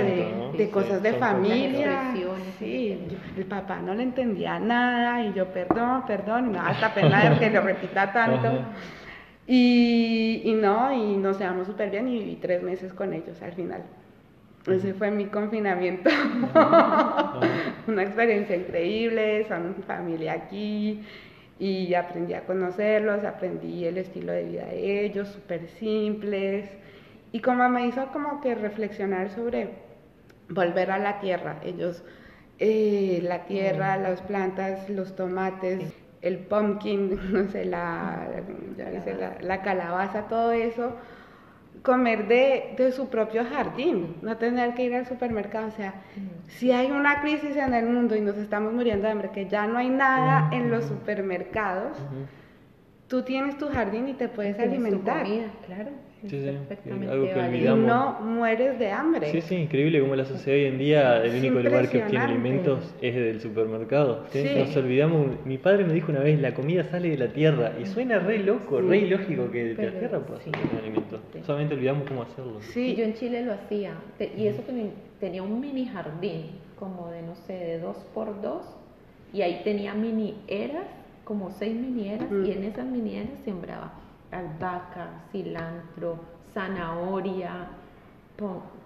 de, 0.57 0.69
cosas 0.69 1.03
de 1.03 1.13
familia. 1.13 2.13
Sí, 2.59 2.99
el 3.37 3.45
papá 3.45 3.79
no 3.79 3.93
le 3.93 4.03
entendía 4.03 4.59
nada 4.59 5.23
y 5.23 5.33
yo, 5.33 5.47
perdón, 5.47 6.03
perdón, 6.05 6.51
no, 6.53 6.61
hasta 6.61 6.93
pena 6.93 7.29
de 7.29 7.39
que 7.39 7.49
lo 7.49 7.61
repita 7.61 8.11
tanto. 8.11 8.65
Y, 9.47 10.43
y, 10.45 10.53
no, 10.53 10.93
y 10.93 11.17
nos 11.17 11.37
llevamos 11.37 11.67
súper 11.67 11.89
bien 11.89 12.07
y 12.07 12.19
viví 12.19 12.35
tres 12.35 12.61
meses 12.63 12.93
con 12.93 13.11
ellos 13.13 13.41
al 13.41 13.51
final. 13.53 13.83
Ese 14.67 14.93
fue 14.93 15.11
mi 15.11 15.25
confinamiento. 15.25 16.09
Una 17.87 18.03
experiencia 18.03 18.55
increíble, 18.55 19.45
son 19.47 19.75
familia 19.87 20.33
aquí. 20.33 21.03
y 21.59 21.93
aprendí 21.93 22.33
a 22.33 22.45
conocerlos, 22.45 23.23
aprendí 23.23 23.85
el 23.85 23.97
estilo 23.97 24.33
de 24.33 24.43
vida 24.45 24.65
de 24.65 25.05
ellos, 25.05 25.27
súper 25.29 25.67
simples, 25.67 26.69
y 27.31 27.39
como 27.39 27.67
me 27.69 27.87
hizo 27.87 28.07
como 28.11 28.41
que 28.41 28.55
reflexionar 28.55 29.29
sobre 29.29 29.69
volver 30.49 30.91
a 30.91 30.99
la 30.99 31.19
tierra, 31.19 31.59
ellos, 31.63 32.03
eh, 32.59 33.19
la 33.23 33.45
tierra, 33.45 33.97
las 33.97 34.21
plantas, 34.21 34.89
los 34.89 35.15
tomates, 35.15 35.93
el 36.21 36.39
pumpkin, 36.39 37.19
no 37.31 37.49
sé, 37.49 37.65
la, 37.65 38.27
la, 39.41 39.61
calabaza, 39.61 40.27
todo 40.27 40.51
eso, 40.51 40.95
comer 41.83 42.27
de, 42.27 42.75
de, 42.77 42.91
su 42.91 43.09
propio 43.09 43.43
jardín, 43.45 44.15
no 44.21 44.37
tener 44.37 44.73
que 44.73 44.83
ir 44.83 44.93
al 44.93 45.07
supermercado. 45.07 45.67
O 45.67 45.71
sea, 45.71 45.95
si 46.47 46.71
hay 46.71 46.91
una 46.91 47.21
crisis 47.21 47.55
en 47.55 47.73
el 47.73 47.87
mundo 47.87 48.15
y 48.15 48.21
nos 48.21 48.37
estamos 48.37 48.73
muriendo 48.73 49.07
de 49.07 49.11
hambre, 49.11 49.31
que 49.31 49.47
ya 49.47 49.65
no 49.65 49.77
hay 49.77 49.89
nada 49.89 50.49
en 50.51 50.69
los 50.69 50.85
supermercados, 50.85 51.97
tú 53.07 53.23
tienes 53.23 53.57
tu 53.57 53.67
jardín 53.67 54.07
y 54.09 54.13
te 54.13 54.29
puedes 54.29 54.59
alimentar. 54.59 55.25
claro. 55.65 55.91
Sí, 56.29 56.39
sí, 56.39 56.89
algo 57.09 57.25
que 57.25 57.39
olvidamos. 57.39 57.83
Y 57.83 57.87
no 57.87 58.19
mueres 58.21 58.77
de 58.77 58.91
hambre. 58.91 59.31
Sí, 59.31 59.41
sí, 59.41 59.55
increíble 59.55 59.99
como 60.01 60.15
la 60.15 60.25
sociedad 60.25 60.59
hoy 60.59 60.65
en 60.65 60.77
día, 60.77 61.23
el 61.23 61.35
único 61.35 61.59
lugar 61.59 61.89
que 61.89 62.03
obtiene 62.03 62.25
alimentos 62.25 62.93
es 63.01 63.15
del 63.15 63.41
supermercado. 63.41 64.25
Nos 64.57 64.75
olvidamos, 64.75 65.45
mi 65.45 65.57
padre 65.57 65.83
me 65.85 65.93
dijo 65.93 66.11
una 66.11 66.21
vez, 66.21 66.39
la 66.39 66.53
comida 66.53 66.83
sale 66.83 67.09
de 67.09 67.17
la 67.17 67.33
tierra, 67.33 67.73
y 67.81 67.85
suena 67.85 68.19
re 68.19 68.39
loco, 68.39 68.81
re 68.81 68.99
ilógico 68.99 69.49
que 69.51 69.73
de 69.73 69.91
la 69.91 69.99
tierra 69.99 70.19
pueda 70.19 70.41
salir 70.41 70.59
alimentos. 70.79 71.19
Solamente 71.45 71.75
olvidamos 71.75 72.07
cómo 72.07 72.21
hacerlo. 72.23 72.61
Sí, 72.61 72.95
yo 72.95 73.03
en 73.03 73.13
Chile 73.15 73.43
lo 73.43 73.53
hacía, 73.53 73.93
y 74.19 74.47
eso 74.47 74.63
que 74.65 74.91
tenía 75.19 75.41
un 75.41 75.59
mini 75.59 75.87
jardín, 75.87 76.51
como 76.77 77.09
de, 77.09 77.21
no 77.21 77.35
sé, 77.35 77.53
de 77.53 77.79
dos 77.79 77.97
por 78.13 78.41
dos, 78.41 78.63
y 79.33 79.41
ahí 79.41 79.61
tenía 79.63 79.93
mini 79.93 80.35
eras, 80.47 80.87
como 81.23 81.49
seis 81.51 81.75
mini 81.75 82.09
eras, 82.09 82.27
y 82.31 82.33
mm. 82.33 82.51
en 82.51 82.63
esas 82.63 82.85
mini 82.85 83.15
eras 83.15 83.29
sembraba 83.45 84.00
albahaca, 84.31 85.07
cilantro, 85.31 86.19
zanahoria, 86.53 87.67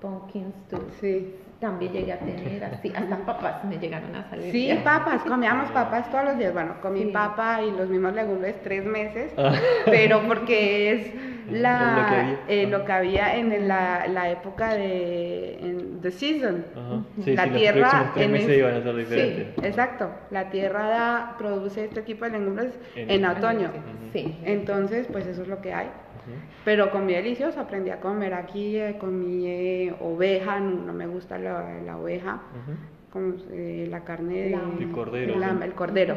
pumpkin 0.01 0.53
Sí. 0.99 1.35
También 1.59 1.93
llegué 1.93 2.11
a 2.11 2.19
tener 2.19 2.63
así, 2.65 2.91
hasta 2.93 3.17
papas 3.25 3.63
me 3.63 3.77
llegaron 3.77 4.13
a 4.13 4.29
salir. 4.29 4.51
Sí, 4.51 4.69
papas, 4.83 5.21
comíamos 5.23 5.71
papas 5.71 6.11
todos 6.11 6.25
los 6.25 6.37
días. 6.37 6.53
Bueno, 6.53 6.75
comí 6.81 7.05
papa 7.05 7.61
y 7.61 7.71
los 7.71 7.87
mismos 7.87 8.13
legumbres 8.13 8.61
tres 8.61 8.85
meses, 8.85 9.31
ah. 9.37 9.53
pero 9.85 10.21
porque 10.27 10.91
es 10.91 11.34
la, 11.51 12.39
eh, 12.47 12.67
lo, 12.67 12.85
que 12.85 12.91
había 12.91 13.35
en 13.35 13.67
la, 13.67 14.07
la 14.07 14.29
época 14.31 14.73
de 14.73 15.59
en 15.59 16.01
the 16.01 16.11
season. 16.11 16.65
la 17.25 17.51
tierra 17.51 18.11
tres 18.13 18.29
meses 18.29 18.57
iban 18.57 18.75
a 18.75 18.81
ser 18.81 18.95
diferentes. 18.95 19.47
Sí, 19.55 19.67
exacto. 19.67 20.11
La 20.31 20.49
tierra 20.49 20.87
da, 20.87 21.35
produce 21.37 21.85
este 21.85 22.01
tipo 22.01 22.25
de 22.25 22.31
legumbres 22.31 22.73
en, 22.95 23.25
otoño. 23.25 23.71
Sí. 24.13 24.37
Entonces, 24.43 25.07
pues 25.11 25.25
eso 25.27 25.41
es 25.43 25.47
lo 25.47 25.61
que 25.61 25.73
hay. 25.73 25.87
Pero 26.63 26.89
comí 26.89 27.13
delicioso, 27.13 27.59
aprendí 27.59 27.91
a 27.91 27.99
comer 27.99 28.33
aquí, 28.33 28.77
eh, 28.77 28.97
comí 28.99 29.47
eh, 29.47 29.95
oveja, 29.99 30.59
no, 30.59 30.93
me 30.93 31.05
gusta 31.05 31.37
la, 31.37 31.81
la 31.85 31.97
oveja, 31.97 32.41
eh, 33.51 33.87
la 33.89 34.03
carne 34.03 34.35
de, 34.35 34.53
el 34.79 34.91
cordero. 34.91 35.35
el 35.63 35.73
cordero. 35.73 36.15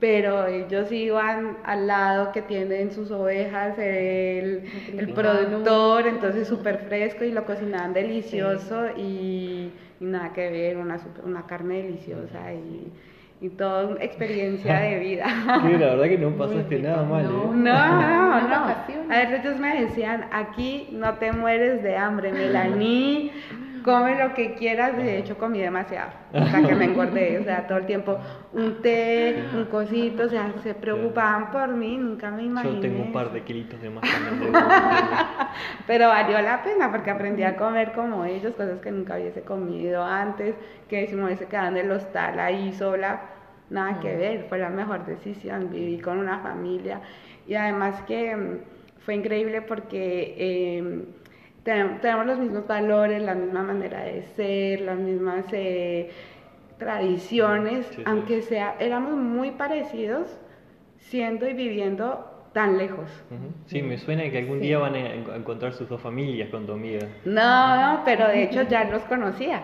Pero 0.00 0.46
ellos 0.46 0.90
iban 0.92 1.58
al 1.64 1.86
lado 1.86 2.32
que 2.32 2.42
tienen 2.42 2.92
sus 2.92 3.10
ovejas, 3.10 3.78
el, 3.78 4.64
el 4.96 5.12
productor, 5.12 6.06
entonces 6.06 6.46
súper 6.48 6.78
fresco 6.78 7.24
y 7.24 7.32
lo 7.32 7.44
cocinaban 7.44 7.92
delicioso 7.92 8.86
y, 8.96 9.72
nada 10.00 10.32
que 10.32 10.50
ver, 10.50 10.76
una, 10.76 10.98
una 11.24 11.46
carne 11.46 11.82
deliciosa 11.82 12.52
y 12.52 12.92
y 13.40 13.50
toda 13.50 14.02
experiencia 14.02 14.80
de 14.80 14.98
vida. 15.00 15.26
Sí, 15.64 15.72
la 15.76 15.94
verdad 15.94 16.04
que 16.04 16.18
no 16.18 16.30
pasaste 16.30 16.78
nada 16.80 17.04
mal. 17.04 17.24
No, 17.24 17.52
¿eh? 17.52 17.56
no, 17.56 18.48
no. 18.48 19.14
A 19.14 19.18
ver, 19.18 19.40
ellos 19.40 19.58
me 19.58 19.82
decían, 19.82 20.26
aquí 20.32 20.88
no 20.92 21.14
te 21.14 21.32
mueres 21.32 21.82
de 21.82 21.96
hambre, 21.96 22.32
Melanie, 22.32 23.30
come 23.88 24.18
lo 24.22 24.34
que 24.34 24.52
quieras, 24.52 24.98
de 24.98 25.16
hecho 25.16 25.38
comí 25.38 25.60
demasiado, 25.60 26.10
hasta 26.34 26.62
que 26.62 26.74
me 26.74 26.84
engordé, 26.84 27.38
o 27.38 27.44
sea, 27.44 27.66
todo 27.66 27.78
el 27.78 27.86
tiempo 27.86 28.18
un 28.52 28.82
té, 28.82 29.44
un 29.54 29.64
cosito, 29.64 30.24
o 30.24 30.28
sea, 30.28 30.52
se 30.62 30.74
preocupaban 30.74 31.50
por 31.50 31.68
mí, 31.68 31.96
nunca 31.96 32.30
me 32.30 32.42
imaginé. 32.42 32.74
Yo 32.74 32.80
tengo 32.80 33.02
un 33.04 33.12
par 33.14 33.32
de 33.32 33.40
kilitos 33.44 33.80
de 33.80 33.88
más 33.88 34.04
Pero 35.86 36.08
valió 36.08 36.38
la 36.42 36.62
pena 36.62 36.90
porque 36.90 37.10
aprendí 37.10 37.44
a 37.44 37.56
comer 37.56 37.92
como 37.92 38.26
ellos, 38.26 38.52
cosas 38.56 38.78
que 38.80 38.90
nunca 38.90 39.16
hubiese 39.16 39.40
comido 39.40 40.04
antes, 40.04 40.54
que 40.86 41.06
si 41.06 41.16
me 41.16 41.24
hubiese 41.24 41.46
quedado 41.46 41.68
en 41.68 41.78
el 41.78 41.90
hostal 41.90 42.38
ahí 42.40 42.74
sola, 42.74 43.22
nada 43.70 44.00
que 44.00 44.14
ver, 44.14 44.44
fue 44.50 44.58
la 44.58 44.68
mejor 44.68 45.06
decisión, 45.06 45.70
viví 45.70 45.98
con 45.98 46.18
una 46.18 46.40
familia 46.40 47.00
y 47.46 47.54
además 47.54 48.02
que 48.02 48.60
fue 48.98 49.14
increíble 49.14 49.62
porque... 49.62 50.34
Eh, 50.36 51.04
tenemos 51.68 52.26
los 52.26 52.38
mismos 52.38 52.66
valores, 52.66 53.22
la 53.22 53.34
misma 53.34 53.62
manera 53.62 54.02
de 54.02 54.22
ser, 54.36 54.80
las 54.80 54.98
mismas 54.98 55.44
eh, 55.52 56.10
tradiciones, 56.78 57.86
aunque 58.06 58.42
sea, 58.42 58.76
éramos 58.78 59.14
muy 59.14 59.50
parecidos 59.50 60.38
siendo 60.96 61.48
y 61.48 61.52
viviendo 61.52 62.24
tan 62.54 62.78
lejos. 62.78 63.10
Sí, 63.66 63.82
me 63.82 63.98
suena 63.98 64.30
que 64.30 64.38
algún 64.38 64.60
día 64.60 64.78
van 64.78 64.94
a 64.94 65.14
encontrar 65.36 65.74
sus 65.74 65.88
dos 65.88 66.00
familias 66.00 66.48
con 66.48 66.66
tu 66.66 66.72
amiga. 66.72 67.06
No, 67.24 67.76
no, 67.76 68.02
pero 68.04 68.28
de 68.28 68.44
hecho 68.44 68.62
ya 68.62 68.84
los 68.84 69.02
conocía. 69.02 69.62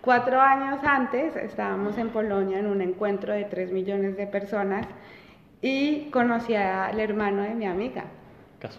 Cuatro 0.00 0.40
años 0.40 0.80
antes 0.82 1.36
estábamos 1.36 1.98
en 1.98 2.08
Polonia 2.08 2.58
en 2.58 2.66
un 2.66 2.80
encuentro 2.80 3.32
de 3.32 3.44
tres 3.44 3.70
millones 3.70 4.16
de 4.16 4.26
personas 4.26 4.86
y 5.60 6.10
conocí 6.10 6.56
al 6.56 6.98
hermano 6.98 7.42
de 7.42 7.54
mi 7.54 7.66
amiga. 7.66 8.06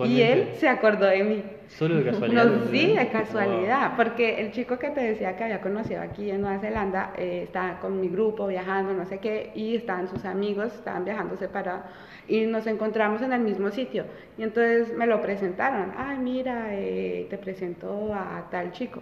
Y 0.06 0.22
él 0.22 0.50
se 0.56 0.68
acordó 0.68 1.06
de 1.06 1.24
mí. 1.24 1.44
Solo 1.68 1.96
de 1.96 2.12
casualidad. 2.12 2.46
No, 2.46 2.66
sí, 2.68 2.96
de 2.96 3.08
casualidad, 3.10 3.94
porque 3.96 4.42
el 4.42 4.52
chico 4.52 4.78
que 4.78 4.90
te 4.90 5.02
decía 5.02 5.36
que 5.36 5.44
había 5.44 5.62
conocido 5.62 6.02
aquí 6.02 6.30
en 6.30 6.42
Nueva 6.42 6.60
Zelanda 6.60 7.14
eh, 7.18 7.42
estaba 7.44 7.80
con 7.80 8.00
mi 8.00 8.10
grupo 8.10 8.48
viajando, 8.48 8.94
no 8.94 9.06
sé 9.06 9.18
qué, 9.18 9.52
y 9.56 9.76
estaban 9.76 10.08
sus 10.08 10.24
amigos, 10.26 10.74
estaban 10.74 11.04
viajando 11.04 11.36
separados, 11.38 11.84
y 12.28 12.46
nos 12.46 12.68
encontramos 12.68 13.22
en 13.22 13.34
el 13.34 13.42
mismo 13.42 13.72
sitio. 13.72 14.06
Y 14.38 14.44
entonces 14.44 14.96
me 14.96 15.08
lo 15.08 15.22
presentaron, 15.22 15.94
ay, 15.98 16.18
mira, 16.18 16.68
eh, 16.72 17.28
te 17.30 17.38
presento 17.38 18.14
a 18.14 18.48
tal 18.52 18.72
chico. 18.72 19.02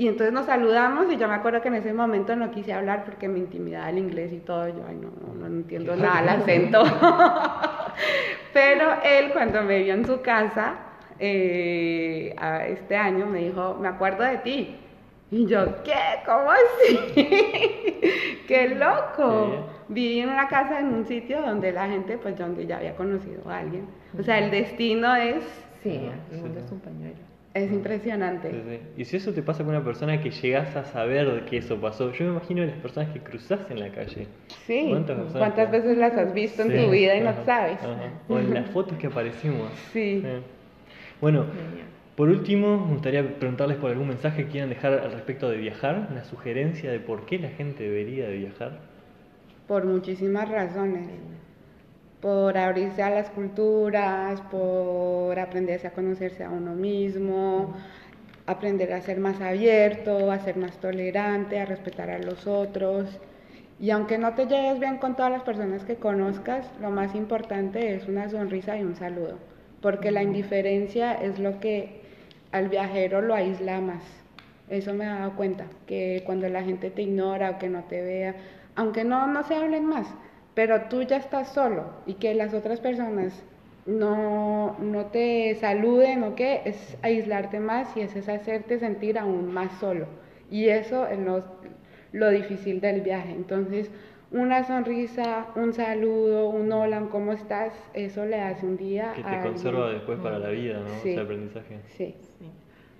Y 0.00 0.08
entonces 0.08 0.32
nos 0.32 0.46
saludamos 0.46 1.12
y 1.12 1.18
yo 1.18 1.28
me 1.28 1.34
acuerdo 1.34 1.60
que 1.60 1.68
en 1.68 1.74
ese 1.74 1.92
momento 1.92 2.34
no 2.34 2.50
quise 2.50 2.72
hablar 2.72 3.04
porque 3.04 3.28
me 3.28 3.38
intimidaba 3.38 3.90
el 3.90 3.98
inglés 3.98 4.32
y 4.32 4.38
todo, 4.38 4.66
yo 4.66 4.82
ay, 4.88 4.96
no, 4.96 5.10
no, 5.34 5.46
entiendo 5.46 5.94
nada 5.94 6.22
el 6.22 6.28
acento. 6.40 6.82
Pero 8.54 8.92
él 9.04 9.30
cuando 9.34 9.60
me 9.60 9.82
vio 9.82 9.92
en 9.92 10.06
su 10.06 10.22
casa 10.22 10.76
eh, 11.18 12.34
este 12.68 12.96
año 12.96 13.26
me 13.26 13.40
dijo, 13.40 13.76
me 13.78 13.88
acuerdo 13.88 14.24
de 14.24 14.38
ti. 14.38 14.74
Y 15.30 15.44
yo, 15.44 15.82
¿qué? 15.82 15.92
¿Cómo 16.24 16.50
así? 16.50 16.98
¡Qué 18.48 18.74
loco! 18.78 19.66
Viví 19.88 20.20
en 20.20 20.30
una 20.30 20.48
casa 20.48 20.80
en 20.80 20.94
un 20.94 21.04
sitio 21.04 21.42
donde 21.42 21.72
la 21.72 21.88
gente, 21.88 22.16
pues 22.16 22.38
donde 22.38 22.66
ya 22.66 22.78
había 22.78 22.96
conocido 22.96 23.42
a 23.50 23.58
alguien. 23.58 23.86
O 24.18 24.22
sea, 24.22 24.38
el 24.38 24.50
destino 24.50 25.14
es... 25.14 25.44
Sí, 25.82 26.08
el 26.32 26.38
mundo 26.38 26.58
es 26.58 26.72
un 26.72 26.80
pañuelo. 26.80 27.29
Es 27.52 27.72
impresionante. 27.72 28.80
Y 28.96 29.04
si 29.04 29.16
eso 29.16 29.32
te 29.32 29.42
pasa 29.42 29.64
con 29.64 29.74
una 29.74 29.84
persona 29.84 30.20
que 30.22 30.30
llegas 30.30 30.76
a 30.76 30.84
saber 30.84 31.44
que 31.46 31.56
eso 31.56 31.80
pasó, 31.80 32.12
yo 32.12 32.26
me 32.26 32.30
imagino 32.30 32.64
las 32.64 32.76
personas 32.76 33.12
que 33.12 33.18
cruzas 33.18 33.60
en 33.70 33.80
la 33.80 33.90
calle. 33.90 34.28
Sí, 34.66 34.86
¿cuántas, 34.88 35.70
veces 35.72 35.98
las 35.98 36.16
has 36.16 36.32
visto 36.32 36.62
en 36.62 36.68
tu 36.68 36.90
vida 36.90 37.16
y 37.16 37.22
no 37.22 37.34
sabes? 37.44 37.78
O 38.28 38.38
en 38.38 38.54
las 38.54 38.70
fotos 38.70 38.96
que 38.98 39.08
aparecimos. 39.08 39.72
Sí. 39.92 40.22
Bueno, 41.20 41.46
por 42.14 42.28
último, 42.28 42.86
me 42.86 42.92
gustaría 42.92 43.26
preguntarles 43.36 43.78
por 43.78 43.90
algún 43.90 44.08
mensaje 44.08 44.44
que 44.44 44.50
quieran 44.50 44.68
dejar 44.68 44.92
al 44.92 45.10
respecto 45.10 45.50
de 45.50 45.56
viajar, 45.56 46.06
una 46.10 46.22
sugerencia 46.24 46.92
de 46.92 47.00
por 47.00 47.26
qué 47.26 47.40
la 47.40 47.48
gente 47.48 47.82
debería 47.82 48.28
de 48.28 48.36
viajar. 48.36 48.78
Por 49.66 49.86
muchísimas 49.86 50.48
razones 50.48 51.08
por 52.20 52.58
abrirse 52.58 53.02
a 53.02 53.10
las 53.10 53.30
culturas, 53.30 54.40
por 54.50 55.38
aprenderse 55.38 55.86
a 55.86 55.92
conocerse 55.92 56.44
a 56.44 56.50
uno 56.50 56.74
mismo, 56.74 57.74
aprender 58.46 58.92
a 58.92 59.00
ser 59.00 59.18
más 59.18 59.40
abierto, 59.40 60.30
a 60.30 60.38
ser 60.40 60.56
más 60.56 60.76
tolerante, 60.78 61.60
a 61.60 61.64
respetar 61.64 62.10
a 62.10 62.18
los 62.18 62.46
otros. 62.46 63.06
Y 63.78 63.90
aunque 63.90 64.18
no 64.18 64.34
te 64.34 64.46
lleves 64.46 64.78
bien 64.78 64.98
con 64.98 65.16
todas 65.16 65.32
las 65.32 65.42
personas 65.42 65.84
que 65.84 65.96
conozcas, 65.96 66.70
lo 66.80 66.90
más 66.90 67.14
importante 67.14 67.94
es 67.94 68.06
una 68.08 68.28
sonrisa 68.28 68.76
y 68.76 68.82
un 68.82 68.96
saludo, 68.96 69.38
porque 69.80 70.10
la 70.10 70.22
indiferencia 70.22 71.14
es 71.14 71.38
lo 71.38 71.60
que 71.60 72.02
al 72.52 72.68
viajero 72.68 73.22
lo 73.22 73.34
aísla 73.34 73.80
más. 73.80 74.02
Eso 74.68 74.92
me 74.92 75.04
he 75.04 75.08
dado 75.08 75.34
cuenta, 75.34 75.64
que 75.86 76.22
cuando 76.26 76.48
la 76.48 76.62
gente 76.62 76.90
te 76.90 77.02
ignora 77.02 77.50
o 77.50 77.58
que 77.58 77.70
no 77.70 77.84
te 77.84 78.02
vea, 78.02 78.34
aunque 78.76 79.04
no, 79.04 79.26
no 79.26 79.42
se 79.44 79.54
hablen 79.54 79.86
más, 79.86 80.06
pero 80.54 80.82
tú 80.88 81.02
ya 81.02 81.16
estás 81.16 81.52
solo 81.52 81.90
y 82.06 82.14
que 82.14 82.34
las 82.34 82.54
otras 82.54 82.80
personas 82.80 83.42
no, 83.86 84.76
no 84.78 85.06
te 85.06 85.54
saluden 85.56 86.22
o 86.24 86.34
qué, 86.34 86.62
es 86.64 86.96
aislarte 87.02 87.60
más 87.60 87.96
y 87.96 88.00
es, 88.00 88.16
hacerte 88.28 88.78
sentir 88.78 89.18
aún 89.18 89.52
más 89.52 89.72
solo. 89.78 90.06
Y 90.50 90.68
eso 90.68 91.06
es 91.06 91.18
lo, 91.18 91.44
lo 92.12 92.30
difícil 92.30 92.80
del 92.80 93.00
viaje. 93.02 93.30
Entonces, 93.30 93.90
una 94.32 94.64
sonrisa, 94.64 95.46
un 95.56 95.72
saludo, 95.72 96.50
un 96.50 96.70
hola, 96.72 97.00
¿cómo 97.10 97.32
estás? 97.32 97.72
Eso 97.94 98.24
le 98.26 98.40
hace 98.40 98.64
un 98.66 98.76
día 98.76 99.12
Que 99.14 99.22
a 99.22 99.24
te 99.24 99.30
alguien. 99.30 99.52
conserva 99.54 99.90
después 99.90 100.18
para 100.20 100.38
la 100.38 100.50
vida, 100.50 100.80
¿no? 100.80 100.88
Sí. 101.02 101.10
Ese 101.10 101.20
aprendizaje. 101.20 101.78
Sí. 101.96 102.14
Sí. 102.38 102.50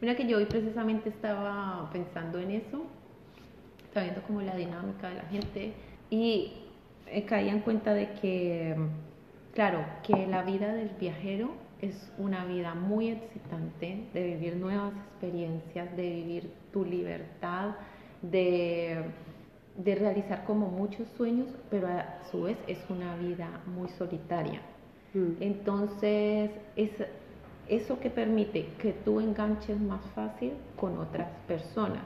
Mira 0.00 0.16
que 0.16 0.26
yo 0.26 0.38
hoy 0.38 0.46
precisamente 0.46 1.10
estaba 1.10 1.90
pensando 1.92 2.38
en 2.38 2.52
eso, 2.52 2.84
estaba 3.84 4.04
viendo 4.04 4.22
como 4.22 4.40
la 4.40 4.56
dinámica 4.56 5.08
de 5.10 5.14
la 5.16 5.24
gente 5.24 5.72
y 6.08 6.52
eh, 7.06 7.24
caía 7.24 7.52
en 7.52 7.60
cuenta 7.60 7.94
de 7.94 8.12
que, 8.20 8.74
mm, 8.76 9.54
claro, 9.54 9.84
que 10.02 10.26
la 10.26 10.42
vida 10.42 10.72
del 10.72 10.90
viajero 10.90 11.50
es 11.80 12.12
una 12.18 12.44
vida 12.44 12.74
muy 12.74 13.08
excitante, 13.08 14.04
de 14.12 14.22
vivir 14.22 14.56
nuevas 14.56 14.92
experiencias, 15.08 15.96
de 15.96 16.10
vivir 16.10 16.52
tu 16.72 16.84
libertad, 16.84 17.76
de, 18.22 19.04
de 19.76 19.94
realizar 19.94 20.44
como 20.44 20.68
muchos 20.68 21.08
sueños, 21.16 21.48
pero 21.70 21.88
a 21.88 22.20
su 22.30 22.42
vez 22.42 22.58
es 22.66 22.78
una 22.90 23.16
vida 23.16 23.48
muy 23.66 23.88
solitaria. 23.90 24.60
Mm. 25.14 25.32
Entonces, 25.40 26.50
es 26.76 26.90
eso 27.68 27.98
que 28.00 28.10
permite 28.10 28.66
que 28.78 28.92
tú 28.92 29.20
enganches 29.20 29.80
más 29.80 30.04
fácil 30.14 30.52
con 30.76 30.98
otras 30.98 31.28
personas. 31.46 32.02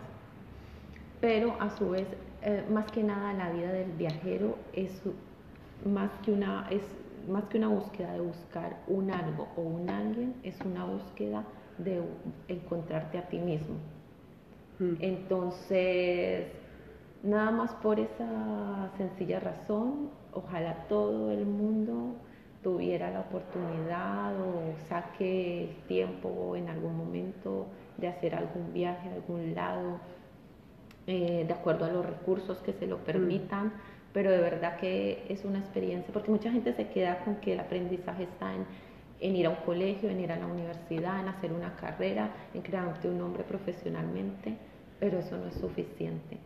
Pero 1.21 1.57
a 1.59 1.71
su 1.79 1.91
vez, 1.91 2.07
eh, 2.45 2.65
más 2.71 2.91
que 2.93 3.03
nada, 3.03 3.33
la 3.33 3.51
vida 3.51 3.73
del 3.73 3.91
viajero 3.93 4.59
es 4.73 4.91
más 5.85 6.11
que 6.25 6.33
una 6.33 6.67
es 6.71 6.83
más 7.29 7.45
que 7.45 7.59
una 7.59 7.69
búsqueda 7.69 8.13
de 8.13 8.21
buscar 8.21 8.77
un 8.87 9.11
algo 9.11 9.49
o 9.57 9.63
un 9.63 9.89
alguien, 9.89 10.35
es 10.43 10.61
una 10.61 10.85
búsqueda 10.85 11.45
de 11.79 12.03
encontrarte 12.49 13.19
a 13.19 13.29
ti 13.29 13.39
mismo. 13.39 13.77
Mm. 14.79 14.95
Entonces, 15.01 16.47
nada 17.23 17.51
más 17.51 17.73
por 17.77 17.99
esa 17.99 18.91
sencilla 18.99 19.41
razón, 19.41 20.11
ojalá 20.33 20.87
todo 20.89 21.31
el 21.31 21.47
mundo 21.47 22.15
tuviera 22.63 23.11
la 23.11 23.21
oportunidad 23.21 24.35
o 24.41 24.75
saque 24.89 25.65
el 25.65 25.77
tiempo 25.87 26.57
en 26.57 26.69
algún 26.69 26.97
momento 26.97 27.67
de 27.99 28.09
hacer 28.09 28.35
algún 28.35 28.73
viaje 28.73 29.09
a 29.09 29.15
algún 29.15 29.55
lado, 29.55 30.01
eh, 31.07 31.45
de 31.47 31.53
acuerdo 31.53 31.85
a 31.85 31.91
los 31.91 32.05
recursos 32.05 32.59
que 32.59 32.73
se 32.73 32.87
lo 32.87 32.99
permitan, 32.99 33.73
pero 34.13 34.31
de 34.31 34.39
verdad 34.39 34.77
que 34.77 35.27
es 35.29 35.45
una 35.45 35.59
experiencia, 35.59 36.13
porque 36.13 36.31
mucha 36.31 36.51
gente 36.51 36.73
se 36.73 36.89
queda 36.89 37.25
con 37.25 37.37
que 37.37 37.53
el 37.53 37.61
aprendizaje 37.61 38.25
está 38.25 38.55
en, 38.55 38.65
en 39.21 39.37
ir 39.37 39.47
a 39.47 39.51
un 39.51 39.57
colegio, 39.67 40.09
en 40.09 40.21
ir 40.21 40.33
a 40.33 40.37
la 40.37 40.47
universidad, 40.47 41.21
en 41.21 41.29
hacer 41.29 41.53
una 41.53 41.75
carrera, 41.77 42.31
en 42.55 42.63
crearte 42.63 43.09
un 43.09 43.19
nombre 43.19 43.43
profesionalmente, 43.43 44.57
pero 45.01 45.19
eso 45.19 45.37
no 45.37 45.49
es 45.49 45.55
suficiente, 45.55 46.39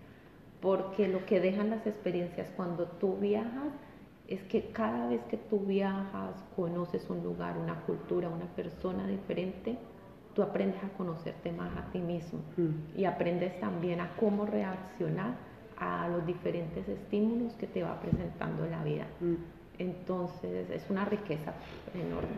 porque 0.61 1.09
lo 1.09 1.25
que 1.27 1.41
dejan 1.41 1.71
las 1.71 1.87
experiencias 1.87 2.51
cuando 2.57 2.87
tú 2.87 3.17
viajas 3.17 3.73
es 4.29 4.43
que 4.43 4.71
cada 4.73 5.09
vez 5.09 5.23
que 5.31 5.39
tú 5.39 5.61
viajas, 5.61 6.35
conoces 6.55 7.09
un 7.09 7.23
lugar, 7.23 7.57
una 7.57 7.81
cultura, 7.83 8.29
una 8.29 8.47
persona 8.55 9.07
diferente, 9.07 9.79
tú 10.39 10.45
aprendes 10.45 10.81
a 10.85 10.89
conocerte 10.97 11.51
más 11.51 11.77
a 11.77 11.91
ti 11.91 11.99
mismo 11.99 12.39
Mm. 12.57 12.97
y 13.01 13.07
aprendes 13.07 13.59
también 13.59 14.01
a 14.01 14.11
cómo 14.21 14.47
reaccionar 14.47 15.33
a 15.81 16.07
los 16.09 16.25
diferentes 16.25 16.89
estímulos 16.89 17.55
que 17.55 17.67
te 17.67 17.83
va 17.83 18.01
presentando 18.01 18.65
la 18.71 18.85
vida. 18.85 19.07
Mm. 19.21 19.35
Entonces 19.81 20.71
es 20.71 20.89
una 20.91 21.05
riqueza 21.07 21.53
enorme, 21.93 22.29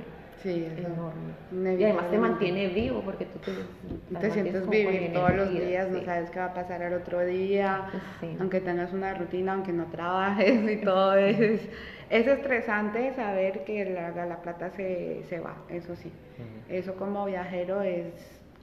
Sí, 0.42 0.66
enorme. 0.78 1.78
Y 1.78 1.84
además 1.84 2.10
te 2.10 2.16
mantiene 2.16 2.68
vivo 2.68 3.02
porque 3.04 3.26
tú 3.26 3.38
te, 3.40 4.18
Te 4.18 4.30
sientes 4.30 4.66
vivir 4.70 5.12
todos 5.12 5.34
los 5.34 5.50
días, 5.52 5.90
no 5.90 5.98
sí. 5.98 6.04
sabes 6.06 6.30
qué 6.30 6.38
va 6.38 6.46
a 6.46 6.54
pasar 6.54 6.82
al 6.82 6.94
otro 6.94 7.20
día, 7.20 7.84
Sí. 8.20 8.34
aunque 8.40 8.60
tengas 8.62 8.94
una 8.94 9.12
rutina, 9.12 9.52
aunque 9.52 9.72
no 9.74 9.84
trabajes 9.86 10.70
y 10.70 10.82
todo 10.82 11.14
es, 11.16 11.68
es 12.10 12.26
estresante 12.26 13.14
saber 13.14 13.64
que 13.64 13.84
la, 13.84 14.10
la 14.26 14.42
plata 14.42 14.70
se, 14.70 15.22
se 15.28 15.38
va, 15.40 15.56
eso 15.68 15.94
sí. 15.96 16.08
Ujú. 16.38 16.74
Eso 16.74 16.94
como 16.96 17.24
viajero 17.26 17.82
es 17.82 18.12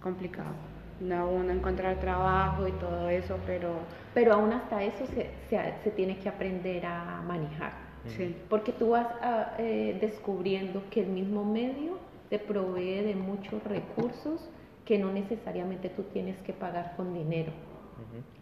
complicado. 0.02 0.54
No 1.00 1.30
uno 1.30 1.52
encontrar 1.52 2.00
trabajo 2.00 2.68
y 2.68 2.72
todo 2.74 3.10
eso, 3.10 3.38
pero 3.46 3.80
Pero 4.14 4.34
aún 4.34 4.52
hasta 4.52 4.84
eso 4.84 5.06
se, 5.08 5.30
se, 5.50 5.60
se 5.84 5.92
tiene 5.92 6.18
que 6.18 6.28
aprender 6.30 6.86
a 6.86 7.22
manejar. 7.28 7.72
sí. 8.08 8.36
Porque 8.50 8.72
tú 8.72 8.90
vas 8.90 9.08
ah, 9.22 9.54
eh, 9.60 9.98
descubriendo 10.02 10.84
que 10.90 11.02
el 11.02 11.08
mismo 11.08 11.46
medio 11.46 12.00
te 12.30 12.40
provee 12.40 13.02
de 13.04 13.16
muchos 13.16 13.64
recursos 13.64 14.50
que 14.86 14.98
no 14.98 15.12
necesariamente 15.12 15.90
tú 15.90 16.04
tienes 16.04 16.38
que 16.42 16.54
pagar 16.54 16.94
con 16.98 17.14
dinero. 17.14 17.52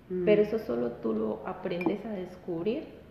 Ujú. 0.10 0.15
Mm. 0.15 0.26
Pero 0.26 0.41
eso 0.44 0.60
solo 0.60 0.91
tú 0.94 1.14
lo 1.14 1.41
aprendes 1.45 2.06
a 2.06 2.10
descubrir 2.10 3.05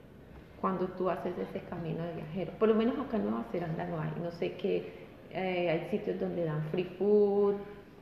cuando 0.64 0.86
tú 0.86 1.10
haces 1.10 1.34
ese 1.36 1.60
camino 1.66 2.02
de 2.02 2.14
viajero. 2.14 2.52
Por 2.58 2.70
lo 2.70 2.74
menos 2.74 2.98
acá 2.98 3.18
en 3.18 3.24
Nueva 3.24 3.44
Zelanda 3.52 3.84
no 3.84 4.00
hay. 4.00 4.10
No 4.22 4.30
sé 4.30 4.52
que 4.52 4.94
eh, 5.30 5.68
hay 5.68 5.90
sitios 5.90 6.18
donde 6.18 6.42
dan 6.42 6.62
free 6.70 6.88
food 6.98 7.56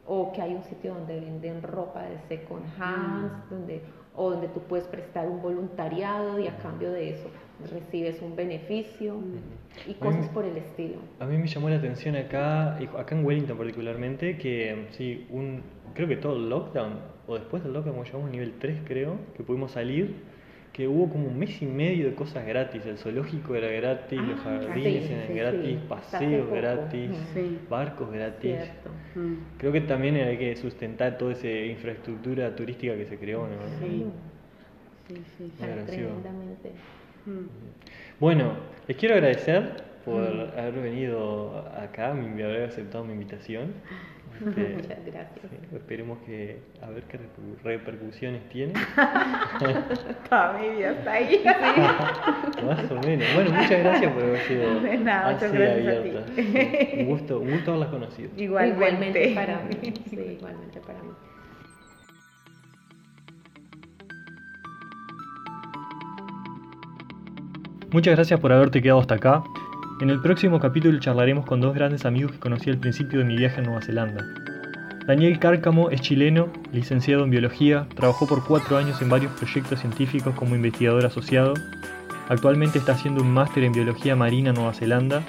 o 0.07 0.33
que 0.33 0.41
hay 0.41 0.55
un 0.55 0.63
sitio 0.63 0.95
donde 0.95 1.19
venden 1.19 1.61
ropa 1.61 2.05
de 2.05 2.21
second 2.29 2.63
hands, 2.79 3.51
donde, 3.51 3.83
o 4.15 4.31
donde 4.31 4.47
tú 4.47 4.61
puedes 4.61 4.87
prestar 4.87 5.27
un 5.29 5.43
voluntariado 5.43 6.39
y 6.39 6.47
a 6.47 6.57
cambio 6.59 6.93
de 6.93 7.11
eso 7.11 7.29
recibes 7.73 8.23
un 8.23 8.37
beneficio 8.37 9.17
y 9.85 9.95
cosas 9.95 10.29
por 10.29 10.45
el 10.45 10.57
estilo. 10.57 10.99
A 11.19 11.27
mí 11.27 11.39
me 11.39 11.49
llamó 11.49 11.69
la 11.69 11.79
atención 11.79 12.15
acá, 12.15 12.77
acá 12.77 13.17
en 13.17 13.25
Wellington 13.25 13.59
particularmente, 13.59 14.39
que 14.39 14.87
sí, 14.93 15.27
un, 15.31 15.65
creo 15.95 16.07
que 16.07 16.17
todo 16.17 16.37
el 16.37 16.49
lockdown, 16.49 17.01
o 17.27 17.35
después 17.35 17.65
del 17.65 17.73
lockdown, 17.73 17.97
como 17.97 18.05
llegamos 18.05 18.29
a 18.29 18.31
nivel 18.31 18.55
3 18.61 18.83
creo, 18.85 19.17
que 19.37 19.43
pudimos 19.43 19.73
salir, 19.73 20.31
que 20.73 20.89
hubo 20.89 21.09
como 21.11 21.27
un 21.28 21.39
mes 21.39 21.61
y 21.61 21.66
medio 21.66 22.07
de 22.07 22.15
cosas 22.15 22.47
gratis, 22.47 22.86
el 22.86 22.97
zoológico 22.97 23.55
era 23.55 23.69
gratis, 23.69 24.19
los 24.20 24.40
Ah, 24.40 24.61
jardines 24.66 25.05
sí, 25.05 25.12
eran 25.12 25.27
sí, 25.27 25.32
gratis, 25.35 25.65
sí. 25.65 25.81
Paseos 25.89 26.51
gratis. 26.51 27.11
Sí. 27.35 27.59
barcos 27.69 28.11
gratis. 28.11 28.57
Mm. 29.15 29.35
Creo 29.59 29.73
que 29.73 29.81
también 29.82 30.16
hay 30.16 30.39
que 30.39 30.57
sustentar 30.57 31.19
toda 31.19 31.32
esa 31.32 31.49
infraestructura 31.49 32.57
turística 32.57 32.97
que 32.97 33.05
se 33.05 33.19
creó, 33.19 33.47
¿no? 33.47 33.57
Sí. 33.81 34.07
Sí, 35.09 35.23
sí. 35.36 35.53
Agresivo. 35.62 36.09
Tremendamente. 36.23 36.70
Mm. 37.27 37.47
Bueno, 38.19 38.53
les 38.89 38.97
quiero 38.97 39.15
agradecer 39.16 39.82
por 40.07 40.23
Mm. 40.23 40.59
haber 40.59 40.73
venido 40.81 41.69
acá, 41.77 42.12
haber 42.12 42.62
aceptado 42.65 43.05
mi 43.05 43.12
invitación. 43.12 43.74
Este, 44.35 44.75
Muchas 44.75 44.99
gracias. 45.07 45.41
sí, 45.51 45.77
esperemos 45.77 46.19
que 46.27 46.59
a 46.83 46.91
ver 46.91 47.05
qué 47.05 47.19
reper- 47.19 47.63
repercusiones 47.63 48.49
tiene. 48.49 48.73
Toda 50.29 50.53
mi 50.59 50.69
vida 50.71 50.91
está 50.93 51.13
ahí. 51.13 51.43
Más 52.67 52.91
o 52.91 52.95
menos. 53.07 53.27
Bueno, 53.35 53.51
muchas 53.51 53.79
gracias 53.81 54.13
por 54.13 54.23
haber 54.23 54.41
sido 54.43 54.81
De 54.81 54.99
nada, 54.99 55.33
muchas 55.33 55.49
así 55.51 55.57
gracias 55.59 55.87
a 55.87 56.03
ti. 56.03 56.09
abierta. 56.09 56.33
Sí, 56.35 57.01
Un 57.01 57.07
gusto, 57.07 57.39
un 57.41 57.51
gusto 57.53 57.71
haberlas 57.73 57.91
conocido. 57.91 58.31
Igualmente. 58.37 59.33
para 59.35 59.61
mí. 59.63 59.95
Sí, 60.11 60.17
igualmente 60.39 60.81
para 60.81 61.03
mí. 61.03 61.11
Muchas 67.93 68.15
gracias 68.17 68.41
por 68.41 68.53
haberte 68.53 68.81
quedado 68.81 69.01
hasta 69.01 69.17
acá. 69.17 69.43
En 70.01 70.10
el 70.10 70.20
próximo 70.20 70.59
capítulo 70.59 70.98
charlaremos 70.98 71.47
con 71.47 71.60
dos 71.60 71.74
grandes 71.74 72.05
amigos 72.05 72.32
que 72.32 72.39
conocí 72.39 72.70
al 72.70 72.78
principio 72.78 73.20
de 73.20 73.24
mi 73.24 73.36
viaje 73.36 73.60
a 73.60 73.64
Nueva 73.64 73.82
Zelanda. 73.82 74.27
Daniel 75.06 75.39
Cárcamo 75.39 75.90
es 75.90 76.01
chileno, 76.01 76.48
licenciado 76.73 77.24
en 77.24 77.31
biología, 77.31 77.86
trabajó 77.94 78.27
por 78.27 78.44
cuatro 78.44 78.77
años 78.77 79.01
en 79.02 79.09
varios 79.09 79.32
proyectos 79.32 79.81
científicos 79.81 80.35
como 80.35 80.56
investigador 80.56 81.05
asociado. 81.05 81.55
Actualmente 82.28 82.78
está 82.78 82.93
haciendo 82.93 83.23
un 83.23 83.32
máster 83.32 83.64
en 83.64 83.73
biología 83.73 84.16
marina 84.16 84.51
en 84.51 84.56
Nueva 84.56 84.74
Zelanda 84.74 85.23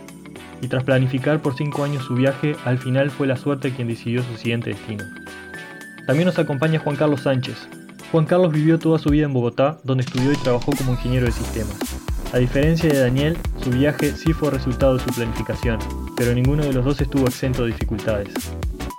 y 0.62 0.68
tras 0.68 0.84
planificar 0.84 1.42
por 1.42 1.56
cinco 1.56 1.84
años 1.84 2.04
su 2.04 2.16
viaje, 2.16 2.56
al 2.66 2.78
final 2.78 3.12
fue 3.12 3.28
la 3.28 3.38
suerte 3.38 3.72
quien 3.72 3.88
decidió 3.88 4.24
su 4.24 4.36
siguiente 4.38 4.72
destino. 4.72 5.04
También 6.08 6.26
nos 6.26 6.40
acompaña 6.40 6.80
Juan 6.80 6.96
Carlos 6.96 7.22
Sánchez. 7.22 7.68
Juan 8.12 8.26
Carlos 8.26 8.54
vivió 8.54 8.80
toda 8.80 9.00
su 9.00 9.10
vida 9.10 9.26
en 9.26 9.34
Bogotá, 9.34 9.80
donde 9.84 10.04
estudió 10.04 10.32
y 10.32 10.38
trabajó 10.38 10.72
como 10.78 10.92
ingeniero 10.92 11.26
de 11.26 11.32
sistemas. 11.32 12.13
A 12.34 12.40
diferencia 12.40 12.90
de 12.90 13.00
Daniel, 13.00 13.38
su 13.64 13.70
viaje 13.70 14.12
sí 14.16 14.34
fue 14.34 14.50
resultado 14.50 14.98
de 14.98 15.04
su 15.04 15.12
planificación, 15.12 15.78
pero 16.18 16.34
ninguno 16.34 16.64
de 16.64 16.74
los 16.74 16.84
dos 16.84 17.00
estuvo 17.00 17.28
exento 17.28 17.62
de 17.62 17.74
dificultades. 17.74 18.34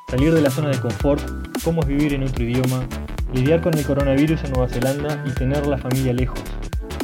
Salir 0.09 0.33
de 0.33 0.41
la 0.41 0.51
zona 0.51 0.69
de 0.69 0.79
confort, 0.79 1.21
cómo 1.65 1.81
es 1.83 1.89
vivir 1.89 2.15
en 2.15 2.23
otro 2.23 2.45
idioma, 2.45 2.87
lidiar 3.33 3.61
con 3.61 3.77
el 3.77 3.85
coronavirus 3.85 4.45
en 4.45 4.53
Nueva 4.53 4.69
Zelanda 4.69 5.25
y 5.27 5.33
tener 5.33 5.67
la 5.67 5.79
familia 5.79 6.13
lejos, 6.13 6.39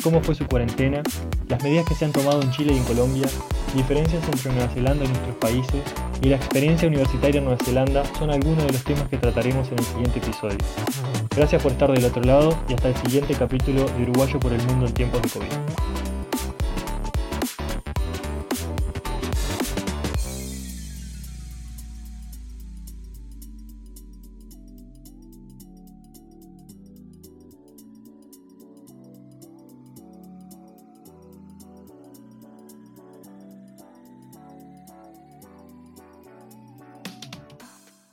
cómo 0.05 0.21
fue 0.21 0.37
su 0.37 0.47
cuarentena, 0.47 1.03
las 1.49 1.65
medidas 1.65 1.85
que 1.87 1.97
se 1.97 2.05
han 2.05 2.13
tomado 2.13 2.41
en 2.43 2.53
Chile 2.53 2.75
y 2.75 2.77
en 2.77 2.85
Colombia, 2.85 3.27
diferencias 3.75 4.23
entre 4.33 4.53
Nueva 4.53 4.69
Zelanda 4.69 5.05
y 5.05 5.09
nuestros 5.09 5.35
países 5.35 5.83
y 6.23 6.29
la 6.29 6.37
experiencia 6.37 6.87
universitaria 6.87 7.39
en 7.39 7.45
Nueva 7.47 7.59
Zelanda 7.65 8.05
son 8.17 8.31
algunos 8.31 8.65
de 8.67 8.73
los 8.73 8.85
temas 8.85 9.09
que 9.09 9.17
trataremos 9.17 9.67
en 9.73 9.81
el 9.81 9.85
siguiente 9.85 10.21
episodio. 10.21 10.59
Gracias 11.35 11.61
por 11.61 11.73
estar 11.73 11.91
del 11.91 12.05
otro 12.05 12.23
lado 12.23 12.57
y 12.69 12.75
hasta 12.75 12.91
el 12.91 12.97
siguiente 12.99 13.35
capítulo 13.35 13.85
de 13.85 14.03
Uruguayo 14.05 14.39
por 14.39 14.53
el 14.53 14.63
Mundo 14.67 14.87
en 14.87 14.95
tiempos 14.95 15.23
de 15.23 15.29
COVID. 15.29 16.10